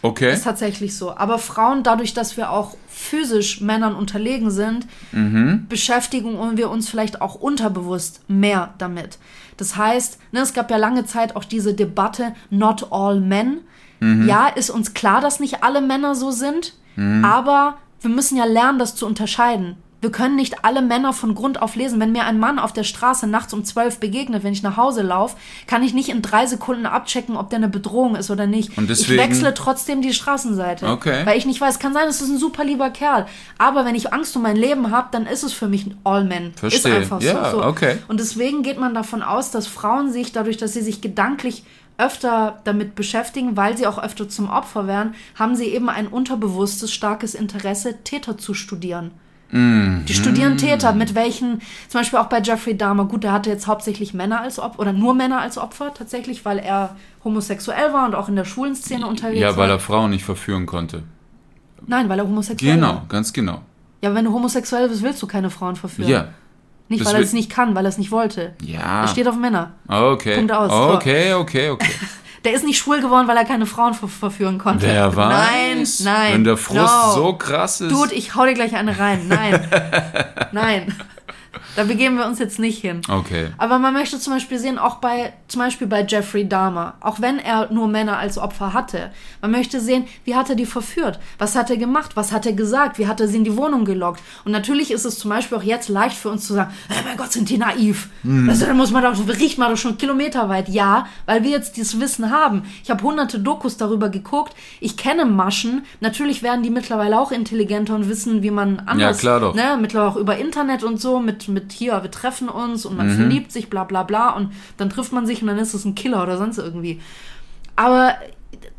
Okay. 0.02 0.34
Ist 0.34 0.44
tatsächlich 0.44 0.96
so. 0.96 1.16
Aber 1.16 1.40
Frauen, 1.40 1.84
dadurch, 1.84 2.14
dass 2.14 2.38
wir 2.38 2.52
auch 2.52 2.78
physisch 2.88 3.62
Männern 3.62 3.96
unterlegen 3.96 4.52
sind, 4.52 4.88
beschäftigen 5.70 6.58
wir 6.58 6.70
uns 6.70 6.90
vielleicht 6.90 7.22
auch 7.22 7.36
unterbewusst 7.36 8.22
mehr 8.28 8.74
damit. 8.78 9.18
Das 9.58 9.76
heißt, 9.76 10.20
ne, 10.32 10.42
es 10.42 10.54
gab 10.54 10.70
ja 10.70 10.78
lange 10.78 11.06
Zeit 11.06 11.36
auch 11.36 11.44
diese 11.44 11.74
Debatte, 11.74 12.34
not 12.50 12.88
all 12.92 13.20
men. 13.20 13.62
Ja, 14.28 14.48
ist 14.48 14.70
uns 14.70 14.94
klar, 14.94 15.22
dass 15.22 15.40
nicht 15.40 15.64
alle 15.64 15.82
Männer 15.82 16.14
so 16.14 16.30
sind, 16.30 16.76
aber 17.24 17.78
wir 18.02 18.12
müssen 18.12 18.38
ja 18.38 18.46
lernen, 18.46 18.78
das 18.78 18.96
zu 18.96 19.08
unterscheiden. 19.08 19.76
Wir 20.00 20.12
können 20.12 20.36
nicht 20.36 20.64
alle 20.64 20.84
Männer 20.84 21.12
von 21.12 21.34
Grund 21.34 21.60
auf 21.60 21.76
lesen. 21.76 22.00
Wenn 22.00 22.12
mir 22.12 22.26
ein 22.26 22.40
Mann 22.40 22.60
auf 22.60 22.72
der 22.72 22.84
Straße 22.84 23.26
nachts 23.26 23.52
um 23.54 23.66
zwölf 23.66 24.00
begegnet, 24.00 24.44
wenn 24.44 24.54
ich 24.54 24.62
nach 24.62 24.78
Hause 24.78 25.02
laufe, 25.02 25.36
kann 25.66 25.82
ich 25.82 25.94
nicht 25.96 26.10
in 26.10 26.22
drei 26.22 26.46
Sekunden 26.46 26.86
abchecken, 26.86 27.36
ob 27.36 27.50
der 27.50 27.58
eine 27.58 27.68
Bedrohung 27.68 28.16
ist 28.16 28.30
oder 28.30 28.46
nicht. 28.46 28.78
Und 28.78 28.90
deswegen- 28.92 29.20
ich 29.20 29.28
wechsle 29.28 29.54
trotzdem 29.56 30.04
die 30.04 30.14
Straßenseite. 30.14 30.88
Okay. 30.88 31.26
Weil 31.26 31.38
ich 31.38 31.48
nicht 31.48 31.60
weiß, 31.60 31.80
kann 31.80 31.94
sein, 31.94 32.08
es 32.08 32.22
ist 32.22 32.30
ein 32.30 32.38
super 32.38 32.64
lieber 32.64 32.92
Kerl. 32.92 33.26
Aber 33.58 33.86
wenn 33.86 33.96
ich 33.96 34.14
Angst 34.14 34.36
um 34.36 34.44
mein 34.44 34.56
Leben 34.56 34.92
habe, 34.92 35.08
dann 35.12 35.26
ist 35.26 35.42
es 35.44 35.54
für 35.54 35.68
mich 35.68 35.88
ein 35.88 35.98
All-Man. 36.04 36.50
Ist 36.52 36.60
Verstehe. 36.60 36.96
einfach 36.98 37.20
Ja, 37.22 37.50
so, 37.50 37.58
so. 37.62 37.66
okay. 37.66 37.98
Und 38.08 38.20
deswegen 38.20 38.62
geht 38.62 38.80
man 38.80 38.94
davon 38.94 39.24
aus, 39.24 39.50
dass 39.50 39.66
Frauen 39.66 40.12
sich, 40.12 40.32
dadurch, 40.32 40.58
dass 40.58 40.74
sie 40.74 40.82
sich 40.82 41.02
gedanklich 41.02 41.64
öfter 41.98 42.62
damit 42.66 42.94
beschäftigen, 42.94 43.58
weil 43.58 43.76
sie 43.76 43.88
auch 43.88 43.98
öfter 43.98 44.30
zum 44.30 44.48
Opfer 44.50 44.86
werden, 44.86 45.16
haben 45.34 45.56
sie 45.56 45.66
eben 45.66 45.90
ein 45.90 46.06
unterbewusstes, 46.08 46.94
starkes 46.94 47.34
Interesse, 47.34 48.04
Täter 48.04 48.38
zu 48.38 48.54
studieren. 48.54 49.10
Mhm. 49.52 50.04
Die 50.08 50.14
studieren 50.14 50.58
Täter, 50.58 50.94
mit 50.94 51.16
welchen, 51.16 51.62
zum 51.88 52.02
Beispiel 52.02 52.20
auch 52.20 52.26
bei 52.28 52.42
Jeffrey 52.42 52.78
Dahmer, 52.78 53.06
gut, 53.06 53.24
der 53.24 53.32
hatte 53.32 53.50
jetzt 53.50 53.68
hauptsächlich 53.68 54.14
Männer 54.14 54.42
als 54.42 54.60
Opfer, 54.60 54.80
oder 54.80 54.94
nur 54.94 55.14
Männer 55.14 55.40
als 55.42 55.58
Opfer 55.58 55.94
tatsächlich, 55.94 56.44
weil 56.46 56.60
er 56.60 56.96
homosexuell 57.24 57.94
war 57.94 58.06
und 58.06 58.16
auch 58.16 58.28
in 58.30 58.36
der 58.36 58.46
schwulen 58.46 58.76
Szene 58.76 59.08
unterwegs 59.08 59.40
Ja, 59.40 59.50
war. 59.50 59.58
weil 59.58 59.70
er 59.70 59.80
Frauen 59.80 60.10
nicht 60.12 60.26
verführen 60.26 60.66
konnte. 60.66 61.04
Nein, 61.86 62.10
weil 62.10 62.20
er 62.20 62.26
homosexuell 62.26 62.76
Genau, 62.76 62.88
war. 62.88 63.06
ganz 63.08 63.32
genau. 63.32 63.62
Ja, 64.02 64.10
aber 64.10 64.16
wenn 64.18 64.26
du 64.26 64.34
homosexuell 64.34 64.90
bist, 64.90 65.02
willst 65.02 65.22
du 65.22 65.28
keine 65.28 65.50
Frauen 65.50 65.76
verführen. 65.76 66.10
Ja. 66.10 66.28
Nicht, 66.90 67.02
das 67.02 67.10
weil 67.10 67.16
er 67.16 67.22
es 67.22 67.34
nicht 67.34 67.50
kann, 67.50 67.76
weil 67.76 67.86
er 67.86 67.90
es 67.90 67.98
nicht 67.98 68.12
wollte. 68.12 68.54
Ja. 68.64 69.02
Er 69.02 69.08
steht 69.08 69.28
auf 69.28 69.36
Männer. 69.36 69.72
Okay. 69.88 70.36
Punkt 70.36 70.52
aus. 70.52 70.72
Okay, 70.72 71.34
okay, 71.34 71.70
okay. 71.70 71.92
Der 72.44 72.54
ist 72.54 72.64
nicht 72.66 72.78
schwul 72.78 73.02
geworden, 73.02 73.28
weil 73.28 73.38
er 73.38 73.46
keine 73.46 73.66
Frauen 73.66 73.94
ver 73.94 74.08
verführen 74.08 74.58
konnte. 74.58 74.86
Wer 74.86 75.10
Nein, 75.12 75.80
weiß. 75.82 76.02
nein. 76.02 76.34
Wenn 76.34 76.44
der 76.44 76.58
Frust 76.58 76.80
no. 76.80 77.14
so 77.14 77.34
krass 77.34 77.82
ist. 77.82 77.92
Dude, 77.92 78.14
ich 78.14 78.36
hau 78.36 78.46
dir 78.46 78.54
gleich 78.54 78.76
eine 78.76 78.98
rein. 78.98 79.28
Nein. 79.28 79.68
nein. 80.52 80.96
Da 81.76 81.84
begeben 81.84 82.18
wir 82.18 82.26
uns 82.26 82.40
jetzt 82.40 82.60
nicht 82.60 82.80
hin. 82.80 83.02
Okay. 83.10 83.50
Aber 83.58 83.80
man 83.80 83.94
möchte 83.94 84.20
zum 84.20 84.34
Beispiel 84.34 84.60
sehen, 84.60 84.78
auch 84.78 84.96
bei, 84.96 85.34
zum 85.48 85.62
Beispiel 85.62 85.88
bei 85.88 86.06
Jeffrey 86.06 86.48
Dahmer, 86.48 86.96
auch 87.02 87.22
wenn 87.22 87.40
er 87.40 87.72
nur 87.72 87.88
Männer 87.88 88.18
als 88.18 88.38
Opfer 88.38 88.74
hatte, 88.74 89.12
man 89.42 89.52
möchte 89.52 89.80
sehen, 89.80 90.06
wie 90.26 90.36
hat 90.36 90.50
er 90.50 90.56
die 90.56 90.66
verführt? 90.66 91.20
Was 91.38 91.56
hat 91.56 91.70
er 91.70 91.78
gemacht? 91.78 92.12
Was 92.16 92.32
hat 92.32 92.46
er 92.46 92.54
gesagt? 92.54 93.00
Wie 93.00 93.08
hat 93.08 93.20
er 93.20 93.28
sie 93.28 93.38
in 93.38 93.44
die 93.44 93.58
Wohnung 93.58 93.86
gelockt? 93.86 94.22
Und 94.46 94.52
natürlich 94.52 94.92
ist 94.92 95.06
es 95.06 95.20
zum 95.20 95.30
Beispiel 95.30 95.58
auch 95.58 95.64
jetzt 95.64 95.90
leicht 95.90 96.18
für 96.18 96.30
uns 96.30 96.46
zu 96.46 96.54
sagen, 96.54 96.74
oh 96.90 97.02
mein 97.06 97.18
Gott, 97.18 97.32
sind 97.32 97.50
die 97.50 97.58
naiv. 97.58 98.10
Also, 98.50 98.66
da 98.66 98.74
muss 98.74 98.92
man 98.92 99.04
doch, 99.04 99.16
riecht 99.40 99.58
man 99.58 99.72
doch 99.72 99.78
schon 99.78 99.98
kilometerweit. 99.98 100.70
Ja, 100.70 101.08
weil 101.26 101.44
wir 101.44 101.52
jetzt 101.52 101.78
dieses 101.78 102.00
Wissen 102.00 102.32
haben. 102.32 102.64
Ich 102.84 102.90
habe 102.90 103.04
hunderte 103.04 103.40
Dokus 103.40 103.78
darüber 103.78 104.10
geguckt. 104.10 104.56
Ich 104.80 104.98
kenne 104.98 105.26
Maschen. 105.26 105.86
Natürlich 106.00 106.44
werden 106.44 106.64
die 106.64 106.70
mittlerweile 106.70 107.20
auch 107.20 107.32
intelligenter 107.32 107.96
und 107.96 108.10
wissen, 108.10 108.44
wie 108.44 108.52
man 108.52 108.80
anders, 108.80 109.20
klar 109.20 109.40
doch. 109.40 109.56
ne, 109.56 109.78
mittlerweile 109.80 110.12
auch 110.12 110.16
über 110.18 110.38
Internet 110.38 110.84
und 110.84 111.00
so, 111.00 111.20
mit, 111.20 111.47
mit 111.48 111.72
hier, 111.72 112.02
wir 112.04 112.12
treffen 112.12 112.50
uns 112.50 112.86
und 112.86 112.94
Mhm. 112.94 112.98
man 112.98 113.10
verliebt 113.16 113.52
sich, 113.52 113.70
bla 113.70 113.84
bla 113.84 114.04
bla, 114.04 114.30
und 114.32 114.52
dann 114.78 114.90
trifft 114.90 115.12
man 115.14 115.26
sich 115.26 115.42
und 115.42 115.48
dann 115.48 115.58
ist 115.58 115.74
es 115.74 115.86
ein 115.86 115.96
Killer 115.96 116.24
oder 116.24 116.38
sonst 116.38 116.58
irgendwie. 116.58 117.00
Aber 117.76 118.16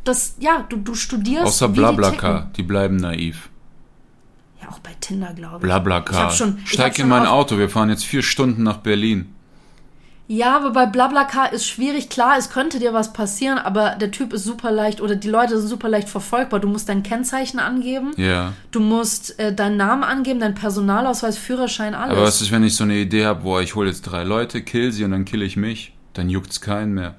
das, 0.03 0.35
ja, 0.39 0.65
du, 0.69 0.77
du 0.77 0.95
studierst. 0.95 1.45
Außer 1.45 1.69
wie 1.75 1.79
die 1.79 2.57
die 2.57 2.63
bleiben 2.63 2.97
naiv. 2.97 3.49
Ja, 4.61 4.69
auch 4.69 4.79
bei 4.79 4.91
Tinder, 4.99 5.33
glaube 5.33 5.57
ich. 5.57 5.61
Ich 5.63 5.67
Blablacar. 5.67 6.23
hab 6.23 6.33
schon, 6.33 6.57
ich 6.57 6.63
hab 6.63 6.67
Steig 6.69 6.95
schon 6.95 7.03
in 7.03 7.09
mein 7.09 7.25
Auto, 7.25 7.57
wir 7.57 7.69
fahren 7.69 7.89
jetzt 7.89 8.05
vier 8.05 8.23
Stunden 8.23 8.63
nach 8.63 8.77
Berlin. 8.77 9.33
Ja, 10.31 10.55
aber 10.55 10.69
bei 10.69 10.85
Blablacar 10.85 11.51
ist 11.53 11.65
schwierig. 11.65 12.07
Klar, 12.07 12.37
es 12.37 12.51
könnte 12.51 12.77
dir 12.77 12.93
was 12.93 13.13
passieren, 13.13 13.57
aber 13.57 13.95
der 13.99 14.11
Typ 14.11 14.31
ist 14.31 14.43
super 14.43 14.69
leicht 14.71 15.01
oder 15.01 15.15
die 15.15 15.27
Leute 15.27 15.57
sind 15.57 15.67
super 15.67 15.89
leicht 15.89 16.07
verfolgbar. 16.07 16.59
Du 16.59 16.67
musst 16.67 16.87
dein 16.87 17.01
Kennzeichen 17.01 17.59
angeben. 17.59 18.11
Ja. 18.15 18.53
Du 18.69 18.79
musst 18.79 19.39
äh, 19.39 19.55
deinen 19.55 19.77
Namen 19.77 20.03
angeben, 20.03 20.39
deinen 20.39 20.53
Personalausweis, 20.53 21.39
Führerschein, 21.39 21.95
alles. 21.95 22.15
Aber 22.15 22.27
was 22.27 22.41
ist, 22.41 22.51
wenn 22.51 22.63
ich 22.63 22.75
so 22.75 22.83
eine 22.83 22.97
Idee 22.97 23.25
habe, 23.25 23.41
boah, 23.41 23.59
ich 23.63 23.73
hole 23.73 23.89
jetzt 23.89 24.03
drei 24.03 24.23
Leute, 24.23 24.61
kill 24.61 24.91
sie 24.91 25.03
und 25.03 25.09
dann 25.09 25.25
kill 25.25 25.41
ich 25.41 25.57
mich? 25.57 25.93
Dann 26.13 26.29
juckt's 26.29 26.61
keinen 26.61 26.93
mehr. 26.93 27.15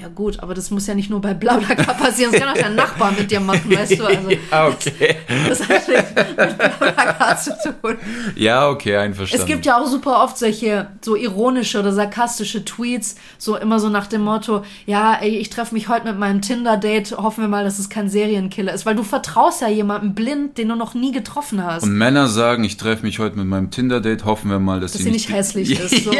Ja 0.00 0.08
gut, 0.08 0.40
aber 0.40 0.54
das 0.54 0.70
muss 0.70 0.86
ja 0.86 0.94
nicht 0.94 1.10
nur 1.10 1.20
bei 1.20 1.34
Blablacar 1.34 1.94
passieren. 1.94 2.32
Das 2.32 2.40
kann 2.40 2.48
auch 2.48 2.60
dein 2.60 2.74
Nachbar 2.74 3.12
mit 3.12 3.30
dir 3.30 3.40
machen, 3.40 3.70
weißt 3.70 3.98
du. 3.98 4.06
Also, 4.06 4.30
ja, 4.50 4.68
okay. 4.68 5.16
das 5.48 5.68
hat 5.68 5.88
nichts 5.88 6.14
mit 6.14 6.36
Blablacar 6.36 7.38
zu 7.38 7.50
tun. 7.82 7.98
Ja, 8.34 8.68
okay, 8.68 8.96
einverstanden. 8.96 9.42
Es 9.42 9.46
gibt 9.46 9.66
ja 9.66 9.78
auch 9.78 9.86
super 9.86 10.22
oft 10.22 10.38
solche 10.38 10.88
so 11.02 11.16
ironische 11.16 11.80
oder 11.80 11.92
sarkastische 11.92 12.64
Tweets, 12.64 13.16
so 13.36 13.56
immer 13.56 13.78
so 13.78 13.90
nach 13.90 14.06
dem 14.06 14.22
Motto, 14.22 14.64
ja, 14.86 15.18
ey, 15.20 15.36
ich 15.36 15.50
treffe 15.50 15.74
mich 15.74 15.88
heute 15.88 16.06
mit 16.06 16.18
meinem 16.18 16.40
Tinder-Date, 16.40 17.18
hoffen 17.18 17.42
wir 17.42 17.48
mal, 17.48 17.64
dass 17.64 17.78
es 17.78 17.90
kein 17.90 18.08
Serienkiller 18.08 18.72
ist, 18.72 18.86
weil 18.86 18.94
du 18.94 19.02
vertraust 19.02 19.60
ja 19.60 19.68
jemandem 19.68 20.14
blind, 20.14 20.56
den 20.56 20.70
du 20.70 20.76
noch 20.76 20.94
nie 20.94 21.12
getroffen 21.12 21.62
hast. 21.62 21.82
Und 21.82 21.92
Männer 21.92 22.28
sagen, 22.28 22.64
ich 22.64 22.78
treffe 22.78 23.04
mich 23.04 23.18
heute 23.18 23.36
mit 23.36 23.46
meinem 23.46 23.70
Tinder-Date, 23.70 24.24
hoffen 24.24 24.50
wir 24.50 24.60
mal, 24.60 24.80
dass, 24.80 24.92
dass 24.92 25.02
sie 25.02 25.10
nicht 25.10 25.30
hässlich 25.30 25.78
ist. 25.92 26.04
So. 26.04 26.12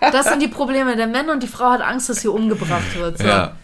Das 0.00 0.28
sind 0.28 0.42
die 0.42 0.48
Probleme 0.48 0.96
der 0.96 1.06
Männer 1.06 1.32
und 1.32 1.42
die 1.42 1.48
Frau 1.48 1.70
hat 1.70 1.80
Angst, 1.80 2.10
dass 2.10 2.20
sie 2.20 2.28
umgebracht 2.28 2.98
wird. 2.98 3.21
So. 3.22 3.28
Ja. 3.28 3.56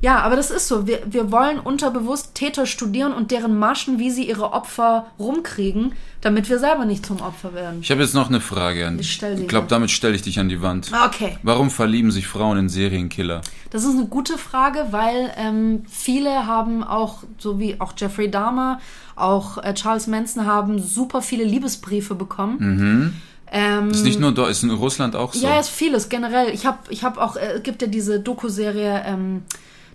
Ja, 0.00 0.20
aber 0.20 0.36
das 0.36 0.50
ist 0.50 0.68
so. 0.68 0.86
Wir, 0.86 1.00
wir 1.06 1.32
wollen 1.32 1.58
unterbewusst 1.58 2.34
Täter 2.34 2.66
studieren 2.66 3.12
und 3.12 3.30
deren 3.30 3.58
Maschen, 3.58 3.98
wie 3.98 4.10
sie 4.10 4.28
ihre 4.28 4.52
Opfer 4.52 5.06
rumkriegen, 5.18 5.92
damit 6.20 6.48
wir 6.48 6.58
selber 6.58 6.84
nicht 6.84 7.04
zum 7.04 7.20
Opfer 7.20 7.52
werden. 7.52 7.80
Ich 7.82 7.90
habe 7.90 8.00
jetzt 8.02 8.14
noch 8.14 8.28
eine 8.28 8.40
Frage 8.40 8.86
an 8.86 8.98
Ich 8.98 9.18
dich. 9.18 9.36
sie 9.36 9.42
Ich 9.42 9.48
glaube, 9.48 9.66
damit 9.68 9.90
stelle 9.90 10.14
ich 10.14 10.22
dich 10.22 10.38
an 10.38 10.48
die 10.48 10.62
Wand. 10.62 10.92
Okay. 11.06 11.38
Warum 11.42 11.70
verlieben 11.70 12.12
sich 12.12 12.28
Frauen 12.28 12.58
in 12.58 12.68
Serienkiller? 12.68 13.40
Das 13.70 13.84
ist 13.84 13.96
eine 13.96 14.06
gute 14.06 14.38
Frage, 14.38 14.86
weil 14.90 15.32
ähm, 15.36 15.82
viele 15.88 16.46
haben 16.46 16.84
auch, 16.84 17.24
so 17.38 17.58
wie 17.58 17.80
auch 17.80 17.92
Jeffrey 17.96 18.30
Dahmer, 18.30 18.80
auch 19.16 19.58
äh, 19.58 19.74
Charles 19.74 20.06
Manson 20.06 20.46
haben 20.46 20.78
super 20.78 21.22
viele 21.22 21.42
Liebesbriefe 21.42 22.14
bekommen. 22.14 23.20
Ähm, 23.52 23.90
Ist 23.90 24.04
nicht 24.04 24.20
nur 24.20 24.32
da, 24.32 24.48
ist 24.48 24.62
in 24.62 24.70
Russland 24.70 25.16
auch 25.16 25.32
so. 25.32 25.46
Ja, 25.46 25.58
ist 25.58 25.70
vieles 25.70 26.08
generell. 26.08 26.50
Ich 26.50 26.66
habe 26.66 26.78
ich 26.90 27.04
hab 27.04 27.18
auch, 27.18 27.36
äh, 27.36 27.54
es 27.56 27.62
gibt 27.62 27.82
ja 27.82 27.88
diese 27.88 28.20
Doku-Serie 28.20 29.02
ähm, 29.06 29.42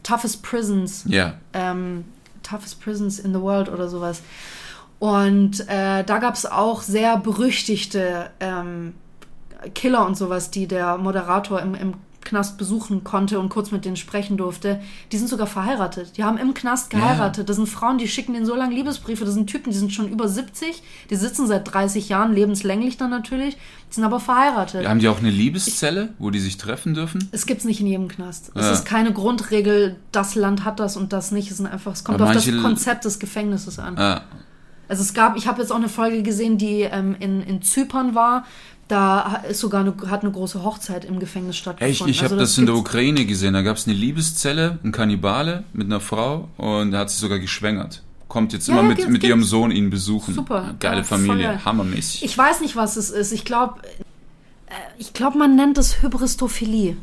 Toughest 0.01 0.43
Prisons. 0.43 1.04
Ja. 1.08 1.36
ähm, 1.54 2.06
Toughest 2.43 2.82
Prisons 2.82 3.20
in 3.20 3.34
the 3.34 3.39
World 3.39 3.70
oder 3.70 3.88
sowas. 3.88 4.22
Und 4.99 5.68
äh, 5.68 6.04
da 6.04 6.18
gab 6.20 6.36
es 6.36 6.45
auch 6.45 6.82
sehr 6.82 7.18
berüchtigte 7.18 8.30
ähm, 8.39 8.93
Killer 9.76 10.06
und 10.06 10.16
sowas, 10.16 10.51
die 10.51 10.68
der 10.68 10.97
Moderator 10.97 11.62
im, 11.62 11.76
im 11.76 11.93
Knast 12.26 12.57
besuchen 12.57 13.03
konnte 13.03 13.39
und 13.39 13.49
kurz 13.49 13.71
mit 13.71 13.86
denen 13.86 13.95
sprechen 13.95 14.38
durfte. 14.38 14.80
Die 15.11 15.17
sind 15.17 15.30
sogar 15.30 15.47
verheiratet. 15.47 16.17
Die 16.17 16.24
haben 16.24 16.38
im 16.38 16.53
Knast 16.53 16.89
geheiratet. 16.89 17.49
Das 17.49 17.55
sind 17.57 17.67
Frauen, 17.67 17.97
die 17.97 18.07
schicken 18.07 18.34
denen 18.34 18.45
so 18.45 18.55
lange 18.55 18.74
Liebesbriefe. 18.76 19.26
Das 19.26 19.34
sind 19.34 19.47
Typen, 19.47 19.71
die 19.71 19.78
sind 19.78 19.93
schon 19.93 20.07
über 20.07 20.28
70. 20.28 20.82
Die 21.09 21.15
sitzen 21.15 21.47
seit 21.47 21.71
30 21.74 22.09
Jahren, 22.09 22.34
lebenslänglich 22.34 22.97
dann 22.97 23.09
natürlich. 23.09 23.55
Die 23.89 23.95
sind 23.95 24.03
aber 24.03 24.19
verheiratet. 24.19 24.88
Haben 24.88 24.99
die 24.99 25.07
auch 25.07 25.19
eine 25.19 25.30
Liebeszelle, 25.30 26.09
wo 26.19 26.30
die 26.30 26.39
sich 26.39 26.57
treffen 26.57 26.93
dürfen? 26.93 27.28
Es 27.32 27.45
gibt's 27.45 27.65
nicht 27.65 27.80
in 27.82 27.88
jedem 27.88 28.07
Knast. 28.07 28.51
Es 28.55 28.65
Ja. 28.65 28.71
ist 28.74 28.86
keine 28.86 29.13
Grundregel, 29.13 29.97
das 30.11 30.36
Land 30.36 30.63
hat 30.65 30.80
das 30.80 30.97
und 30.97 31.13
das 31.13 31.32
nicht. 31.32 31.51
Es, 31.51 31.57
sind 31.57 31.67
einfach, 31.67 31.93
es 31.93 32.03
kommt 32.03 32.19
Aber 32.21 32.30
auf 32.30 32.36
das 32.36 32.45
Konzept 32.61 33.05
des 33.05 33.19
Gefängnisses 33.19 33.80
an. 33.80 33.97
Ah, 33.97 34.21
Also 34.88 35.01
es 35.03 35.13
gab, 35.13 35.38
ich 35.38 35.47
habe 35.47 35.61
jetzt 35.61 35.71
auch 35.71 35.78
eine 35.78 35.89
Folge 35.89 36.24
gesehen, 36.24 36.57
die 36.57 36.82
ähm, 36.82 37.15
in, 37.19 37.41
in 37.41 37.61
Zypern 37.61 38.15
war. 38.15 38.45
Da 38.93 39.37
ist 39.49 39.59
sogar 39.59 39.81
eine, 39.81 39.93
hat 40.11 40.21
eine 40.21 40.31
große 40.31 40.63
Hochzeit 40.63 41.03
im 41.05 41.19
Gefängnis 41.19 41.57
stattgefunden. 41.57 42.09
ich 42.09 42.17
ich 42.17 42.23
habe 42.23 42.35
Also 42.35 42.43
das 42.43 42.57
in 42.59 42.67
der 42.67 42.75
Ukraine 42.75 43.25
gesehen. 43.25 43.53
Da 43.55 43.63
gab 43.63 43.77
es 43.77 43.87
eine 43.87 43.95
Liebeszelle, 43.95 44.77
ein 44.83 44.91
Kannibale 44.91 45.63
mit 45.73 45.87
einer 45.87 45.99
Frau 45.99 46.47
und 46.57 46.91
der 46.91 46.99
hat 46.99 47.09
sich 47.09 47.19
sogar 47.19 47.39
geschwängert. 47.39 48.03
Kommt 48.27 48.53
jetzt 48.53 48.67
Ja, 48.67 48.73
immer 48.73 48.83
mit, 48.83 49.07
mit 49.09 49.23
ihrem. 49.23 49.43
Sohn 49.43 49.71
ihn 49.71 49.89
besuchen. 49.89 50.35
Super. 50.35 50.75
Geile 50.79 50.97
Ja, 50.97 51.03
voll 51.03 51.17
Familie, 51.19 51.47
geil. 51.47 51.65
hammermäßig. 51.65 52.23
Ich 52.23 52.37
weiß 52.37 52.61
nicht, 52.61 52.75
was 52.75 52.95
es 52.95 53.09
ist. 53.09 53.31
Ich 53.31 53.45
glaube, 53.45 53.75
ich 54.99 55.13
glaube, 55.13 55.37
man 55.39 55.55
nennt 55.55 55.77
es 55.79 56.01
Hybristophilie. 56.03 56.95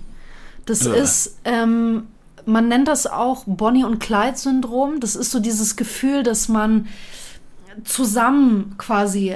Das 0.67 0.85
Ja. 0.85 0.93
ist, 0.95 1.39
ähm, 1.45 2.05
man 2.47 2.69
nennt 2.69 2.87
das 2.89 3.07
auch 3.09 3.45
Bonnie 3.47 3.85
und 3.85 3.99
Clyde-Syndrom. 3.99 5.01
Das 5.01 5.17
ist 5.17 5.31
so 5.33 5.41
dieses 5.41 5.75
Gefühl, 5.75 6.23
dass 6.23 6.49
man 6.49 6.87
zusammen 7.85 8.75
quasi, 8.79 9.35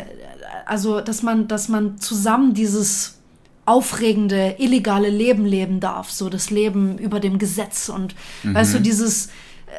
also 0.66 1.00
dass 1.00 1.22
man, 1.22 1.48
dass 1.48 1.68
man 1.68 1.98
zusammen 1.98 2.54
dieses 2.54 3.18
aufregende, 3.66 4.56
illegale 4.58 5.08
Leben 5.08 5.46
leben 5.46 5.80
darf, 5.80 6.10
so 6.10 6.28
das 6.28 6.50
Leben 6.50 6.98
über 6.98 7.20
dem 7.20 7.38
Gesetz 7.38 7.88
und 7.88 8.14
weißt 8.42 8.74
du, 8.74 8.80
dieses 8.80 9.30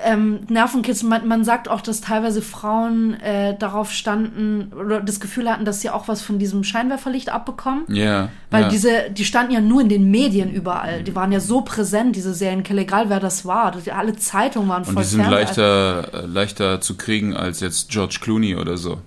ähm, 0.03 0.39
Nervenkitzel, 0.49 1.07
man, 1.07 1.27
man 1.27 1.43
sagt 1.43 1.69
auch, 1.69 1.81
dass 1.81 2.01
teilweise 2.01 2.41
Frauen 2.41 3.13
äh, 3.21 3.57
darauf 3.57 3.91
standen 3.91 4.73
oder 4.73 5.01
das 5.01 5.19
Gefühl 5.19 5.49
hatten, 5.49 5.65
dass 5.65 5.81
sie 5.81 5.89
auch 5.89 6.07
was 6.07 6.21
von 6.21 6.39
diesem 6.39 6.63
Scheinwerferlicht 6.63 7.29
abbekommen. 7.29 7.83
ja. 7.87 8.29
Weil 8.49 8.63
ja. 8.63 8.69
diese, 8.69 8.89
die 9.11 9.25
standen 9.25 9.53
ja 9.53 9.61
nur 9.61 9.81
in 9.81 9.89
den 9.89 10.09
Medien 10.09 10.51
überall. 10.51 11.03
Die 11.03 11.15
waren 11.15 11.31
ja 11.31 11.39
so 11.39 11.61
präsent, 11.61 12.15
diese 12.15 12.33
Serienkiller, 12.33 12.83
egal 12.83 13.09
wer 13.09 13.19
das 13.19 13.45
war. 13.45 13.71
Das, 13.71 13.87
alle 13.89 14.15
Zeitungen 14.15 14.69
waren 14.69 14.83
und 14.83 14.93
voll 14.93 15.03
die 15.03 15.09
sind 15.09 15.21
Fernseh- 15.21 15.31
leichter, 15.31 16.13
äh, 16.13 16.25
leichter 16.25 16.81
zu 16.81 16.95
kriegen 16.95 17.35
als 17.35 17.59
jetzt 17.59 17.89
George 17.89 18.17
Clooney 18.21 18.55
oder 18.55 18.77
so. 18.77 18.99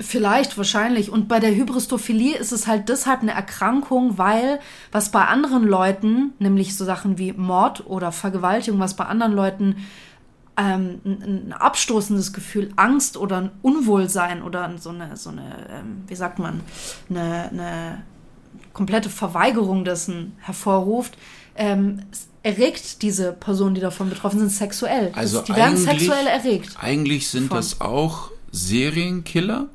Vielleicht, 0.00 0.56
wahrscheinlich. 0.56 1.10
Und 1.10 1.28
bei 1.28 1.40
der 1.40 1.54
Hybristophilie 1.54 2.36
ist 2.36 2.52
es 2.52 2.66
halt 2.66 2.88
deshalb 2.88 3.20
eine 3.20 3.32
Erkrankung, 3.32 4.16
weil 4.16 4.58
was 4.92 5.10
bei 5.10 5.24
anderen 5.26 5.64
Leuten, 5.64 6.32
nämlich 6.38 6.74
so 6.74 6.84
Sachen 6.86 7.18
wie 7.18 7.32
Mord 7.32 7.84
oder 7.86 8.10
Vergewaltigung, 8.10 8.80
was 8.80 8.94
bei 8.94 9.04
anderen 9.04 9.32
Leuten 9.34 9.76
ähm, 10.56 11.00
ein, 11.04 11.22
ein 11.22 11.52
abstoßendes 11.52 12.32
Gefühl, 12.32 12.72
Angst 12.76 13.16
oder 13.16 13.38
ein 13.38 13.50
Unwohlsein 13.62 14.42
oder 14.42 14.72
so 14.78 14.88
eine, 14.90 15.16
so 15.16 15.30
eine 15.30 15.66
ähm, 15.70 16.04
wie 16.06 16.14
sagt 16.14 16.38
man, 16.38 16.60
eine, 17.08 17.50
eine 17.50 18.02
komplette 18.72 19.10
Verweigerung 19.10 19.84
dessen 19.84 20.32
hervorruft, 20.38 21.16
ähm, 21.56 22.02
erregt 22.42 23.02
diese 23.02 23.32
Personen, 23.32 23.74
die 23.74 23.80
davon 23.80 24.08
betroffen 24.08 24.38
sind, 24.38 24.50
sexuell. 24.50 25.12
Also 25.14 25.38
das, 25.38 25.46
die 25.46 25.56
werden 25.56 25.76
sexuell 25.76 26.26
erregt. 26.26 26.76
Eigentlich 26.80 27.28
sind 27.28 27.48
Von- 27.48 27.58
das 27.58 27.80
auch 27.80 28.30
Serienkiller, 28.50 29.68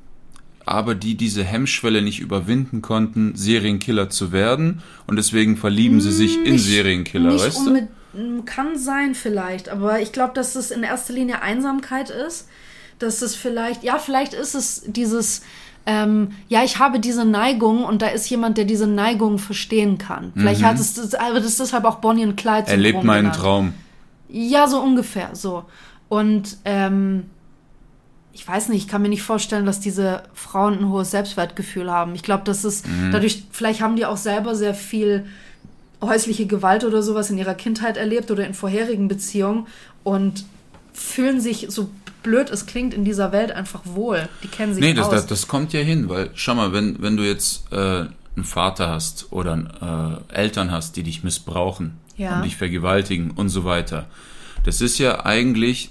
aber 0.65 0.95
die 0.95 1.15
diese 1.15 1.43
Hemmschwelle 1.43 2.01
nicht 2.01 2.19
überwinden 2.19 2.81
konnten, 2.81 3.35
Serienkiller 3.35 4.09
zu 4.09 4.31
werden. 4.31 4.81
Und 5.07 5.17
deswegen 5.17 5.57
verlieben 5.57 6.01
sie 6.01 6.11
sich 6.11 6.43
in 6.43 6.57
Serienkiller, 6.57 7.31
Nicht 7.31 7.45
weißt 7.45 7.57
du? 7.57 7.67
unbedingt, 7.67 8.45
kann 8.45 8.77
sein 8.77 9.13
vielleicht, 9.13 9.69
aber 9.69 10.01
ich 10.01 10.11
glaube, 10.11 10.33
dass 10.33 10.55
es 10.55 10.71
in 10.71 10.83
erster 10.83 11.13
Linie 11.13 11.41
Einsamkeit 11.41 12.09
ist. 12.09 12.47
Dass 12.97 13.21
es 13.21 13.35
vielleicht, 13.35 13.83
ja, 13.83 13.99
vielleicht 13.99 14.33
ist 14.33 14.55
es 14.55 14.83
dieses, 14.87 15.41
ähm, 15.85 16.31
ja, 16.47 16.63
ich 16.63 16.79
habe 16.79 17.01
diese 17.01 17.25
Neigung 17.25 17.83
und 17.83 18.01
da 18.01 18.07
ist 18.07 18.29
jemand, 18.29 18.57
der 18.57 18.63
diese 18.63 18.87
Neigung 18.87 19.37
verstehen 19.37 19.97
kann. 19.97 20.31
Vielleicht 20.33 20.63
hat 20.63 20.79
es, 20.79 20.93
das, 20.93 21.13
aber 21.13 21.35
das 21.35 21.47
ist 21.47 21.59
deshalb 21.59 21.83
auch 21.83 21.95
Bonnie 21.95 22.23
und 22.23 22.37
Clyde. 22.37 22.67
Er 22.67 22.77
lebt 22.77 23.03
meinen 23.03 23.25
genannt. 23.25 23.35
Traum. 23.35 23.73
Ja, 24.29 24.67
so 24.67 24.79
ungefähr, 24.79 25.31
so. 25.33 25.65
Und 26.07 26.57
ähm, 26.63 27.25
ich 28.35 28.45
weiß 28.45 28.67
nicht, 28.69 28.83
ich 28.83 28.87
kann 28.89 29.01
mir 29.01 29.07
nicht 29.09 29.23
vorstellen, 29.23 29.65
dass 29.65 29.79
diese 29.79 30.23
Frauen 30.33 30.77
ein 30.79 30.89
hohes 30.89 31.09
Selbstwertgefühl 31.11 31.89
haben. 31.89 32.13
Ich 32.15 32.21
glaube, 32.21 32.43
das 32.43 32.65
ist 32.65 32.85
dadurch, 33.11 33.43
vielleicht 33.49 33.79
haben 33.81 33.95
die 33.95 34.05
auch 34.05 34.17
selber 34.17 34.55
sehr 34.55 34.73
viel 34.73 35.25
häusliche 36.01 36.45
Gewalt 36.45 36.83
oder 36.83 37.01
sowas 37.01 37.29
in 37.29 37.37
ihrer 37.37 37.55
Kindheit 37.55 37.95
erlebt 37.95 38.29
oder 38.31 38.45
in 38.45 38.53
vorherigen 38.53 39.07
Beziehungen 39.07 39.67
und 40.03 40.43
fühlen 40.93 41.39
sich, 41.39 41.67
so 41.69 41.89
blöd 42.23 42.49
es 42.49 42.65
klingt, 42.65 42.93
in 42.93 43.05
dieser 43.05 43.31
Welt 43.31 43.51
einfach 43.53 43.81
wohl. 43.85 44.27
Die 44.43 44.47
kennen 44.49 44.73
sich 44.73 44.83
Nee, 44.83 44.93
das, 44.93 45.05
aus. 45.07 45.11
das, 45.13 45.27
das 45.27 45.47
kommt 45.47 45.71
ja 45.71 45.79
hin, 45.79 46.09
weil 46.09 46.29
schau 46.35 46.55
mal, 46.55 46.73
wenn, 46.73 47.01
wenn 47.01 47.15
du 47.15 47.23
jetzt 47.23 47.71
äh, 47.71 47.75
einen 48.35 48.43
Vater 48.43 48.89
hast 48.89 49.27
oder 49.31 50.19
äh, 50.29 50.35
Eltern 50.35 50.71
hast, 50.71 50.97
die 50.97 51.03
dich 51.03 51.23
missbrauchen 51.23 51.93
Ja. 52.17 52.35
und 52.37 52.43
dich 52.45 52.57
vergewaltigen 52.57 53.31
und 53.31 53.47
so 53.47 53.63
weiter, 53.63 54.07
das 54.65 54.81
ist 54.81 54.97
ja 54.97 55.23
eigentlich 55.25 55.89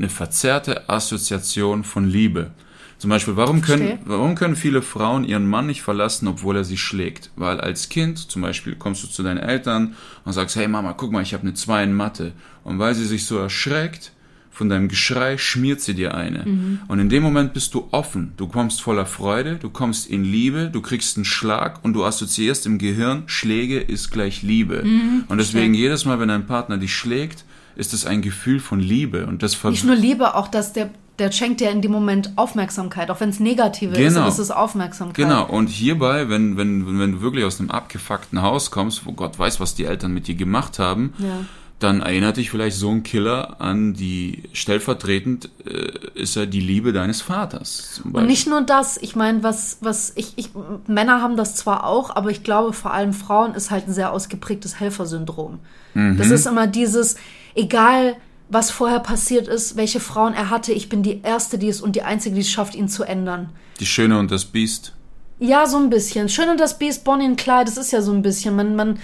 eine 0.00 0.08
verzerrte 0.08 0.88
Assoziation 0.88 1.84
von 1.84 2.08
Liebe. 2.08 2.50
Zum 2.96 3.10
Beispiel, 3.10 3.36
warum 3.36 3.62
können, 3.62 3.98
warum 4.04 4.34
können 4.34 4.56
viele 4.56 4.82
Frauen 4.82 5.24
ihren 5.24 5.46
Mann 5.46 5.66
nicht 5.66 5.82
verlassen, 5.82 6.26
obwohl 6.26 6.56
er 6.56 6.64
sie 6.64 6.76
schlägt? 6.76 7.30
Weil 7.36 7.60
als 7.60 7.88
Kind, 7.88 8.18
zum 8.18 8.42
Beispiel, 8.42 8.74
kommst 8.74 9.02
du 9.02 9.08
zu 9.08 9.22
deinen 9.22 9.38
Eltern 9.38 9.94
und 10.24 10.32
sagst, 10.32 10.56
hey 10.56 10.68
Mama, 10.68 10.92
guck 10.94 11.12
mal, 11.12 11.22
ich 11.22 11.32
habe 11.32 11.42
eine 11.42 11.54
2 11.54 11.84
in 11.84 11.94
Mathe. 11.94 12.32
Und 12.64 12.78
weil 12.78 12.94
sie 12.94 13.06
sich 13.06 13.24
so 13.24 13.38
erschreckt, 13.38 14.12
von 14.50 14.68
deinem 14.68 14.88
Geschrei 14.88 15.38
schmiert 15.38 15.80
sie 15.80 15.94
dir 15.94 16.14
eine. 16.14 16.44
Und 16.88 16.98
in 16.98 17.08
dem 17.08 17.22
Moment 17.22 17.54
bist 17.54 17.72
du 17.72 17.88
offen. 17.92 18.32
Du 18.36 18.48
kommst 18.48 18.82
voller 18.82 19.06
Freude, 19.06 19.56
du 19.56 19.70
kommst 19.70 20.10
in 20.10 20.22
Liebe, 20.24 20.68
du 20.70 20.82
kriegst 20.82 21.16
einen 21.16 21.24
Schlag 21.24 21.82
und 21.82 21.94
du 21.94 22.04
assoziierst 22.04 22.66
im 22.66 22.76
Gehirn, 22.76 23.22
Schläge 23.26 23.80
ist 23.80 24.10
gleich 24.10 24.42
Liebe. 24.42 24.84
Und 25.28 25.38
deswegen 25.38 25.72
jedes 25.72 26.04
Mal, 26.04 26.20
wenn 26.20 26.28
dein 26.28 26.46
Partner 26.46 26.76
dich 26.76 26.94
schlägt, 26.94 27.44
ist 27.76 27.92
es 27.94 28.06
ein 28.06 28.22
Gefühl 28.22 28.60
von 28.60 28.80
Liebe. 28.80 29.26
Und 29.26 29.42
das 29.42 29.62
Nicht 29.64 29.84
nur 29.84 29.94
Liebe, 29.96 30.34
auch 30.34 30.48
dass 30.48 30.72
der, 30.72 30.90
der 31.18 31.32
schenkt 31.32 31.60
dir 31.60 31.70
in 31.70 31.82
dem 31.82 31.92
Moment 31.92 32.32
Aufmerksamkeit, 32.36 33.10
auch 33.10 33.20
wenn 33.20 33.28
es 33.30 33.40
negative 33.40 33.92
ist, 33.92 33.98
Genau. 33.98 34.20
aber 34.20 34.28
es 34.28 34.38
ist 34.38 34.50
Aufmerksamkeit. 34.50 35.16
Genau, 35.16 35.46
und 35.46 35.68
hierbei, 35.68 36.28
wenn, 36.28 36.56
wenn, 36.56 36.98
wenn 36.98 37.12
du 37.12 37.20
wirklich 37.20 37.44
aus 37.44 37.60
einem 37.60 37.70
abgefuckten 37.70 38.42
Haus 38.42 38.70
kommst, 38.70 39.06
wo 39.06 39.12
Gott 39.12 39.38
weiß, 39.38 39.60
was 39.60 39.74
die 39.74 39.84
Eltern 39.84 40.12
mit 40.12 40.26
dir 40.28 40.34
gemacht 40.34 40.78
haben, 40.78 41.12
Ja. 41.18 41.44
dann 41.78 42.00
erinnert 42.02 42.36
dich 42.36 42.50
vielleicht 42.50 42.76
so 42.76 42.90
ein 42.90 43.02
Killer 43.02 43.60
an 43.60 43.94
die, 43.94 44.42
stellvertretend 44.52 45.48
äh, 45.66 46.18
ist 46.18 46.36
er 46.36 46.46
die 46.46 46.60
Liebe 46.60 46.92
deines 46.92 47.22
Vaters. 47.22 48.02
Und 48.12 48.26
nicht 48.26 48.46
nur 48.46 48.60
das, 48.62 48.98
ich 48.98 49.16
meine, 49.16 49.42
was, 49.42 49.78
was 49.80 50.12
ich, 50.16 50.32
ich, 50.36 50.50
Männer 50.86 51.22
haben 51.22 51.36
das 51.36 51.54
zwar 51.54 51.84
auch, 51.84 52.14
aber 52.14 52.30
ich 52.30 52.42
glaube, 52.42 52.72
vor 52.74 52.92
allem 52.92 53.12
Frauen 53.14 53.54
ist 53.54 53.70
halt 53.70 53.88
ein 53.88 53.94
sehr 53.94 54.12
ausgeprägtes 54.12 54.78
Helfersyndrom. 54.80 55.58
Das 55.94 56.30
ist 56.30 56.46
immer 56.46 56.66
dieses, 56.68 57.16
egal 57.54 58.16
was 58.52 58.70
vorher 58.72 58.98
passiert 58.98 59.46
ist, 59.46 59.76
welche 59.76 60.00
Frauen 60.00 60.34
er 60.34 60.50
hatte, 60.50 60.72
ich 60.72 60.88
bin 60.88 61.04
die 61.04 61.20
Erste, 61.22 61.56
die 61.56 61.68
es 61.68 61.80
und 61.80 61.94
die 61.94 62.02
Einzige, 62.02 62.34
die 62.34 62.40
es 62.40 62.50
schafft, 62.50 62.74
ihn 62.74 62.88
zu 62.88 63.04
ändern. 63.04 63.50
Die 63.78 63.86
Schöne 63.86 64.18
und 64.18 64.30
das 64.32 64.44
Biest. 64.44 64.92
Ja, 65.38 65.66
so 65.66 65.76
ein 65.78 65.88
bisschen. 65.88 66.28
Schön 66.28 66.48
und 66.48 66.58
das 66.58 66.76
Biest, 66.76 67.04
Bonnie 67.04 67.26
und 67.26 67.36
Clyde, 67.36 67.66
das 67.66 67.76
ist 67.76 67.92
ja 67.92 68.02
so 68.02 68.12
ein 68.12 68.22
bisschen. 68.22 68.56
Man, 68.56 68.74
man, 68.74 68.98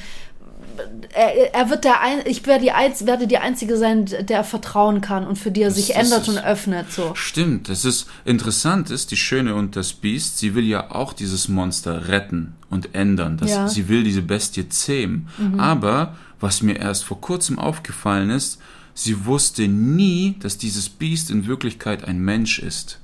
er, 1.15 1.55
er 1.55 1.71
wird 1.71 1.85
der 1.85 2.01
ein, 2.03 2.19
ich 2.27 2.45
werde 2.47 2.65
die, 2.65 2.73
Einz- 2.73 3.07
werde 3.07 3.27
die 3.27 3.39
Einzige 3.39 3.77
sein, 3.79 4.05
der 4.07 4.39
er 4.39 4.45
vertrauen 4.45 5.01
kann 5.01 5.27
und 5.27 5.37
für 5.39 5.51
die 5.51 5.63
er 5.63 5.71
sich 5.71 5.89
das 5.89 5.97
ändert 5.97 6.23
ist- 6.23 6.29
und 6.29 6.39
öffnet. 6.45 6.93
So. 6.93 7.13
Stimmt, 7.15 7.69
das 7.69 7.85
ist 7.85 8.07
interessant 8.25 8.91
ist, 8.91 9.11
die 9.13 9.17
Schöne 9.17 9.55
und 9.55 9.77
das 9.77 9.93
Biest, 9.93 10.39
sie 10.39 10.55
will 10.55 10.67
ja 10.67 10.91
auch 10.91 11.13
dieses 11.13 11.49
Monster 11.49 12.09
retten 12.09 12.55
und 12.69 12.95
ändern. 12.95 13.37
Das, 13.39 13.51
Ja. 13.51 13.63
Mhm. 13.63 13.69
Sie 13.69 13.89
will 13.89 14.03
diese 14.03 14.23
Bestie 14.23 14.69
zähmen. 14.69 15.29
Aber 15.57 16.17
was 16.41 16.63
mir 16.63 16.77
erst 16.77 17.05
vor 17.05 17.21
kurzem 17.21 17.59
aufgefallen 17.59 18.31
ist, 18.31 18.61
sie 18.95 19.27
wusste 19.27 19.69
nie, 19.69 20.37
dass 20.41 20.59
dieses 20.59 20.89
Biest 20.89 21.31
in 21.31 21.47
Wirklichkeit 21.47 22.05
ein 22.05 22.19
Mensch 22.19 22.59
ist. 22.59 23.01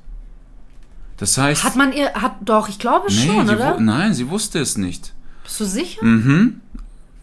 Das 1.17 1.39
heißt, 1.39 1.63
Hat 1.65 1.77
man 1.77 1.93
ihr, 1.93 2.13
hat 2.15 2.37
doch, 2.45 2.69
ich 2.69 2.79
glaube 2.79 3.07
nee, 3.09 3.27
schon, 3.27 3.49
oder? 3.49 3.79
nein, 3.79 4.15
sie 4.15 4.29
wusste 4.29 4.59
es 4.59 4.77
nicht. 4.77 5.13
Bist 5.45 5.61
du 5.61 5.65
sicher? 5.65 6.05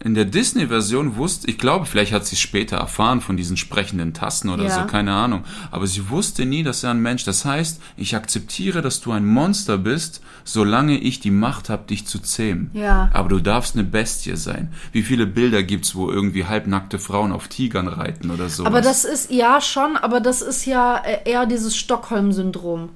In 0.02 0.14
der 0.14 0.24
Disney-Version 0.24 1.16
wusste, 1.16 1.50
ich 1.50 1.58
glaube, 1.58 1.84
vielleicht 1.84 2.12
hat 2.12 2.24
sie 2.24 2.34
es 2.34 2.40
später 2.40 2.78
erfahren 2.78 3.20
von 3.20 3.36
diesen 3.36 3.58
sprechenden 3.58 4.14
Tasten 4.14 4.48
oder 4.48 4.64
Ja. 4.64 4.70
so, 4.70 4.86
keine 4.86 5.12
Ahnung. 5.12 5.44
Aber 5.70 5.86
sie 5.86 6.08
wusste 6.08 6.46
nie, 6.46 6.62
dass 6.62 6.82
er 6.82 6.92
ein 6.92 7.00
Mensch. 7.00 7.24
Das 7.24 7.44
heißt, 7.44 7.82
ich 7.98 8.16
akzeptiere, 8.16 8.80
dass 8.80 9.02
du 9.02 9.12
ein 9.12 9.26
Monster 9.26 9.76
bist, 9.76 10.22
solange 10.42 10.98
ich 10.98 11.20
die 11.20 11.30
Macht 11.30 11.68
habe, 11.68 11.86
dich 11.86 12.06
zu 12.06 12.18
zähmen. 12.18 12.70
Ja. 12.72 13.10
Aber 13.12 13.28
du 13.28 13.40
darfst 13.40 13.74
eine 13.74 13.84
Bestie 13.84 14.36
sein. 14.36 14.72
Wie 14.92 15.02
viele 15.02 15.26
Bilder 15.26 15.62
gibt's, 15.62 15.94
wo 15.94 16.10
irgendwie 16.10 16.46
halbnackte 16.46 16.98
Frauen 16.98 17.30
auf 17.30 17.48
Tigern 17.48 17.86
reiten 17.86 18.30
oder 18.30 18.48
so? 18.48 18.64
Aber 18.64 18.80
das 18.80 19.04
ist, 19.04 19.30
ja 19.30 19.60
schon, 19.60 19.98
aber 19.98 20.20
das 20.20 20.40
ist 20.40 20.64
ja 20.64 20.96
äh, 20.96 21.30
eher 21.30 21.44
dieses 21.44 21.76
Stockholm-Syndrom. 21.76 22.88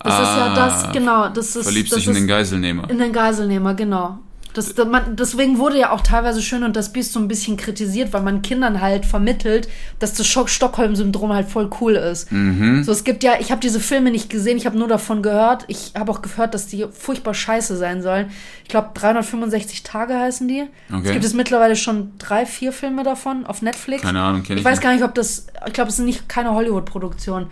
Das 0.00 0.14
ist 0.14 0.36
ja 0.36 0.54
das, 0.54 0.92
genau, 0.92 1.28
das 1.28 1.56
ist. 1.56 1.58
Ah, 1.58 1.62
Verliebst 1.64 1.92
das 1.92 1.98
dich 1.98 2.08
in 2.08 2.14
den 2.14 2.26
Geiselnehmer. 2.26 2.88
In 2.90 2.98
den 2.98 3.12
Geiselnehmer, 3.12 3.74
genau. 3.74 4.18
Das, 4.54 4.74
das, 4.74 4.86
man, 4.86 5.16
deswegen 5.16 5.58
wurde 5.58 5.78
ja 5.78 5.92
auch 5.92 6.02
teilweise 6.02 6.42
schön 6.42 6.62
und 6.62 6.76
das 6.76 6.92
Biest 6.92 7.12
so 7.14 7.20
ein 7.20 7.26
bisschen 7.28 7.56
kritisiert, 7.56 8.12
weil 8.12 8.20
man 8.22 8.42
Kindern 8.42 8.80
halt 8.82 9.06
vermittelt, 9.06 9.68
dass 9.98 10.12
das 10.12 10.26
Stockholm-Syndrom 10.26 11.32
halt 11.32 11.48
voll 11.48 11.70
cool 11.80 11.94
ist. 11.94 12.30
Mhm. 12.30 12.84
So, 12.84 12.92
es 12.92 13.04
gibt 13.04 13.24
ja, 13.24 13.34
ich 13.40 13.50
habe 13.50 13.60
diese 13.60 13.80
Filme 13.80 14.10
nicht 14.10 14.28
gesehen, 14.28 14.56
ich 14.58 14.66
habe 14.66 14.78
nur 14.78 14.88
davon 14.88 15.22
gehört. 15.22 15.64
Ich 15.68 15.92
habe 15.96 16.12
auch 16.12 16.20
gehört, 16.22 16.52
dass 16.54 16.66
die 16.66 16.86
furchtbar 16.92 17.32
scheiße 17.34 17.76
sein 17.76 18.02
sollen. 18.02 18.30
Ich 18.62 18.68
glaube, 18.68 18.90
365 18.94 19.82
Tage 19.82 20.14
heißen 20.18 20.46
die. 20.48 20.64
Es 20.88 20.94
Okay. 20.94 21.12
gibt 21.12 21.24
es 21.24 21.34
mittlerweile 21.34 21.74
schon 21.76 22.12
drei, 22.18 22.44
vier 22.46 22.72
Filme 22.72 23.02
davon 23.04 23.46
auf 23.46 23.62
Netflix. 23.62 24.02
Keine 24.02 24.20
Ahnung, 24.20 24.42
kenn 24.42 24.56
ich 24.56 24.60
ich 24.60 24.64
weiß 24.64 24.76
nicht. 24.78 24.82
gar 24.82 24.92
nicht, 24.92 25.04
ob 25.04 25.14
das, 25.14 25.46
ich 25.66 25.72
glaube, 25.72 25.90
es 25.90 25.96
sind 25.96 26.04
nicht 26.04 26.28
keine 26.28 26.52
Hollywood-Produktion. 26.52 27.46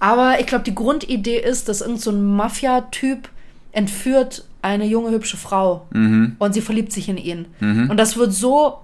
Aber 0.00 0.40
ich 0.40 0.46
glaube, 0.46 0.64
die 0.64 0.74
Grundidee 0.74 1.38
ist, 1.38 1.68
dass 1.68 1.80
irgend 1.80 2.00
so 2.00 2.10
ein 2.10 2.24
Mafia-Typ 2.24 3.28
entführt 3.72 4.44
eine 4.62 4.86
junge, 4.86 5.10
hübsche 5.10 5.36
Frau 5.36 5.86
Mhm. 5.92 6.36
und 6.38 6.54
sie 6.54 6.60
verliebt 6.60 6.92
sich 6.92 7.08
in 7.08 7.16
ihn. 7.16 7.46
Und 7.60 7.96
das 7.96 8.16
wird 8.16 8.32
so 8.32 8.78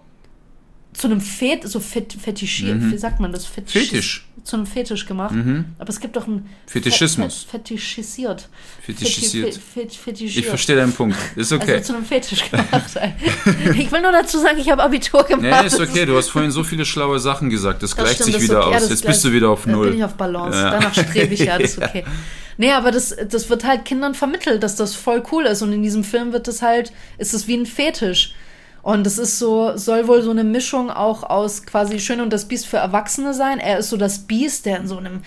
zu 0.92 1.06
einem 1.06 1.20
Fet, 1.20 1.68
so 1.68 1.78
fet, 1.80 2.12
fetischiert, 2.14 2.80
wie 2.90 2.98
sagt 2.98 3.20
man 3.20 3.30
das? 3.30 3.46
Fetisch. 3.46 3.74
Mhm. 3.74 3.86
Fetisch. 3.86 4.27
Mhm. 4.48 4.50
Zu 4.50 4.56
einem 4.56 4.66
Fetisch 4.66 5.04
gemacht. 5.06 5.34
Aber 5.78 5.90
es 5.90 6.00
gibt 6.00 6.16
doch 6.16 6.26
einen 6.26 6.48
Fetischismus. 6.66 7.44
Fe- 7.44 7.58
Fetischisiert. 7.58 8.48
Fetischisiert. 8.82 9.54
Feti- 9.54 9.60
fe- 9.60 9.88
fetischiert. 10.04 10.36
Ich 10.44 10.46
verstehe 10.46 10.76
deinen 10.76 10.92
Punkt. 10.92 11.16
Ist 11.36 11.52
okay. 11.52 11.74
Also 11.74 11.92
zu 11.92 11.96
einem 11.98 12.06
Fetisch 12.06 12.50
gemacht. 12.50 12.68
ich 13.78 13.92
will 13.92 14.00
nur 14.00 14.12
dazu 14.12 14.38
sagen, 14.38 14.58
ich 14.58 14.70
habe 14.70 14.82
Abitur 14.82 15.22
gemacht. 15.24 15.42
Nee, 15.62 15.66
ist 15.66 15.78
okay. 15.78 16.06
Du 16.06 16.16
hast 16.16 16.30
vorhin 16.30 16.50
so 16.50 16.64
viele 16.64 16.84
schlaue 16.86 17.18
Sachen 17.18 17.50
gesagt. 17.50 17.82
Das, 17.82 17.90
Das 17.90 17.98
gleicht 18.04 18.22
stimmt, 18.22 18.34
sich 18.34 18.42
wieder 18.44 18.60
okay. 18.62 18.70
Ja, 18.70 18.76
aus. 18.76 18.82
das 18.84 18.90
Jetzt 18.90 19.06
bist 19.06 19.24
du 19.24 19.32
wieder 19.32 19.50
auf 19.50 19.66
Null. 19.66 19.88
bin 19.90 19.98
ich 19.98 20.04
auf 20.04 20.14
Balance. 20.14 20.58
Ja. 20.58 20.70
Danach 20.70 20.94
strebe 20.94 21.34
ich 21.34 21.40
ja, 21.40 21.58
das 21.58 21.72
ist 21.72 21.78
Ja. 21.80 21.86
okay. 21.88 22.04
Nee, 22.56 22.72
aber 22.72 22.90
das, 22.90 23.14
das 23.28 23.50
wird 23.50 23.64
halt 23.64 23.84
Kindern 23.84 24.14
vermittelt, 24.14 24.62
dass 24.62 24.74
das 24.76 24.94
voll 24.94 25.22
cool 25.30 25.44
ist. 25.44 25.62
Und 25.62 25.72
in 25.72 25.82
diesem 25.82 26.02
Film 26.04 26.32
wird 26.32 26.48
das 26.48 26.62
halt, 26.62 26.90
ist 27.18 27.34
es 27.34 27.46
wie 27.46 27.54
ein 27.56 27.66
Fetisch. 27.66 28.34
Und 28.88 29.06
es 29.06 29.18
ist 29.18 29.38
so, 29.38 29.76
soll 29.76 30.08
wohl 30.08 30.22
so 30.22 30.30
eine 30.30 30.44
Mischung 30.44 30.90
auch 30.90 31.22
aus 31.22 31.66
quasi 31.66 32.00
Schön 32.00 32.22
und 32.22 32.32
das 32.32 32.48
Biest 32.48 32.66
für 32.66 32.78
Erwachsene 32.78 33.34
sein. 33.34 33.58
Er 33.58 33.80
ist 33.80 33.90
so 33.90 33.98
das 33.98 34.20
Biest, 34.20 34.64
der 34.64 34.78
in 34.78 34.88
so 34.88 34.96
einem 34.96 35.20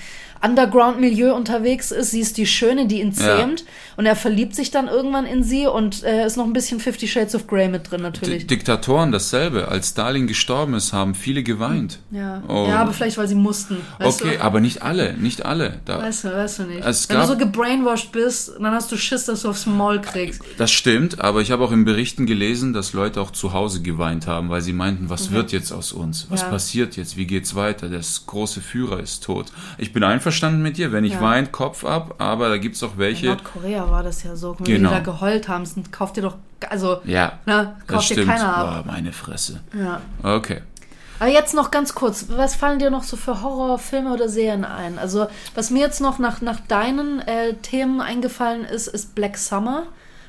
Underground-Milieu 0.44 1.34
unterwegs 1.36 1.92
ist. 1.92 2.12
Sie 2.12 2.20
ist 2.20 2.38
die 2.38 2.46
Schöne, 2.46 2.88
die 2.88 3.02
ihn 3.02 3.12
Ja. 3.12 3.38
zähmt. 3.38 3.64
Und 3.98 4.06
er 4.06 4.16
verliebt 4.16 4.56
sich 4.56 4.72
dann 4.72 4.88
irgendwann 4.88 5.26
in 5.26 5.44
sie 5.44 5.68
und 5.68 6.04
äh, 6.04 6.26
ist 6.26 6.38
noch 6.38 6.46
ein 6.46 6.54
bisschen 6.54 6.80
Fifty 6.80 7.08
Shades 7.08 7.36
of 7.36 7.46
Grey 7.48 7.68
mit 7.68 7.92
drin, 7.92 8.00
D 8.00 8.04
natürlich. 8.04 8.48
Diktatoren 8.48 9.12
dasselbe. 9.12 9.68
Als 9.68 9.90
Stalin 9.90 10.28
gestorben 10.28 10.74
ist, 10.74 10.94
haben 10.94 11.14
viele 11.14 11.44
geweint. 11.44 12.00
ja. 12.12 12.42
Oh. 12.48 12.66
ja, 12.68 12.80
aber 12.80 12.94
vielleicht, 12.94 13.18
weil 13.18 13.28
sie 13.28 13.36
mussten. 13.36 13.78
Okay, 14.00 14.38
du? 14.38 14.42
aber 14.44 14.60
nicht 14.60 14.82
alle, 14.82 15.14
nicht 15.14 15.46
alle. 15.46 15.80
Da, 15.86 16.00
Weißt 16.00 16.24
du, 16.24 16.34
weißt 16.34 16.60
du 16.60 16.64
nicht. 16.64 16.84
Es 16.86 17.08
Wenn 17.10 17.18
du 17.20 17.28
so 17.28 17.38
gebrainwashed 17.38 18.12
bist, 18.12 18.54
dann 18.58 18.72
hast 18.74 18.92
du 18.92 18.98
Schiss, 18.98 19.26
dass 19.26 19.44
du 19.44 19.50
aufs 19.50 19.66
Maul 19.68 20.02
kriegst. 20.02 20.42
Das 20.58 20.72
stimmt, 20.72 21.22
aber 21.22 21.42
ich 21.42 21.52
habe 21.52 21.64
auch 21.64 21.72
in 21.72 21.86
Berichten 21.86 22.26
gelesen, 22.26 22.74
dass 22.74 22.94
Leute 22.94 23.22
auch 23.22 23.32
zu 23.32 23.54
Hause 23.54 23.82
geweint 23.82 24.26
haben, 24.28 24.50
weil 24.50 24.62
sie 24.62 24.74
meinten, 24.74 25.10
was 25.10 25.32
wird 25.32 25.52
jetzt 25.52 25.72
aus 25.72 25.92
uns? 25.92 26.26
Was 26.30 26.42
Ja. 26.42 26.50
passiert 26.50 26.98
jetzt? 26.98 27.18
Wie 27.18 27.28
geht's 27.28 27.54
weiter? 27.56 27.90
Der 27.90 28.02
große 28.26 28.62
Führer 28.62 29.00
ist 29.00 29.24
tot. 29.24 29.48
Ich 29.78 29.94
bin 29.94 30.04
einverstanden 30.04 30.31
mit 30.62 30.78
dir, 30.78 30.92
wenn 30.92 31.04
ich 31.04 31.14
Ja. 31.14 31.22
weine, 31.22 31.48
Kopf 31.48 31.84
ab, 31.86 32.16
aber 32.18 32.50
da 32.50 32.58
gibt's 32.58 32.82
auch 32.84 32.94
In 32.94 33.00
welche. 33.00 33.26
Nordkorea 33.28 33.90
war 33.92 34.04
das 34.04 34.24
ja 34.24 34.36
so. 34.36 34.56
Wenn 34.58 34.66
Genau. 34.66 34.90
die 34.90 34.96
da 34.96 35.02
geheult 35.02 35.48
haben, 35.48 35.66
sind, 35.66 35.92
kauft 35.92 36.18
dir 36.18 36.22
doch, 36.22 36.36
also, 36.70 37.00
Ja, 37.06 37.34
ne, 37.46 37.76
das 37.80 37.88
kauft 37.88 38.10
dir 38.10 38.14
stimmt. 38.16 38.28
keiner 38.32 38.56
ab. 38.58 38.84
Boah, 38.86 38.92
meine 38.94 39.12
Fresse. 39.12 39.60
Ja. 39.78 40.02
Okay. 40.24 40.62
Aber 41.20 41.30
jetzt 41.30 41.54
noch 41.54 41.70
ganz 41.70 41.94
kurz, 41.94 42.26
was 42.30 42.56
fallen 42.56 42.80
dir 42.80 42.90
noch 42.90 43.04
so 43.04 43.16
für 43.16 43.44
Horrorfilme 43.44 44.12
oder 44.12 44.28
Serien 44.28 44.66
ein? 44.66 44.98
Also, 44.98 45.28
was 45.54 45.70
mir 45.70 45.80
jetzt 45.82 46.02
noch 46.02 46.18
nach, 46.18 46.42
nach 46.42 46.60
deinen 46.62 47.20
äh, 47.20 47.54
Themen 47.62 48.02
eingefallen 48.02 48.66
ist, 48.66 48.88
ist 48.88 49.14
Black 49.14 49.38
Summer. 49.38 49.84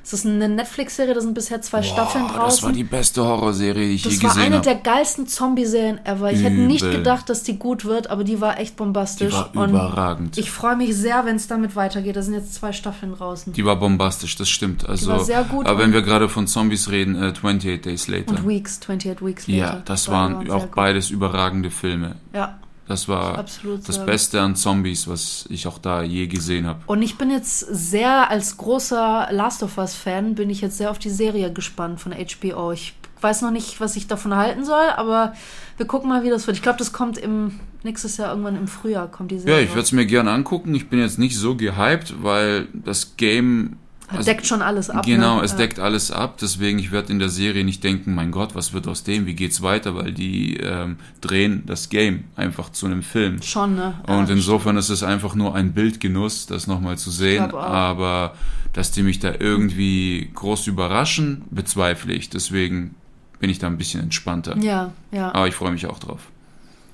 Es 0.05 0.13
ist 0.13 0.27
eine 0.27 0.49
Netflix-Serie, 0.49 1.15
da 1.15 1.21
sind 1.21 1.35
bisher 1.35 1.63
zwei 1.63 1.83
Staffeln 1.83 2.27
Boah, 2.27 2.33
draußen. 2.35 2.57
das 2.57 2.63
war 2.65 2.73
die 2.73 2.83
beste 2.85 3.25
Horrorserie, 3.25 3.87
die 3.89 3.95
ich 3.95 4.03
Das 4.03 4.15
je 4.15 4.23
war 4.25 4.31
gesehen 4.31 4.47
eine 4.47 4.55
habe. 4.57 4.65
der 4.65 4.75
geilsten 4.77 5.27
Zombie-Serien 5.29 6.05
ever. 6.05 6.33
Ich 6.33 6.43
hätte 6.43 6.57
nicht 6.57 6.83
Übel. 6.83 6.97
gedacht, 6.99 7.29
dass 7.31 7.45
die 7.45 7.57
gut 7.59 7.85
wird, 7.85 8.11
aber 8.11 8.25
die 8.25 8.41
war 8.41 8.59
echt 8.59 8.77
bombastisch. 8.77 9.33
Die 9.53 9.57
war 9.57 9.69
überragend. 9.69 10.39
Ich 10.39 10.51
freue 10.51 10.75
mich 10.77 10.97
sehr, 10.97 11.25
wenn 11.25 11.37
es 11.37 11.47
damit 11.47 11.77
weitergeht. 11.77 12.17
Da 12.17 12.23
sind 12.23 12.35
jetzt 12.35 12.53
zwei 12.55 12.73
Staffeln 12.73 13.13
draußen. 13.15 13.53
Die 13.53 13.65
war 13.65 13.77
bombastisch, 13.77 14.35
das 14.37 14.49
stimmt. 14.49 14.89
Also, 14.89 15.09
war 15.11 15.21
sehr 15.25 15.45
gut 15.45 15.67
aber 15.67 15.79
wenn 15.79 15.93
wir 15.93 16.03
gerade 16.03 16.29
von 16.29 16.47
Zombies 16.49 16.91
reden, 16.91 17.15
äh, 17.15 17.29
28 17.29 17.81
Days 17.83 18.09
Later. 18.09 18.31
Und 18.31 18.49
Weeks, 18.49 18.81
28 18.83 19.25
Weeks 19.25 19.47
later. 19.47 19.59
ja, 19.59 19.83
das 19.85 20.09
War- 20.09 20.33
waren 20.33 20.51
auch 20.51 20.63
gut. 20.63 20.75
beides 20.75 21.11
überragende 21.11 21.71
Filme. 21.71 22.17
Ja, 22.35 22.59
Das 22.93 23.09
war 23.09 23.39
Absolut 23.39 23.89
das. 23.89 24.05
Beste 24.05 24.41
an 24.41 24.55
Zombies, 24.55 25.09
was 25.09 25.47
ich 25.49 25.67
auch 25.67 25.79
da 25.79 26.03
je 26.03 26.27
gesehen 26.27 26.67
habe. 26.67 26.81
Und 26.87 27.01
ich 27.01 27.17
bin 27.17 27.31
jetzt 27.31 27.61
sehr, 27.61 28.31
als 28.31 28.59
großer 28.59 29.29
Last 29.31 29.63
of 29.63 29.79
Us-Fan, 29.79 30.35
bin 30.35 30.51
ich 30.51 30.61
jetzt 30.61 30.77
sehr 30.77 30.91
auf 30.91 30.99
die 30.99 31.09
Serie 31.09 31.51
gespannt 31.51 32.01
von 32.01 32.13
HBO. 32.13 32.73
Ich 32.73 32.95
weiß 33.23 33.41
noch 33.43 33.51
nicht, 33.51 33.81
was 33.81 33.97
ich 33.97 34.09
davon 34.09 34.35
halten 34.37 34.65
soll, 34.67 34.91
aber 34.97 35.33
wir 35.79 35.87
gucken 35.87 36.11
mal, 36.11 36.23
wie 36.23 36.29
das 36.29 36.47
wird. 36.47 36.57
Ich 36.59 36.63
glaube, 36.63 36.79
das 36.79 36.93
kommt 36.93 37.17
im 37.17 37.61
nächstes 37.83 38.19
Jahr 38.19 38.31
irgendwann 38.31 38.57
im 38.57 38.69
Frühjahr 38.69 39.09
kommt 39.09 39.31
die 39.31 39.37
Ja, 39.37 39.41
Serie. 39.43 39.63
ich 39.63 39.69
werde 39.71 39.81
es 39.83 39.93
mir 39.93 40.05
gern 40.07 40.29
angucken. 40.29 40.75
Ich 40.75 40.89
bin 40.91 40.99
jetzt 40.99 41.19
nicht 41.19 41.37
so 41.39 41.57
gehypt, 41.57 42.23
weil 42.23 42.69
das 42.75 43.17
Game. 43.17 43.79
Also 44.13 44.25
deckt 44.31 44.47
schon 44.47 44.63
alles 44.63 44.91
ab. 44.91 45.05
Genau, 45.05 45.39
ne? 45.39 45.45
es 45.45 45.53
Ja. 45.53 45.59
deckt 45.59 45.79
alles 45.79 46.11
ab. 46.11 46.39
Deswegen, 46.41 46.79
ich 46.79 46.91
werde 46.93 47.13
in 47.13 47.19
der 47.19 47.29
Serie 47.29 47.65
nicht 47.65 47.83
denken, 47.85 48.15
mein 48.15 48.31
Gott, 48.31 48.55
was 48.55 48.73
wird 48.73 48.87
aus 48.89 49.03
dem? 49.05 49.27
Wie 49.27 49.35
geht's 49.35 49.63
weiter? 49.63 49.95
Weil 49.95 50.13
die 50.13 50.57
ähm, 50.59 50.97
drehen 51.21 51.63
das 51.67 51.89
Game 51.89 52.25
einfach 52.37 52.71
zu 52.71 52.87
einem 52.87 53.03
Film. 53.03 53.41
Schon, 53.43 53.75
ne? 53.77 53.95
Und 54.07 54.29
Ja, 54.29 54.35
insofern 54.35 54.77
ist 54.77 54.89
es 54.89 55.03
einfach 55.03 55.35
nur 55.35 55.55
ein 55.55 55.73
Bildgenuss, 55.73 56.47
das 56.47 56.67
nochmal 56.67 56.99
zu 56.99 57.11
sehen. 57.11 57.53
Aber 57.53 58.35
dass 58.73 58.91
die 58.91 59.03
mich 59.03 59.19
da 59.19 59.33
irgendwie 59.39 60.31
groß 60.35 60.67
überraschen, 60.67 61.43
bezweifle 61.51 62.15
ich. 62.15 62.31
Deswegen 62.31 62.95
bin 63.39 63.51
ich 63.51 63.59
da 63.59 63.67
ein 63.67 63.77
bisschen 63.77 64.01
entspannter. 64.03 64.57
Ja, 64.59 64.93
ja, 65.11 65.35
Aber 65.35 65.49
ich 65.49 65.55
freue 65.55 65.73
mich 65.73 65.87
auch 65.87 65.99
drauf. 65.99 66.21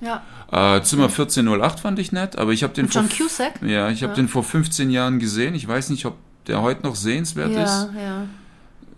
ja. 0.00 0.22
Äh, 0.50 0.80
Zimmer 0.82 1.04
1408 1.10 1.80
fand 1.80 1.98
ich 1.98 2.10
nett, 2.10 2.38
aber 2.38 2.52
ich 2.52 2.62
habe 2.62 2.72
den 2.72 2.86
Mit 2.86 2.94
vor 2.94 3.02
John 3.02 3.10
Cusack? 3.10 3.60
ja, 3.60 3.90
ich 3.90 4.02
habe 4.02 4.12
Ja. 4.12 4.16
den 4.16 4.28
vor 4.28 4.42
15 4.42 4.90
Jahren 4.90 5.18
gesehen. 5.18 5.54
Ich 5.54 5.68
weiß 5.68 5.90
nicht, 5.90 6.06
ob 6.06 6.16
der 6.48 6.62
heute 6.62 6.82
noch 6.84 6.96
sehenswert 6.96 7.52
Ja, 7.52 7.62
ist. 7.64 7.88
ja. 7.96 8.22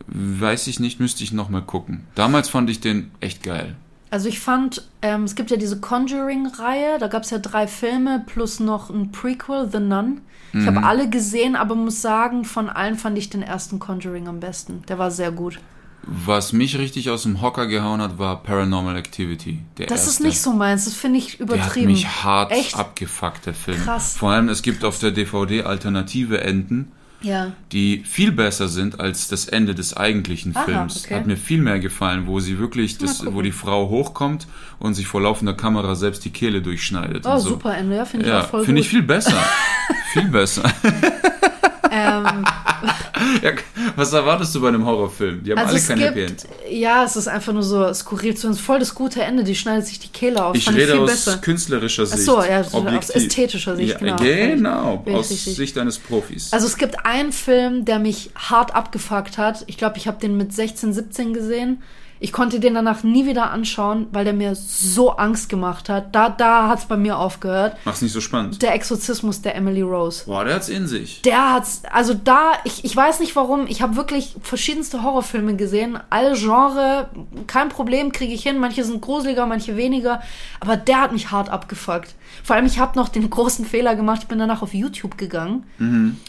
Weiß 0.06 0.66
ich 0.66 0.80
nicht, 0.80 0.98
müsste 1.00 1.22
ich 1.22 1.32
noch 1.32 1.50
mal 1.50 1.62
gucken. 1.62 2.04
Damals 2.14 2.48
fand 2.48 2.68
ich 2.70 2.80
den 2.80 3.10
echt 3.20 3.42
geil. 3.42 3.76
Also 4.10 4.28
ich 4.28 4.40
fand, 4.40 4.88
ähm, 5.02 5.22
es 5.22 5.36
gibt 5.36 5.52
ja 5.52 5.56
diese 5.56 5.78
Conjuring-Reihe, 5.80 6.98
da 6.98 7.06
gab 7.06 7.22
es 7.22 7.30
ja 7.30 7.38
drei 7.38 7.68
Filme 7.68 8.24
plus 8.26 8.58
noch 8.58 8.90
ein 8.90 9.12
Prequel, 9.12 9.68
The 9.70 9.78
Nun. 9.78 10.20
Ich 10.52 10.60
Mhm. 10.60 10.66
habe 10.66 10.82
alle 10.86 11.08
gesehen, 11.08 11.54
aber 11.54 11.76
muss 11.76 12.02
sagen, 12.02 12.44
von 12.44 12.68
allen 12.68 12.96
fand 12.96 13.16
ich 13.18 13.30
den 13.30 13.42
ersten 13.42 13.78
Conjuring 13.78 14.26
am 14.26 14.40
besten. 14.40 14.82
Der 14.88 14.98
war 14.98 15.12
sehr 15.12 15.30
gut. 15.30 15.60
Was 16.02 16.52
mich 16.52 16.76
richtig 16.78 17.08
aus 17.10 17.22
dem 17.22 17.40
Hocker 17.40 17.66
gehauen 17.68 18.00
hat, 18.00 18.18
war 18.18 18.42
Paranormal 18.42 18.96
Activity. 18.96 19.60
Das 19.76 19.90
erste. 19.90 20.10
ist 20.10 20.20
nicht 20.20 20.40
so 20.40 20.52
meins, 20.52 20.86
das 20.86 20.94
finde 20.94 21.18
ich 21.18 21.36
Der 21.36 21.46
hat 21.46 21.54
übertrieben. 21.54 21.92
mich 21.92 22.24
hart 22.24 22.50
Echt? 22.50 22.74
abgefuckt, 22.76 23.46
der 23.46 23.54
Film. 23.54 23.80
Krass. 23.84 24.16
Vor 24.16 24.30
allem, 24.32 24.48
es 24.48 24.62
gibt 24.62 24.82
auf 24.84 24.98
der 24.98 25.12
DVD 25.12 25.62
alternative 25.62 26.40
Enden, 26.40 26.90
Ja. 27.22 27.52
die 27.72 28.02
viel 28.06 28.32
besser 28.32 28.68
sind 28.68 28.98
als 28.98 29.28
das 29.28 29.46
Ende 29.46 29.74
des 29.74 29.94
eigentlichen 29.96 30.56
Aha, 30.56 30.64
Films. 30.64 31.04
okay. 31.04 31.16
Hat 31.16 31.26
mir 31.26 31.36
viel 31.36 31.60
mehr 31.60 31.78
gefallen, 31.78 32.26
wo 32.26 32.40
sie 32.40 32.58
wirklich, 32.58 32.96
das, 32.98 33.24
wo 33.26 33.42
die 33.42 33.52
Frau 33.52 33.88
hochkommt 33.90 34.46
und 34.78 34.94
sich 34.94 35.06
vor 35.06 35.20
laufender 35.20 35.52
Kamera 35.54 35.94
selbst 35.96 36.24
die 36.24 36.30
Kehle 36.30 36.62
durchschneidet. 36.62 37.26
Oh, 37.26 37.36
so. 37.38 37.50
super 37.50 37.76
Ende, 37.76 37.96
ja, 37.96 38.04
finde 38.06 38.26
ich 38.26 38.32
Ja, 38.32 38.40
auch 38.40 38.48
voll 38.48 38.64
finde 38.64 38.80
ich 38.80 38.88
viel 38.88 39.02
besser. 39.02 39.36
viel 40.12 40.28
besser. 40.28 40.62
ähm, 41.90 42.24
Ja, 43.42 43.52
was 43.96 44.12
erwartest 44.12 44.54
du 44.54 44.60
bei 44.60 44.68
einem 44.68 44.84
Horrorfilm? 44.84 45.42
Die 45.44 45.52
haben 45.52 45.58
also 45.58 45.70
alle 45.70 45.78
es 45.78 45.88
kein 45.88 45.98
Happy 45.98 46.22
End. 46.22 46.46
ja, 46.70 47.04
es 47.04 47.16
ist 47.16 47.28
einfach 47.28 47.52
nur 47.52 47.62
so 47.62 47.92
skurril 47.94 48.36
zu 48.36 48.48
uns. 48.48 48.60
Voll 48.60 48.78
das 48.78 48.94
gute 48.94 49.22
Ende, 49.22 49.44
die 49.44 49.54
schneidet 49.54 49.86
sich 49.86 49.98
die 49.98 50.08
Kehle 50.08 50.44
auf. 50.44 50.56
Ich 50.56 50.64
fand 50.64 50.76
rede 50.76 50.92
viel 50.92 51.00
aus 51.00 51.10
besser. 51.10 51.38
künstlerischer 51.38 52.02
Ach 52.04 52.06
Sicht. 52.08 52.24
so, 52.24 52.42
ja, 52.42 52.60
aus 52.60 52.74
objektiv. 52.74 53.14
ästhetischer 53.16 53.76
Sicht, 53.76 53.92
ja, 53.92 53.98
genau. 53.98 54.16
Genau, 54.16 55.04
ich 55.06 55.14
aus. 55.14 55.28
Sicht 55.28 55.78
eines 55.78 55.98
Profis. 55.98 56.52
Also 56.52 56.66
es 56.66 56.76
gibt 56.76 57.04
einen 57.04 57.32
Film, 57.32 57.84
der 57.84 57.98
mich 57.98 58.30
hart 58.34 58.74
abgefuckt 58.74 59.38
hat. 59.38 59.64
Ich 59.66 59.76
glaube, 59.76 59.96
ich 59.98 60.06
habe 60.06 60.18
den 60.20 60.36
mit 60.36 60.52
16, 60.52 60.92
17 60.92 61.32
gesehen. 61.34 61.82
Ich 62.22 62.32
konnte 62.32 62.60
den 62.60 62.74
danach 62.74 63.02
nie 63.02 63.24
wieder 63.24 63.50
anschauen, 63.50 64.06
weil 64.12 64.24
der 64.24 64.34
mir 64.34 64.54
so 64.54 65.12
Angst 65.16 65.48
gemacht 65.48 65.88
hat. 65.88 66.14
Da, 66.14 66.28
da 66.28 66.68
hat 66.68 66.80
es 66.80 66.84
bei 66.84 66.98
mir 66.98 67.18
aufgehört. 67.18 67.78
Mach's 67.86 68.02
nicht 68.02 68.12
so 68.12 68.20
spannend. 68.20 68.60
Der 68.60 68.74
Exorzismus 68.74 69.40
der 69.40 69.54
Emily 69.54 69.80
Rose. 69.80 70.26
Boah, 70.26 70.44
der 70.44 70.56
hat's 70.56 70.68
in 70.68 70.86
sich. 70.86 71.22
Der 71.22 71.54
hat's, 71.54 71.80
also 71.90 72.12
da, 72.12 72.52
ich, 72.64 72.84
ich 72.84 72.94
weiß 72.94 73.20
nicht 73.20 73.34
warum, 73.36 73.66
ich 73.66 73.80
habe 73.80 73.96
wirklich 73.96 74.36
verschiedenste 74.42 75.02
Horrorfilme 75.02 75.56
gesehen, 75.56 75.98
alle 76.10 76.34
Genre, 76.34 77.08
kein 77.46 77.70
Problem, 77.70 78.12
kriege 78.12 78.34
ich 78.34 78.42
hin, 78.42 78.58
manche 78.58 78.84
sind 78.84 79.00
gruseliger, 79.00 79.46
manche 79.46 79.78
weniger, 79.78 80.20
aber 80.60 80.76
der 80.76 81.00
hat 81.00 81.12
mich 81.12 81.30
hart 81.30 81.48
abgefuckt. 81.48 82.14
Vor 82.44 82.54
allem, 82.54 82.66
ich 82.66 82.78
habe 82.78 82.98
noch 82.98 83.08
den 83.08 83.30
großen 83.30 83.64
Fehler 83.64 83.96
gemacht, 83.96 84.20
ich 84.24 84.28
bin 84.28 84.38
danach 84.38 84.60
auf 84.60 84.74
YouTube 84.74 85.16
gegangen 85.16 85.64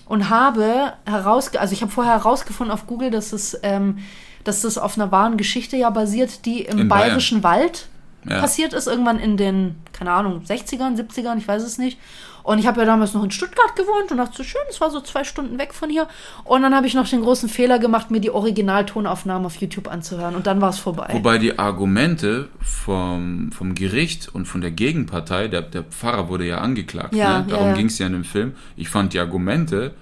und 0.06 0.30
habe 0.30 0.94
herausge, 1.06 1.60
also 1.60 1.74
ich 1.74 1.82
habe 1.82 1.92
vorher 1.92 2.14
herausgefunden 2.14 2.74
auf 2.74 2.88
Google, 2.88 3.12
dass 3.12 3.34
es, 3.34 3.60
ähm, 3.64 3.98
dass 4.44 4.62
das 4.62 4.78
auf 4.78 4.98
einer 4.98 5.12
wahren 5.12 5.38
Geschichte 5.38 5.78
ja 5.78 5.90
basiert, 5.90 6.46
die 6.46 6.62
im 6.62 6.80
In 6.80 6.88
Bayern. 6.88 7.08
bayerischen 7.10 7.44
Wald 7.44 7.88
Ja. 8.26 8.40
passiert 8.40 8.74
ist, 8.74 8.88
irgendwann 8.88 9.20
in 9.20 9.36
den, 9.38 9.76
keine 9.94 10.12
Ahnung, 10.12 10.44
60ern, 10.48 10.96
70ern, 10.96 11.38
ich 11.38 11.48
weiß 11.48 11.64
es 11.64 11.78
nicht. 11.78 11.98
Und 12.44 12.58
ich 12.58 12.66
habe 12.66 12.80
ja 12.80 12.88
damals 12.88 13.14
noch 13.14 13.24
in 13.24 13.30
Stuttgart 13.30 13.76
gewohnt 13.76 14.10
und 14.12 14.18
dachte 14.18 14.38
so 14.38 14.44
schön, 14.44 14.62
es 14.68 14.82
war 14.82 14.90
so 14.90 15.00
zwei 15.02 15.24
Stunden 15.24 15.60
weg 15.60 15.76
von 15.76 15.92
hier. 15.92 16.08
Und 16.44 16.64
dann 16.64 16.74
habe 16.76 16.88
ich 16.88 16.96
noch 16.96 17.08
den 17.08 17.22
großen 17.22 17.50
Fehler 17.50 17.78
gemacht, 17.78 18.10
mir 18.10 18.20
die 18.20 18.32
Originaltonaufnahmen 18.32 19.46
auf 19.46 19.58
YouTube 19.58 19.88
anzuhören. 19.88 20.34
Und 20.36 20.48
dann 20.48 20.60
war 20.60 20.70
es 20.72 20.80
vorbei. 20.80 21.10
Wobei 21.12 21.38
die 21.38 21.60
Argumente 21.60 22.48
vom, 22.60 23.52
vom 23.52 23.76
Gericht 23.76 24.28
und 24.34 24.46
von 24.48 24.62
der 24.62 24.72
Gegenpartei, 24.72 25.48
der, 25.50 25.62
der 25.62 25.84
Pfarrer 25.84 26.30
wurde 26.30 26.46
ja 26.48 26.58
angeklagt, 26.60 27.14
Ja, 27.14 27.40
ne? 27.40 27.46
darum 27.48 27.68
ja. 27.68 27.74
ging's 27.74 28.00
ja 28.00 28.08
in 28.08 28.14
dem 28.14 28.24
Film. 28.24 28.56
Ich 28.76 28.90
fand 28.90 29.14
die 29.14 29.20
Argumente 29.20 29.94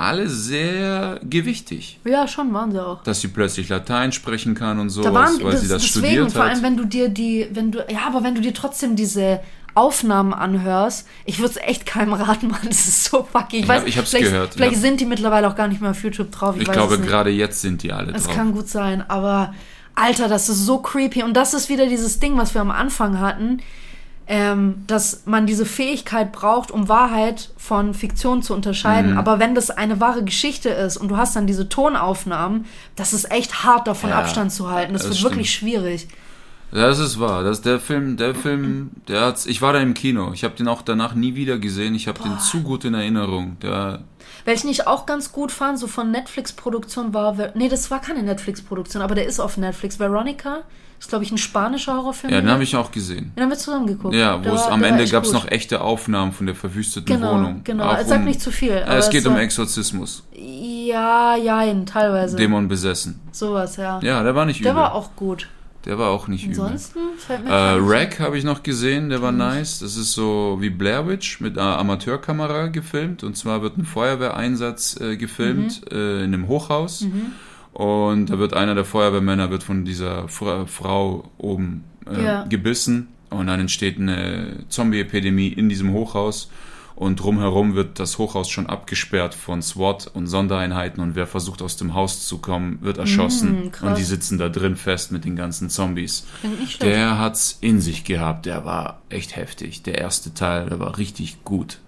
alle 0.00 0.28
sehr 0.28 1.20
gewichtig. 1.28 2.00
ja, 2.04 2.26
schon 2.28 2.52
waren 2.54 2.72
sie 2.72 2.84
auch. 2.84 3.02
Dass 3.02 3.20
sie 3.20 3.28
plötzlich 3.28 3.68
Latein 3.68 4.12
sprechen 4.12 4.54
kann 4.54 4.78
und 4.78 4.90
sowas, 4.90 5.06
Da 5.06 5.14
waren, 5.14 5.42
weil 5.44 5.52
das, 5.52 5.60
sie 5.62 5.68
das 5.68 5.82
deswegen, 5.82 6.06
studiert 6.06 6.32
vor 6.32 6.44
hat. 6.44 6.50
allem, 6.52 6.62
wenn 6.62 6.76
du 6.76 6.84
dir 6.84 7.08
die, 7.08 7.48
wenn 7.52 7.70
du, 7.72 7.84
ja, 7.90 8.00
aber 8.06 8.22
wenn 8.22 8.34
du 8.34 8.40
dir 8.40 8.54
trotzdem 8.54 8.96
diese 8.96 9.40
Aufnahmen 9.74 10.32
anhörst, 10.34 11.06
ich 11.24 11.38
würde 11.38 11.50
es 11.52 11.56
echt 11.68 11.86
keinem 11.86 12.12
raten, 12.12 12.48
Mann, 12.50 12.60
das 12.66 12.88
ist 12.88 13.04
so 13.04 13.22
fucking. 13.22 13.60
Ich, 13.60 13.68
Ja, 13.68 13.74
weiß, 13.76 13.84
ich 13.86 13.96
hab's 13.98 14.10
vielleicht, 14.10 14.26
gehört, 14.26 14.54
Vielleicht 14.54 14.72
ja. 14.74 14.78
sind 14.80 15.00
die 15.00 15.06
mittlerweile 15.06 15.48
auch 15.48 15.54
gar 15.54 15.68
nicht 15.68 15.80
mehr 15.80 15.90
auf 15.92 16.02
YouTube 16.02 16.32
drauf. 16.32 16.56
Ich, 16.56 16.62
ich 16.62 16.70
glaube, 16.72 16.98
gerade 16.98 17.30
jetzt 17.30 17.60
sind 17.60 17.82
die 17.82 17.92
alle 17.92 18.12
Das 18.12 18.24
drauf. 18.24 18.34
kann 18.34 18.52
gut 18.52 18.68
sein, 18.68 19.08
aber 19.08 19.54
Alter, 19.94 20.28
das 20.28 20.48
ist 20.48 20.64
so 20.64 20.78
creepy. 20.78 21.22
Und 21.24 21.34
das 21.36 21.54
ist 21.54 21.68
wieder 21.68 21.86
dieses 21.86 22.20
Ding, 22.20 22.36
was 22.36 22.54
wir 22.54 22.60
am 22.60 22.70
Anfang 22.70 23.18
hatten, 23.20 23.60
ähm, 24.28 24.84
dass 24.86 25.22
man 25.24 25.46
diese 25.46 25.64
Fähigkeit 25.64 26.32
braucht, 26.32 26.70
um 26.70 26.88
Wahrheit 26.88 27.50
von 27.56 27.94
Fiktion 27.94 28.42
zu 28.42 28.54
unterscheiden. 28.54 29.12
Mhm. 29.12 29.18
Aber 29.18 29.38
wenn 29.38 29.54
das 29.54 29.70
eine 29.70 30.00
wahre 30.00 30.22
Geschichte 30.22 30.68
ist 30.68 30.98
und 30.98 31.08
du 31.08 31.16
hast 31.16 31.34
dann 31.34 31.46
diese 31.46 31.70
Tonaufnahmen, 31.70 32.66
das 32.94 33.14
ist 33.14 33.30
echt 33.32 33.64
hart 33.64 33.88
davon 33.88 34.10
Ja, 34.10 34.18
Abstand 34.18 34.52
zu 34.52 34.70
halten. 34.70 34.92
Das, 34.92 35.02
das 35.02 35.10
wird 35.10 35.18
stimmt. 35.18 35.32
wirklich 35.32 35.50
schwierig. 35.52 36.08
Das 36.70 36.98
ist 36.98 37.18
wahr. 37.18 37.42
Das 37.42 37.62
der 37.62 37.80
Film, 37.80 38.18
der 38.18 38.34
Film, 38.34 38.90
der 39.08 39.22
hat's. 39.22 39.46
Ich 39.46 39.62
war 39.62 39.72
da 39.72 39.80
im 39.80 39.94
Kino. 39.94 40.32
Ich 40.34 40.44
habe 40.44 40.54
den 40.54 40.68
auch 40.68 40.82
danach 40.82 41.14
nie 41.14 41.34
wieder 41.34 41.58
gesehen. 41.58 41.94
Ich 41.94 42.06
habe 42.06 42.22
den 42.22 42.38
zu 42.38 42.62
gut 42.62 42.84
in 42.84 42.92
Erinnerung. 42.92 43.56
Der, 43.62 44.00
Welchen 44.48 44.68
ich 44.70 44.86
auch 44.86 45.04
ganz 45.04 45.30
gut 45.30 45.52
fand, 45.52 45.78
so 45.78 45.86
von 45.86 46.10
Netflix-Produktion 46.10 47.12
war. 47.12 47.36
Nee, 47.54 47.68
das 47.68 47.90
war 47.90 48.00
keine 48.00 48.22
Netflix-Produktion, 48.22 49.02
aber 49.02 49.14
der 49.14 49.26
ist 49.26 49.40
auf 49.40 49.58
Netflix. 49.58 49.98
Veronica 50.00 50.60
ist, 50.98 51.10
glaube 51.10 51.22
ich, 51.22 51.30
ein 51.30 51.36
spanischer 51.36 51.94
Horrorfilm. 51.98 52.32
ja, 52.32 52.40
den 52.40 52.50
habe 52.50 52.62
ich 52.62 52.74
auch 52.74 52.90
gesehen. 52.90 53.30
Den 53.36 53.42
haben 53.42 53.50
wir 53.50 53.58
zusammen 53.58 53.86
geguckt. 53.86 54.14
Ja, 54.14 54.38
Der 54.38 54.50
wo 54.50 54.54
es 54.56 54.62
am 54.62 54.80
der 54.80 54.88
Ende 54.88 55.06
gab 55.06 55.24
es 55.24 55.32
noch 55.32 55.46
echte 55.48 55.82
Aufnahmen 55.82 56.32
von 56.32 56.46
der 56.46 56.54
verwüsteten 56.54 57.04
Genau, 57.04 57.34
Wohnung. 57.34 57.60
genau. 57.62 57.84
Auch 57.84 58.00
Sag 58.06 58.20
um- 58.20 58.24
nicht 58.24 58.40
zu 58.40 58.50
viel. 58.50 58.70
Äh, 58.72 58.96
es 58.96 59.10
geht 59.10 59.26
um 59.26 59.34
war- 59.34 59.42
Exorzismus. 59.42 60.24
Ja, 60.34 61.36
jein, 61.36 61.84
teilweise. 61.84 62.36
Dämon 62.36 62.68
besessen. 62.68 63.20
Sowas, 63.32 63.76
ja. 63.76 64.00
Ja, 64.02 64.22
der 64.22 64.34
war 64.34 64.46
nicht 64.46 64.64
Der 64.64 64.72
übel. 64.72 64.80
war 64.82 64.94
auch 64.94 65.10
gut. 65.14 65.46
Der 65.88 65.98
war 65.98 66.10
auch 66.10 66.28
nicht 66.28 66.44
übel. 66.46 66.60
Ansonsten 66.60 66.98
fällt 67.18 67.44
mir 67.44 67.50
Äh. 67.50 67.76
Rack 67.80 68.20
habe 68.20 68.38
ich 68.38 68.44
noch 68.44 68.62
gesehen, 68.62 69.08
der 69.08 69.20
war 69.22 69.32
nice. 69.32 69.80
Das 69.80 69.96
ist 69.96 70.12
so 70.12 70.58
wie 70.60 70.70
Blair 70.70 71.08
Witch 71.08 71.40
mit 71.40 71.58
einer 71.58 71.78
Amateurkamera 71.78 72.68
gefilmt. 72.68 73.24
Und 73.24 73.36
zwar 73.36 73.62
wird 73.62 73.76
ein 73.78 73.84
Feuerwehreinsatz 73.86 75.00
äh, 75.00 75.16
gefilmt 75.16 75.80
Mhm. 75.90 75.96
äh, 75.96 76.18
in 76.24 76.34
einem 76.34 76.46
Hochhaus. 76.48 77.04
Und 77.72 78.26
da 78.30 78.38
wird 78.38 78.54
einer 78.54 78.74
der 78.74 78.84
Feuerwehrmänner 78.84 79.50
wird 79.50 79.62
von 79.62 79.84
dieser 79.84 80.28
Fra 80.28 80.66
Frau 80.66 81.30
oben 81.38 81.84
äh, 82.06 82.22
Ja. 82.24 82.44
gebissen. 82.44 83.08
Und 83.30 83.46
dann 83.48 83.60
entsteht 83.60 83.98
eine 83.98 84.56
Zombie-Epidemie 84.68 85.48
in 85.48 85.68
diesem 85.68 85.92
Hochhaus. 85.92 86.50
Und 86.98 87.20
drumherum 87.20 87.76
wird 87.76 88.00
das 88.00 88.18
Hochhaus 88.18 88.50
schon 88.50 88.66
abgesperrt 88.66 89.32
von 89.32 89.62
SWAT 89.62 90.10
und 90.14 90.26
Sondereinheiten. 90.26 91.00
Und 91.00 91.14
wer 91.14 91.28
versucht 91.28 91.62
aus 91.62 91.76
dem 91.76 91.94
Haus 91.94 92.26
zu 92.26 92.38
kommen, 92.38 92.78
wird 92.82 92.98
erschossen. 92.98 93.70
Mm, 93.80 93.86
und 93.86 93.98
die 93.98 94.02
sitzen 94.02 94.36
da 94.36 94.48
drin 94.48 94.74
fest 94.74 95.12
mit 95.12 95.24
den 95.24 95.36
ganzen 95.36 95.70
Zombies. 95.70 96.26
Der 96.80 97.16
hat's 97.16 97.56
in 97.60 97.80
sich 97.80 98.02
gehabt. 98.02 98.46
Der 98.46 98.64
war 98.64 99.00
echt 99.10 99.36
heftig. 99.36 99.84
Der 99.84 99.98
erste 99.98 100.34
Teil, 100.34 100.70
der 100.70 100.80
war 100.80 100.98
richtig 100.98 101.44
gut. 101.44 101.78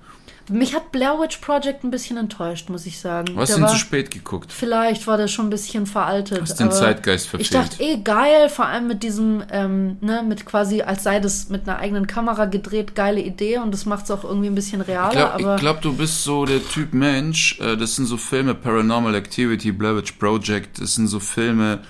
Mich 0.51 0.75
hat 0.75 0.93
Blair 0.93 1.19
Witch 1.21 1.39
Project 1.39 1.85
ein 1.85 1.91
bisschen 1.91 2.17
enttäuscht, 2.17 2.69
muss 2.69 2.85
ich 2.87 2.99
sagen. 2.99 3.35
Du 3.35 3.41
hast 3.41 3.49
Der 3.51 3.57
den 3.57 3.63
war, 3.63 3.71
zu 3.71 3.77
spät 3.77 4.11
geguckt. 4.11 4.53
Vielleicht 4.53 5.07
war 5.07 5.17
der 5.17 5.29
schon 5.29 5.47
ein 5.47 5.51
bisschen 5.51 5.87
veraltet. 5.87 6.41
Hast 6.43 6.59
den 6.61 6.71
Zeitgeist 6.73 7.27
Ich 7.27 7.31
verfehlt. 7.49 7.55
dachte 7.55 7.83
eh 7.83 7.97
geil, 7.99 8.49
vor 8.49 8.67
allem 8.67 8.89
mit 8.89 9.03
diesem, 9.03 9.43
ähm, 9.51 9.97
ne, 10.01 10.23
mit 10.27 10.45
quasi, 10.45 10.83
als 10.83 11.05
sei 11.05 11.21
das 11.21 11.49
mit 11.49 11.69
einer 11.69 11.79
eigenen 11.79 12.07
Kamera 12.07 12.47
gedreht, 12.47 12.95
geile 12.95 13.21
Idee 13.21 13.59
und 13.59 13.73
das 13.73 13.87
macht 13.87 14.05
es 14.05 14.11
auch 14.11 14.25
irgendwie 14.25 14.49
ein 14.49 14.55
bisschen 14.55 14.81
realer, 14.81 15.33
Ich 15.37 15.39
glaube, 15.39 15.61
glaub, 15.61 15.81
du 15.83 15.93
bist 15.95 16.25
so 16.25 16.45
der 16.45 16.67
Typ 16.67 16.93
Mensch. 16.93 17.59
Äh, 17.61 17.77
das 17.77 17.97
sind 17.97 18.07
so 18.07 18.17
Filme, 18.17 18.55
Paranormal 18.55 19.15
Activity, 19.15 19.73
Blair 19.73 19.97
Witch 19.97 20.13
Project. 20.13 20.81
Das 20.81 20.95
sind 20.97 21.07
so 21.07 21.21
Filme, 21.21 21.81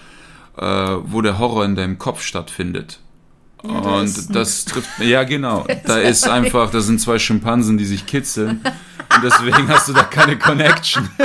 äh, 0.59 0.63
wo 1.05 1.23
der 1.23 1.39
Horror 1.39 1.65
in 1.65 1.77
deinem 1.77 1.99
Kopf 1.99 2.23
stattfindet. 2.23 2.99
Und 3.63 4.35
das 4.35 4.65
trifft, 4.65 4.89
ja 5.01 5.25
genau, 5.25 5.67
da 5.85 5.99
ist 5.99 6.29
einfach, 6.29 6.71
da 6.71 6.81
sind 6.81 7.01
zwei 7.01 7.19
Schimpansen, 7.19 7.77
die 7.77 7.85
sich 7.85 8.07
kitzeln 8.07 8.63
und 9.15 9.23
deswegen 9.23 9.69
hast 9.69 9.89
du 9.89 9.93
da 9.93 10.03
keine 10.03 10.39
Connection. 10.39 11.09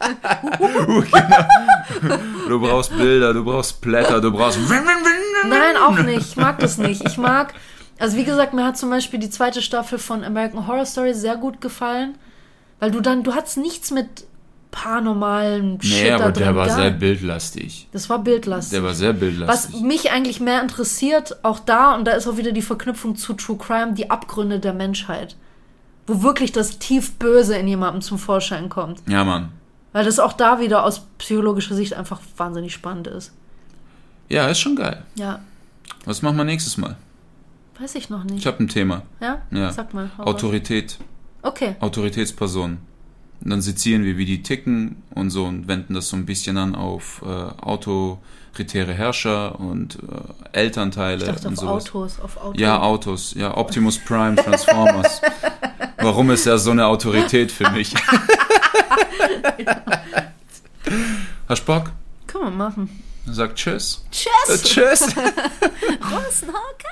Uh, 0.60 1.02
genau. 1.02 2.16
Du 2.48 2.60
brauchst 2.60 2.96
Bilder, 2.96 3.32
du 3.32 3.44
brauchst 3.44 3.80
Blätter, 3.80 4.20
du 4.20 4.32
brauchst. 4.32 4.58
nein, 4.68 5.76
auch 5.76 5.98
nicht. 5.98 6.30
Ich 6.30 6.36
mag 6.36 6.58
das 6.58 6.78
nicht. 6.78 7.06
Ich 7.06 7.18
mag, 7.18 7.54
also 7.98 8.16
wie 8.16 8.24
gesagt, 8.24 8.54
mir 8.54 8.64
hat 8.64 8.78
zum 8.78 8.90
Beispiel 8.90 9.20
die 9.20 9.30
zweite 9.30 9.62
Staffel 9.62 9.98
von 9.98 10.24
American 10.24 10.66
Horror 10.66 10.86
Story 10.86 11.14
sehr 11.14 11.36
gut 11.36 11.60
gefallen, 11.60 12.16
weil 12.78 12.90
du 12.90 13.00
dann, 13.00 13.22
du 13.22 13.34
hattest 13.34 13.58
nichts 13.58 13.90
mit 13.90 14.24
paranormalen 14.70 15.80
Shit 15.82 16.02
Nee, 16.02 16.08
da 16.10 16.14
aber 16.16 16.32
drin. 16.32 16.44
der 16.44 16.56
war 16.56 16.66
gar 16.66 16.76
sehr 16.76 16.90
bildlastig. 16.90 17.88
Das 17.92 18.08
war 18.08 18.18
bildlastig. 18.20 18.72
Der 18.78 18.82
war 18.84 18.94
sehr 18.94 19.14
Was 19.14 19.20
bildlastig. 19.20 19.80
mich 19.82 20.10
eigentlich 20.10 20.40
mehr 20.40 20.62
interessiert, 20.62 21.42
auch 21.44 21.58
da, 21.58 21.94
und 21.94 22.04
da 22.06 22.12
ist 22.12 22.26
auch 22.26 22.36
wieder 22.36 22.52
die 22.52 22.62
Verknüpfung 22.62 23.16
zu 23.16 23.34
True 23.34 23.56
Crime, 23.58 23.94
die 23.94 24.10
Abgründe 24.10 24.58
der 24.60 24.72
Menschheit. 24.72 25.36
Wo 26.06 26.22
wirklich 26.22 26.52
das 26.52 26.78
tief 26.78 27.12
Böse 27.18 27.56
in 27.56 27.68
jemandem 27.68 28.00
zum 28.02 28.18
Vorschein 28.18 28.68
kommt. 28.68 29.02
Ja, 29.08 29.24
Mann. 29.24 29.50
Weil 29.92 30.04
das 30.04 30.18
auch 30.18 30.32
da 30.32 30.60
wieder 30.60 30.84
aus 30.84 31.02
psychologischer 31.18 31.74
Sicht 31.74 31.94
einfach 31.94 32.20
wahnsinnig 32.36 32.72
spannend 32.72 33.06
ist. 33.08 33.32
Ja, 34.28 34.46
ist 34.48 34.60
schon 34.60 34.76
geil. 34.76 35.02
Ja, 35.16 35.40
Was 36.04 36.22
machen 36.22 36.36
wir 36.36 36.44
nächstes 36.44 36.76
Mal? 36.76 36.96
weiß 37.80 37.94
ich 37.94 38.10
noch 38.10 38.24
Ich 38.26 38.30
nicht. 38.30 38.46
habe 38.46 38.62
ein 38.62 38.68
Thema. 38.68 39.02
Ja? 39.20 39.40
Ja. 39.50 39.72
Sag 39.72 39.94
mal. 39.94 40.10
Autorität. 40.18 40.98
Okay. 41.42 41.76
Autoritätspersonen. 41.80 42.78
Und 43.42 43.50
dann 43.50 43.62
sezieren 43.62 44.04
wir, 44.04 44.18
wie 44.18 44.26
die 44.26 44.42
ticken 44.42 45.02
und 45.14 45.30
so 45.30 45.44
und 45.44 45.66
wenden 45.66 45.94
das 45.94 46.08
so 46.08 46.16
ein 46.16 46.26
bisschen 46.26 46.58
an 46.58 46.74
auf 46.74 47.22
äh, 47.24 47.28
autoritäre 47.28 48.92
Herrscher 48.92 49.58
und 49.58 49.96
äh, 49.96 50.58
Elternteile 50.58 51.24
Ich 51.24 51.30
dachte 51.30 51.48
und 51.48 51.54
auf 51.54 51.60
sowas. 51.60 51.86
Autos, 51.86 52.20
auf 52.20 52.36
Autos. 52.36 52.60
Ja, 52.60 52.80
Autos. 52.80 53.34
Ja, 53.34 53.56
Optimus 53.56 53.98
Prime, 53.98 54.36
Transformers. 54.36 55.22
Warum 55.98 56.30
ist 56.30 56.46
er 56.46 56.58
so 56.58 56.70
eine 56.70 56.86
Autorität 56.86 57.50
für 57.50 57.70
mich? 57.70 57.94
Hast 61.48 61.62
du 61.62 61.66
Bock? 61.66 61.92
Können 62.26 62.44
wir 62.44 62.50
machen. 62.50 63.02
Sagt 63.26 63.56
Tschüss. 63.56 64.04
Tschüss! 64.10 64.62
Tschüss. 64.62 65.02
Rosenhauke! 66.10 66.86